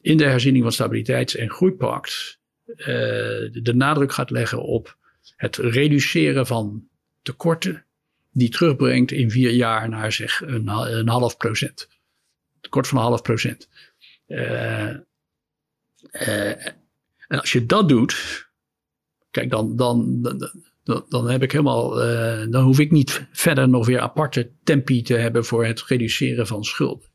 in 0.00 0.16
de 0.16 0.24
herziening 0.24 0.62
van 0.62 0.72
Stabiliteits- 0.72 1.36
en 1.36 1.50
Groeipact 1.50 2.38
de 3.52 3.72
nadruk 3.74 4.12
gaat 4.12 4.30
leggen 4.30 4.62
op 4.62 4.96
het 5.36 5.56
reduceren 5.56 6.46
van 6.46 6.88
tekorten, 7.22 7.84
die 8.32 8.48
terugbrengt 8.48 9.10
in 9.10 9.30
vier 9.30 9.50
jaar 9.50 9.88
naar 9.88 10.12
zeg 10.12 10.40
een, 10.40 10.68
een 10.68 11.08
half 11.08 11.36
procent. 11.36 11.88
Tekort 12.60 12.86
van 12.86 12.98
een 12.98 13.04
half 13.04 13.22
procent. 13.22 13.68
en 14.26 15.06
als 17.28 17.52
je 17.52 17.66
dat 17.66 17.88
doet, 17.88 18.46
kijk 19.30 19.50
dan, 19.50 19.76
dan, 19.76 20.22
dan 20.22 20.50
dan, 21.08 21.30
heb 21.30 21.42
ik 21.42 21.52
helemaal, 21.52 21.90
dan 22.50 22.64
hoef 22.64 22.78
ik 22.78 22.90
niet 22.90 23.26
verder 23.32 23.68
nog 23.68 23.86
weer 23.86 24.00
aparte 24.00 24.50
tempi 24.64 25.02
te 25.02 25.14
hebben 25.14 25.44
voor 25.44 25.66
het 25.66 25.82
reduceren 25.82 26.46
van 26.46 26.64
schulden. 26.64 27.07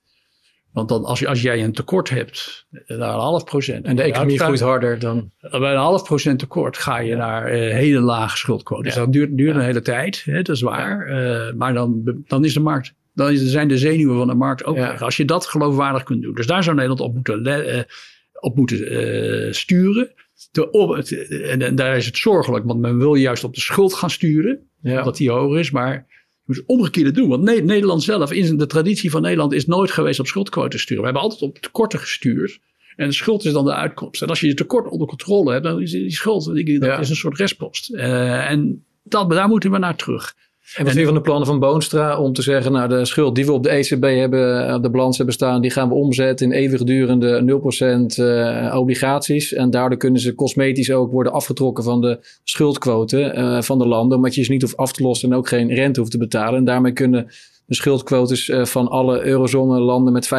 Want 0.74 0.90
dan 0.90 1.04
als, 1.06 1.20
je, 1.20 1.28
als 1.28 1.42
jij 1.42 1.64
een 1.64 1.72
tekort 1.72 2.10
hebt, 2.10 2.66
naar 2.88 3.14
een 3.14 3.20
half 3.20 3.44
procent. 3.44 3.86
En 3.86 3.96
de 3.96 4.02
economie 4.02 4.40
groeit 4.40 4.60
harder 4.60 5.00
dan. 5.00 5.32
Bij 5.40 5.72
een 5.72 5.78
half 5.78 6.04
procent 6.04 6.40
tekort 6.40 6.78
ga 6.78 7.00
je 7.00 7.16
naar 7.16 7.54
uh, 7.54 7.74
hele 7.74 8.00
lage 8.00 8.38
schuldquote. 8.38 8.84
Dus 8.84 8.96
dat 8.96 9.14
duurt, 9.14 9.38
duurt 9.38 9.56
een 9.56 9.62
hele 9.62 9.82
tijd, 9.82 10.24
hè, 10.26 10.42
dat 10.42 10.56
is 10.56 10.62
waar. 10.62 11.10
Uh, 11.10 11.54
maar 11.54 11.74
dan, 11.74 12.02
dan 12.28 12.46
is 12.46 12.54
de 12.54 12.60
markt, 12.60 12.94
dan 13.14 13.36
zijn 13.36 13.68
de 13.68 13.78
zenuwen 13.78 14.18
van 14.18 14.28
de 14.28 14.34
markt 14.34 14.66
ook 14.66 14.76
weg. 14.76 15.02
Als 15.02 15.18
je 15.18 15.26
dat 15.26 15.46
geloofwaardig 15.46 16.04
kunt 16.04 16.22
doen. 16.22 16.34
Dus 16.34 16.48
daar 16.48 16.64
zou 16.64 16.76
Nederland 16.76 17.02
op 17.02 17.14
moeten, 17.14 17.86
op 18.34 18.56
moeten 18.56 19.56
sturen 19.56 20.14
en, 20.52 21.62
en, 21.62 21.76
daar 21.76 21.98
is 21.98 22.06
het 22.06 22.18
zorgelijk, 22.18 22.66
want 22.66 22.80
men 22.80 22.98
wil 22.98 23.16
juist 23.16 23.44
op 23.44 23.54
de 23.54 23.62
schuld 23.62 23.94
gaan 23.94 24.10
sturen, 24.10 24.60
ja. 24.82 24.98
omdat 24.98 25.18
die 25.18 25.32
hoger 25.32 25.60
is. 25.60 25.72
Maar 25.72 26.06
je 26.46 26.54
moet 26.54 26.58
het 26.58 26.78
omgekeerde 26.78 27.12
doen. 27.12 27.30
Want 27.30 27.44
Nederland 27.44 28.04
zelf, 28.04 28.32
in 28.32 28.58
de 28.58 28.66
traditie 28.66 29.12
van 29.12 29.22
Nederland, 29.22 29.54
is 29.54 29.66
nooit 29.66 29.92
geweest 29.92 30.20
op 30.20 30.28
schuldquoten 30.28 30.80
sturen. 30.80 31.00
We 31.00 31.10
hebben 31.10 31.24
altijd 31.24 31.42
op 31.42 31.58
tekorten 31.58 32.00
gestuurd. 32.00 32.60
En 32.96 33.08
de 33.08 33.14
schuld 33.14 33.46
is 33.46 33.54
dan 33.54 33.66
de 33.66 33.74
uitkomst. 33.74 34.22
En 34.22 34.28
als 34.28 34.40
je 34.40 34.48
je 34.48 34.54
tekort 34.54 34.88
onder 34.90 35.08
controle 35.08 35.52
hebt, 35.52 35.64
dan 35.64 35.82
is 35.82 35.92
die 35.92 36.12
schuld 36.12 36.46
dat 36.46 36.66
ja. 36.66 37.00
is 37.00 37.10
een 37.10 37.16
soort 37.16 37.38
restpost. 37.38 37.92
Uh, 37.92 38.50
en 38.52 38.86
dat, 39.04 39.30
daar 39.30 39.48
moeten 39.48 39.72
we 39.72 39.78
naar 39.78 39.96
terug. 39.96 40.36
En 40.64 40.86
vind 40.86 40.98
je 40.98 41.06
van 41.06 41.14
de 41.14 41.22
plannen 41.22 41.48
van 41.48 41.60
Boonstra 41.60 42.18
om 42.18 42.34
te 42.34 42.42
zeggen, 42.42 42.72
nou 42.72 42.90
de 42.90 43.06
schuld 43.06 43.36
die 43.36 43.46
we 43.46 43.52
op 43.52 43.64
de 43.64 43.70
ECB 43.70 44.04
hebben, 44.04 44.76
op 44.76 44.84
de 44.84 44.90
balans 44.90 45.18
hebben 45.18 45.36
staan, 45.36 45.62
die 45.62 45.72
gaan 45.72 45.88
we 45.88 45.94
omzetten 45.94 46.52
in 46.52 46.58
eeuwigdurende 46.58 47.62
0% 48.16 48.20
uh, 48.20 48.76
obligaties. 48.78 49.54
En 49.54 49.70
daardoor 49.70 49.98
kunnen 49.98 50.22
ze 50.22 50.36
cosmetisch 50.36 50.92
ook 50.92 51.12
worden 51.12 51.34
afgetrokken 51.34 51.84
van 51.84 52.02
de 52.02 52.20
schuldquote 52.44 53.34
uh, 53.38 53.62
van 53.62 53.78
de 53.78 53.88
landen, 53.88 54.18
omdat 54.18 54.36
je 54.36 54.44
ze 54.44 54.52
niet 54.52 54.62
hoeft 54.62 54.78
af 54.78 54.94
te 54.94 55.04
lossen 55.04 55.32
en 55.32 55.38
ook 55.38 55.48
geen 55.48 55.74
rente 55.74 56.00
hoeft 56.00 56.12
te 56.12 56.18
betalen. 56.18 56.60
En 56.60 56.66
daarmee 56.66 56.94
kunnen 56.94 57.28
de 57.66 57.76
schuldquotes 57.76 58.52
van 58.62 58.88
alle 58.88 59.24
eurozone 59.24 59.80
landen 59.80 60.14
met 60.14 60.30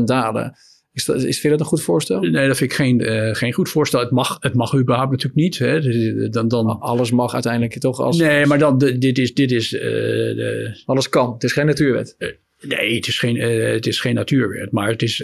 25% 0.00 0.04
dalen. 0.04 0.54
Is, 0.92 1.04
dat, 1.04 1.16
is, 1.16 1.22
vind 1.22 1.42
je 1.42 1.48
dat 1.48 1.60
een 1.60 1.66
goed 1.66 1.82
voorstel? 1.82 2.20
Nee, 2.20 2.46
dat 2.46 2.56
vind 2.56 2.70
ik 2.70 2.76
geen, 2.76 3.00
uh, 3.00 3.34
geen 3.34 3.52
goed 3.52 3.68
voorstel. 3.68 4.00
Het 4.00 4.10
mag, 4.10 4.36
het 4.40 4.54
mag 4.54 4.74
überhaupt 4.74 5.10
natuurlijk 5.10 5.40
niet. 5.40 5.58
Hè. 5.58 5.80
Dus, 5.80 6.30
dan, 6.30 6.48
dan... 6.48 6.80
Alles 6.80 7.10
mag 7.10 7.34
uiteindelijk 7.34 7.78
toch 7.78 8.00
als... 8.00 8.16
Nee, 8.16 8.46
maar 8.46 8.58
dan, 8.58 8.78
dit 8.78 9.18
is... 9.18 9.34
Dit 9.34 9.52
is 9.52 9.72
uh, 9.72 9.80
de... 9.80 10.82
Alles 10.84 11.08
kan. 11.08 11.32
Het 11.32 11.44
is 11.44 11.52
geen 11.52 11.66
natuurwet. 11.66 12.14
Uh, 12.18 12.28
nee, 12.60 12.94
het 12.94 13.06
is 13.06 13.18
geen, 13.18 13.40
het 13.40 13.86
is 13.86 14.00
geen 14.00 14.14
natuurwet. 14.14 14.72
Maar 14.72 14.88
het 14.88 15.02
is... 15.02 15.18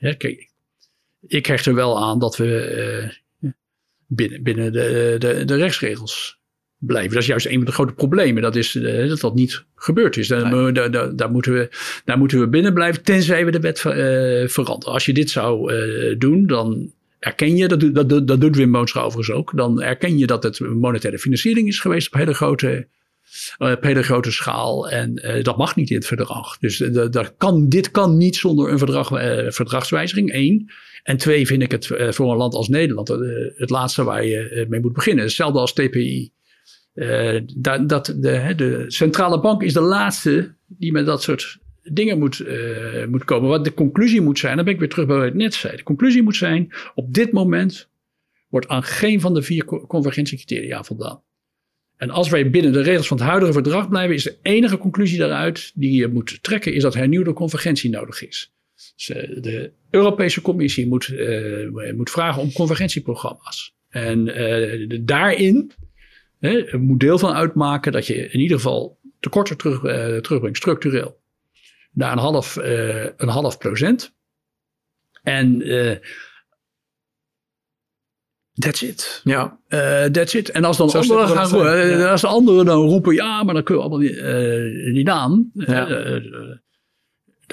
Hè, 0.00 0.14
kijk, 0.14 0.50
ik 1.26 1.46
hecht 1.46 1.66
er 1.66 1.74
wel 1.74 1.98
aan 1.98 2.18
dat 2.18 2.36
we 2.36 3.18
binnen, 4.06 4.42
binnen 4.42 4.72
de, 4.72 5.16
de, 5.18 5.44
de 5.44 5.56
rechtsregels 5.56 6.39
blijven. 6.80 7.12
Dat 7.12 7.22
is 7.22 7.28
juist 7.28 7.46
een 7.46 7.56
van 7.56 7.64
de 7.64 7.72
grote 7.72 7.92
problemen. 7.92 8.42
Dat 8.42 8.56
is 8.56 8.74
uh, 8.74 9.08
dat 9.08 9.20
dat 9.20 9.34
niet 9.34 9.64
gebeurd 9.74 10.16
is. 10.16 10.28
Daar, 10.28 10.52
nee. 10.52 10.72
daar, 10.72 10.90
daar, 10.90 11.16
daar, 11.16 11.30
moeten 11.30 11.52
we, 11.52 11.68
daar 12.04 12.18
moeten 12.18 12.40
we 12.40 12.48
binnen 12.48 12.74
blijven, 12.74 13.02
tenzij 13.02 13.44
we 13.44 13.50
de 13.50 13.60
wet 13.60 13.78
uh, 13.78 14.48
veranderen. 14.48 14.94
Als 14.94 15.06
je 15.06 15.12
dit 15.12 15.30
zou 15.30 15.74
uh, 15.74 16.14
doen, 16.18 16.46
dan 16.46 16.92
erken 17.18 17.56
je, 17.56 17.68
dat, 17.68 18.08
dat, 18.08 18.28
dat 18.28 18.40
doet 18.40 18.56
Wim 18.56 18.72
Boonstra 18.72 19.00
overigens 19.00 19.36
ook, 19.36 19.52
dan 19.56 19.82
erken 19.82 20.18
je 20.18 20.26
dat 20.26 20.42
het 20.42 20.60
monetaire 20.60 21.18
financiering 21.18 21.68
is 21.68 21.80
geweest 21.80 22.06
op 22.06 22.14
hele 22.14 22.34
grote, 22.34 22.86
op 23.58 23.82
hele 23.82 24.02
grote 24.02 24.32
schaal. 24.32 24.90
En 24.90 25.14
dat 25.42 25.56
mag 25.56 25.76
niet 25.76 25.90
in 25.90 25.96
het 25.96 26.06
verdrag. 26.06 26.58
Dus 26.58 26.76
dat 27.10 27.34
kan, 27.36 27.68
dit 27.68 27.90
kan 27.90 28.16
niet 28.16 28.36
zonder 28.36 28.70
een 28.70 28.78
verdrag, 28.78 29.08
verdragswijziging, 29.54 30.32
één. 30.32 30.70
En 31.02 31.16
twee 31.16 31.46
vind 31.46 31.62
ik 31.62 31.70
het 31.70 31.86
voor 31.86 32.30
een 32.30 32.36
land 32.36 32.54
als 32.54 32.68
Nederland 32.68 33.08
het 33.56 33.70
laatste 33.70 34.04
waar 34.04 34.24
je 34.24 34.66
mee 34.68 34.80
moet 34.80 34.92
beginnen. 34.92 35.24
Hetzelfde 35.24 35.58
als 35.58 35.72
TPI. 35.72 36.32
Uh, 36.94 37.40
dat, 37.56 37.88
dat 37.88 38.06
de, 38.06 38.52
de, 38.56 38.84
centrale 38.88 39.40
bank 39.40 39.62
is 39.62 39.72
de 39.72 39.80
laatste 39.80 40.54
die 40.66 40.92
met 40.92 41.06
dat 41.06 41.22
soort 41.22 41.58
dingen 41.82 42.18
moet, 42.18 42.40
uh, 42.40 43.06
moet 43.06 43.24
komen. 43.24 43.48
Wat 43.48 43.64
de 43.64 43.74
conclusie 43.74 44.20
moet 44.20 44.38
zijn, 44.38 44.56
dan 44.56 44.64
ben 44.64 44.74
ik 44.74 44.80
weer 44.80 44.88
terug 44.88 45.06
bij 45.06 45.16
wat 45.16 45.26
ik 45.26 45.34
net 45.34 45.54
zei. 45.54 45.76
De 45.76 45.82
conclusie 45.82 46.22
moet 46.22 46.36
zijn, 46.36 46.72
op 46.94 47.14
dit 47.14 47.32
moment 47.32 47.88
wordt 48.48 48.68
aan 48.68 48.82
geen 48.82 49.20
van 49.20 49.34
de 49.34 49.42
vier 49.42 49.64
convergentiecriteria 49.64 50.82
voldaan. 50.82 51.22
En 51.96 52.10
als 52.10 52.28
wij 52.28 52.50
binnen 52.50 52.72
de 52.72 52.82
regels 52.82 53.06
van 53.06 53.16
het 53.16 53.26
huidige 53.26 53.52
verdrag 53.52 53.88
blijven, 53.88 54.14
is 54.14 54.22
de 54.22 54.36
enige 54.42 54.78
conclusie 54.78 55.18
daaruit 55.18 55.72
die 55.74 55.92
je 55.92 56.08
moet 56.08 56.42
trekken, 56.42 56.74
is 56.74 56.82
dat 56.82 56.94
hernieuwde 56.94 57.32
convergentie 57.32 57.90
nodig 57.90 58.26
is. 58.26 58.52
Dus, 58.94 59.08
uh, 59.08 59.42
de 59.42 59.72
Europese 59.90 60.40
Commissie 60.40 60.86
moet, 60.86 61.14
moet 61.96 62.10
vragen 62.10 62.42
om 62.42 62.52
convergentieprogramma's. 62.52 63.74
En 63.88 64.24
daarin 65.04 65.72
Hè, 66.40 66.78
moet 66.78 67.00
deel 67.00 67.18
van 67.18 67.34
uitmaken 67.34 67.92
dat 67.92 68.06
je 68.06 68.30
in 68.30 68.40
ieder 68.40 68.56
geval 68.56 68.98
tekorten 69.18 69.56
terug, 69.56 69.82
uh, 69.82 70.16
terugbrengt, 70.16 70.56
structureel, 70.56 71.20
naar 71.92 72.12
een 72.12 72.18
half, 72.18 72.56
uh, 72.56 73.04
een 73.04 73.28
half 73.28 73.58
procent. 73.58 74.14
En 75.22 75.68
uh, 75.68 75.96
that's 78.54 78.82
it. 78.82 79.20
Ja. 79.24 79.60
that's 80.12 80.34
it. 80.34 80.50
En 80.50 80.64
als 80.64 80.76
dan 80.76 80.92
anderen 80.92 81.28
gaan 81.28 81.48
roepen, 81.48 82.10
als 82.10 82.20
de 82.20 82.26
anderen 82.26 82.64
dan 82.64 82.88
roepen, 82.88 83.14
ja, 83.14 83.42
maar 83.42 83.54
dan 83.54 83.62
kun 83.62 83.74
je 83.74 83.80
allemaal 83.80 83.98
niet, 83.98 84.22
niet 84.92 85.08
aan. 85.08 85.50
Ja. 85.54 85.86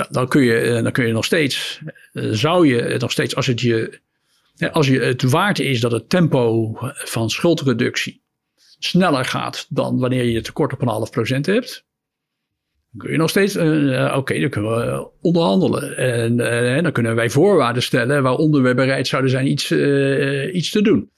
Dan, 0.10 0.28
kun 0.28 0.42
je, 0.42 0.80
dan 0.84 0.92
kun 0.92 1.08
je 1.08 1.14
nog 1.14 1.26
steeds, 1.26 1.82
zou 2.14 2.68
je 2.68 2.98
nog 3.00 3.12
steeds, 3.12 3.36
als 3.36 3.48
het 3.48 3.62
je, 3.62 4.00
als 4.72 4.88
je 4.88 5.00
het 5.00 5.22
waard 5.22 5.60
is 5.60 5.80
dat 5.80 5.92
het 5.92 6.10
tempo 6.10 6.74
van 6.94 7.30
schuldreductie 7.30 8.26
sneller 8.80 9.26
gaat 9.26 9.66
dan 9.70 10.00
wanneer 10.00 10.24
je 10.24 10.42
tekort 10.42 10.74
op 10.74 10.82
een 10.82 10.88
half 10.88 11.10
procent 11.10 11.46
hebt. 11.46 11.86
Dan 12.92 13.00
kun 13.02 13.12
je 13.12 13.18
nog 13.18 13.30
steeds, 13.30 13.56
uh, 13.56 14.14
oké, 14.18 14.40
dan 14.40 14.50
kunnen 14.50 14.72
we 14.72 15.10
onderhandelen. 15.22 15.98
En 16.76 16.84
dan 16.84 16.92
kunnen 16.92 17.16
wij 17.16 17.30
voorwaarden 17.30 17.84
stellen 17.84 18.24
waaronder 18.24 18.64
we 18.64 18.74
bereid 18.74 19.08
zouden 19.08 19.32
zijn 19.32 19.48
iets, 19.48 19.72
iets 20.56 20.70
te 20.70 20.82
doen. 20.82 21.12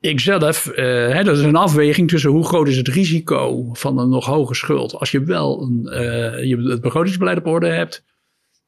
Ikzelf, 0.00 0.70
hè, 0.74 1.24
dat 1.24 1.36
is 1.36 1.42
een 1.42 1.56
afweging 1.56 2.08
tussen 2.08 2.30
hoe 2.30 2.44
groot 2.44 2.68
is 2.68 2.76
het 2.76 2.88
risico 2.88 3.74
van 3.74 3.98
een 3.98 4.08
nog 4.08 4.26
hoge 4.26 4.54
schuld. 4.54 4.94
Als 4.94 5.10
je 5.10 5.24
wel 5.24 5.62
een, 5.62 5.82
je 6.48 6.56
het 6.56 6.80
begrotingsbeleid 6.80 7.38
op 7.38 7.46
orde 7.46 7.68
hebt, 7.68 8.04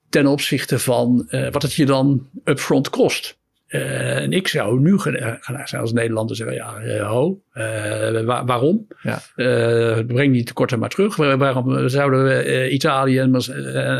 ten 0.08 0.26
opzichte 0.26 0.78
van 0.78 1.28
wat 1.50 1.62
het 1.62 1.72
je 1.72 1.86
dan 1.86 2.28
upfront 2.44 2.90
kost. 2.90 3.37
Uh, 3.68 4.16
en 4.16 4.32
ik 4.32 4.48
zou 4.48 4.80
nu 4.80 4.98
zijn 5.64 5.80
als 5.80 5.92
Nederlander 5.92 6.36
zeggen, 6.36 6.56
ja, 6.56 6.82
uh, 6.82 7.08
ho, 7.08 7.42
uh, 7.54 8.20
waar, 8.20 8.46
waarom? 8.46 8.86
Ja. 9.02 9.22
breng 10.02 10.32
die 10.32 10.44
tekorten 10.44 10.78
maar 10.78 10.88
terug. 10.88 11.16
waarom 11.16 11.88
zouden 11.88 12.24
we 12.24 12.70
Italië 12.70 13.18
en, 13.18 13.34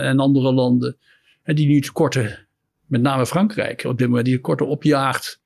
en, 0.03 0.19
andere 0.19 0.53
landen, 0.53 0.97
die 1.45 1.66
nu 1.66 1.81
tekorten, 1.81 2.47
met 2.86 3.01
name 3.01 3.27
Frankrijk, 3.27 3.85
op 3.85 3.99
dit 3.99 4.09
moment 4.09 4.27
die 4.27 4.35
tekorten 4.35 4.66
opjaagt 4.66 5.40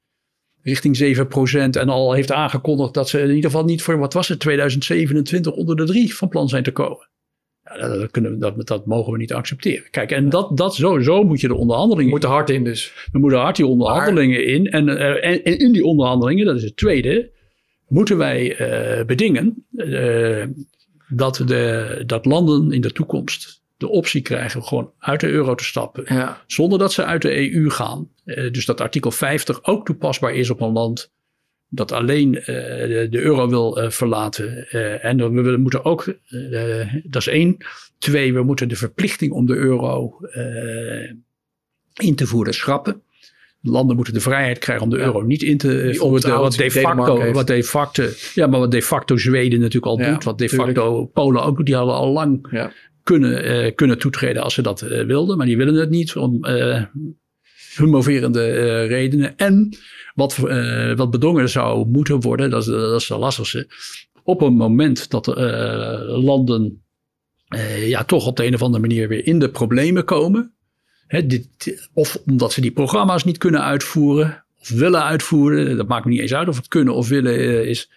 richting 0.62 1.18
7% 1.18 1.80
en 1.80 1.88
al 1.88 2.12
heeft 2.12 2.32
aangekondigd 2.32 2.94
dat 2.94 3.08
ze 3.08 3.20
in 3.20 3.34
ieder 3.34 3.50
geval 3.50 3.64
niet 3.64 3.82
voor, 3.82 3.98
wat 3.98 4.12
was 4.12 4.28
het, 4.28 4.40
2027 4.40 5.52
onder 5.52 5.76
de 5.76 5.84
3 5.84 6.14
van 6.14 6.28
plan 6.28 6.48
zijn 6.48 6.62
te 6.62 6.72
komen. 6.72 7.08
Ja, 7.64 7.88
dat, 7.88 8.10
kunnen, 8.10 8.38
dat, 8.38 8.66
dat 8.66 8.86
mogen 8.86 9.12
we 9.12 9.18
niet 9.18 9.32
accepteren. 9.32 9.90
Kijk, 9.90 10.10
en 10.10 10.28
dat, 10.28 10.56
dat 10.56 10.74
sowieso 10.74 11.24
moet 11.24 11.40
je 11.40 11.48
de 11.48 11.54
onderhandelingen... 11.54 12.04
We 12.04 12.10
moeten 12.10 12.28
hard 12.28 12.50
in 12.50 12.64
dus. 12.64 13.08
We 13.12 13.18
moeten 13.18 13.38
hard 13.38 13.56
die 13.56 13.66
onderhandelingen 13.66 14.46
in. 14.46 14.70
En, 14.70 14.88
en, 14.88 15.44
en, 15.44 15.58
in 15.58 15.72
die 15.72 15.84
onderhandelingen, 15.84 16.46
dat 16.46 16.56
is 16.56 16.62
het 16.62 16.76
tweede, 16.76 17.30
moeten 17.88 18.18
wij 18.18 18.60
uh, 18.60 19.04
bedingen 19.04 19.66
uh, 19.72 20.44
dat, 21.08 21.42
de, 21.46 22.02
dat 22.06 22.24
landen 22.24 22.72
in 22.72 22.80
de 22.80 22.92
toekomst 22.92 23.62
de 23.76 23.88
optie 23.88 24.22
krijgen 24.22 24.64
gewoon 24.64 24.92
uit 24.98 25.20
de 25.20 25.28
euro 25.28 25.54
te 25.54 25.64
stappen. 25.64 26.04
Ja. 26.06 26.42
Zonder 26.46 26.78
dat 26.78 26.92
ze 26.92 27.04
uit 27.04 27.22
de 27.22 27.52
EU 27.52 27.70
gaan. 27.70 28.08
Uh, 28.24 28.52
dus 28.52 28.64
dat 28.64 28.80
artikel 28.80 29.10
50 29.10 29.64
ook 29.64 29.86
toepasbaar 29.86 30.34
is 30.34 30.50
op 30.50 30.60
een 30.60 30.72
land 30.72 31.12
dat 31.74 31.92
alleen 31.92 32.34
uh, 32.34 32.44
de, 32.46 33.06
de, 33.10 33.20
euro 33.20 33.48
wil 33.48 33.78
uh, 33.78 33.90
verlaten. 33.90 34.68
en 35.00 35.34
we, 35.34 35.42
we, 35.42 35.56
moeten 35.56 35.84
ook, 35.84 36.04
dat 37.04 37.20
is 37.20 37.26
één. 37.26 37.56
Twee, 37.98 38.34
we 38.34 38.42
moeten 38.42 38.68
de 38.68 38.76
verplichting 38.76 39.32
om 39.32 39.46
de 39.46 39.54
euro 39.54 40.16
in 41.94 42.14
te 42.14 42.26
voeren 42.26 42.54
schrappen. 42.54 43.02
Landen 43.60 43.96
moeten 43.96 44.14
de 44.14 44.20
vrijheid 44.20 44.58
krijgen 44.58 44.84
om 44.84 44.90
de 44.90 44.98
euro 44.98 45.22
niet 45.22 45.42
in 45.42 45.58
te 45.58 45.94
voeren. 45.98 46.40
Wat 46.40 46.52
de 46.54 46.70
facto, 46.70 47.32
wat 47.32 47.46
de 47.46 47.64
facto, 47.64 48.08
ja, 48.34 48.46
maar 48.46 48.60
wat 48.60 48.70
de 48.70 48.82
facto 48.82 49.16
Zweden 49.16 49.58
natuurlijk 49.58 49.86
al 49.86 50.00
ja, 50.00 50.10
doet. 50.10 50.24
Wat 50.24 50.38
de 50.38 50.48
facto 50.48 51.04
Polen 51.04 51.42
ook 51.42 51.56
doet. 51.56 51.66
Die 51.66 51.74
hadden 51.74 51.94
al 51.94 52.12
lang 52.12 52.48
ja 52.50 52.72
kunnen, 53.02 53.64
uh, 53.64 53.74
kunnen 53.74 53.98
toetreden 53.98 54.42
als 54.42 54.54
ze 54.54 54.62
dat 54.62 54.82
uh, 54.82 55.04
wilden. 55.04 55.36
Maar 55.36 55.46
die 55.46 55.56
willen 55.56 55.74
het 55.74 55.90
niet 55.90 56.16
om 56.16 56.46
uh, 56.46 56.82
hun 57.74 57.88
moverende 57.88 58.82
redenen. 58.84 59.36
En 59.36 59.76
wat, 60.14 60.36
wat 60.96 61.10
bedongen 61.10 61.48
zou 61.48 61.86
moeten 61.88 62.20
worden, 62.20 62.50
dat 62.50 62.60
is, 62.60 62.66
dat 62.66 63.00
is 63.00 63.06
de 63.06 63.16
lastigste. 63.16 63.68
Op 64.24 64.40
een 64.40 64.54
moment 64.54 65.10
dat 65.10 65.26
landen 66.06 66.82
ja, 67.78 68.04
toch 68.04 68.26
op 68.26 68.36
de 68.36 68.46
een 68.46 68.54
of 68.54 68.62
andere 68.62 68.82
manier 68.82 69.08
weer 69.08 69.26
in 69.26 69.38
de 69.38 69.50
problemen 69.50 70.04
komen. 70.04 70.52
Hè, 71.06 71.26
dit, 71.26 71.88
of 71.92 72.18
omdat 72.26 72.52
ze 72.52 72.60
die 72.60 72.72
programma's 72.72 73.24
niet 73.24 73.38
kunnen 73.38 73.62
uitvoeren. 73.62 74.44
Of 74.60 74.68
willen 74.68 75.04
uitvoeren. 75.04 75.76
Dat 75.76 75.88
maakt 75.88 76.04
me 76.04 76.10
niet 76.10 76.20
eens 76.20 76.34
uit 76.34 76.48
of 76.48 76.56
het 76.56 76.68
kunnen 76.68 76.94
of 76.94 77.08
willen 77.08 77.68
is. 77.68 77.90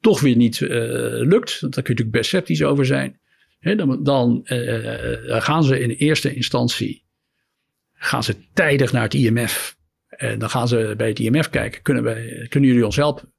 toch 0.00 0.20
weer 0.20 0.36
niet 0.36 0.60
lukt. 0.60 1.60
Daar 1.60 1.70
kun 1.70 1.82
je 1.82 1.88
natuurlijk 1.88 2.10
best 2.10 2.28
sceptisch 2.28 2.62
over 2.62 2.86
zijn 2.86 3.20
dan, 3.60 4.04
dan 4.04 4.40
uh, 4.44 5.42
gaan 5.42 5.64
ze 5.64 5.80
in 5.80 5.90
eerste 5.90 6.34
instantie 6.34 7.02
gaan 8.02 8.22
ze 8.22 8.36
tijdig 8.52 8.92
naar 8.92 9.02
het 9.02 9.14
IMF. 9.14 9.76
En 10.08 10.38
dan 10.38 10.50
gaan 10.50 10.68
ze 10.68 10.94
bij 10.96 11.08
het 11.08 11.18
IMF 11.18 11.50
kijken, 11.50 11.82
kunnen, 11.82 12.02
wij, 12.02 12.46
kunnen 12.48 12.68
jullie 12.68 12.84
ons 12.84 12.96
helpen? 12.96 13.32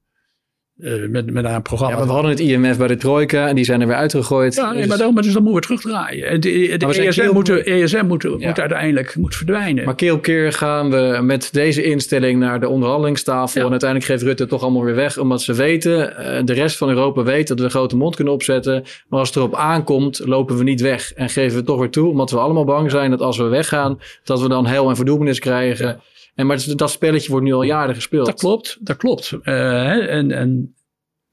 Uh, 0.81 1.07
met, 1.09 1.31
met 1.31 1.45
een 1.45 1.61
programma. 1.61 1.97
Ja, 1.97 2.05
we 2.05 2.11
hadden 2.11 2.31
het 2.31 2.39
IMF 2.39 2.77
bij 2.77 2.87
de 2.87 2.97
Trojka 2.97 3.47
en 3.47 3.55
die 3.55 3.65
zijn 3.65 3.81
er 3.81 3.87
weer 3.87 3.95
uitgegooid. 3.95 4.55
Ja, 4.55 4.71
nee, 4.71 4.77
dus... 4.77 4.87
maar, 4.87 4.97
dan, 4.97 5.13
maar 5.13 5.23
dus 5.23 5.33
dan 5.33 5.43
moeten 5.43 5.61
we 5.61 5.67
terugdraaien. 5.67 6.27
En 6.27 6.39
de, 6.39 6.75
de 6.77 6.85
ESM, 6.85 7.29
moet, 7.33 7.49
ESM 7.49 8.05
moet, 8.05 8.23
ja. 8.23 8.47
moet 8.47 8.59
uiteindelijk 8.59 9.15
moet 9.15 9.35
verdwijnen. 9.35 9.85
Maar 9.85 9.95
keer 9.95 10.13
op 10.13 10.21
keer 10.21 10.53
gaan 10.53 10.89
we 10.89 11.19
met 11.21 11.49
deze 11.51 11.83
instelling 11.83 12.39
naar 12.39 12.59
de 12.59 12.67
onderhandelingstafel. 12.67 13.65
En 13.65 13.69
uiteindelijk 13.69 14.11
geeft 14.11 14.23
Rutte 14.23 14.45
toch 14.45 14.61
allemaal 14.61 14.83
weer 14.83 14.95
weg. 14.95 15.17
Omdat 15.17 15.41
ze 15.41 15.53
weten, 15.53 16.13
uh, 16.19 16.39
de 16.45 16.53
rest 16.53 16.77
van 16.77 16.89
Europa 16.89 17.23
weet 17.23 17.47
dat 17.47 17.57
we 17.59 17.63
een 17.63 17.71
grote 17.71 17.95
mond 17.95 18.15
kunnen 18.15 18.33
opzetten. 18.33 18.83
Maar 19.07 19.19
als 19.19 19.27
het 19.27 19.37
erop 19.37 19.55
aankomt, 19.55 20.21
lopen 20.25 20.57
we 20.57 20.63
niet 20.63 20.81
weg. 20.81 21.13
En 21.13 21.29
geven 21.29 21.57
we 21.57 21.63
toch 21.63 21.79
weer 21.79 21.89
toe, 21.89 22.09
omdat 22.09 22.31
we 22.31 22.37
allemaal 22.37 22.65
bang 22.65 22.91
zijn 22.91 23.09
dat 23.09 23.21
als 23.21 23.37
we 23.37 23.43
weggaan, 23.43 23.99
dat 24.23 24.41
we 24.41 24.49
dan 24.49 24.65
hel 24.65 24.89
en 24.89 24.95
verdoemenis 24.95 25.39
krijgen. 25.39 26.01
En 26.35 26.47
maar 26.47 26.75
dat 26.75 26.91
spelletje 26.91 27.29
wordt 27.29 27.45
nu 27.45 27.53
al 27.53 27.63
jaren 27.63 27.95
gespeeld. 27.95 28.25
Dat 28.25 28.39
klopt, 28.39 28.77
dat 28.79 28.97
klopt. 28.97 29.31
Uh, 29.43 30.13
en, 30.15 30.31
en 30.31 30.75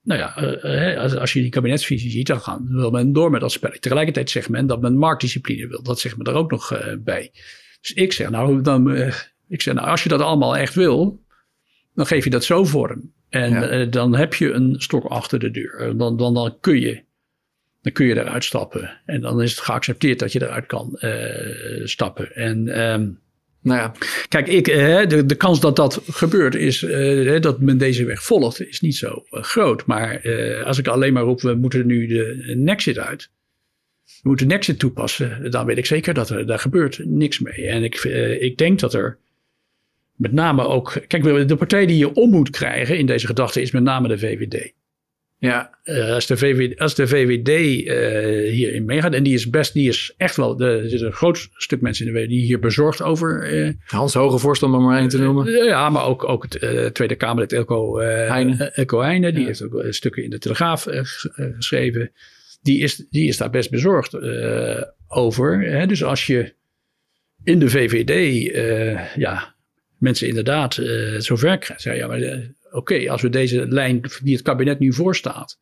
nou 0.02 0.20
ja, 0.20 0.42
uh, 0.64 1.00
als, 1.00 1.16
als, 1.16 1.32
je 1.32 1.40
die 1.40 1.50
kabinetsvisie 1.50 2.10
ziet, 2.10 2.26
dan 2.26 2.40
gaan, 2.40 2.68
wil 2.70 2.90
men 2.90 3.12
door 3.12 3.30
met 3.30 3.40
dat 3.40 3.52
spelletje. 3.52 3.80
Tegelijkertijd 3.80 4.30
zegt 4.30 4.48
men 4.48 4.66
dat 4.66 4.80
men 4.80 4.96
marktdiscipline 4.96 5.68
wil. 5.68 5.82
Dat 5.82 6.00
zegt 6.00 6.16
men 6.16 6.26
er 6.26 6.34
ook 6.34 6.50
nog 6.50 6.72
uh, 6.72 6.94
bij. 6.98 7.30
Dus 7.80 7.92
ik 7.92 8.12
zeg 8.12 8.30
nou, 8.30 8.62
dan, 8.62 8.90
ik 9.48 9.62
zeg 9.62 9.74
nou, 9.74 9.88
als 9.88 10.02
je 10.02 10.08
dat 10.08 10.20
allemaal 10.20 10.56
echt 10.56 10.74
wil, 10.74 11.22
dan 11.94 12.06
geef 12.06 12.24
je 12.24 12.30
dat 12.30 12.44
zo 12.44 12.64
vorm. 12.64 13.12
En 13.28 13.50
ja. 13.50 13.84
dan 13.84 14.14
heb 14.14 14.34
je 14.34 14.52
een 14.52 14.74
stok 14.78 15.04
achter 15.04 15.38
de 15.38 15.50
deur. 15.50 15.96
Dan, 15.96 16.16
dan, 16.16 16.34
dan 16.34 16.56
kun 16.60 16.80
je 16.80 17.06
dan 17.82 17.92
kun 17.92 18.06
je 18.06 18.16
eruit 18.16 18.44
stappen. 18.44 19.00
En 19.06 19.20
dan 19.20 19.42
is 19.42 19.50
het 19.50 19.60
geaccepteerd 19.60 20.18
dat 20.18 20.32
je 20.32 20.42
eruit 20.42 20.66
kan 20.66 20.98
stappen. 21.84 22.34
En 22.34 22.80
um, 22.92 23.20
nou 23.60 23.80
ja, 23.80 23.92
kijk, 24.28 24.46
ik, 24.46 24.68
eh, 24.68 25.06
de, 25.06 25.26
de 25.26 25.34
kans 25.34 25.60
dat 25.60 25.76
dat 25.76 26.02
gebeurt 26.10 26.54
is 26.54 26.82
uh, 26.82 27.40
dat 27.40 27.60
men 27.60 27.78
deze 27.78 28.04
weg 28.04 28.22
volgt, 28.22 28.68
is 28.68 28.80
niet 28.80 28.96
zo 28.96 29.24
uh, 29.30 29.42
groot. 29.42 29.86
Maar 29.86 30.22
als 30.64 30.78
ik 30.78 30.86
alleen 30.86 31.12
maar 31.12 31.22
roep, 31.22 31.40
we 31.40 31.54
moeten 31.54 31.86
nu 31.86 32.06
de 32.06 32.54
Nexit 32.56 32.98
uit. 32.98 33.30
We 34.22 34.28
moeten 34.28 34.46
Nexit 34.46 34.78
toepassen. 34.78 35.50
Dan 35.50 35.66
weet 35.66 35.78
ik 35.78 35.86
zeker 35.86 36.14
dat 36.14 36.30
er 36.30 36.46
daar 36.46 36.58
gebeurt 36.58 37.00
niks 37.04 37.38
mee. 37.38 37.66
En 37.66 37.84
ik, 37.84 37.94
ik 38.40 38.58
denk 38.58 38.78
dat 38.78 38.94
er 38.94 39.18
met 40.16 40.32
name 40.32 40.62
ook. 40.62 41.04
Kijk, 41.06 41.48
de 41.48 41.56
partij 41.56 41.86
die 41.86 41.98
je 41.98 42.14
om 42.14 42.30
moet 42.30 42.50
krijgen 42.50 42.98
in 42.98 43.06
deze 43.06 43.26
gedachte 43.26 43.60
is 43.60 43.70
met 43.70 43.82
name 43.82 44.08
de 44.08 44.18
VVD. 44.18 44.72
Ja, 45.40 45.78
uh, 45.84 46.10
als, 46.12 46.26
de 46.26 46.36
VVD, 46.36 46.78
als 46.78 46.94
de 46.94 47.06
VVD 47.06 47.48
uh, 47.48 48.50
hierin 48.52 48.84
meegaat, 48.84 49.14
en 49.14 49.22
die 49.22 49.34
is 49.34 49.50
best, 49.50 49.72
die 49.72 49.88
is 49.88 50.14
echt 50.16 50.36
wel, 50.36 50.56
de, 50.56 50.66
er 50.66 50.88
zit 50.88 51.00
een 51.00 51.12
groot 51.12 51.48
stuk 51.52 51.80
mensen 51.80 52.06
in 52.06 52.12
de 52.12 52.18
VVD 52.18 52.28
die 52.28 52.44
hier 52.44 52.58
bezorgd 52.58 53.02
over. 53.02 53.52
Uh, 53.52 53.72
Hans 53.84 54.14
Hogevorst 54.14 54.62
om 54.62 54.74
er 54.74 54.80
maar 54.80 54.98
één 54.98 55.08
te 55.08 55.18
noemen. 55.18 55.64
ja, 55.64 55.90
maar 55.90 56.04
ook, 56.04 56.28
ook 56.28 56.46
het 56.48 56.94
Tweede 56.94 57.14
Kamerlid 57.14 57.52
Elko 57.52 57.98
Heijnen, 57.98 58.74
Elko 58.74 59.00
Heijnen 59.00 59.32
die 59.32 59.40
ja. 59.40 59.46
heeft 59.46 59.62
ook 59.62 59.84
stukken 59.90 60.24
in 60.24 60.30
de 60.30 60.38
Telegraaf 60.38 60.86
geschreven. 61.56 62.12
Die 62.62 62.78
is, 62.78 63.06
die 63.10 63.28
is 63.28 63.36
daar 63.36 63.50
best 63.50 63.70
bezorgd 63.70 64.18
over. 65.08 65.60
Hè? 65.60 65.86
Dus 65.86 66.04
als 66.04 66.26
je 66.26 66.54
in 67.44 67.58
de 67.58 67.68
VVD, 67.68 68.44
ja, 69.16 69.54
mensen 69.98 70.28
inderdaad 70.28 70.74
zover 71.18 71.58
krijgt, 71.58 71.82
ja, 71.82 72.06
maar 72.06 72.20
oké, 72.70 73.10
als 73.10 73.22
we 73.22 73.28
deze 73.28 73.68
lijn 73.68 74.00
die 74.22 74.34
het 74.34 74.42
kabinet 74.42 74.78
nu 74.78 74.92
voorstaat, 74.92 75.58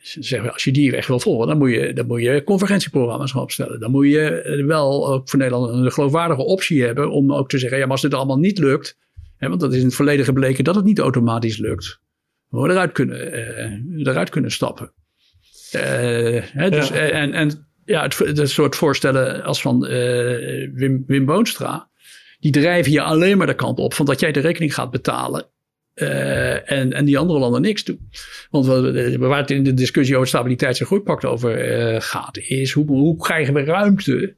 zeggen 0.00 0.52
als 0.52 0.64
je 0.64 0.72
die 0.72 0.96
echt 0.96 1.08
wil 1.08 1.20
volgen, 1.20 1.46
dan 1.46 1.58
moet 1.58 1.70
je, 1.70 1.92
dan 1.92 2.06
moet 2.06 2.22
je 2.22 2.44
convergentieprogramma's 2.44 3.32
gaan 3.32 3.42
opstellen. 3.42 3.80
Dan 3.80 3.90
moet 3.90 4.06
je 4.06 4.62
wel 4.66 5.08
ook 5.08 5.28
voor 5.28 5.38
Nederland 5.38 5.72
een 5.72 5.92
geloofwaardige 5.92 6.42
optie 6.42 6.84
hebben 6.84 7.10
om 7.10 7.32
ook 7.32 7.48
te 7.48 7.58
zeggen, 7.58 7.78
ja, 7.78 7.84
maar 7.84 7.92
als 7.92 8.02
dit 8.02 8.14
allemaal 8.14 8.38
niet 8.38 8.58
lukt, 8.58 8.98
hè, 9.36 9.48
want 9.48 9.60
dat 9.60 9.72
is 9.72 9.78
in 9.78 9.86
het 9.86 9.94
verleden 9.94 10.24
gebleken 10.24 10.64
dat 10.64 10.74
het 10.74 10.84
niet 10.84 10.98
automatisch 10.98 11.58
lukt, 11.58 12.00
we 12.48 12.70
eruit 12.70 12.92
kunnen, 12.92 13.34
uh, 13.96 14.06
eruit 14.06 14.30
kunnen 14.30 14.50
stappen. 14.50 14.92
Uh, 15.74 15.82
hè, 16.42 16.70
dus, 16.70 16.88
ja. 16.88 16.94
En, 16.94 17.32
en 17.32 17.66
ja, 17.84 18.02
het, 18.02 18.18
het, 18.18 18.50
soort 18.50 18.76
voorstellen 18.76 19.42
als 19.42 19.60
van 19.60 19.84
uh, 19.84 19.90
Wim, 20.74 21.04
Wim 21.06 21.24
Boonstra, 21.24 21.90
die 22.40 22.52
drijven 22.52 22.92
je 22.92 23.02
alleen 23.02 23.38
maar 23.38 23.46
de 23.46 23.54
kant 23.54 23.78
op 23.78 23.94
van 23.94 24.06
dat 24.06 24.20
jij 24.20 24.32
de 24.32 24.40
rekening 24.40 24.74
gaat 24.74 24.90
betalen 24.90 25.51
uh, 25.94 26.70
en, 26.72 26.92
en 26.92 27.04
die 27.04 27.18
andere 27.18 27.38
landen 27.38 27.60
niks 27.60 27.84
doen. 27.84 28.08
Want 28.50 28.66
we, 28.66 29.16
waar 29.18 29.38
het 29.38 29.50
in 29.50 29.62
de 29.62 29.74
discussie 29.74 30.16
over 30.16 30.28
stabiliteits- 30.28 30.80
en 30.80 30.86
groeipact 30.86 31.24
over 31.24 31.80
uh, 31.92 31.96
gaat, 32.00 32.38
is 32.38 32.72
hoe, 32.72 32.86
hoe 32.86 33.16
krijgen 33.16 33.54
we 33.54 33.64
ruimte 33.64 34.36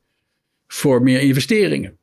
voor 0.67 1.03
meer 1.03 1.21
investeringen? 1.21 1.99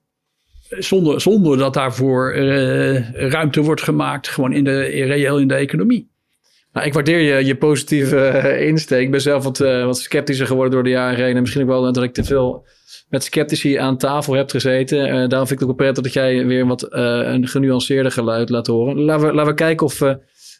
Zonder, 0.69 1.21
zonder 1.21 1.57
dat 1.57 1.73
daarvoor 1.73 2.35
uh, 2.35 3.11
ruimte 3.11 3.61
wordt 3.61 3.81
gemaakt, 3.81 4.27
gewoon 4.27 4.53
in 4.53 4.63
de, 4.63 4.79
reëel 4.81 5.39
in 5.39 5.47
de 5.47 5.53
economie. 5.53 6.09
Nou, 6.73 6.85
ik 6.87 6.93
waardeer 6.93 7.19
je, 7.19 7.45
je 7.45 7.55
positieve 7.55 8.57
insteek. 8.59 9.01
Ik 9.01 9.11
ben 9.11 9.21
zelf 9.21 9.43
wat, 9.43 9.57
wat 9.57 9.97
sceptischer 9.97 10.47
geworden 10.47 10.73
door 10.73 10.83
de 10.83 10.89
jaren 10.89 11.25
heen. 11.25 11.35
En 11.35 11.41
misschien 11.41 11.61
ook 11.61 11.67
wel 11.67 11.93
dat 11.93 12.03
ik 12.03 12.13
te 12.13 12.23
veel 12.23 12.65
met 13.11 13.23
sceptici 13.23 13.75
aan 13.75 13.97
tafel 13.97 14.33
hebt 14.33 14.51
gezeten. 14.51 14.97
Uh, 14.97 15.13
daarom 15.13 15.47
vind 15.47 15.51
ik 15.51 15.59
het 15.59 15.69
ook 15.69 15.75
prettig 15.75 16.03
dat 16.03 16.13
jij 16.13 16.45
weer 16.45 16.67
wat 16.67 16.83
uh, 16.83 16.99
een 17.23 17.47
genuanceerder 17.47 18.11
geluid 18.11 18.49
laat 18.49 18.67
horen. 18.67 18.99
Laten 18.99 19.27
we, 19.27 19.33
laten 19.33 19.51
we 19.51 19.57
kijken 19.57 19.85
of 19.85 20.01
uh, 20.01 20.13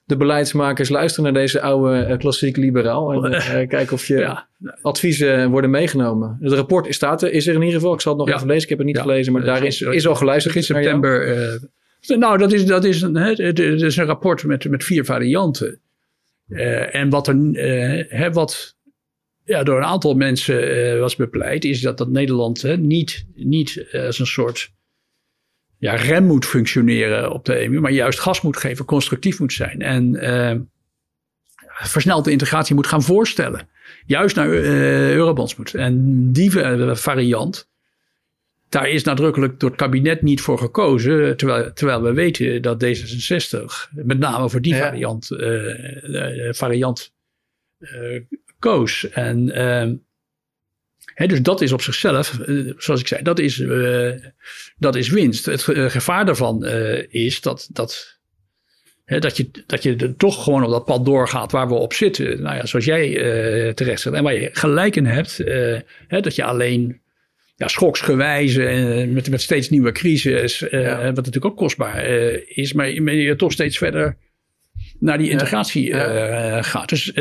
de 0.05 0.17
beleidsmakers 0.17 0.89
luisteren 0.89 1.33
naar 1.33 1.41
deze 1.41 1.61
oude 1.61 2.17
klassiek 2.17 2.57
liberaal. 2.57 3.25
En 3.25 3.41
kijken 3.67 3.93
of 3.93 4.05
je 4.05 4.17
ja. 4.17 4.47
adviezen 4.81 5.49
worden 5.49 5.69
meegenomen. 5.69 6.37
Het 6.41 6.53
rapport 6.53 6.93
staat 6.93 7.21
er, 7.21 7.31
is 7.31 7.47
er 7.47 7.55
in 7.55 7.61
ieder 7.61 7.79
geval. 7.79 7.93
Ik 7.93 8.01
zal 8.01 8.11
het 8.11 8.21
nog 8.21 8.29
ja. 8.29 8.35
even 8.35 8.47
lezen. 8.47 8.63
Ik 8.63 8.69
heb 8.69 8.77
het 8.77 8.87
niet 8.87 8.95
ja. 8.95 9.01
gelezen, 9.01 9.33
maar 9.33 9.43
daar 9.43 9.63
is, 9.63 9.81
is 9.81 10.07
al 10.07 10.15
geluisterd. 10.15 10.55
In 10.55 10.63
september. 10.63 11.59
nou, 12.07 12.37
dat 12.37 12.51
is, 12.51 12.65
dat 12.65 12.83
is, 12.83 13.01
een, 13.01 13.15
het 13.15 13.59
is 13.59 13.97
een 13.97 14.05
rapport 14.05 14.43
met, 14.43 14.69
met 14.69 14.83
vier 14.83 15.05
varianten. 15.05 15.79
en 16.91 17.09
wat 17.09 17.27
er, 17.27 17.35
hè, 18.09 18.31
wat 18.31 18.75
ja, 19.51 19.63
door 19.63 19.77
een 19.77 19.83
aantal 19.83 20.13
mensen 20.13 20.77
uh, 20.77 20.99
was 20.99 21.15
bepleit, 21.15 21.65
is 21.65 21.81
dat, 21.81 21.97
dat 21.97 22.09
Nederland 22.09 22.61
hè, 22.61 22.77
niet, 22.77 23.25
niet 23.35 23.85
uh, 23.91 24.05
als 24.05 24.19
een 24.19 24.25
soort 24.25 24.71
ja, 25.77 25.95
rem 25.95 26.23
moet 26.23 26.45
functioneren 26.45 27.31
op 27.31 27.45
de 27.45 27.53
EMU, 27.53 27.79
maar 27.79 27.91
juist 27.91 28.19
gas 28.19 28.41
moet 28.41 28.57
geven, 28.57 28.85
constructief 28.85 29.39
moet 29.39 29.53
zijn. 29.53 29.81
En 29.81 30.13
uh, 30.13 30.55
versnelde 31.87 32.31
integratie 32.31 32.75
moet 32.75 32.87
gaan 32.87 33.03
voorstellen. 33.03 33.69
Juist 34.05 34.35
naar 34.35 34.49
Eurobonds 34.49 35.55
moet. 35.55 35.73
En 35.73 36.25
die 36.31 36.51
variant, 36.91 37.69
daar 38.69 38.89
is 38.89 39.03
nadrukkelijk 39.03 39.59
door 39.59 39.69
het 39.69 39.79
kabinet 39.79 40.21
niet 40.21 40.41
voor 40.41 40.57
gekozen. 40.57 41.37
Terwijl, 41.37 41.73
terwijl 41.73 42.01
we 42.01 42.13
weten 42.13 42.61
dat 42.61 42.83
D66 42.85 43.91
met 43.91 44.19
name 44.19 44.49
voor 44.49 44.61
die 44.61 44.75
ja. 44.75 44.79
variant, 44.79 45.27
variant 46.57 47.13
koos. 48.61 49.09
En 49.09 49.59
uh, 51.17 51.27
dus 51.27 51.41
dat 51.41 51.61
is 51.61 51.71
op 51.71 51.81
zichzelf, 51.81 52.39
zoals 52.77 52.99
ik 52.99 53.07
zei, 53.07 53.21
dat 53.23 53.39
is, 53.39 53.63
dat 54.77 54.95
is 54.95 55.09
winst. 55.09 55.45
Het 55.45 55.61
gevaar 55.91 56.25
daarvan 56.25 56.65
is 57.09 57.41
dat, 57.41 57.69
dat 57.71 58.19
dat, 59.05 59.37
je, 59.37 59.49
dat 59.65 59.83
je 59.83 59.95
er 59.95 60.15
toch 60.15 60.43
gewoon 60.43 60.63
op 60.63 60.71
dat 60.71 60.85
pad 60.85 61.05
doorgaat 61.05 61.51
waar 61.51 61.67
we 61.67 61.73
op 61.73 61.93
zitten. 61.93 62.41
Nou 62.41 62.55
ja, 62.55 62.65
zoals 62.65 62.85
jij 62.85 63.13
terecht 63.73 64.01
zegt. 64.01 64.15
En 64.15 64.23
waar 64.23 64.33
je 64.33 64.49
gelijk 64.51 64.95
in 64.95 65.05
hebt. 65.05 65.43
Dat 66.07 66.35
je 66.35 66.43
alleen 66.43 67.01
ja, 67.55 67.67
schoksgewijze 67.67 68.65
en 68.65 69.13
met, 69.13 69.29
met 69.29 69.41
steeds 69.41 69.69
nieuwe 69.69 69.91
crisis. 69.91 70.61
Uh, 70.61 70.95
Wat 70.97 71.15
natuurlijk 71.15 71.45
ook 71.45 71.57
kostbaar 71.57 72.05
is. 72.45 72.73
Maar 72.73 72.89
je 72.91 73.35
toch 73.35 73.51
steeds 73.51 73.77
verder 73.77 74.17
naar 74.99 75.17
die 75.17 75.29
integratie 75.29 75.85
ja. 75.85 76.61
gaat. 76.61 76.89
Dus, 76.89 77.13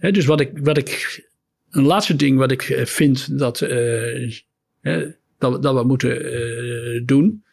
dus 0.00 0.24
wat 0.24 0.40
ik, 0.40 0.50
wat 0.54 0.78
ik. 0.78 1.26
Een 1.70 1.84
laatste 1.84 2.16
ding 2.16 2.38
wat 2.38 2.50
ik 2.50 2.62
vind 2.84 3.38
dat, 3.38 3.58
dat, 5.38 5.62
dat 5.62 5.74
we 5.74 5.82
moeten 5.84 7.02
doen 7.06 7.44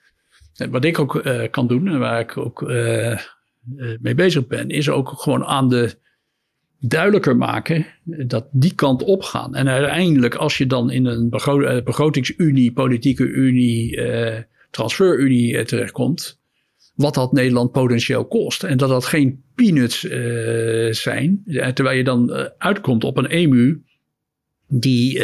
wat 0.70 0.86
ik 0.86 1.00
ook 1.00 1.24
kan 1.52 1.68
doen 1.68 1.88
en 1.88 2.00
waar 2.00 2.20
ik 2.20 2.38
ook 2.38 2.62
mee 4.00 4.16
bezig 4.16 4.48
ben, 4.48 4.70
is 4.70 4.90
ook 4.90 5.10
gewoon 5.10 5.46
aan 5.46 5.70
de 5.70 5.98
duidelijker 6.80 7.38
maken 7.38 7.86
dat 8.04 8.48
die 8.52 8.76
kant 8.76 9.04
op 9.04 9.24
gaan. 9.24 9.56
En 9.56 9.68
uiteindelijk, 9.68 10.36
als 10.36 10.58
je 10.58 10.68
dan 10.68 10.92
in 10.92 11.06
een 11.06 11.30
begro 11.30 11.82
begrotingsunie, 11.84 12.72
politieke 12.72 13.24
unie, 13.24 14.00
transferunie 14.70 15.64
terechtkomt, 15.64 16.40
wat 16.96 17.14
dat 17.14 17.32
Nederland 17.32 17.72
potentieel 17.72 18.26
kost. 18.26 18.64
En 18.64 18.78
dat 18.78 18.90
dat 18.90 19.06
geen 19.06 19.44
peanuts 19.56 20.00
zijn, 21.02 21.44
terwijl 21.74 21.98
je 21.98 22.04
dan 22.04 22.52
uitkomt 22.58 23.04
op 23.04 23.18
een 23.18 23.28
EMU 23.28 23.82
die, 24.68 25.24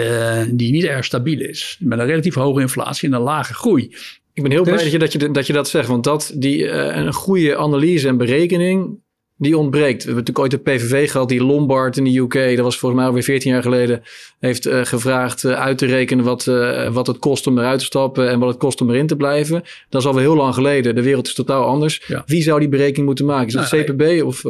die 0.52 0.72
niet 0.72 0.84
erg 0.84 1.06
stabiel 1.06 1.40
is. 1.40 1.78
Met 1.80 1.99
een 1.99 2.06
relatief 2.06 2.34
hoge 2.34 2.62
inflatie 2.62 3.10
en 3.10 3.16
een 3.16 3.22
lage 3.22 3.53
groei. 3.53 3.95
Ik 4.34 4.44
ben 4.44 4.52
heel 4.52 4.64
blij 4.64 4.74
dus- 4.74 4.84
dat 4.84 4.91
je, 4.91 4.99
dat, 4.99 5.12
je, 5.12 5.32
dat 5.32 5.48
je 5.48 5.53
dat 5.53 5.70
zegt. 5.70 5.88
Want 5.88 6.03
dat, 6.03 6.34
die, 6.36 6.68
een 6.70 7.14
goede 7.14 7.58
analyse 7.58 8.08
en 8.08 8.18
berekening, 8.18 8.99
die 9.42 9.58
ontbreekt. 9.58 10.04
We 10.04 10.12
hebben 10.12 10.26
natuurlijk 10.26 10.40
ooit 10.40 10.52
de 10.52 10.72
PVV 10.72 11.12
gehad, 11.12 11.30
die 11.30 11.44
Lombard 11.44 11.98
in 11.98 12.04
de 12.04 12.18
UK, 12.18 12.34
dat 12.34 12.66
was 12.66 12.78
volgens 12.78 13.00
mij 13.00 13.10
alweer 13.10 13.24
14 13.24 13.52
jaar 13.52 13.62
geleden, 13.62 14.02
heeft 14.40 14.68
uh, 14.68 14.86
gevraagd 14.86 15.44
uh, 15.44 15.52
uit 15.52 15.78
te 15.78 15.86
rekenen 15.86 16.26
wat, 16.26 16.46
wat 16.92 17.08
het 17.08 17.20
kost 17.20 17.48
om 17.48 17.58
eruit 17.58 17.80
te 17.80 17.86
stappen 17.86 18.30
en 18.30 18.40
wat 18.40 18.50
het 18.50 18.58
kost 18.58 18.82
om 18.82 18.90
erin 18.90 19.08
te 19.08 19.16
blijven. 19.16 19.64
Dat 19.90 20.02
is 20.02 20.08
alweer 20.08 20.24
heel 20.24 20.36
lang 20.36 20.54
geleden. 20.54 20.96
De 20.96 21.04
wereld 21.04 21.28
is 21.28 21.34
totaal 21.34 21.66
anders. 21.66 22.04
Ja. 22.08 22.24
Wie 22.26 22.42
zou 22.42 22.60
die 22.60 22.70
berekening 22.70 23.06
moeten 23.06 23.26
maken? 23.26 23.48
Is 23.48 23.54
het 23.54 23.72
nou, 23.72 23.84
CPB 23.84 24.24
of... 24.24 24.44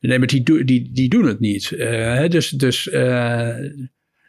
nee, 0.00 0.18
maar 0.18 0.26
die, 0.26 0.64
die, 0.64 0.90
die 0.92 1.08
doen 1.08 1.26
het 1.26 1.40
niet. 1.40 1.68
dus 2.30 2.48
dus 2.48 2.88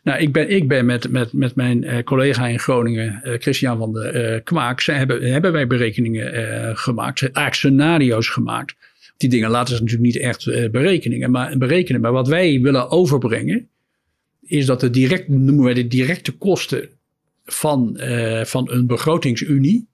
nou, 0.03 0.21
ik 0.21 0.33
ben, 0.33 0.49
ik 0.49 0.67
ben 0.67 0.85
met, 0.85 1.09
met, 1.09 1.33
met 1.33 1.55
mijn 1.55 1.83
uh, 1.83 2.03
collega 2.03 2.47
in 2.47 2.59
Groningen, 2.59 3.21
uh, 3.23 3.33
Christian 3.37 3.77
van 3.77 3.93
de 3.93 4.33
uh, 4.33 4.43
Kwaak, 4.43 4.81
zij 4.81 4.95
hebben, 4.95 5.31
hebben 5.31 5.51
wij 5.51 5.67
berekeningen 5.67 6.77
gemaakt, 6.77 7.21
eigenlijk 7.21 7.55
scenario's 7.55 8.29
gemaakt. 8.29 8.75
Die 9.19 9.29
dingen 9.29 9.49
laten 9.49 9.75
ze 9.75 9.81
natuurlijk 9.81 10.13
niet 10.13 10.23
echt 10.23 10.45
berekeningen, 10.71 11.31
maar, 11.31 11.57
berekenen. 11.57 12.01
Maar 12.01 12.11
wat 12.11 12.27
wij 12.27 12.61
willen 12.61 12.89
overbrengen, 12.89 13.69
is 14.41 14.65
dat 14.65 14.79
de 14.79 14.89
direct, 14.89 15.27
noemen 15.27 15.63
wij 15.63 15.73
de 15.73 15.87
directe 15.87 16.31
kosten 16.31 16.89
van, 17.45 17.99
van 18.43 18.71
een 18.71 18.87
begrotingsunie, 18.87 19.87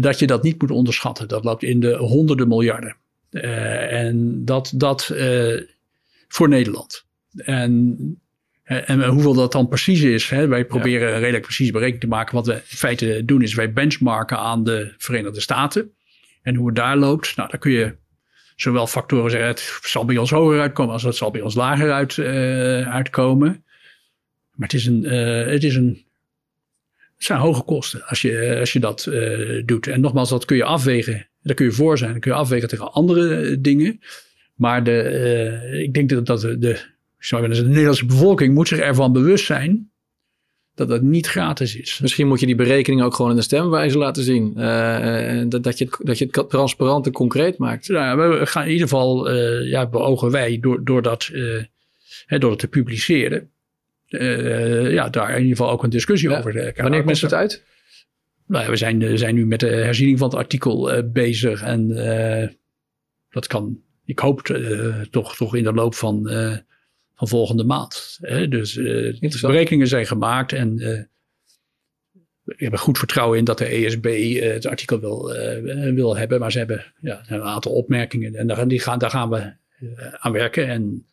dat 0.00 0.18
je 0.18 0.26
dat 0.26 0.42
niet 0.42 0.60
moet 0.60 0.70
onderschatten. 0.70 1.28
Dat 1.28 1.44
loopt 1.44 1.62
in 1.62 1.80
de 1.80 1.96
honderden 1.96 2.48
miljarden. 2.48 2.96
en 3.30 4.44
dat, 4.44 4.72
dat 4.76 5.14
voor 6.28 6.48
Nederland. 6.48 7.04
En 7.36 7.96
en 8.70 9.04
hoeveel 9.04 9.34
dat 9.34 9.52
dan 9.52 9.68
precies 9.68 10.02
is, 10.02 10.28
hè, 10.28 10.46
wij 10.46 10.64
proberen 10.64 11.08
ja. 11.08 11.18
redelijk 11.18 11.44
precies 11.44 11.70
berekening 11.70 12.02
te 12.02 12.08
maken. 12.08 12.34
Wat 12.34 12.46
we 12.46 12.52
in 12.52 12.60
feite 12.64 13.22
doen 13.24 13.42
is 13.42 13.54
wij 13.54 13.72
benchmarken 13.72 14.38
aan 14.38 14.64
de 14.64 14.94
Verenigde 14.98 15.40
Staten. 15.40 15.92
En 16.42 16.54
hoe 16.54 16.66
het 16.66 16.76
daar 16.76 16.96
loopt, 16.96 17.36
nou, 17.36 17.50
dan 17.50 17.58
kun 17.58 17.72
je 17.72 17.96
zowel 18.56 18.86
factoren 18.86 19.30
zeggen, 19.30 19.48
het 19.48 19.78
zal 19.82 20.04
bij 20.04 20.16
ons 20.16 20.30
hoger 20.30 20.60
uitkomen 20.60 20.92
als 20.92 21.02
het 21.02 21.16
zal 21.16 21.30
bij 21.30 21.40
ons 21.40 21.54
lager 21.54 21.92
uit, 21.92 22.16
uh, 22.16 22.92
uitkomen. 22.92 23.64
Maar 24.54 24.68
het 24.68 24.72
is 24.72 24.86
een, 24.86 25.04
uh, 25.04 25.46
het 25.46 25.64
is 25.64 25.74
een, 25.74 26.04
het 27.16 27.24
zijn 27.24 27.38
hoge 27.38 27.62
kosten 27.62 28.06
als 28.06 28.22
je, 28.22 28.56
als 28.60 28.72
je 28.72 28.80
dat 28.80 29.10
doet. 29.64 29.86
En 29.86 30.00
nogmaals, 30.00 30.28
dat 30.28 30.44
kun 30.44 30.56
je 30.56 30.64
afwegen. 30.64 31.28
Daar 31.42 31.54
kun 31.54 31.66
je 31.66 31.72
voor 31.72 31.98
zijn. 31.98 32.12
Dat 32.12 32.20
kun 32.20 32.30
je 32.30 32.36
afwegen 32.36 32.68
tegen 32.68 32.92
andere 32.92 33.60
dingen. 33.60 34.00
Maar 34.54 34.84
de, 34.84 35.82
ik 35.84 35.94
denk 35.94 36.08
dat, 36.08 36.26
dat 36.26 36.40
de, 36.40 36.80
zeggen, 37.18 37.50
de 37.50 37.62
Nederlandse 37.62 38.06
bevolking 38.06 38.54
moet 38.54 38.68
zich 38.68 38.78
ervan 38.78 39.12
bewust 39.12 39.44
zijn 39.44 39.90
dat 40.86 40.88
het 40.88 41.02
niet 41.02 41.26
gratis 41.26 41.76
is. 41.76 41.98
Misschien 41.98 42.28
moet 42.28 42.40
je 42.40 42.46
die 42.46 42.54
berekening 42.54 43.02
ook 43.02 43.14
gewoon 43.14 43.30
in 43.30 43.36
de 43.36 43.42
stemwijze 43.42 43.98
laten 43.98 44.22
zien. 44.22 44.54
Uh, 44.56 45.42
dat, 45.48 45.62
dat, 45.62 45.78
je 45.78 45.84
het, 45.84 45.96
dat 46.02 46.18
je 46.18 46.28
het 46.30 46.50
transparant 46.50 47.06
en 47.06 47.12
concreet 47.12 47.58
maakt. 47.58 47.88
Nou, 47.88 48.38
we 48.38 48.46
gaan 48.46 48.64
in 48.64 48.70
ieder 48.70 48.88
geval, 48.88 49.30
uh, 49.32 49.70
ja, 49.70 49.86
beogen 49.86 50.30
wij 50.30 50.58
door, 50.60 50.84
door, 50.84 51.02
dat, 51.02 51.30
uh, 51.32 51.62
hè, 52.26 52.38
door 52.38 52.50
het 52.50 52.58
te 52.58 52.68
publiceren. 52.68 53.50
ja, 54.06 55.08
daar 55.08 55.30
in 55.30 55.42
ieder 55.42 55.56
geval 55.56 55.70
ook 55.70 55.82
een 55.82 55.90
discussie 55.90 56.36
over. 56.36 56.56
Uh, 56.56 56.82
Wanneer 56.82 57.04
komt 57.04 57.20
het 57.20 57.34
uit? 57.34 57.64
Nou, 58.46 58.70
we 58.70 58.76
zijn, 58.76 59.18
zijn 59.18 59.34
nu 59.34 59.46
met 59.46 59.60
de 59.60 59.66
herziening 59.66 60.18
van 60.18 60.28
het 60.28 60.38
artikel 60.38 61.02
bezig. 61.12 61.62
En 61.62 61.88
dat 63.30 63.46
kan, 63.46 63.78
ik 64.04 64.18
hoop 64.18 64.40
toch, 65.10 65.36
toch 65.36 65.56
in 65.56 65.64
de 65.64 65.72
loop 65.72 65.94
van 65.94 66.30
van 67.20 67.28
volgende 67.28 67.64
maand. 67.64 68.18
Hè? 68.20 68.48
Dus 68.48 68.76
uh, 68.76 69.18
berekeningen 69.40 69.86
zijn 69.88 70.06
gemaakt 70.06 70.52
en 70.52 70.78
uh, 70.78 71.02
we 72.42 72.54
hebben 72.56 72.78
goed 72.78 72.98
vertrouwen 72.98 73.38
in 73.38 73.44
dat 73.44 73.58
de 73.58 73.64
ESB 73.64 74.06
uh, 74.06 74.46
eh, 74.46 74.52
het 74.52 74.66
artikel 74.66 75.00
wil, 75.00 75.32
wil 75.94 76.16
hebben. 76.16 76.40
Maar 76.40 76.52
ze 76.52 76.58
hebben 76.58 76.92
ja, 77.00 77.22
een 77.26 77.42
aantal 77.42 77.72
opmerkingen 77.72 78.34
en 78.34 78.46
daar, 78.46 78.68
die 78.68 78.80
gaan, 78.80 78.98
daar 78.98 79.10
gaan 79.10 79.30
we 79.30 79.52
aan 80.18 80.32
werken. 80.32 80.66
En, 80.68 81.06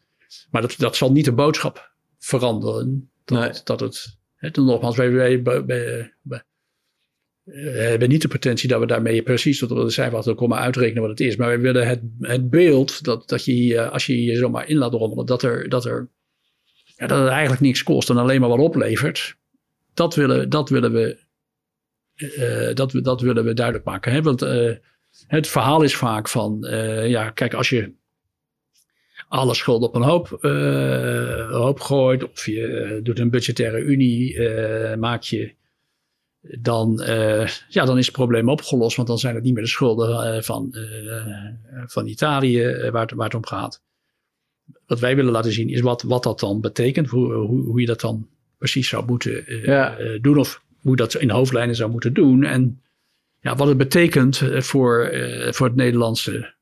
maar 0.52 0.62
dat, 0.62 0.76
dat 0.78 0.96
zal 0.96 1.12
niet 1.12 1.26
de 1.26 1.32
boodschap 1.32 1.92
veranderen. 2.18 3.10
Dat, 3.26 3.40
nee. 3.40 3.52
dat 3.64 3.80
het, 3.80 4.18
hè, 4.36 4.50
nogmaals, 4.54 4.98
wij, 4.98 5.12
wij, 5.12 5.44
wij 6.24 6.44
we 7.48 7.70
hebben 7.70 8.10
niet 8.10 8.22
de 8.22 8.28
pretentie 8.28 8.70
dat 8.70 8.80
we 8.80 8.86
daarmee 8.86 9.22
precies 9.22 9.60
tot 9.60 9.70
de 9.70 9.90
cijfer 9.90 10.36
komen 10.36 10.58
uitrekenen 10.58 11.02
wat 11.02 11.12
het 11.12 11.20
is. 11.20 11.36
Maar 11.36 11.50
we 11.50 11.60
willen 11.60 11.88
het, 11.88 12.02
het 12.20 12.50
beeld 12.50 13.04
dat, 13.04 13.30
dat 13.30 13.46
je, 13.46 13.90
als 13.90 14.06
je 14.06 14.24
je 14.24 14.36
zomaar 14.36 14.70
in 14.70 14.78
laat 14.78 14.94
rommelen, 14.94 15.26
dat, 15.26 15.44
er, 15.44 15.70
dat, 15.70 15.86
er, 15.86 16.10
ja, 16.96 17.08
dat 17.08 17.20
het 17.20 17.30
eigenlijk 17.30 17.62
niks 17.62 17.84
kost 17.84 18.10
en 18.10 18.18
alleen 18.18 18.40
maar 18.40 18.50
wat 18.50 18.60
oplevert. 18.60 19.38
Dat 19.94 20.16
willen, 20.16 20.50
dat 20.50 20.70
willen, 20.70 20.92
we, 20.92 21.18
uh, 22.16 22.76
dat, 22.76 23.00
dat 23.04 23.22
willen 23.22 23.44
we 23.44 23.54
duidelijk 23.54 23.86
maken. 23.86 24.12
Hè? 24.12 24.22
Want 24.22 24.44
uh, 24.44 24.76
het 25.28 25.48
verhaal 25.48 25.82
is 25.82 25.96
vaak 25.96 26.28
van, 26.28 26.68
ja, 27.04 27.30
kijk, 27.30 27.54
als 27.54 27.70
je 27.70 27.94
alle 29.28 29.54
schulden 29.54 29.88
op 29.88 29.96
een 29.96 30.02
hoop, 30.02 30.28
hoop 31.52 31.80
gooit, 31.80 32.32
of 32.32 32.46
je 32.46 33.00
doet 33.04 33.20
een 33.20 33.30
budgettaire 33.30 33.80
unie, 33.80 34.40
maak 34.98 35.22
je 35.22 35.57
dan, 36.60 37.02
uh, 37.02 37.48
ja, 37.68 37.86
dan 37.86 37.98
is 37.98 38.06
het 38.06 38.16
probleem 38.16 38.50
opgelost. 38.50 38.96
Want 38.96 39.08
dan 39.08 39.20
zijn 39.20 39.36
het 39.36 39.44
niet 39.44 39.54
meer 39.54 39.64
de 39.64 39.70
schulden 39.70 40.36
uh, 40.36 40.42
van, 40.42 40.68
uh, 40.72 41.36
van 41.86 42.08
Italië 42.08 42.90
waar 42.92 43.02
het, 43.02 43.12
waar 43.12 43.26
het 43.26 43.36
om 43.36 43.46
gaat. 43.46 43.82
Wat 44.86 45.00
wij 45.00 45.16
willen 45.16 45.32
laten 45.32 45.52
zien 45.52 45.70
is 45.70 45.82
wat, 45.82 46.02
wat 46.02 46.24
dat 46.24 46.40
dan 46.40 46.62
betekent. 46.62 47.08
Hoe, 47.08 47.34
hoe, 47.34 47.62
hoe 47.62 47.80
je 47.80 47.86
dat 47.86 48.02
dan 48.02 48.28
precies 48.58 48.90
zou 48.90 49.06
moeten 49.06 49.44
ja. 49.64 49.98
doen. 50.22 50.38
Of 50.38 50.64
hoe 50.82 50.96
dat 50.96 51.16
in 51.16 51.30
hoofdlijnen 51.30 51.76
zou 51.76 51.92
moeten 51.92 52.14
doen. 52.14 52.44
En 52.44 52.82
ja, 53.40 53.56
wat 53.56 53.68
het 53.68 53.78
betekent 53.78 54.38
voor, 54.58 55.12
voor 55.52 55.68
het 55.68 55.76
Nederlandse 55.76 56.56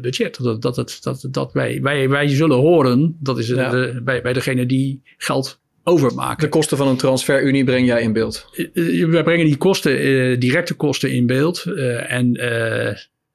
budget. 0.00 0.42
Dat, 0.42 0.62
dat, 0.62 0.98
dat, 1.02 1.26
dat 1.30 1.52
wij, 1.52 1.82
wij, 1.82 2.08
wij 2.08 2.28
zullen 2.28 2.56
horen, 2.56 3.16
dat 3.20 3.38
is 3.38 3.48
ja. 3.48 3.70
de, 3.70 4.00
bij, 4.04 4.22
bij 4.22 4.32
degene 4.32 4.66
die 4.66 5.02
geld 5.16 5.59
overmaken. 5.84 6.40
De 6.44 6.48
kosten 6.48 6.76
van 6.76 6.88
een 6.88 6.96
transferunie 6.96 7.64
breng 7.64 7.86
jij 7.86 8.02
in 8.02 8.12
beeld? 8.12 8.50
Uh, 8.72 9.08
wij 9.08 9.22
brengen 9.22 9.46
die 9.46 9.56
kosten, 9.56 10.06
uh, 10.06 10.38
directe 10.38 10.74
kosten 10.74 11.12
in 11.12 11.26
beeld. 11.26 11.64
Uh, 11.66 12.12
en 12.12 12.38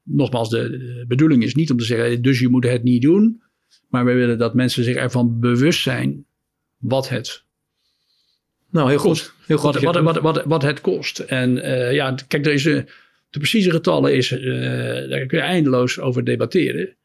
nogmaals, 0.04 0.50
de 0.50 1.06
bedoeling 1.08 1.44
is 1.44 1.56
niet 1.56 1.72
om 1.72 1.78
te 1.78 1.86
zeggen, 1.86 2.22
dus 2.22 2.40
je 2.40 2.50
moet 2.50 2.64
het 2.64 2.84
niet 2.84 3.02
doen. 3.02 3.42
Maar 3.90 4.06
we 4.06 4.14
willen 4.14 4.38
dat 4.38 4.54
mensen 4.54 4.84
zich 4.84 4.96
ervan 4.96 5.40
bewust 5.40 5.82
zijn 5.82 6.26
wat 6.78 7.10
het 7.10 7.44
nou, 8.70 8.90
heel 8.90 9.00
kost. 9.00 9.24
Goed. 9.24 9.48
Heel 9.48 9.58
goed 9.58 9.80
wat, 9.80 10.02
wat, 10.02 10.18
wat, 10.18 10.44
wat, 10.46 10.62
het 10.62 10.82
kost. 10.82 11.20
En 11.20 11.56
ja, 11.94 12.16
kijk, 12.28 12.46
er 12.46 12.54
is, 12.54 12.64
de 12.64 12.86
precieze 13.30 13.72
getallen 13.72 14.16
is, 14.16 14.30
daar 15.10 15.26
kun 15.26 15.38
je 15.38 15.44
eindeloos 15.44 16.00
over 16.00 16.24
debatteren. 16.24 16.96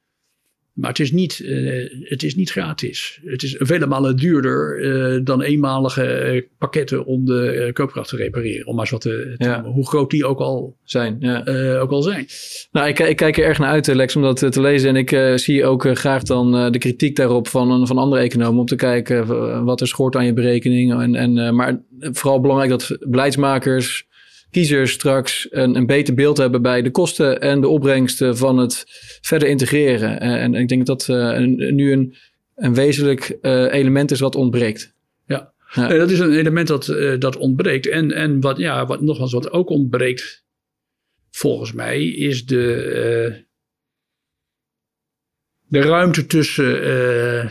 Maar 0.80 0.90
het 0.90 0.98
is 0.98 1.12
niet, 1.12 1.38
uh, 1.38 1.90
het 2.02 2.22
is 2.22 2.34
niet 2.34 2.50
gratis. 2.50 3.20
Het 3.24 3.42
is 3.42 3.56
vele 3.58 3.86
malen 3.86 4.16
duurder 4.16 4.80
uh, 4.80 5.20
dan 5.24 5.42
eenmalige 5.42 6.46
pakketten 6.58 7.04
om 7.04 7.24
de 7.24 7.70
koopkracht 7.72 8.08
te 8.08 8.16
repareren. 8.16 8.66
Om 8.66 8.74
maar 8.74 8.82
eens 8.82 8.90
wat 8.90 9.00
te, 9.00 9.34
te 9.38 9.44
ja. 9.44 9.62
hoe 9.62 9.88
groot 9.88 10.10
die 10.10 10.24
ook 10.24 10.38
al 10.38 10.76
zijn. 10.84 11.16
Ja. 11.20 11.44
ook 11.78 11.90
al 11.90 12.02
zijn. 12.02 12.26
Nou, 12.72 12.88
ik, 12.88 12.98
ik, 12.98 13.16
kijk 13.16 13.38
er 13.38 13.44
erg 13.44 13.58
naar 13.58 13.70
uit, 13.70 13.86
Lex, 13.86 14.16
om 14.16 14.22
dat 14.22 14.52
te 14.52 14.60
lezen. 14.60 14.88
En 14.88 14.96
ik 14.96 15.38
zie 15.38 15.64
ook 15.64 15.96
graag 15.98 16.22
dan 16.22 16.72
de 16.72 16.78
kritiek 16.78 17.16
daarop 17.16 17.48
van, 17.48 17.86
van 17.86 17.98
andere 17.98 18.22
economen. 18.22 18.60
Om 18.60 18.66
te 18.66 18.76
kijken 18.76 19.26
wat 19.64 19.80
er 19.80 19.88
schort 19.88 20.16
aan 20.16 20.26
je 20.26 20.32
berekening. 20.32 21.00
En, 21.00 21.14
en, 21.14 21.54
maar 21.54 21.82
vooral 22.00 22.40
belangrijk 22.40 22.70
dat 22.70 22.96
beleidsmakers 23.00 24.08
kiezers 24.50 24.92
straks 24.92 25.46
een, 25.50 25.76
een 25.76 25.86
beter 25.86 26.14
beeld 26.14 26.36
hebben 26.36 26.62
bij 26.62 26.82
de 26.82 26.90
kosten 26.90 27.40
en 27.40 27.60
de 27.60 27.68
opbrengsten 27.68 28.36
van 28.36 28.58
het 28.58 28.84
verder 29.20 29.48
integreren. 29.48 30.20
En, 30.20 30.38
en 30.38 30.54
ik 30.54 30.68
denk 30.68 30.86
dat 30.86 31.06
dat 31.06 31.16
uh, 31.16 31.38
nu 31.70 31.92
een, 31.92 32.14
een 32.54 32.74
wezenlijk 32.74 33.38
uh, 33.42 33.72
element 33.72 34.10
is 34.10 34.20
wat 34.20 34.34
ontbreekt. 34.34 34.94
Ja, 35.26 35.52
ja. 35.74 35.88
dat 35.88 36.10
is 36.10 36.18
een 36.18 36.32
element 36.32 36.68
dat, 36.68 36.86
dat 37.18 37.36
ontbreekt. 37.36 37.88
En, 37.88 38.12
en 38.12 38.40
wat, 38.40 38.58
ja, 38.58 38.86
wat, 38.86 39.00
nogmaals, 39.00 39.32
wat 39.32 39.50
ook 39.50 39.68
ontbreekt, 39.68 40.44
volgens 41.30 41.72
mij, 41.72 42.04
is 42.04 42.46
de, 42.46 43.44
de 45.66 45.80
ruimte 45.80 46.26
tussen 46.26 47.50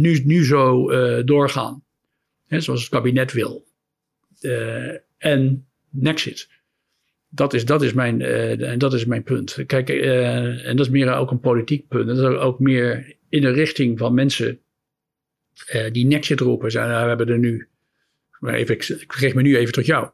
nu, 0.00 0.22
nu 0.24 0.44
zo 0.44 0.86
doorgaan, 1.24 1.84
hè, 2.46 2.60
zoals 2.60 2.80
het 2.80 2.90
kabinet 2.90 3.32
wil, 3.32 3.66
en 5.18 5.67
Nexit. 5.90 6.48
Dat 7.28 7.54
is, 7.54 7.64
dat 7.64 7.82
is, 7.82 7.92
mijn, 7.92 8.20
uh, 8.20 8.78
dat 8.78 8.94
is 8.94 9.04
mijn 9.04 9.22
punt. 9.22 9.58
Kijk, 9.66 9.90
uh, 9.90 10.66
en 10.66 10.76
dat 10.76 10.86
is 10.86 10.92
meer 10.92 11.14
ook 11.14 11.30
een 11.30 11.40
politiek 11.40 11.88
punt. 11.88 12.06
Dat 12.06 12.18
is 12.18 12.24
ook 12.24 12.58
meer 12.58 13.16
in 13.28 13.40
de 13.40 13.50
richting 13.50 13.98
van 13.98 14.14
mensen 14.14 14.58
uh, 15.74 15.92
die 15.92 16.06
Nexit 16.06 16.40
roepen. 16.40 16.70
We 16.70 16.78
hebben 16.78 17.28
er 17.28 17.38
nu, 17.38 17.68
even, 18.40 18.74
ik, 18.74 19.04
geef 19.08 19.34
me 19.34 19.42
nu 19.42 19.56
even 19.56 19.72
tot 19.72 19.86
jou. 19.86 20.08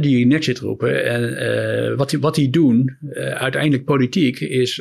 die 0.00 0.26
Nexit 0.26 0.58
roepen. 0.58 1.04
En 1.04 1.96
wat, 1.96 2.10
die, 2.10 2.18
wat 2.18 2.34
die 2.34 2.50
doen, 2.50 2.96
uiteindelijk 3.14 3.84
politiek, 3.84 4.40
is 4.40 4.76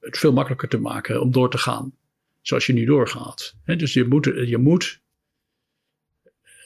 het 0.00 0.18
veel 0.18 0.32
makkelijker 0.32 0.68
te 0.68 0.78
maken 0.78 1.20
om 1.20 1.32
door 1.32 1.50
te 1.50 1.58
gaan. 1.58 1.94
Zoals 2.40 2.66
je 2.66 2.72
nu 2.72 2.84
doorgaat. 2.84 3.56
dus 3.64 3.92
je 3.92 4.04
moet, 4.04 4.24
je 4.24 4.58
moet 4.58 5.00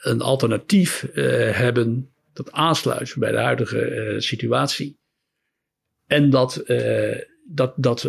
een 0.01 0.21
alternatief 0.21 1.03
uh, 1.03 1.57
hebben 1.57 2.13
dat 2.33 2.53
aansluit 2.53 3.15
bij 3.19 3.31
de 3.31 3.39
huidige 3.39 3.91
uh, 3.91 4.21
situatie. 4.21 4.99
En 6.07 6.31
dat 6.31 6.63
uh, 6.67 7.19
dat, 7.47 7.75
dat 7.77 8.09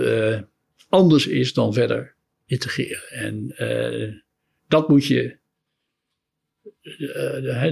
anders 0.90 1.28
is 1.28 1.54
dan 1.54 1.74
verder 1.74 2.16
integreren. 2.46 3.10
En 3.10 3.56
dat 4.68 4.90
moet 4.90 5.06
je, 5.06 5.38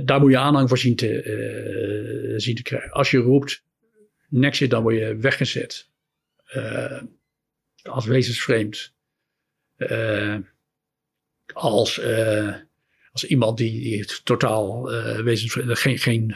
daar 0.05 0.19
moet 0.19 0.31
je 0.31 0.37
aanhang 0.37 0.69
voor 0.69 0.77
zien 0.77 0.95
te, 0.95 2.33
zien 2.37 2.55
te 2.55 2.61
krijgen. 2.61 2.91
Als 2.91 3.11
je 3.11 3.17
roept 3.17 3.63
Nexit, 4.29 4.69
dan 4.69 4.81
word 4.81 4.95
je 4.95 5.15
weggezet 5.15 5.89
als 7.81 8.05
wezensvreemd. 8.05 8.93
als 11.53 12.01
als 13.11 13.23
iemand 13.23 13.57
die, 13.57 13.81
die 13.81 14.05
totaal 14.23 14.93
uh, 14.93 15.19
wezens, 15.19 15.57
geen, 15.79 15.99
geen 15.99 16.35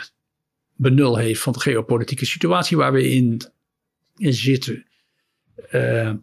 benul 0.76 1.18
heeft 1.18 1.41
van 1.41 1.54
de 1.54 1.60
geopolitieke 1.60 2.26
situatie 2.26 2.78
waar 2.78 2.94
we 2.94 3.10
in, 3.10 3.41
in 4.18 4.34
zitten. 4.34 4.86
Uh, 5.72 6.14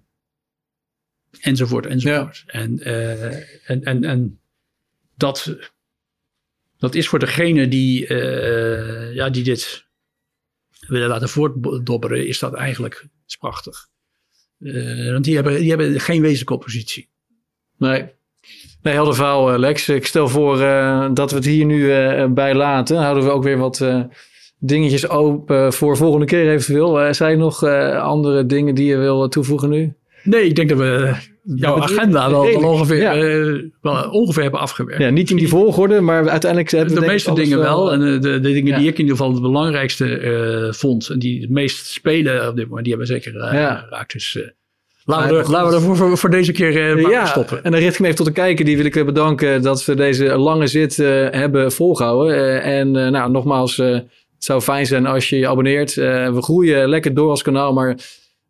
enzovoort, 1.40 1.86
enzovoort. 1.86 2.44
Ja. 2.46 2.52
En, 2.52 2.88
uh, 2.88 3.70
en, 3.70 3.84
en, 3.84 4.04
en 4.04 4.40
dat, 5.16 5.56
dat 6.78 6.94
is 6.94 7.08
voor 7.08 7.18
degene 7.18 7.68
die, 7.68 8.08
uh, 8.08 9.14
ja, 9.14 9.30
die 9.30 9.44
dit 9.44 9.88
willen 10.86 11.08
laten 11.08 11.28
voortdobberen, 11.28 12.26
is 12.26 12.38
dat 12.38 12.54
eigenlijk 12.54 13.06
is 13.26 13.36
prachtig. 13.36 13.88
want 15.12 15.24
die 15.24 15.34
hebben, 15.34 15.60
die 15.60 15.68
hebben 15.68 16.00
geen 16.00 16.22
wezenlijke 16.22 16.54
oppositie. 16.54 17.08
Nee. 17.76 18.18
Nee, 18.82 18.94
helder 18.94 19.14
verhaal, 19.14 19.52
eh, 19.52 19.58
Lex. 19.58 19.88
Ik 19.88 20.06
stel 20.06 20.28
voor 20.28 20.60
uh, 20.60 21.08
dat 21.14 21.30
we 21.30 21.36
het 21.36 21.44
hier 21.44 21.64
nu 21.64 21.78
uh, 21.78 22.26
bij 22.26 22.54
laten. 22.54 22.96
Houden 22.96 23.24
we 23.24 23.30
ook 23.30 23.42
weer 23.42 23.58
wat 23.58 23.80
uh, 23.80 24.00
dingetjes 24.58 25.08
open 25.08 25.72
voor 25.72 25.96
volgende 25.96 26.26
keer 26.26 26.50
eventueel. 26.50 27.14
zijn 27.14 27.30
er 27.30 27.38
nog 27.38 27.64
andere 27.96 28.46
dingen 28.46 28.74
die 28.74 28.86
je 28.86 28.96
wil 28.96 29.28
toevoegen 29.28 29.68
nu? 29.68 29.94
Nee, 30.22 30.44
ik 30.44 30.56
denk 30.56 30.68
dat 30.68 30.78
we 30.78 31.14
jouw 31.42 31.82
agenda 31.82 32.30
wel, 32.30 32.44
wel 32.44 32.70
ongeveer, 32.70 33.00
ja. 33.00 33.14
wel 33.80 34.10
ongeveer 34.10 34.42
hebben 34.42 34.60
afgewerkt. 34.60 35.02
Ja, 35.02 35.10
niet 35.10 35.30
in 35.30 35.36
die 35.36 35.48
volgorde, 35.48 36.00
maar 36.00 36.28
uiteindelijk 36.28 36.70
hebben 36.70 36.94
we 36.94 37.00
De 37.00 37.06
meeste 37.06 37.32
dingen 37.32 37.58
wel. 37.58 37.92
En 37.92 38.00
de, 38.00 38.18
de, 38.18 38.40
dingen 38.40 38.78
die 38.78 38.88
ik 38.88 38.94
in 38.94 39.00
ieder 39.00 39.16
geval 39.16 39.32
het 39.32 39.42
belangrijkste 39.42 40.68
vond 40.76 41.08
en 41.08 41.18
die 41.18 41.40
het 41.40 41.50
meest 41.50 41.86
spelen 41.86 42.48
op 42.48 42.56
dit 42.56 42.68
moment, 42.68 42.84
die 42.84 42.94
hebben 42.94 43.14
we 43.14 43.20
zeker 43.20 43.40
geraakt. 43.40 44.12
Dus 44.12 44.52
Laten 45.04 45.36
we, 45.36 45.50
laten 45.50 45.68
we 45.68 45.74
er 45.74 45.96
voor, 45.96 46.18
voor, 46.18 46.30
deze 46.30 46.52
keer 46.52 46.96
uh, 46.96 47.10
ja, 47.10 47.26
stoppen. 47.26 47.64
En 47.64 47.70
dan 47.70 47.80
richt 47.80 47.94
ik 47.94 48.00
me 48.00 48.04
even 48.04 48.18
tot 48.18 48.26
de 48.26 48.32
kijker. 48.32 48.64
Die 48.64 48.76
wil 48.76 48.84
ik 48.84 49.04
bedanken 49.04 49.62
dat 49.62 49.84
we 49.84 49.94
deze 49.94 50.24
lange 50.38 50.66
zit 50.66 50.98
uh, 50.98 51.08
hebben 51.30 51.72
volgehouden. 51.72 52.36
Uh, 52.36 52.66
en 52.78 52.90
nou, 52.90 53.30
nogmaals, 53.30 53.76
het 53.76 54.04
zou 54.38 54.60
fijn 54.60 54.86
zijn 54.86 55.06
als 55.06 55.28
je 55.28 55.38
je 55.38 55.48
abonneert. 55.48 55.94
we 55.94 56.38
groeien 56.40 56.88
lekker 56.88 57.14
door 57.14 57.30
als 57.30 57.42
kanaal, 57.42 57.72
maar 57.72 57.96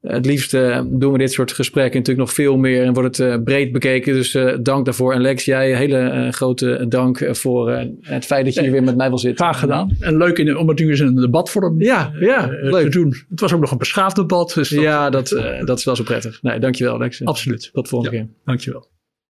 het 0.00 0.26
liefst 0.26 0.54
uh, 0.54 0.80
doen 0.86 1.12
we 1.12 1.18
dit 1.18 1.32
soort 1.32 1.52
gesprekken 1.52 1.98
natuurlijk 1.98 2.26
nog 2.26 2.34
veel 2.36 2.56
meer 2.56 2.84
en 2.84 2.92
wordt 2.92 3.16
het 3.16 3.28
uh, 3.28 3.42
breed 3.44 3.72
bekeken. 3.72 4.14
Dus 4.14 4.34
uh, 4.34 4.56
dank 4.60 4.84
daarvoor. 4.84 5.12
En 5.12 5.20
Lex, 5.20 5.44
jij 5.44 5.76
hele 5.76 6.28
grote 6.30 6.86
dank 6.88 7.28
voor 7.30 7.70
het 8.00 8.24
feit 8.24 8.44
dat 8.44 8.54
je 8.54 8.60
hier 8.60 8.70
weer 8.70 8.82
met 8.82 8.96
mij 8.96 9.08
wil 9.08 9.18
zitten. 9.18 9.44
Graag 9.44 9.60
gedaan. 9.60 9.96
En 10.00 10.16
leuk 10.16 10.38
in, 10.38 10.56
om 10.56 10.68
het 10.68 10.78
nu 10.78 10.88
eens 10.88 11.00
een 11.00 11.14
debatvorm 11.14 11.82
ja, 11.82 12.12
ja, 12.20 12.46
leuk. 12.60 12.90
te 12.90 12.98
doen. 12.98 13.14
Het 13.30 13.40
was 13.40 13.52
ook 13.52 13.60
nog 13.60 13.70
een 13.70 13.78
beschaafd 13.78 14.16
debat. 14.16 14.52
Dus 14.54 14.68
dat, 14.68 14.82
ja, 14.82 15.10
dat, 15.10 15.28
dat 15.64 15.78
is 15.78 15.84
wel 15.84 15.96
zo 15.96 16.02
prettig. 16.02 16.42
Nee, 16.42 16.58
dankjewel 16.58 16.98
Lex. 16.98 17.24
Absoluut. 17.24 17.70
Tot 17.72 17.88
volgende 17.88 18.16
ja, 18.16 18.22
keer. 18.22 18.32
Dankjewel. 18.44 18.88